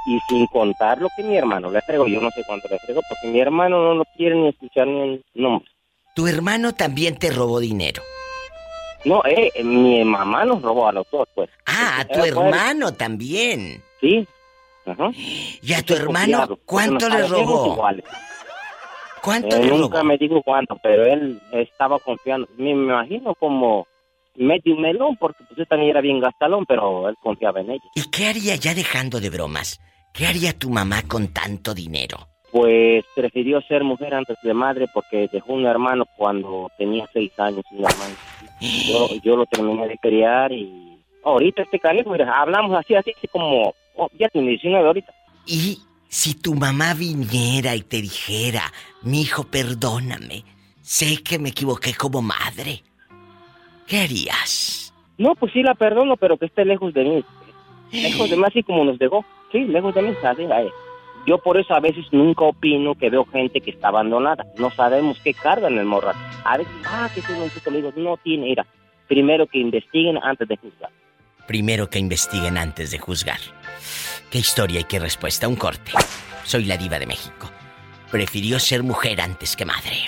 Y 0.05 0.19
sin 0.27 0.45
contar 0.47 1.01
lo 1.01 1.07
que 1.15 1.23
mi 1.23 1.37
hermano 1.37 1.69
le 1.71 1.79
entregó. 1.79 2.07
Yo 2.07 2.19
no 2.21 2.29
sé 2.31 2.43
cuánto 2.45 2.67
le 2.69 2.75
entregó 2.75 3.01
porque 3.07 3.27
mi 3.27 3.39
hermano 3.39 3.81
no 3.81 3.93
lo 3.95 4.03
quiere 4.17 4.35
ni 4.35 4.49
escuchar 4.49 4.87
ni 4.87 5.01
el 5.01 5.25
nombre. 5.33 5.69
Tu 6.15 6.27
hermano 6.27 6.73
también 6.73 7.17
te 7.17 7.31
robó 7.31 7.59
dinero. 7.59 8.01
No, 9.05 9.21
eh, 9.25 9.51
mi 9.63 10.03
mamá 10.05 10.45
nos 10.45 10.61
robó 10.61 10.87
a 10.87 10.93
los 10.93 11.05
dos, 11.11 11.27
pues. 11.35 11.49
Ah, 11.65 11.99
a 12.01 12.05
tu 12.05 12.19
Era 12.19 12.27
hermano 12.27 12.93
también. 12.93 13.81
Sí. 13.99 14.25
¿Y 15.61 15.73
a 15.73 15.81
tu 15.81 15.93
hermano 15.93 16.57
cuánto 16.65 17.09
le 17.09 17.27
robó? 17.27 17.75
¿Cuánto 19.21 19.55
Eh, 19.55 19.63
le 19.63 19.77
nunca 19.77 20.03
me 20.03 20.17
dijo 20.17 20.41
cuánto, 20.43 20.77
pero 20.83 21.05
él 21.05 21.39
estaba 21.53 21.97
confiando. 21.99 22.47
Me, 22.57 22.75
me 22.75 22.93
imagino 22.93 23.33
como 23.35 23.87
medio 24.35 24.75
melón, 24.75 25.15
porque 25.17 25.43
pues 25.55 25.67
también 25.67 25.91
era 25.91 26.01
bien 26.01 26.19
gastalón, 26.19 26.65
pero 26.65 27.07
él 27.07 27.15
confiaba 27.21 27.61
en 27.61 27.71
ella. 27.71 27.83
¿Y 27.95 28.09
qué 28.09 28.27
haría 28.27 28.55
ya 28.55 28.73
dejando 28.73 29.19
de 29.19 29.29
bromas? 29.29 29.79
¿Qué 30.13 30.27
haría 30.27 30.57
tu 30.57 30.69
mamá 30.69 31.03
con 31.07 31.29
tanto 31.29 31.73
dinero? 31.73 32.17
Pues 32.51 33.03
prefirió 33.15 33.61
ser 33.61 33.83
mujer 33.83 34.13
antes 34.13 34.37
de 34.43 34.53
madre 34.53 34.87
porque 34.93 35.27
dejó 35.31 35.53
un 35.53 35.65
hermano 35.65 36.05
cuando 36.17 36.69
tenía 36.77 37.09
seis 37.11 37.31
años, 37.39 37.63
un 37.71 37.85
hermano. 37.85 38.15
Yo, 38.61 39.07
yo 39.23 39.35
lo 39.35 39.45
terminé 39.47 39.87
de 39.87 39.97
criar 39.97 40.51
y 40.51 40.99
ahorita 41.23 41.63
este 41.63 41.79
canijo, 41.79 42.13
hablamos 42.13 42.77
así 42.77 42.93
así 42.93 43.11
como, 43.31 43.73
oh, 43.95 44.09
ya 44.19 44.29
tiene 44.29 44.49
19 44.49 44.85
ahorita. 44.85 45.13
Y 45.45 45.79
si 46.07 46.35
tu 46.35 46.53
mamá 46.53 46.93
viniera 46.93 47.75
y 47.75 47.81
te 47.81 48.01
dijera, 48.01 48.71
mi 49.01 49.21
hijo, 49.21 49.43
perdóname, 49.45 50.43
sé 50.81 51.23
que 51.23 51.39
me 51.39 51.49
equivoqué 51.49 51.93
como 51.93 52.21
madre, 52.21 52.83
¿qué 53.87 54.01
harías? 54.01 54.93
No, 55.17 55.35
pues 55.35 55.53
sí 55.53 55.63
la 55.63 55.75
perdono, 55.75 56.17
pero 56.17 56.37
que 56.37 56.45
esté 56.45 56.65
lejos 56.65 56.93
de 56.93 57.03
mí. 57.03 57.25
Lejos 57.91 58.29
de 58.29 58.37
mí, 58.37 58.43
así 58.45 58.63
como 58.63 58.83
nos 58.83 58.97
dejó. 58.97 59.23
Sí, 59.51 59.59
lejos 59.65 59.93
de 59.93 60.01
mí, 60.01 60.13
¿sabes? 60.21 60.49
Yo 61.25 61.37
por 61.37 61.57
eso 61.57 61.73
a 61.73 61.79
veces 61.79 62.05
nunca 62.11 62.43
opino 62.43 62.95
que 62.95 63.09
veo 63.09 63.25
gente 63.25 63.61
que 63.61 63.71
está 63.71 63.89
abandonada. 63.89 64.45
No 64.57 64.71
sabemos 64.71 65.19
qué 65.23 65.33
carga 65.33 65.67
en 65.67 65.77
el 65.77 65.85
morral. 65.85 66.15
A 66.43 66.57
veces, 66.57 66.73
ah, 66.85 67.09
que 67.13 67.21
tiene 67.21 67.43
un 67.43 67.49
chico, 67.49 67.71
le 67.71 67.77
digo, 67.77 67.93
no 67.95 68.17
tiene, 68.17 68.45
mira. 68.45 68.65
Primero 69.07 69.47
que 69.47 69.59
investiguen 69.59 70.17
antes 70.21 70.47
de 70.47 70.57
juzgar. 70.57 70.89
Primero 71.47 71.89
que 71.89 71.99
investiguen 71.99 72.57
antes 72.57 72.91
de 72.91 72.99
juzgar. 72.99 73.39
¿Qué 74.29 74.39
historia 74.39 74.79
y 74.81 74.83
qué 74.85 74.99
respuesta? 74.99 75.47
Un 75.47 75.55
corte. 75.55 75.91
Soy 76.43 76.65
la 76.65 76.77
diva 76.77 76.99
de 76.99 77.05
México. 77.05 77.49
Prefirió 78.11 78.59
ser 78.59 78.83
mujer 78.83 79.21
antes 79.21 79.55
que 79.55 79.65
madre. 79.65 80.05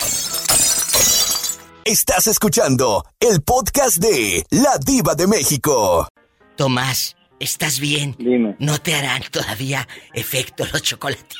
Estás 1.84 2.26
escuchando 2.26 3.04
el 3.20 3.42
podcast 3.42 3.98
de 3.98 4.44
La 4.50 4.76
Diva 4.84 5.14
de 5.14 5.28
México. 5.28 6.08
Tomás, 6.56 7.16
¿estás 7.38 7.78
bien? 7.78 8.16
Dime. 8.18 8.56
¿No 8.58 8.78
te 8.78 8.94
harán 8.96 9.22
todavía 9.30 9.86
efecto 10.12 10.64
los 10.72 10.82
chocolatitos? 10.82 11.38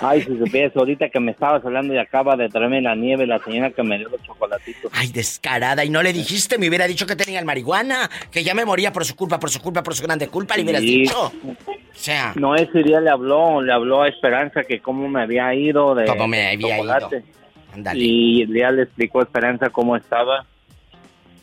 Ay, 0.00 0.22
si 0.22 0.36
supieras, 0.38 0.76
ahorita 0.76 1.08
que 1.10 1.20
me 1.20 1.32
estabas 1.32 1.64
hablando 1.64 1.94
y 1.94 1.98
acaba 1.98 2.36
de 2.36 2.48
traerme 2.48 2.80
la 2.80 2.94
nieve 2.94 3.26
la 3.26 3.38
señora 3.38 3.70
que 3.70 3.82
me 3.82 3.98
dio 3.98 4.08
los 4.08 4.22
chocolatitos. 4.22 4.90
Ay, 4.94 5.08
descarada. 5.08 5.84
Y 5.84 5.90
no 5.90 6.02
le 6.02 6.12
dijiste, 6.12 6.58
me 6.58 6.68
hubiera 6.68 6.86
dicho 6.86 7.06
que 7.06 7.16
tenía 7.16 7.38
el 7.38 7.44
marihuana, 7.44 8.10
que 8.30 8.42
ya 8.44 8.54
me 8.54 8.64
moría 8.64 8.92
por 8.92 9.04
su 9.04 9.14
culpa, 9.16 9.38
por 9.38 9.50
su 9.50 9.60
culpa, 9.60 9.82
por 9.82 9.94
su 9.94 10.02
grande 10.02 10.28
culpa, 10.28 10.56
le 10.56 10.62
hubieras 10.62 10.82
Sí. 10.82 10.98
dicho. 11.00 11.26
O 11.26 11.96
sea, 11.96 12.32
No, 12.36 12.56
ese 12.56 12.82
día 12.82 13.00
le 13.00 13.10
habló, 13.10 13.62
le 13.62 13.72
habló 13.72 14.02
a 14.02 14.08
Esperanza 14.08 14.62
que 14.64 14.80
cómo 14.80 15.08
me 15.08 15.22
había 15.22 15.54
ido 15.54 15.94
de 15.94 16.06
Cómo 16.06 16.26
me 16.26 16.48
había 16.48 16.76
chocolate. 16.76 17.16
ido. 17.76 17.90
Y 17.94 18.46
ya 18.58 18.70
le 18.70 18.82
explicó 18.82 19.20
a 19.20 19.24
Esperanza 19.24 19.70
cómo 19.70 19.96
estaba, 19.96 20.44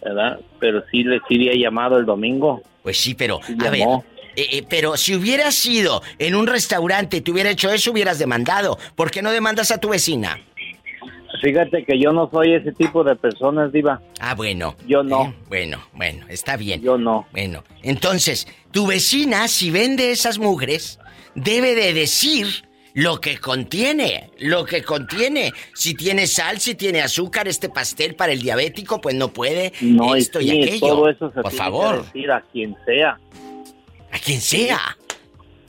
¿verdad? 0.03 0.39
Pero 0.59 0.83
sí 0.91 1.03
le 1.03 1.19
sí 1.27 1.35
había 1.35 1.53
llamado 1.55 1.97
el 1.97 2.05
domingo. 2.05 2.61
Pues 2.83 2.97
sí, 2.99 3.13
pero, 3.13 3.39
Sí 3.45 3.55
a 3.65 3.69
ver. 3.69 3.81
Eh, 4.35 4.47
eh, 4.51 4.63
pero 4.69 4.97
si 4.97 5.15
hubieras 5.15 5.55
sido 5.55 6.01
en 6.19 6.35
un 6.35 6.47
restaurante 6.47 7.17
y 7.17 7.21
te 7.21 7.31
hubiera 7.31 7.49
hecho 7.49 7.71
eso, 7.71 7.91
hubieras 7.91 8.19
demandado. 8.19 8.77
¿Por 8.95 9.11
qué 9.11 9.21
no 9.21 9.31
demandas 9.31 9.71
a 9.71 9.79
tu 9.79 9.89
vecina? 9.89 10.39
Fíjate 11.41 11.83
que 11.85 11.99
yo 11.99 12.11
no 12.11 12.29
soy 12.29 12.53
ese 12.53 12.71
tipo 12.71 13.03
de 13.03 13.15
personas, 13.15 13.71
Diva. 13.71 13.99
Ah, 14.19 14.35
bueno. 14.35 14.75
Yo 14.87 15.01
no. 15.01 15.23
Eh, 15.25 15.33
bueno, 15.49 15.79
bueno, 15.93 16.25
está 16.29 16.55
bien. 16.55 16.81
Yo 16.81 16.97
no. 16.99 17.25
Bueno, 17.31 17.63
entonces, 17.81 18.47
tu 18.71 18.85
vecina, 18.85 19.47
si 19.47 19.71
vende 19.71 20.11
esas 20.11 20.37
mugres, 20.37 20.99
debe 21.33 21.73
de 21.73 21.93
decir 21.93 22.45
lo 22.93 23.19
que 23.21 23.37
contiene, 23.39 24.29
lo 24.37 24.65
que 24.65 24.83
contiene. 24.83 25.51
Si 25.73 25.95
tiene 25.95 26.27
sal, 26.27 26.59
si 26.59 26.75
tiene 26.75 27.01
azúcar, 27.01 27.47
este 27.47 27.69
pastel 27.69 28.13
para 28.13 28.33
el 28.33 28.41
diabético, 28.41 29.01
pues 29.01 29.15
no 29.15 29.29
puede. 29.29 29.73
No, 29.81 30.13
esto 30.13 30.39
y, 30.41 30.43
y 30.43 30.49
sí, 30.49 30.61
aquello. 30.61 30.87
todo 30.87 31.09
eso 31.09 31.29
se 31.29 31.41
Por 31.41 31.51
tiene 31.51 31.57
favor, 31.57 31.95
que 32.01 32.05
decir 32.19 32.31
a 32.31 32.41
quien 32.51 32.75
sea. 32.85 33.17
Quien 34.31 34.41
sea. 34.41 34.97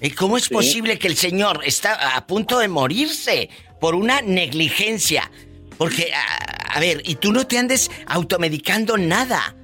¿Y 0.00 0.10
cómo 0.10 0.36
es 0.36 0.44
Sí. 0.44 0.54
posible 0.54 0.98
que 0.98 1.08
el 1.08 1.16
señor 1.16 1.60
está 1.64 2.16
a 2.16 2.26
punto 2.26 2.58
de 2.58 2.68
morirse 2.68 3.48
por 3.80 3.94
una 3.94 4.20
negligencia? 4.22 5.30
Porque, 5.78 6.12
a, 6.12 6.76
a 6.76 6.80
ver, 6.80 7.02
y 7.04 7.16
tú 7.16 7.32
no 7.32 7.46
te 7.46 7.58
andes 7.58 7.90
automedicando 8.06 8.96
nada. 8.96 9.54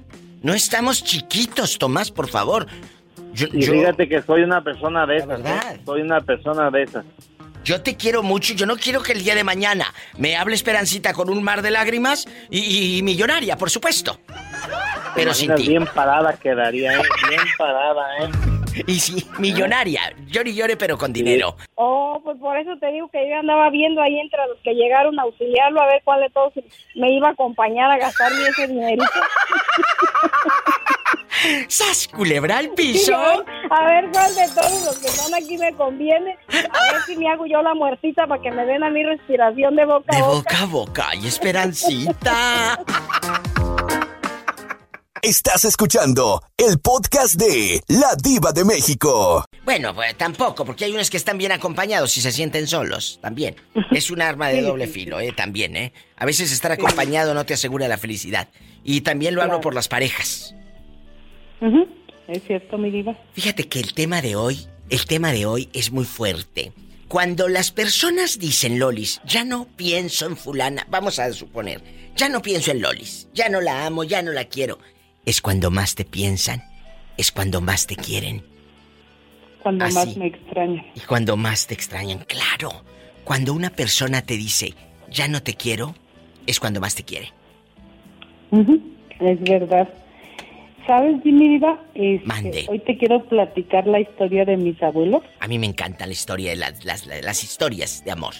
No 0.41 0.53
estamos 0.53 1.03
chiquitos, 1.03 1.77
Tomás, 1.77 2.11
por 2.11 2.29
favor. 2.29 2.67
Yo, 3.33 3.47
Y 3.53 3.61
yo- 3.65 3.73
fíjate 3.73 4.07
que 4.07 4.21
soy 4.21 4.43
una 4.43 4.61
persona 4.63 5.05
de 5.05 5.17
esas. 5.17 5.39
¿eh? 5.41 5.81
Soy 5.85 6.01
una 6.01 6.21
persona 6.21 6.69
de 6.71 6.83
esas. 6.83 7.05
Yo 7.65 7.81
te 7.81 7.95
quiero 7.97 8.23
mucho 8.23 8.53
yo 8.53 8.65
no 8.65 8.77
quiero 8.77 9.03
que 9.03 9.11
el 9.11 9.21
día 9.23 9.35
de 9.35 9.43
mañana 9.43 9.93
me 10.17 10.37
hable 10.37 10.55
Esperancita 10.55 11.13
con 11.13 11.29
un 11.29 11.43
mar 11.43 11.61
de 11.61 11.71
lágrimas 11.71 12.25
y, 12.49 12.97
y 12.97 13.03
millonaria, 13.03 13.57
por 13.57 13.69
supuesto. 13.69 14.19
Pero 15.13 15.33
sin 15.33 15.53
ti. 15.55 15.67
Bien 15.67 15.85
parada 15.85 16.37
quedaría, 16.37 16.93
¿eh? 16.93 17.01
Bien 17.27 17.41
parada, 17.57 18.03
¿eh? 18.23 18.58
Y 18.87 18.99
sí, 18.99 19.25
millonaria. 19.39 20.01
Llore 20.27 20.49
y 20.51 20.55
llore, 20.55 20.77
pero 20.77 20.97
con 20.97 21.11
dinero. 21.13 21.55
Oh, 21.75 22.19
pues 22.23 22.37
por 22.39 22.57
eso 22.57 22.77
te 22.79 22.87
digo 22.91 23.09
que 23.09 23.29
yo 23.29 23.37
andaba 23.37 23.69
viendo 23.69 24.01
ahí 24.01 24.19
entre 24.19 24.39
los 24.47 24.57
que 24.63 24.73
llegaron 24.73 25.19
a 25.19 25.23
auxiliarlo 25.23 25.81
a 25.81 25.85
ver 25.87 26.01
cuál 26.03 26.21
de 26.21 26.29
todos 26.29 26.53
me 26.95 27.11
iba 27.11 27.27
a 27.29 27.31
acompañar 27.31 27.89
a 27.91 27.97
gastarme 27.97 28.41
ese 28.47 28.67
dinerito. 28.67 29.03
¡Sas, 31.69 32.07
culebra 32.09 32.57
al 32.57 32.69
piso! 32.71 33.15
A 33.15 33.85
ver 33.85 34.09
cuál 34.11 34.35
de 34.35 34.45
todos 34.53 34.83
los 34.85 34.99
que 34.99 35.07
están 35.07 35.33
aquí 35.41 35.57
me 35.57 35.71
conviene. 35.73 36.37
A 36.49 36.93
ver 36.93 37.01
si 37.05 37.15
me 37.15 37.29
hago 37.29 37.45
yo 37.45 37.61
la 37.61 37.73
muertita 37.73 38.27
para 38.27 38.41
que 38.41 38.51
me 38.51 38.65
den 38.65 38.83
a 38.83 38.89
mi 38.89 39.03
respiración 39.03 39.75
de 39.77 39.85
boca 39.85 40.13
De 40.13 40.17
a 40.17 40.25
boca. 40.25 40.35
boca 40.35 40.57
a 40.61 40.65
boca. 40.65 41.05
¡Ay, 41.11 41.27
Esperancita! 41.27 42.79
Estás 45.21 45.65
escuchando 45.65 46.41
el 46.57 46.79
podcast 46.79 47.35
de 47.35 47.81
La 47.89 48.15
Diva 48.15 48.53
de 48.53 48.63
México. 48.63 49.43
Bueno, 49.65 49.93
pues 49.93 50.15
tampoco, 50.17 50.63
porque 50.63 50.85
hay 50.85 50.93
unos 50.93 51.09
que 51.09 51.17
están 51.17 51.37
bien 51.37 51.51
acompañados 51.51 52.15
y 52.17 52.21
se 52.21 52.31
sienten 52.31 52.67
solos, 52.67 53.19
también. 53.21 53.55
Es 53.91 54.11
un 54.11 54.21
arma 54.21 54.47
de 54.47 54.61
doble 54.61 54.87
filo, 54.87 55.19
¿eh? 55.19 55.33
También, 55.35 55.75
¿eh? 55.75 55.91
A 56.15 56.25
veces 56.25 56.51
estar 56.53 56.71
acompañado 56.71 57.33
no 57.33 57.45
te 57.45 57.53
asegura 57.53 57.87
la 57.89 57.97
felicidad. 57.97 58.47
Y 58.83 59.01
también 59.01 59.35
lo 59.35 59.41
hablo 59.41 59.59
por 59.59 59.73
las 59.75 59.87
parejas. 59.89 60.55
Ujú, 61.59 61.85
Es 62.27 62.43
cierto, 62.47 62.77
mi 62.77 62.89
diva. 62.89 63.17
Fíjate 63.33 63.67
que 63.67 63.79
el 63.81 63.93
tema 63.93 64.21
de 64.21 64.35
hoy, 64.37 64.67
el 64.89 65.05
tema 65.05 65.33
de 65.33 65.45
hoy 65.45 65.69
es 65.73 65.91
muy 65.91 66.05
fuerte. 66.05 66.71
Cuando 67.09 67.49
las 67.49 67.71
personas 67.71 68.39
dicen 68.39 68.79
Lolis, 68.79 69.19
ya 69.25 69.43
no 69.43 69.67
pienso 69.75 70.27
en 70.27 70.37
fulana, 70.37 70.85
vamos 70.89 71.17
a 71.19 71.33
suponer, 71.33 71.81
ya 72.15 72.29
no 72.29 72.41
pienso 72.41 72.69
en 72.71 72.81
Lolis, 72.81 73.27
ya 73.33 73.49
no 73.49 73.59
la 73.61 73.87
amo, 73.87 74.03
ya 74.03 74.21
no 74.21 74.31
la 74.31 74.45
quiero, 74.45 74.77
es 75.29 75.41
cuando 75.41 75.69
más 75.69 75.93
te 75.93 76.05
piensan, 76.05 76.63
es 77.17 77.31
cuando 77.31 77.61
más 77.61 77.85
te 77.85 77.95
quieren 77.95 78.41
Cuando 79.61 79.85
Así. 79.85 79.95
más 79.95 80.17
me 80.17 80.25
extraña. 80.27 80.83
y 80.95 81.01
cuando 81.01 81.37
más 81.37 81.67
te 81.67 81.73
extrañan. 81.75 82.19
Claro, 82.27 82.71
cuando 83.23 83.53
una 83.53 83.69
persona 83.69 84.21
te 84.23 84.37
dice, 84.37 84.73
ya 85.11 85.27
no 85.27 85.43
te 85.43 85.53
quiero, 85.53 85.93
es 86.47 86.59
cuando 86.59 86.79
más 86.79 86.95
te 86.95 87.03
quiere. 87.03 87.31
Ujú, 88.51 88.81
Es 89.19 89.39
verdad. 89.41 89.87
¿Sabes, 90.87 91.21
Jimmy 91.21 91.49
Diva? 91.49 91.79
Este, 91.93 92.25
Mande. 92.25 92.65
Hoy 92.67 92.79
te 92.79 92.97
quiero 92.97 93.23
platicar 93.25 93.85
la 93.85 93.99
historia 93.99 94.45
de 94.45 94.57
mis 94.57 94.81
abuelos. 94.81 95.21
A 95.39 95.47
mí 95.47 95.59
me 95.59 95.67
encanta 95.67 96.07
la 96.07 96.13
historia 96.13 96.49
de 96.51 96.55
las, 96.55 96.83
las, 96.85 97.05
las 97.05 97.43
historias 97.43 98.03
de 98.03 98.11
amor. 98.11 98.33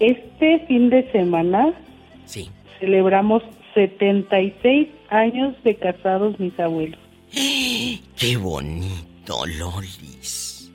Este 0.00 0.58
fin 0.66 0.90
de 0.90 1.10
semana 1.12 1.72
Sí. 2.26 2.50
celebramos 2.80 3.42
76 3.74 4.88
años 5.10 5.54
de 5.64 5.76
casados 5.76 6.38
mis 6.38 6.58
abuelos. 6.58 6.98
¡Qué 7.32 8.36
bonito, 8.36 9.44
Lolis! 9.58 10.70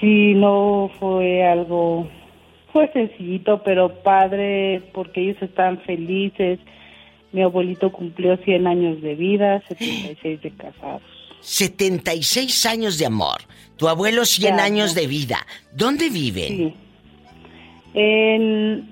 Sí, 0.00 0.32
no 0.34 0.90
fue 1.00 1.44
algo, 1.44 2.08
fue 2.72 2.90
sencillito, 2.92 3.62
pero 3.64 4.02
padre, 4.02 4.80
porque 4.92 5.22
ellos 5.22 5.42
estaban 5.42 5.80
felices. 5.80 6.60
Mi 7.32 7.42
abuelito 7.42 7.90
cumplió 7.90 8.36
100 8.36 8.66
años 8.66 9.02
de 9.02 9.14
vida, 9.14 9.62
76 9.68 10.42
de 10.42 10.50
casados. 10.52 11.02
76 11.40 12.66
años 12.66 12.98
de 12.98 13.06
amor. 13.06 13.38
Tu 13.76 13.88
abuelo 13.88 14.24
100 14.24 14.56
Ya, 14.56 14.64
años 14.64 14.94
de 14.94 15.06
vida. 15.06 15.46
¿Dónde 15.72 16.10
viven? 16.10 16.48
Sí. 16.48 16.74
En, 17.94 18.88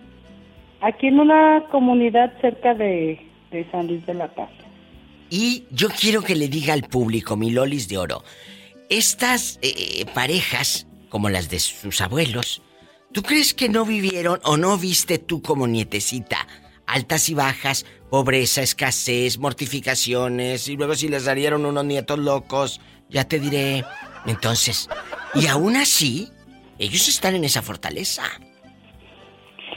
aquí 0.81 1.09
en 1.09 1.21
una 1.21 1.65
comunidad 1.71 2.33
cerca 2.41 2.75
de, 2.75 3.21
de 3.51 3.65
San 3.71 3.89
Luis 3.89 4.05
de 4.07 4.15
la 4.15 4.29
Paz. 4.29 4.51
Y 5.31 5.65
yo 5.71 5.89
quiero 5.89 6.23
que 6.23 6.37
le 6.37 6.49
diga 6.49 6.75
al 6.75 6.83
público, 6.83 7.37
mi 7.37 7.51
Lolis 7.51 7.89
de 7.89 7.99
Oro, 7.99 8.23
estas 8.89 9.59
eh, 9.63 10.07
parejas, 10.15 10.87
como 11.09 11.29
las 11.29 11.49
de 11.49 11.59
sus 11.59 12.01
abuelos, 12.01 12.63
¿tú 13.13 13.23
crees 13.23 13.55
que 13.55 13.69
no 13.69 13.85
vivieron 13.85 14.41
o 14.45 14.57
no 14.57 14.79
viste 14.79 15.19
tú 15.19 15.43
como 15.43 15.67
nietecita 15.67 16.47
altas 16.87 17.29
y 17.29 17.35
bajas, 17.35 17.85
pobreza, 18.11 18.63
escasez, 18.63 19.39
mortificaciones, 19.39 20.69
y 20.69 20.77
luego 20.77 20.95
si 20.95 21.09
les 21.09 21.25
salieron 21.25 21.67
unos 21.67 21.85
nietos 21.85 22.19
locos, 22.19 22.81
ya 23.11 23.25
te 23.25 23.39
diré. 23.39 23.85
Entonces, 24.27 24.89
y 25.35 25.47
aún 25.47 25.77
así, 25.77 26.29
ellos 26.79 27.09
están 27.09 27.35
en 27.35 27.45
esa 27.45 27.63
fortaleza. 27.63 28.23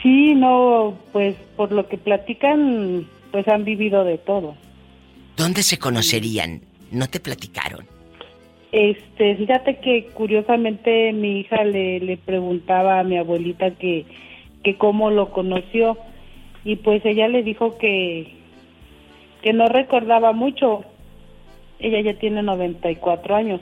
Sí, 0.02 0.34
no, 0.34 0.96
pues 1.12 1.36
por 1.56 1.72
lo 1.72 1.88
que 1.88 1.98
platican, 1.98 3.06
pues 3.32 3.46
han 3.48 3.64
vivido 3.64 4.04
de 4.04 4.18
todo. 4.18 4.56
¿Dónde 5.40 5.62
se 5.62 5.78
conocerían? 5.78 6.60
¿No 6.92 7.08
te 7.08 7.18
platicaron? 7.20 7.86
Este, 8.72 9.36
fíjate 9.36 9.78
que 9.80 10.06
curiosamente 10.14 11.12
mi 11.12 11.40
hija 11.40 11.64
le, 11.64 11.98
le 12.00 12.16
preguntaba 12.18 13.00
a 13.00 13.04
mi 13.04 13.16
abuelita 13.16 13.70
que, 13.72 14.04
que 14.62 14.76
cómo 14.76 15.10
lo 15.10 15.30
conoció 15.32 15.96
y 16.64 16.76
pues 16.76 17.04
ella 17.04 17.26
le 17.28 17.42
dijo 17.42 17.78
que, 17.78 18.34
que 19.42 19.52
no 19.52 19.66
recordaba 19.68 20.32
mucho. 20.32 20.84
Ella 21.78 22.00
ya 22.02 22.18
tiene 22.18 22.42
94 22.42 23.34
años, 23.34 23.60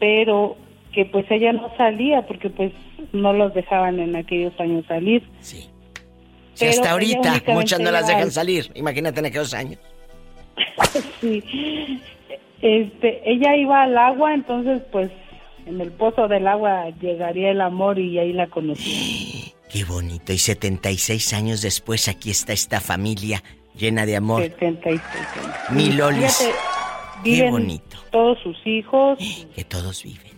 pero 0.00 0.56
que 0.92 1.04
pues 1.04 1.24
ella 1.30 1.52
no 1.52 1.72
salía 1.76 2.26
porque 2.26 2.50
pues 2.50 2.72
no 3.12 3.32
los 3.32 3.54
dejaban 3.54 4.00
en 4.00 4.16
aquellos 4.16 4.58
años 4.58 4.84
salir. 4.86 5.22
Sí. 5.40 5.68
Si 6.54 6.66
hasta 6.66 6.90
ahorita 6.90 7.42
muchas 7.54 7.78
no 7.80 7.90
las 7.92 8.06
dejan 8.08 8.24
al- 8.24 8.32
salir. 8.32 8.70
Imagínate 8.74 9.20
en 9.20 9.26
aquellos 9.26 9.54
años. 9.54 9.78
sí. 11.20 12.00
Este, 12.62 13.22
ella 13.30 13.56
iba 13.56 13.82
al 13.82 13.96
agua, 13.96 14.34
entonces 14.34 14.82
pues 14.92 15.10
en 15.66 15.80
el 15.80 15.90
pozo 15.92 16.28
del 16.28 16.46
agua 16.46 16.90
llegaría 17.00 17.50
el 17.50 17.60
amor 17.60 17.98
y 17.98 18.18
ahí 18.18 18.32
la 18.32 18.46
conocí. 18.48 19.52
Qué 19.72 19.84
bonito. 19.84 20.32
Y 20.32 20.38
76 20.38 21.32
años 21.32 21.62
después 21.62 22.08
aquí 22.08 22.30
está 22.30 22.52
esta 22.52 22.80
familia 22.80 23.42
llena 23.76 24.04
de 24.04 24.16
amor. 24.16 24.42
76 24.42 25.00
años. 25.36 25.56
Mi 25.70 25.92
Lolis. 25.92 26.38
Fíjate, 27.22 27.44
Qué 27.44 27.50
bonito. 27.50 27.96
Todos 28.10 28.38
sus 28.40 28.56
hijos, 28.66 29.18
Que 29.54 29.64
todos 29.64 30.02
viven. 30.02 30.32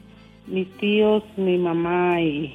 mis 0.47 0.71
tíos, 0.77 1.23
mi 1.37 1.57
mamá 1.59 2.21
y 2.21 2.55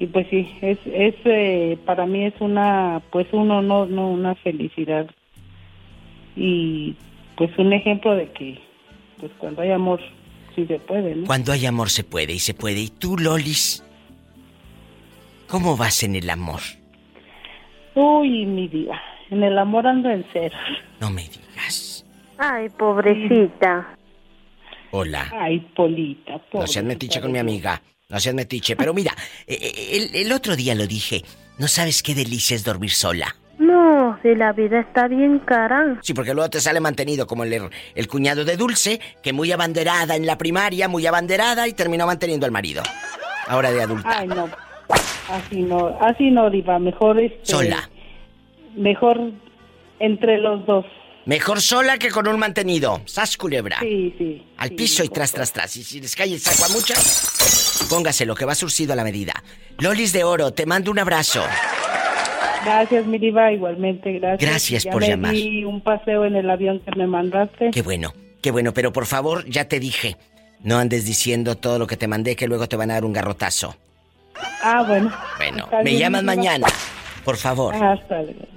y 0.00 0.06
pues 0.06 0.28
sí, 0.30 0.48
es 0.60 0.78
es 0.86 1.14
eh, 1.24 1.76
para 1.84 2.06
mí 2.06 2.24
es 2.24 2.34
una 2.40 3.02
pues 3.10 3.26
un 3.32 3.50
honor, 3.50 3.88
no 3.88 4.10
una 4.10 4.34
felicidad 4.36 5.08
y 6.38 6.96
pues 7.36 7.50
un 7.58 7.72
ejemplo 7.72 8.14
de 8.14 8.30
que 8.32 8.58
pues 9.18 9.32
cuando 9.38 9.62
hay 9.62 9.72
amor 9.72 10.00
sí 10.54 10.64
se 10.66 10.78
puede, 10.78 11.16
¿no? 11.16 11.26
Cuando 11.26 11.52
hay 11.52 11.66
amor 11.66 11.90
se 11.90 12.04
puede 12.04 12.32
y 12.34 12.38
se 12.38 12.54
puede. 12.54 12.80
¿Y 12.80 12.88
tú, 12.88 13.18
Lolis? 13.18 13.82
¿Cómo 15.48 15.76
vas 15.76 16.02
en 16.02 16.14
el 16.14 16.30
amor? 16.30 16.60
Uy, 17.94 18.46
mi 18.46 18.68
diva, 18.68 19.00
en 19.30 19.42
el 19.42 19.58
amor 19.58 19.86
ando 19.86 20.10
en 20.10 20.24
cero. 20.32 20.56
No 21.00 21.10
me 21.10 21.22
digas. 21.22 22.04
Ay, 22.38 22.68
pobrecita. 22.68 23.96
Hola. 24.92 25.30
Ay, 25.32 25.60
Polita, 25.74 26.40
No 26.52 26.66
seas 26.66 26.84
metiche 26.84 27.20
con 27.20 27.32
mi 27.32 27.38
amiga. 27.38 27.82
No 28.08 28.20
seas 28.20 28.34
metiche. 28.34 28.76
Pero 28.76 28.94
mira, 28.94 29.12
eh, 29.46 29.58
eh, 29.60 30.10
el, 30.12 30.26
el 30.26 30.32
otro 30.32 30.54
día 30.54 30.74
lo 30.74 30.86
dije. 30.86 31.22
No 31.58 31.66
sabes 31.66 32.02
qué 32.02 32.14
delicia 32.14 32.54
es 32.54 32.64
dormir 32.64 32.90
sola. 32.90 33.34
No, 33.58 33.97
si 34.22 34.34
la 34.34 34.52
vida 34.52 34.80
está 34.80 35.08
bien 35.08 35.38
cara. 35.40 35.98
Sí, 36.02 36.14
porque 36.14 36.34
luego 36.34 36.50
te 36.50 36.60
sale 36.60 36.80
mantenido 36.80 37.26
como 37.26 37.44
el, 37.44 37.70
el 37.94 38.08
cuñado 38.08 38.44
de 38.44 38.56
Dulce, 38.56 39.00
que 39.22 39.32
muy 39.32 39.52
abanderada 39.52 40.16
en 40.16 40.26
la 40.26 40.38
primaria, 40.38 40.88
muy 40.88 41.06
abanderada 41.06 41.68
y 41.68 41.72
terminó 41.72 42.06
manteniendo 42.06 42.46
al 42.46 42.52
marido. 42.52 42.82
Ahora 43.46 43.70
de 43.70 43.82
adulta. 43.82 44.18
Ay, 44.18 44.28
no. 44.28 44.48
Así 45.28 45.62
no, 45.62 45.98
así 46.00 46.30
no, 46.30 46.50
diva. 46.50 46.78
Mejor 46.78 47.20
este, 47.20 47.44
Sola. 47.44 47.90
Mejor 48.76 49.32
entre 49.98 50.38
los 50.38 50.64
dos. 50.66 50.86
Mejor 51.28 51.60
sola 51.60 51.98
que 51.98 52.10
con 52.10 52.26
un 52.26 52.38
mantenido. 52.38 53.02
Sas 53.04 53.36
culebra. 53.36 53.80
Sí, 53.80 54.14
sí. 54.16 54.46
Al 54.56 54.70
piso 54.70 55.04
y 55.04 55.10
tras, 55.10 55.30
tras, 55.30 55.52
tras. 55.52 55.76
Y 55.76 55.84
si 55.84 56.00
les 56.00 56.16
cae 56.16 56.32
el 56.32 56.40
saco 56.40 56.64
a 56.64 56.74
muchas, 56.74 57.86
póngaselo, 57.90 58.34
que 58.34 58.46
va 58.46 58.54
surcido 58.54 58.94
a 58.94 58.96
la 58.96 59.04
medida. 59.04 59.34
Lolis 59.78 60.14
de 60.14 60.24
Oro, 60.24 60.54
te 60.54 60.64
mando 60.64 60.90
un 60.90 60.98
abrazo. 60.98 61.44
Gracias, 62.64 63.06
mi 63.06 63.18
diva, 63.18 63.52
igualmente, 63.52 64.12
gracias. 64.18 64.50
Gracias 64.50 64.84
Ya 64.84 64.90
por 64.92 65.02
me 65.02 65.08
llamar. 65.08 65.32
di 65.32 65.64
un 65.64 65.80
paseo 65.80 66.24
en 66.24 66.36
el 66.36 66.48
avión 66.50 66.80
que 66.80 66.96
me 66.96 67.06
mandaste. 67.06 67.70
Qué 67.70 67.82
bueno, 67.82 68.12
qué 68.42 68.50
bueno, 68.50 68.72
pero 68.74 68.92
por 68.92 69.06
favor, 69.06 69.44
ya 69.48 69.66
te 69.66 69.80
dije. 69.80 70.16
No 70.62 70.78
andes 70.78 71.04
diciendo 71.04 71.56
todo 71.56 71.78
lo 71.78 71.86
que 71.86 71.96
te 71.96 72.08
mandé, 72.08 72.34
que 72.36 72.48
luego 72.48 72.68
te 72.68 72.76
van 72.76 72.90
a 72.90 72.94
dar 72.94 73.04
un 73.04 73.12
garrotazo. 73.12 73.76
Ah, 74.62 74.84
bueno. 74.86 75.12
Bueno, 75.36 75.68
me 75.72 75.82
bien, 75.84 75.98
llamas 75.98 76.22
mi 76.24 76.30
diva. 76.30 76.42
mañana. 76.42 76.66
Por 77.24 77.36
favor. 77.36 77.74
Ah. 77.76 77.96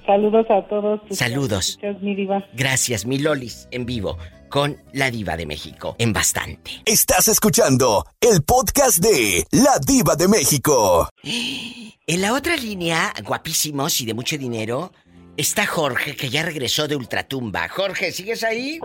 Saludos 0.05 0.45
a 0.49 0.61
todos. 0.63 0.99
Saludos. 1.11 1.69
escuchas, 1.71 2.01
mi 2.01 2.15
diva. 2.15 2.43
Gracias, 2.53 3.05
mi 3.05 3.19
Lolis, 3.19 3.67
en 3.71 3.85
vivo, 3.85 4.17
con 4.51 4.77
la 4.93 5.09
diva 5.09 5.37
de 5.37 5.47
México, 5.47 5.95
en 5.97 6.13
bastante. 6.13 6.81
Estás 6.85 7.29
escuchando 7.29 8.05
el 8.19 8.43
podcast 8.43 8.99
de 8.99 9.45
La 9.51 9.79
Diva 9.79 10.15
de 10.15 10.27
México. 10.27 11.09
En 11.23 12.21
la 12.21 12.33
otra 12.33 12.57
línea, 12.57 13.13
guapísimos 13.23 14.01
y 14.01 14.05
de 14.05 14.13
mucho 14.13 14.37
dinero, 14.37 14.91
está 15.37 15.65
Jorge, 15.65 16.17
que 16.17 16.29
ya 16.29 16.43
regresó 16.43 16.87
de 16.87 16.97
Ultratumba. 16.97 17.69
Jorge, 17.69 18.11
¿sigues 18.11 18.43
ahí? 18.43 18.79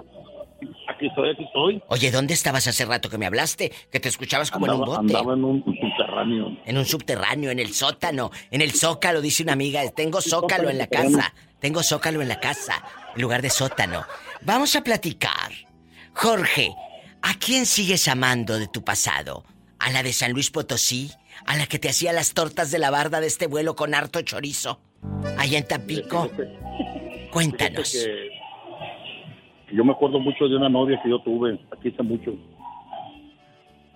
Aquí 0.88 1.08
estoy, 1.08 1.30
aquí 1.30 1.44
estoy. 1.44 1.82
Oye, 1.88 2.10
¿dónde 2.12 2.32
estabas 2.32 2.66
hace 2.68 2.84
rato 2.84 3.10
que 3.10 3.18
me 3.18 3.26
hablaste? 3.26 3.72
Que 3.90 3.98
te 3.98 4.08
escuchabas 4.08 4.52
como 4.52 4.66
andaba, 4.66 4.84
en 4.84 4.88
un 4.88 4.94
bote. 4.94 5.16
andaba 5.18 5.34
en 5.34 5.44
un 5.44 5.64
subterráneo. 5.64 6.58
En 6.64 6.78
un 6.78 6.84
subterráneo, 6.86 7.50
en 7.50 7.58
el 7.58 7.74
sótano, 7.74 8.30
en 8.52 8.62
el 8.62 8.72
zócalo, 8.72 9.20
dice 9.20 9.42
una 9.42 9.54
amiga. 9.54 9.82
Tengo 9.90 10.20
zócalo 10.20 10.70
en 10.70 10.78
la 10.78 10.86
casa. 10.86 11.34
Tengo 11.58 11.82
zócalo 11.82 12.22
en 12.22 12.28
la 12.28 12.38
casa, 12.38 12.84
lugar 13.16 13.42
de 13.42 13.50
sótano. 13.50 14.04
Vamos 14.42 14.76
a 14.76 14.82
platicar. 14.82 15.52
Jorge, 16.14 16.74
¿a 17.22 17.34
quién 17.34 17.66
sigues 17.66 18.08
amando 18.08 18.58
de 18.58 18.68
tu 18.68 18.82
pasado? 18.84 19.44
¿A 19.78 19.90
la 19.90 20.02
de 20.02 20.12
San 20.12 20.32
Luis 20.32 20.50
Potosí? 20.50 21.10
¿A 21.46 21.56
la 21.56 21.66
que 21.66 21.78
te 21.78 21.88
hacía 21.88 22.12
las 22.12 22.32
tortas 22.32 22.70
de 22.70 22.78
la 22.78 22.90
barda 22.90 23.20
de 23.20 23.26
este 23.26 23.46
vuelo 23.46 23.76
con 23.76 23.94
harto 23.94 24.22
chorizo? 24.22 24.80
Allá 25.38 25.58
en 25.58 25.68
Tampico. 25.68 26.30
Cuéntanos. 27.30 27.92
Que 27.92 29.74
Yo 29.74 29.84
me 29.84 29.92
acuerdo 29.92 30.18
mucho 30.18 30.48
de 30.48 30.56
una 30.56 30.68
novia 30.68 30.98
que 31.02 31.10
yo 31.10 31.20
tuve, 31.20 31.60
aquí 31.76 31.90
hace 31.90 32.02
mucho. 32.02 32.32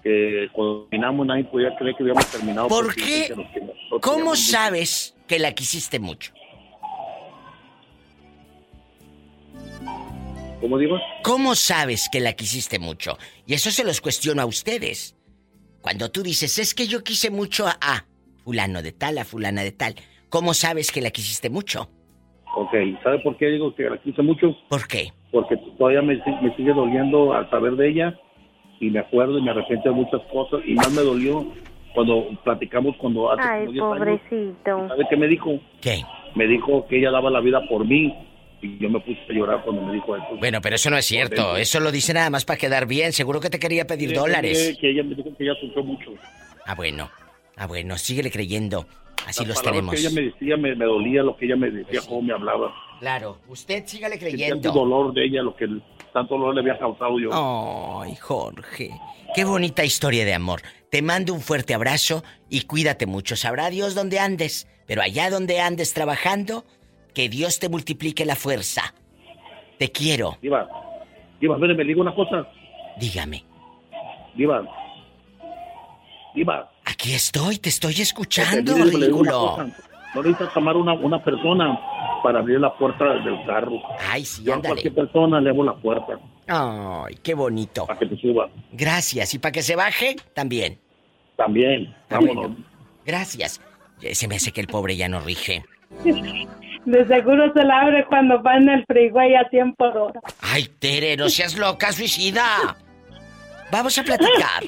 Que 0.03 0.49
cuando 0.53 0.85
terminamos 0.85 1.27
nadie 1.27 1.45
podía 1.45 1.75
creer 1.77 1.97
que 1.97 2.03
habíamos 2.03 2.27
terminado. 2.27 2.69
¿Por 2.69 2.95
qué? 2.95 3.35
¿Cómo 4.01 4.37
sabes 4.37 5.17
que 5.27 5.39
la 5.39 5.53
quisiste 5.53 5.99
mucho? 5.99 6.33
¿Cómo 10.61 10.79
digo? 10.79 10.99
¿Cómo 11.23 11.55
sabes 11.55 12.09
que 12.13 12.21
la 12.21 12.35
quisiste 12.35 12.79
mucho? 12.79 13.17
Y 13.47 13.55
eso 13.55 13.71
se 13.71 13.85
los 13.85 14.01
cuestiono 14.01 14.43
a 14.43 14.47
ustedes. 14.47 15.17
Cuando 15.81 16.11
tú 16.11 16.23
dices, 16.23 16.59
es 16.59 16.75
que 16.75 16.87
yo 16.87 17.03
quise 17.03 17.31
mucho 17.31 17.67
a, 17.67 17.77
a 17.81 18.05
fulano 18.45 18.83
de 18.83 18.93
tal, 18.93 19.19
a 19.19 19.25
fulana 19.25 19.63
de 19.63 19.73
tal, 19.73 19.95
¿cómo 20.29 20.53
sabes 20.53 20.93
que 20.93 21.01
la 21.01 21.11
quisiste 21.11 21.49
mucho? 21.49 21.89
Ok, 22.57 22.73
¿sabe 23.03 23.21
por 23.21 23.37
qué 23.39 23.47
digo 23.47 23.75
que 23.75 23.85
la 23.85 23.97
quise 23.99 24.21
mucho? 24.23 24.55
¿Por 24.69 24.87
qué? 24.87 25.13
Porque 25.33 25.57
todavía 25.79 26.03
me, 26.03 26.17
me 26.43 26.55
sigue 26.57 26.73
doliendo 26.75 27.33
al 27.33 27.49
saber 27.49 27.77
de 27.77 27.89
ella 27.89 28.21
y 28.81 28.91
me 28.91 28.99
acuerdo 29.01 29.39
y 29.39 29.43
me 29.43 29.53
arrepiento 29.53 29.89
de 29.89 29.95
muchas 29.95 30.21
cosas 30.33 30.61
y 30.67 30.75
más 30.75 30.91
me 30.93 31.03
dolió 31.03 31.47
cuando 31.95 32.29
platicamos 32.45 32.97
cuando 32.99 33.31
hace 33.33 33.43
Ay, 33.43 33.67
10 33.69 33.71
años. 33.83 33.99
pobrecito. 33.99 34.89
¿Sabe 34.89 35.07
qué 35.09 35.17
me 35.17 35.29
dijo? 35.29 35.59
¿Qué? 35.81 36.03
Me 36.35 36.47
dijo 36.47 36.87
que 36.89 36.99
ella 36.99 37.11
daba 37.11 37.31
la 37.31 37.41
vida 37.41 37.61
por 37.69 37.87
mí 37.87 38.15
y 38.63 38.79
yo 38.79 38.89
me 38.91 39.01
puse 39.01 39.19
a 39.29 39.33
llorar 39.33 39.63
cuando 39.65 39.83
me 39.83 39.95
dijo 39.95 40.17
eso. 40.17 40.27
Bueno, 40.39 40.61
pero 40.61 40.77
eso 40.77 40.91
no 40.91 40.97
es 40.99 41.07
cierto. 41.07 41.57
Eso 41.57 41.81
lo 41.81 41.91
dice 41.93 42.13
nada 42.13 42.31
más 42.31 42.45
para 42.45 42.59
quedar 42.59 42.87
bien. 42.87 43.13
Seguro 43.13 43.41
que 43.41 43.51
te 43.51 43.59
quería 43.59 43.87
pedir 43.87 44.11
Sí, 44.11 44.15
dólares. 44.15 44.77
Que 44.81 44.91
ella 44.91 45.03
me 45.03 45.15
dijo 45.15 45.29
que 45.37 45.45
ella 45.45 45.55
sufrió 45.61 45.83
mucho. 45.85 46.11
Ah, 46.67 46.75
bueno. 46.75 47.11
Ah, 47.57 47.67
bueno. 47.67 47.97
Síguele 47.99 48.31
creyendo. 48.31 48.87
Así 49.27 49.41
Las 49.45 49.49
los 49.57 49.63
tenemos. 49.63 49.95
que 49.95 50.01
ella 50.01 50.11
me 50.11 50.23
decía 50.23 50.57
me, 50.57 50.75
me 50.75 50.85
dolía 50.87 51.23
lo 51.23 51.37
que 51.37 51.45
ella 51.45 51.57
me 51.57 51.71
decía, 51.71 52.01
cómo 52.09 52.23
me 52.23 52.33
hablaba. 52.33 52.73
Claro. 53.01 53.39
Usted 53.49 53.85
sígale 53.87 54.19
Sentía 54.19 54.29
el 54.29 54.37
creyendo. 54.61 54.73
dolor 54.73 55.13
de 55.13 55.25
ella, 55.27 55.43
lo 55.43 55.55
que 55.57 55.67
tanto 56.13 56.37
dolor 56.39 56.55
le 56.55 56.61
había 56.63 56.79
causado 56.79 57.19
yo. 57.19 57.31
Ay, 58.03 58.17
Jorge. 58.17 58.91
Qué 59.35 59.45
bonita 59.45 59.85
historia 59.85 60.25
de 60.25 60.35
amor. 60.35 60.63
Te 60.91 61.03
mando 61.03 61.33
un 61.35 61.41
fuerte 61.41 61.73
abrazo 61.75 62.25
y 62.49 62.63
cuídate 62.63 63.07
mucho. 63.07 63.37
Sabrá 63.37 63.71
Dios 63.71 63.95
dónde 63.95 64.19
andes, 64.19 64.67
pero 64.87 65.03
allá 65.03 65.31
donde 65.31 65.61
andes 65.61 65.93
trabajando, 65.95 66.65
que 67.15 67.29
Dios 67.29 67.59
te 67.59 67.69
multiplique 67.69 68.25
la 68.25 68.37
fuerza. 68.37 68.95
Te 69.79 69.91
quiero. 69.91 70.37
Diva, 70.43 70.69
Diva, 71.41 71.57
mire, 71.59 71.75
me 71.75 71.85
digo 71.85 72.01
una 72.03 72.15
cosa. 72.15 72.47
Dígame. 72.99 73.45
Diva. 74.35 74.63
Diva. 76.35 76.71
Aquí 76.85 77.13
estoy, 77.15 77.59
te 77.59 77.69
estoy 77.71 77.95
escuchando, 78.01 78.75
digo 78.75 78.85
ridículo. 78.87 79.57
No 80.15 80.23
necesitas 80.23 80.55
llamar 80.55 80.77
una, 80.77 80.93
una 80.95 81.23
persona 81.23 81.79
para 82.23 82.41
abrir 82.41 82.61
la 82.61 82.75
puerta 82.77 83.05
del 83.05 83.45
carro. 83.47 83.81
Ay, 84.11 84.25
sí, 84.25 84.43
Yo 84.45 84.53
a 84.53 84.57
ándale. 84.57 84.75
cualquier 84.75 84.95
persona 84.95 85.41
le 85.41 85.51
abro 85.51 85.65
la 85.65 85.75
puerta 85.77 86.19
Ay, 86.49 87.15
qué 87.23 87.35
bonito. 87.35 87.87
para 87.87 87.99
que 87.99 88.07
te 88.07 88.17
suba. 88.21 88.51
Gracias. 88.73 89.33
Y 89.35 89.39
para 89.39 89.53
que 89.53 89.63
se 89.63 89.77
baje, 89.77 90.17
también. 90.35 90.79
También. 91.37 91.95
Vámonos. 92.11 92.51
Gracias. 93.07 93.61
Eh, 94.03 94.15
Se 94.15 94.27
me 94.29 94.37
hace 94.37 94.51
que 94.53 94.61
el 94.61 94.67
pobre 94.67 94.97
ya 94.97 95.09
no 95.09 95.21
rige. 95.21 95.65
De 96.87 97.07
seguro 97.07 97.53
se 97.53 97.63
la 97.63 97.81
abre 97.81 98.07
cuando 98.07 98.43
va 98.43 98.57
en 98.57 98.69
el 98.69 98.85
freeway 98.87 99.35
a 99.35 99.49
tiempo 99.49 99.85
hora. 99.85 100.21
Ay, 100.41 100.67
Tere, 100.79 101.17
no 101.17 101.29
seas 101.29 101.57
loca, 101.57 101.93
suicida. 101.93 102.77
Vamos 103.71 103.97
a 103.99 104.03
platicar. 104.03 104.65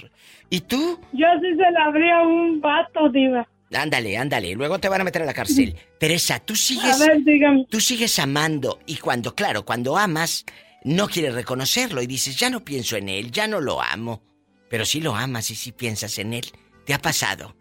¿Y 0.50 0.60
tú? 0.60 1.00
Yo 1.12 1.26
sí 1.40 1.56
se 1.56 1.70
la 1.70 1.84
abría 1.86 2.18
a 2.18 2.22
un 2.22 2.60
vato, 2.60 3.08
diva. 3.08 3.48
Ándale, 3.74 4.18
ándale, 4.18 4.54
luego 4.54 4.78
te 4.78 4.88
van 4.88 5.00
a 5.00 5.04
meter 5.04 5.22
a 5.22 5.24
la 5.24 5.32
cárcel. 5.32 5.74
Teresa, 5.98 6.38
tú 6.40 6.54
sigues. 6.54 7.00
A 7.00 7.06
ver, 7.06 7.24
dígame. 7.24 7.64
Tú 7.70 7.80
sigues 7.80 8.18
amando 8.18 8.78
y 8.86 8.96
cuando, 8.96 9.34
claro, 9.34 9.64
cuando 9.64 9.96
amas, 9.96 10.44
no 10.84 11.08
quieres 11.08 11.34
reconocerlo 11.34 12.02
y 12.02 12.06
dices, 12.06 12.36
ya 12.36 12.50
no 12.50 12.60
pienso 12.60 12.96
en 12.96 13.08
él, 13.08 13.30
ya 13.30 13.46
no 13.46 13.60
lo 13.60 13.80
amo. 13.80 14.22
Pero 14.68 14.84
sí 14.84 15.00
lo 15.00 15.14
amas 15.14 15.50
y 15.50 15.54
sí 15.54 15.72
piensas 15.72 16.18
en 16.18 16.34
él. 16.34 16.44
¿Te 16.84 16.92
ha 16.92 16.98
pasado? 16.98 17.54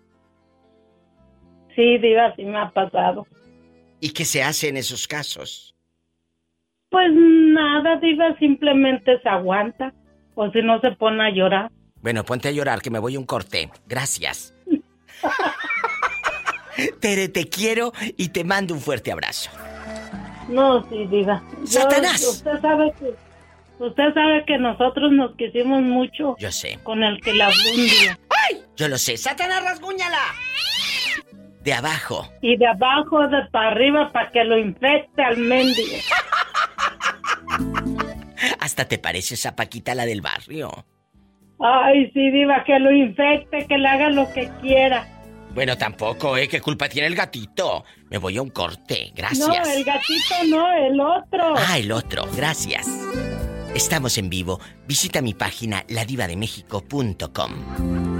Sí, 1.76 1.98
diva, 2.00 2.36
sí 2.36 2.44
me 2.44 2.60
ha 2.60 2.70
pasado. 2.72 3.26
¿Y 4.02 4.12
qué 4.12 4.26
se 4.26 4.44
hace 4.44 4.68
en 4.68 4.78
esos 4.78 5.08
casos? 5.08 5.74
Pues 6.90 7.08
nada, 7.14 7.98
diva, 8.02 8.36
simplemente 8.40 9.20
se 9.22 9.30
aguanta. 9.30 9.94
O 10.36 10.50
si 10.52 10.62
no 10.62 10.80
se 10.82 10.92
pone 10.92 11.24
a 11.24 11.30
llorar. 11.30 11.72
Bueno, 12.02 12.24
ponte 12.26 12.48
a 12.48 12.52
llorar 12.52 12.82
que 12.82 12.90
me 12.90 13.00
voy 13.00 13.16
a 13.16 13.20
un 13.20 13.26
corte. 13.26 13.70
Gracias. 13.88 14.54
Tere, 17.00 17.30
te 17.30 17.48
quiero 17.48 17.94
y 18.18 18.30
te 18.30 18.44
mando 18.44 18.74
un 18.74 18.82
fuerte 18.82 19.12
abrazo. 19.12 19.52
No, 20.50 20.88
sí, 20.90 21.06
diva. 21.08 21.44
Yo- 21.60 21.66
¡Satanás! 21.68 22.22
Usted 22.28 22.60
sabe 22.62 22.92
que... 23.00 23.14
Usted 23.84 24.14
sabe 24.14 24.44
que 24.46 24.58
nosotros 24.60 25.12
nos 25.12 25.36
quisimos 25.36 25.82
mucho 25.82 26.36
Yo 26.40 26.52
sé. 26.52 26.80
con 26.84 27.04
el 27.04 27.20
que 27.22 27.34
la 27.34 27.50
un 27.50 27.76
día. 27.76 28.20
Yo 28.76 28.88
lo 28.88 28.98
sé. 28.98 29.18
¡Satanás, 29.18 29.64
rasguñala! 29.64 30.20
De 31.64 31.74
abajo. 31.74 32.28
Y 32.42 32.58
de 32.58 32.68
abajo, 32.68 33.28
de 33.28 33.46
para 33.52 33.72
arriba, 33.72 34.10
para 34.12 34.32
que 34.32 34.44
lo 34.44 34.58
infecte 34.58 35.24
al 35.24 35.38
mendigo. 35.38 35.98
Hasta 38.60 38.86
te 38.86 38.98
pareces 38.98 39.46
a 39.46 39.56
Paquita 39.56 39.96
la 39.96 40.06
del 40.06 40.22
barrio. 40.22 40.86
Ay, 41.60 42.10
sí, 42.14 42.32
diva, 42.32 42.64
que 42.64 42.80
lo 42.80 42.92
infecte, 42.92 43.68
que 43.68 43.78
le 43.78 43.88
haga 43.88 44.10
lo 44.10 44.32
que 44.34 44.50
quiera. 44.62 45.06
Bueno, 45.54 45.78
tampoco, 45.78 46.38
¿eh? 46.38 46.48
¿Qué 46.48 46.62
culpa 46.62 46.90
tiene 46.90 47.08
el 47.08 47.16
gatito? 47.16 47.84
Me 48.10 48.18
voy 48.18 48.38
a 48.38 48.42
un 48.42 48.50
corte. 48.50 49.12
Gracias. 49.14 49.48
No, 49.48 49.54
el 49.54 49.84
gatito 49.84 50.36
no, 50.50 50.72
el 50.72 51.00
otro. 51.00 51.54
Ah, 51.58 51.78
el 51.78 51.92
otro. 51.92 52.26
Gracias. 52.36 52.88
Estamos 53.76 54.18
en 54.18 54.30
vivo. 54.30 54.60
Visita 54.88 55.22
mi 55.22 55.34
página 55.34 55.84
ladivademexico.com. 55.88 58.11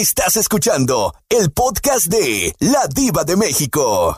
Estás 0.00 0.38
escuchando 0.38 1.14
el 1.28 1.50
podcast 1.50 2.06
de 2.06 2.54
La 2.60 2.86
Diva 2.88 3.22
de 3.22 3.36
México. 3.36 4.16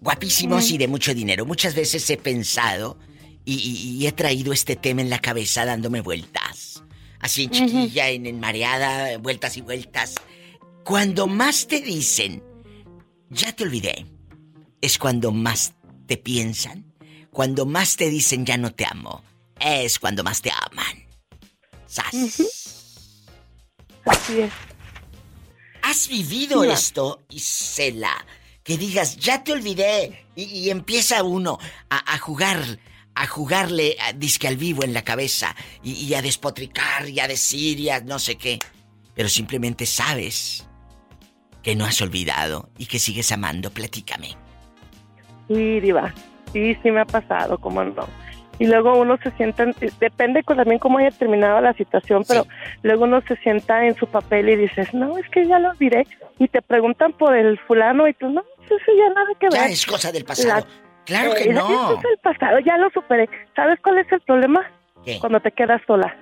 Guapísimos 0.00 0.70
y 0.70 0.78
de 0.78 0.86
mucho 0.86 1.12
dinero. 1.12 1.44
Muchas 1.44 1.74
veces 1.74 2.08
he 2.08 2.16
pensado 2.16 3.00
y, 3.44 3.54
y- 3.56 3.96
y 4.00 4.06
he 4.06 4.12
traído 4.12 4.52
este 4.52 4.76
tema 4.76 5.00
en 5.00 5.10
la 5.10 5.18
cabeza 5.18 5.64
dándome 5.64 6.02
vueltas. 6.02 6.84
Así 7.18 7.42
en 7.44 7.50
chiquilla, 7.50 8.10
en, 8.10 8.26
en 8.26 8.38
mareada, 8.38 9.18
vueltas 9.18 9.56
y 9.56 9.60
vueltas. 9.62 10.14
Cuando 10.84 11.26
más 11.26 11.66
te 11.66 11.80
dicen, 11.80 12.40
ya 13.28 13.50
te 13.56 13.64
olvidé, 13.64 14.06
es 14.80 14.98
cuando 14.98 15.32
más 15.32 15.72
te 16.06 16.16
piensan. 16.16 16.94
Cuando 17.32 17.66
más 17.66 17.96
te 17.96 18.08
dicen, 18.08 18.46
ya 18.46 18.56
no 18.56 18.72
te 18.72 18.86
amo, 18.86 19.24
es 19.58 19.98
cuando 19.98 20.22
más 20.22 20.40
te 20.42 20.52
aman. 20.52 21.08
¡Sas! 21.88 22.14
Así 24.04 24.40
es. 24.42 24.52
¿Has 25.84 26.08
vivido 26.08 26.64
esto, 26.64 27.24
Isela? 27.28 28.26
Que 28.62 28.78
digas, 28.78 29.18
ya 29.18 29.44
te 29.44 29.52
olvidé. 29.52 30.26
Y, 30.34 30.44
y 30.44 30.70
empieza 30.70 31.22
uno 31.22 31.58
a, 31.90 32.14
a 32.14 32.18
jugar, 32.18 32.58
a 33.14 33.26
jugarle 33.26 33.94
a, 34.00 34.14
disque 34.14 34.48
al 34.48 34.56
vivo 34.56 34.82
en 34.82 34.94
la 34.94 35.04
cabeza. 35.04 35.54
Y, 35.82 35.92
y 35.92 36.14
a 36.14 36.22
despotricar 36.22 37.06
y 37.08 37.20
a 37.20 37.28
decir 37.28 37.78
y 37.78 37.90
a 37.90 38.00
no 38.00 38.18
sé 38.18 38.36
qué. 38.36 38.58
Pero 39.14 39.28
simplemente 39.28 39.84
sabes 39.84 40.66
que 41.62 41.76
no 41.76 41.84
has 41.84 42.00
olvidado 42.00 42.70
y 42.78 42.86
que 42.86 42.98
sigues 42.98 43.30
amando. 43.30 43.70
Platícame. 43.70 44.38
Sí, 45.48 45.80
diva. 45.80 46.14
Sí, 46.54 46.74
sí 46.82 46.90
me 46.90 47.00
ha 47.00 47.04
pasado, 47.04 47.58
cómo 47.58 47.84
no. 47.84 48.08
Y 48.58 48.66
luego 48.66 48.96
uno 48.98 49.16
se 49.22 49.30
sienta, 49.32 49.64
depende 49.98 50.42
con- 50.44 50.56
también 50.56 50.78
cómo 50.78 50.98
haya 50.98 51.10
terminado 51.10 51.60
la 51.60 51.72
situación, 51.74 52.22
pero 52.28 52.46
luego 52.82 53.04
uno 53.04 53.20
se 53.22 53.36
sienta 53.36 53.84
en 53.86 53.94
su 53.96 54.06
papel 54.06 54.48
y 54.48 54.56
dices, 54.56 54.94
no, 54.94 55.18
es 55.18 55.28
que 55.30 55.46
ya 55.46 55.58
lo 55.58 55.72
diré. 55.74 56.06
Y 56.38 56.48
te 56.48 56.62
preguntan 56.62 57.12
por 57.12 57.36
el 57.36 57.58
fulano 57.60 58.06
y 58.08 58.14
tú, 58.14 58.28
no, 58.30 58.42
eso 58.64 58.76
ya 58.96 59.08
nada 59.14 59.28
que 59.40 59.46
ver. 59.48 59.54
Ya 59.60 59.66
es 59.68 59.84
cosa 59.86 60.12
del 60.12 60.24
pasado. 60.24 60.66
Claro 61.04 61.34
que 61.34 61.44
Eh, 61.50 61.52
no. 61.52 61.66
Eso 61.68 61.98
es 61.98 62.04
el 62.12 62.18
pasado, 62.18 62.58
ya 62.60 62.76
lo 62.78 62.88
superé. 62.90 63.28
¿Sabes 63.56 63.78
cuál 63.80 63.98
es 63.98 64.10
el 64.12 64.20
problema? 64.20 64.62
¿Qué? 65.04 65.18
Cuando 65.20 65.40
te 65.40 65.50
quedas 65.52 65.82
sola. 65.86 66.14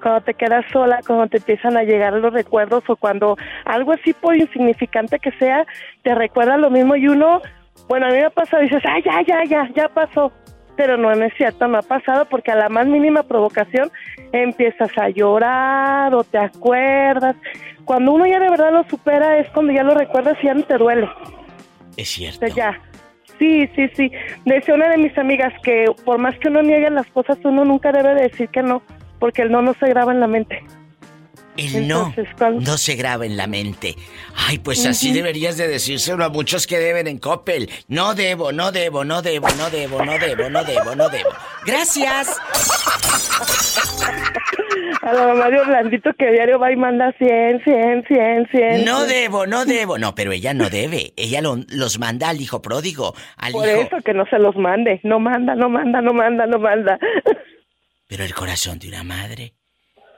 Cuando 0.00 0.20
te 0.20 0.34
quedas 0.34 0.64
sola, 0.72 1.00
cuando 1.06 1.26
te 1.26 1.38
empiezan 1.38 1.76
a 1.76 1.82
llegar 1.82 2.12
los 2.12 2.32
recuerdos 2.32 2.84
o 2.88 2.94
cuando 2.94 3.36
algo 3.64 3.92
así 3.92 4.12
por 4.12 4.36
insignificante 4.36 5.18
que 5.18 5.32
sea, 5.32 5.66
te 6.04 6.14
recuerda 6.14 6.56
lo 6.56 6.70
mismo 6.70 6.94
y 6.94 7.08
uno, 7.08 7.42
bueno, 7.88 8.06
a 8.06 8.10
mí 8.10 8.14
me 8.16 8.26
ha 8.26 8.30
pasado 8.30 8.62
y 8.62 8.66
dices, 8.68 8.82
ah, 8.86 8.98
ya, 9.04 9.22
ya, 9.26 9.44
ya, 9.44 9.68
ya 9.74 9.88
pasó. 9.88 10.32
Pero 10.78 10.96
no, 10.96 11.12
no 11.12 11.24
es 11.24 11.34
cierto, 11.34 11.66
no 11.66 11.78
ha 11.78 11.82
pasado 11.82 12.24
porque 12.26 12.52
a 12.52 12.54
la 12.54 12.68
más 12.68 12.86
mínima 12.86 13.24
provocación 13.24 13.90
empiezas 14.30 14.96
a 14.96 15.08
llorar 15.08 16.14
o 16.14 16.22
te 16.22 16.38
acuerdas. 16.38 17.34
Cuando 17.84 18.12
uno 18.12 18.24
ya 18.28 18.38
de 18.38 18.48
verdad 18.48 18.70
lo 18.70 18.84
supera 18.88 19.38
es 19.38 19.50
cuando 19.50 19.72
ya 19.72 19.82
lo 19.82 19.94
recuerdas 19.94 20.36
y 20.40 20.46
ya 20.46 20.54
no 20.54 20.62
te 20.62 20.78
duele. 20.78 21.08
Es 21.96 22.10
cierto. 22.10 22.46
O 22.46 22.48
sea, 22.48 22.54
ya. 22.54 22.80
Sí, 23.40 23.68
sí, 23.74 23.88
sí. 23.94 24.12
Decía 24.44 24.74
una 24.76 24.88
de 24.88 24.98
mis 24.98 25.18
amigas 25.18 25.52
que 25.64 25.86
por 26.04 26.18
más 26.18 26.38
que 26.38 26.46
uno 26.46 26.62
niegue 26.62 26.90
las 26.90 27.08
cosas, 27.08 27.38
uno 27.42 27.64
nunca 27.64 27.90
debe 27.90 28.14
de 28.14 28.28
decir 28.28 28.48
que 28.48 28.62
no, 28.62 28.80
porque 29.18 29.42
el 29.42 29.50
no 29.50 29.62
no 29.62 29.74
se 29.74 29.88
graba 29.88 30.12
en 30.12 30.20
la 30.20 30.28
mente. 30.28 30.62
El 31.58 31.88
no 31.88 32.14
no 32.60 32.78
se 32.78 32.94
graba 32.94 33.26
en 33.26 33.36
la 33.36 33.46
mente. 33.48 33.96
Ay, 34.36 34.58
pues 34.58 34.86
así 34.86 35.12
deberías 35.12 35.56
de 35.56 35.66
decírselo 35.68 36.24
a 36.24 36.28
muchos 36.28 36.66
que 36.66 36.78
deben 36.78 37.06
en 37.08 37.18
Coppel. 37.18 37.68
No 37.88 38.14
debo, 38.14 38.52
no 38.52 38.70
debo, 38.70 39.04
no 39.04 39.22
debo, 39.22 39.48
no 39.56 39.68
debo, 39.68 40.04
no 40.04 40.18
debo, 40.18 40.48
no 40.48 40.64
debo, 40.64 40.94
no 40.94 41.08
debo. 41.08 41.30
Gracias. 41.66 42.36
A 45.02 45.12
la 45.12 45.26
mamá 45.28 45.48
de 45.50 45.58
Orlandito 45.60 46.10
que 46.18 46.30
diario 46.30 46.58
va 46.58 46.70
y 46.72 46.76
manda 46.76 47.12
100, 47.18 47.62
100, 47.64 48.04
100, 48.06 48.48
100. 48.50 48.84
No 48.84 49.04
debo, 49.06 49.46
no 49.46 49.64
debo. 49.64 49.98
No, 49.98 50.14
pero 50.14 50.32
ella 50.32 50.54
no 50.54 50.68
debe. 50.70 51.12
Ella 51.16 51.40
lo- 51.40 51.58
los 51.68 51.98
manda 51.98 52.28
al 52.28 52.40
hijo 52.40 52.60
pródigo, 52.62 53.14
al 53.36 53.52
Por 53.52 53.68
hijo. 53.68 53.80
eso 53.82 53.96
que 54.04 54.12
no 54.14 54.24
se 54.26 54.38
los 54.38 54.54
mande. 54.56 55.00
No 55.04 55.18
manda, 55.18 55.54
no 55.54 55.68
manda, 55.68 56.00
no 56.02 56.12
manda, 56.12 56.46
no 56.46 56.58
manda. 56.58 56.98
Pero 58.06 58.24
el 58.24 58.34
corazón 58.34 58.78
de 58.78 58.88
una 58.88 59.02
madre 59.04 59.54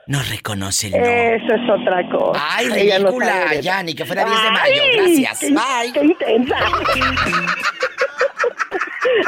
no 0.07 0.21
reconoce 0.23 0.87
el 0.87 0.93
no. 0.93 0.99
Eso 0.99 1.53
es 1.55 1.69
otra 1.81 2.09
cosa. 2.09 2.41
Ay, 2.49 2.67
Ella 2.75 2.97
ridícula, 2.99 3.55
ya, 3.61 3.83
ni 3.83 3.93
que 3.93 4.05
fuera 4.05 4.25
10 4.25 4.43
de 4.43 4.51
mayo. 4.51 4.81
Ay, 4.83 4.97
Gracias. 5.23 5.39
qué- 5.39 5.51
Bye. 5.53 5.93
Qué 5.93 6.03
intensa. 6.05 6.57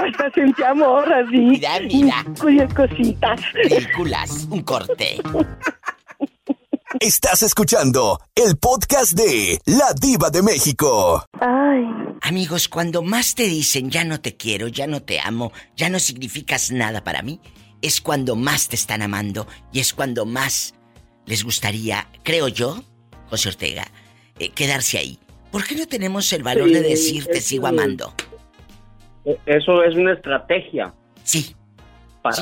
Hasta 0.05 0.31
sentí 0.31 0.63
amor 0.63 1.11
así. 1.11 1.37
Mira, 1.37 1.79
mira. 1.81 2.23
Cuyas 2.39 2.73
cositas. 2.73 3.41
Ridículas. 3.53 4.47
Un 4.49 4.61
corte. 4.63 5.19
Estás 6.99 7.41
escuchando 7.43 8.19
el 8.35 8.57
podcast 8.57 9.13
de 9.13 9.59
La 9.65 9.93
Diva 9.99 10.29
de 10.29 10.41
México. 10.41 11.25
Ay. 11.39 11.83
Amigos, 12.21 12.67
cuando 12.69 13.01
más 13.01 13.35
te 13.35 13.43
dicen 13.43 13.89
ya 13.89 14.03
no 14.05 14.21
te 14.21 14.37
quiero, 14.37 14.67
ya 14.67 14.87
no 14.87 15.01
te 15.01 15.19
amo, 15.19 15.51
ya 15.75 15.89
no 15.89 15.99
significas 15.99 16.71
nada 16.71 17.03
para 17.03 17.21
mí, 17.21 17.41
es 17.83 18.01
cuando 18.01 18.35
más 18.35 18.69
te 18.69 18.75
están 18.75 19.01
amando 19.03 19.45
y 19.71 19.79
es 19.79 19.93
cuando 19.93 20.25
más 20.25 20.73
les 21.27 21.43
gustaría, 21.43 22.07
creo 22.23 22.47
yo, 22.47 22.81
José 23.29 23.49
Ortega, 23.49 23.85
eh, 24.39 24.49
quedarse 24.49 24.97
ahí. 24.97 25.19
¿Por 25.51 25.63
qué 25.65 25.75
no 25.75 25.85
tenemos 25.85 26.33
el 26.33 26.41
valor 26.41 26.67
Sí, 26.69 26.73
de 26.73 26.81
decir 26.81 27.25
te 27.27 27.41
sigo 27.41 27.67
amando? 27.67 28.13
E- 29.25 29.37
Eso 29.45 29.83
es 29.83 29.95
una 29.95 30.13
estrategia. 30.13 30.93
Sí. 31.23 31.55
Para, 32.21 32.37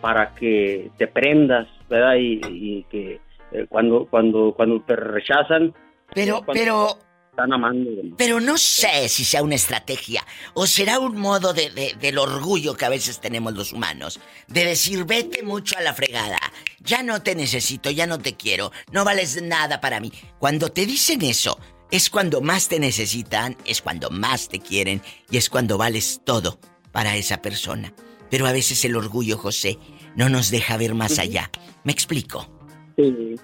para 0.00 0.34
que 0.34 0.90
te 0.96 1.06
prendas, 1.08 1.66
¿verdad? 1.90 2.14
Y, 2.14 2.40
y 2.46 2.86
que 2.90 3.20
eh, 3.52 3.66
cuando, 3.68 4.06
cuando, 4.06 4.54
cuando 4.56 4.80
te 4.82 4.96
rechazan. 4.96 5.74
Pero, 6.14 6.42
cuando 6.44 6.52
pero, 6.52 6.98
Están 7.36 7.52
amando. 7.52 7.90
pero 8.16 8.40
no 8.40 8.56
sé 8.56 9.10
si 9.10 9.22
sea 9.24 9.42
una 9.42 9.56
estrategia 9.56 10.24
o 10.54 10.66
será 10.66 10.98
un 10.98 11.18
modo 11.20 11.52
de, 11.52 11.68
de- 11.70 11.94
del 12.00 12.16
orgullo 12.16 12.74
que 12.74 12.86
a 12.86 12.88
veces 12.88 13.20
tenemos 13.20 13.52
los 13.52 13.74
humanos. 13.74 14.20
De 14.48 14.64
decir, 14.64 15.04
vete 15.04 15.42
mucho 15.42 15.76
a 15.76 15.82
la 15.82 15.92
fregada. 15.92 16.38
Ya 16.80 17.02
no 17.02 17.20
te 17.22 17.34
necesito, 17.34 17.90
ya 17.90 18.06
no 18.06 18.18
te 18.18 18.36
quiero, 18.36 18.72
no 18.90 19.04
vales 19.04 19.42
nada 19.42 19.82
para 19.82 20.00
mí. 20.00 20.10
Cuando 20.38 20.70
te 20.72 20.86
dicen 20.86 21.20
eso, 21.20 21.58
es 21.90 22.08
cuando 22.08 22.40
más 22.40 22.68
te 22.68 22.80
necesitan, 22.80 23.54
es 23.66 23.82
cuando 23.82 24.08
más 24.08 24.48
te 24.48 24.58
quieren 24.60 25.02
y 25.30 25.36
es 25.36 25.50
cuando 25.50 25.76
vales 25.76 26.22
todo 26.24 26.58
para 26.90 27.16
esa 27.16 27.42
persona. 27.42 27.92
Pero 28.30 28.46
a 28.46 28.52
veces 28.52 28.82
el 28.86 28.96
orgullo, 28.96 29.36
José, 29.36 29.78
no 30.16 30.30
nos 30.30 30.50
deja 30.50 30.78
ver 30.78 30.94
más 30.94 31.18
allá. 31.18 31.50
¿Me 31.84 31.92
explico? 31.92 32.48
Sí. 32.96 33.36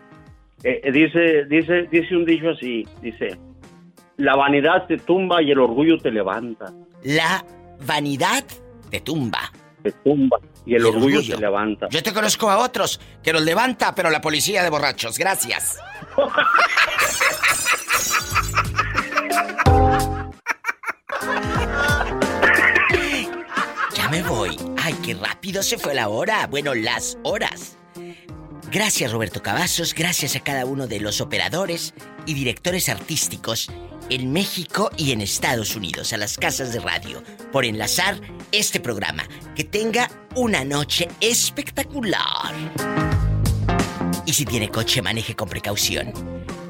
Eh, 0.65 0.81
eh, 0.85 0.93
dice, 0.93 1.45
dice, 1.45 1.89
dice 1.91 2.17
un 2.17 2.25
dicho 2.25 2.49
así, 2.51 2.87
dice, 3.03 3.37
la 4.23 4.37
vanidad 4.37 4.87
te 4.87 4.99
tumba 4.99 5.43
y 5.43 5.51
el 5.51 5.59
orgullo 5.59 5.99
te 5.99 6.11
levanta. 6.13 6.73
La 7.03 7.45
vanidad 7.85 8.45
te 8.89 9.01
tumba. 9.01 9.51
Te 9.83 9.91
tumba 9.91 10.39
y 10.65 10.75
el, 10.75 10.83
Y 10.83 10.87
el 10.87 10.87
orgullo, 10.87 11.17
orgullo. 11.19 11.35
te 11.35 11.41
levanta. 11.41 11.89
Yo 11.91 12.03
te 12.05 12.13
conozco 12.13 12.49
a 12.49 12.59
otros 12.59 13.01
que 13.21 13.33
los 13.33 13.43
levanta, 13.43 13.95
pero 13.97 14.11
la 14.11 14.21
policía 14.21 14.63
de 14.63 14.71
borrachos. 14.71 15.19
Gracias. 15.19 15.81
Ya 23.95 24.09
me 24.09 24.23
voy. 24.23 24.57
Ay, 24.79 24.95
qué 25.05 25.15
rápido 25.15 25.63
se 25.63 25.79
fue 25.79 25.95
la 25.95 26.09
hora. 26.09 26.47
Bueno, 26.47 26.75
las 26.75 27.19
horas. 27.23 27.77
Gracias 28.71 29.13
Roberto 29.13 29.43
Cavazos, 29.43 29.93
gracias 29.95 30.35
a 30.35 30.41
cada 30.41 30.65
uno 30.65 30.87
de 30.87 30.99
los 30.99 31.21
operadores 31.21 31.93
y 32.25 32.33
directores 32.33 32.89
artísticos 32.89 33.71
en 34.11 34.33
México 34.33 34.91
y 34.97 35.13
en 35.13 35.21
Estados 35.21 35.77
Unidos, 35.77 36.13
a 36.13 36.17
las 36.17 36.37
casas 36.37 36.73
de 36.73 36.81
radio, 36.81 37.23
por 37.53 37.65
enlazar 37.65 38.21
este 38.53 38.81
programa. 38.81 39.25
Que 39.55 39.65
tenga 39.65 40.11
una 40.35 40.65
noche 40.65 41.09
espectacular. 41.21 42.55
Y 44.27 44.33
si 44.33 44.45
tiene 44.45 44.69
coche, 44.69 45.03
maneje 45.03 45.35
con 45.35 45.49
precaución. 45.49 46.13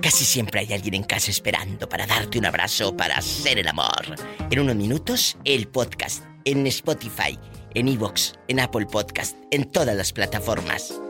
Casi 0.00 0.24
siempre 0.24 0.60
hay 0.60 0.72
alguien 0.72 0.94
en 0.94 1.04
casa 1.04 1.30
esperando 1.30 1.88
para 1.88 2.06
darte 2.06 2.38
un 2.38 2.46
abrazo, 2.46 2.96
para 2.96 3.18
hacer 3.18 3.59
el 3.59 3.68
amor. 3.68 4.16
En 4.50 4.59
unos 4.59 4.76
minutos, 4.76 5.36
el 5.44 5.68
podcast 5.68 6.24
en 6.44 6.66
Spotify, 6.66 7.38
en 7.74 7.88
Evox, 7.88 8.34
en 8.48 8.60
Apple 8.60 8.86
Podcast, 8.86 9.36
en 9.50 9.70
todas 9.70 9.96
las 9.96 10.12
plataformas. 10.12 11.00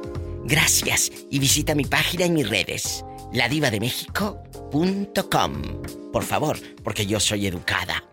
Gracias 0.44 1.10
y 1.30 1.38
visita 1.38 1.74
mi 1.74 1.84
página 1.84 2.26
y 2.26 2.30
mis 2.30 2.48
redes, 2.48 3.04
ladivademéxico.com. 3.32 5.52
Por 6.12 6.24
favor, 6.24 6.58
porque 6.84 7.06
yo 7.06 7.18
soy 7.20 7.46
educada 7.46 8.04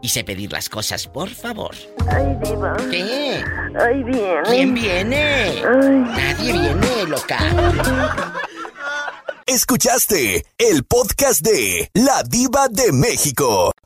y 0.00 0.08
sé 0.10 0.22
pedir 0.24 0.52
las 0.52 0.68
cosas, 0.68 1.08
por 1.08 1.28
favor. 1.28 1.74
Ay, 2.08 2.36
diva. 2.44 2.76
¿Qué? 2.90 3.42
Ay, 3.80 4.02
viene. 4.04 4.42
¿Quién 4.44 4.74
viene? 4.74 5.60
Nadie 5.62 6.52
viene, 6.52 7.04
loca. 7.08 7.38
Escuchaste 9.46 10.44
el 10.58 10.84
podcast 10.84 11.40
de 11.40 11.90
La 11.94 12.22
Diva 12.22 12.68
de 12.68 12.92
México. 12.92 13.72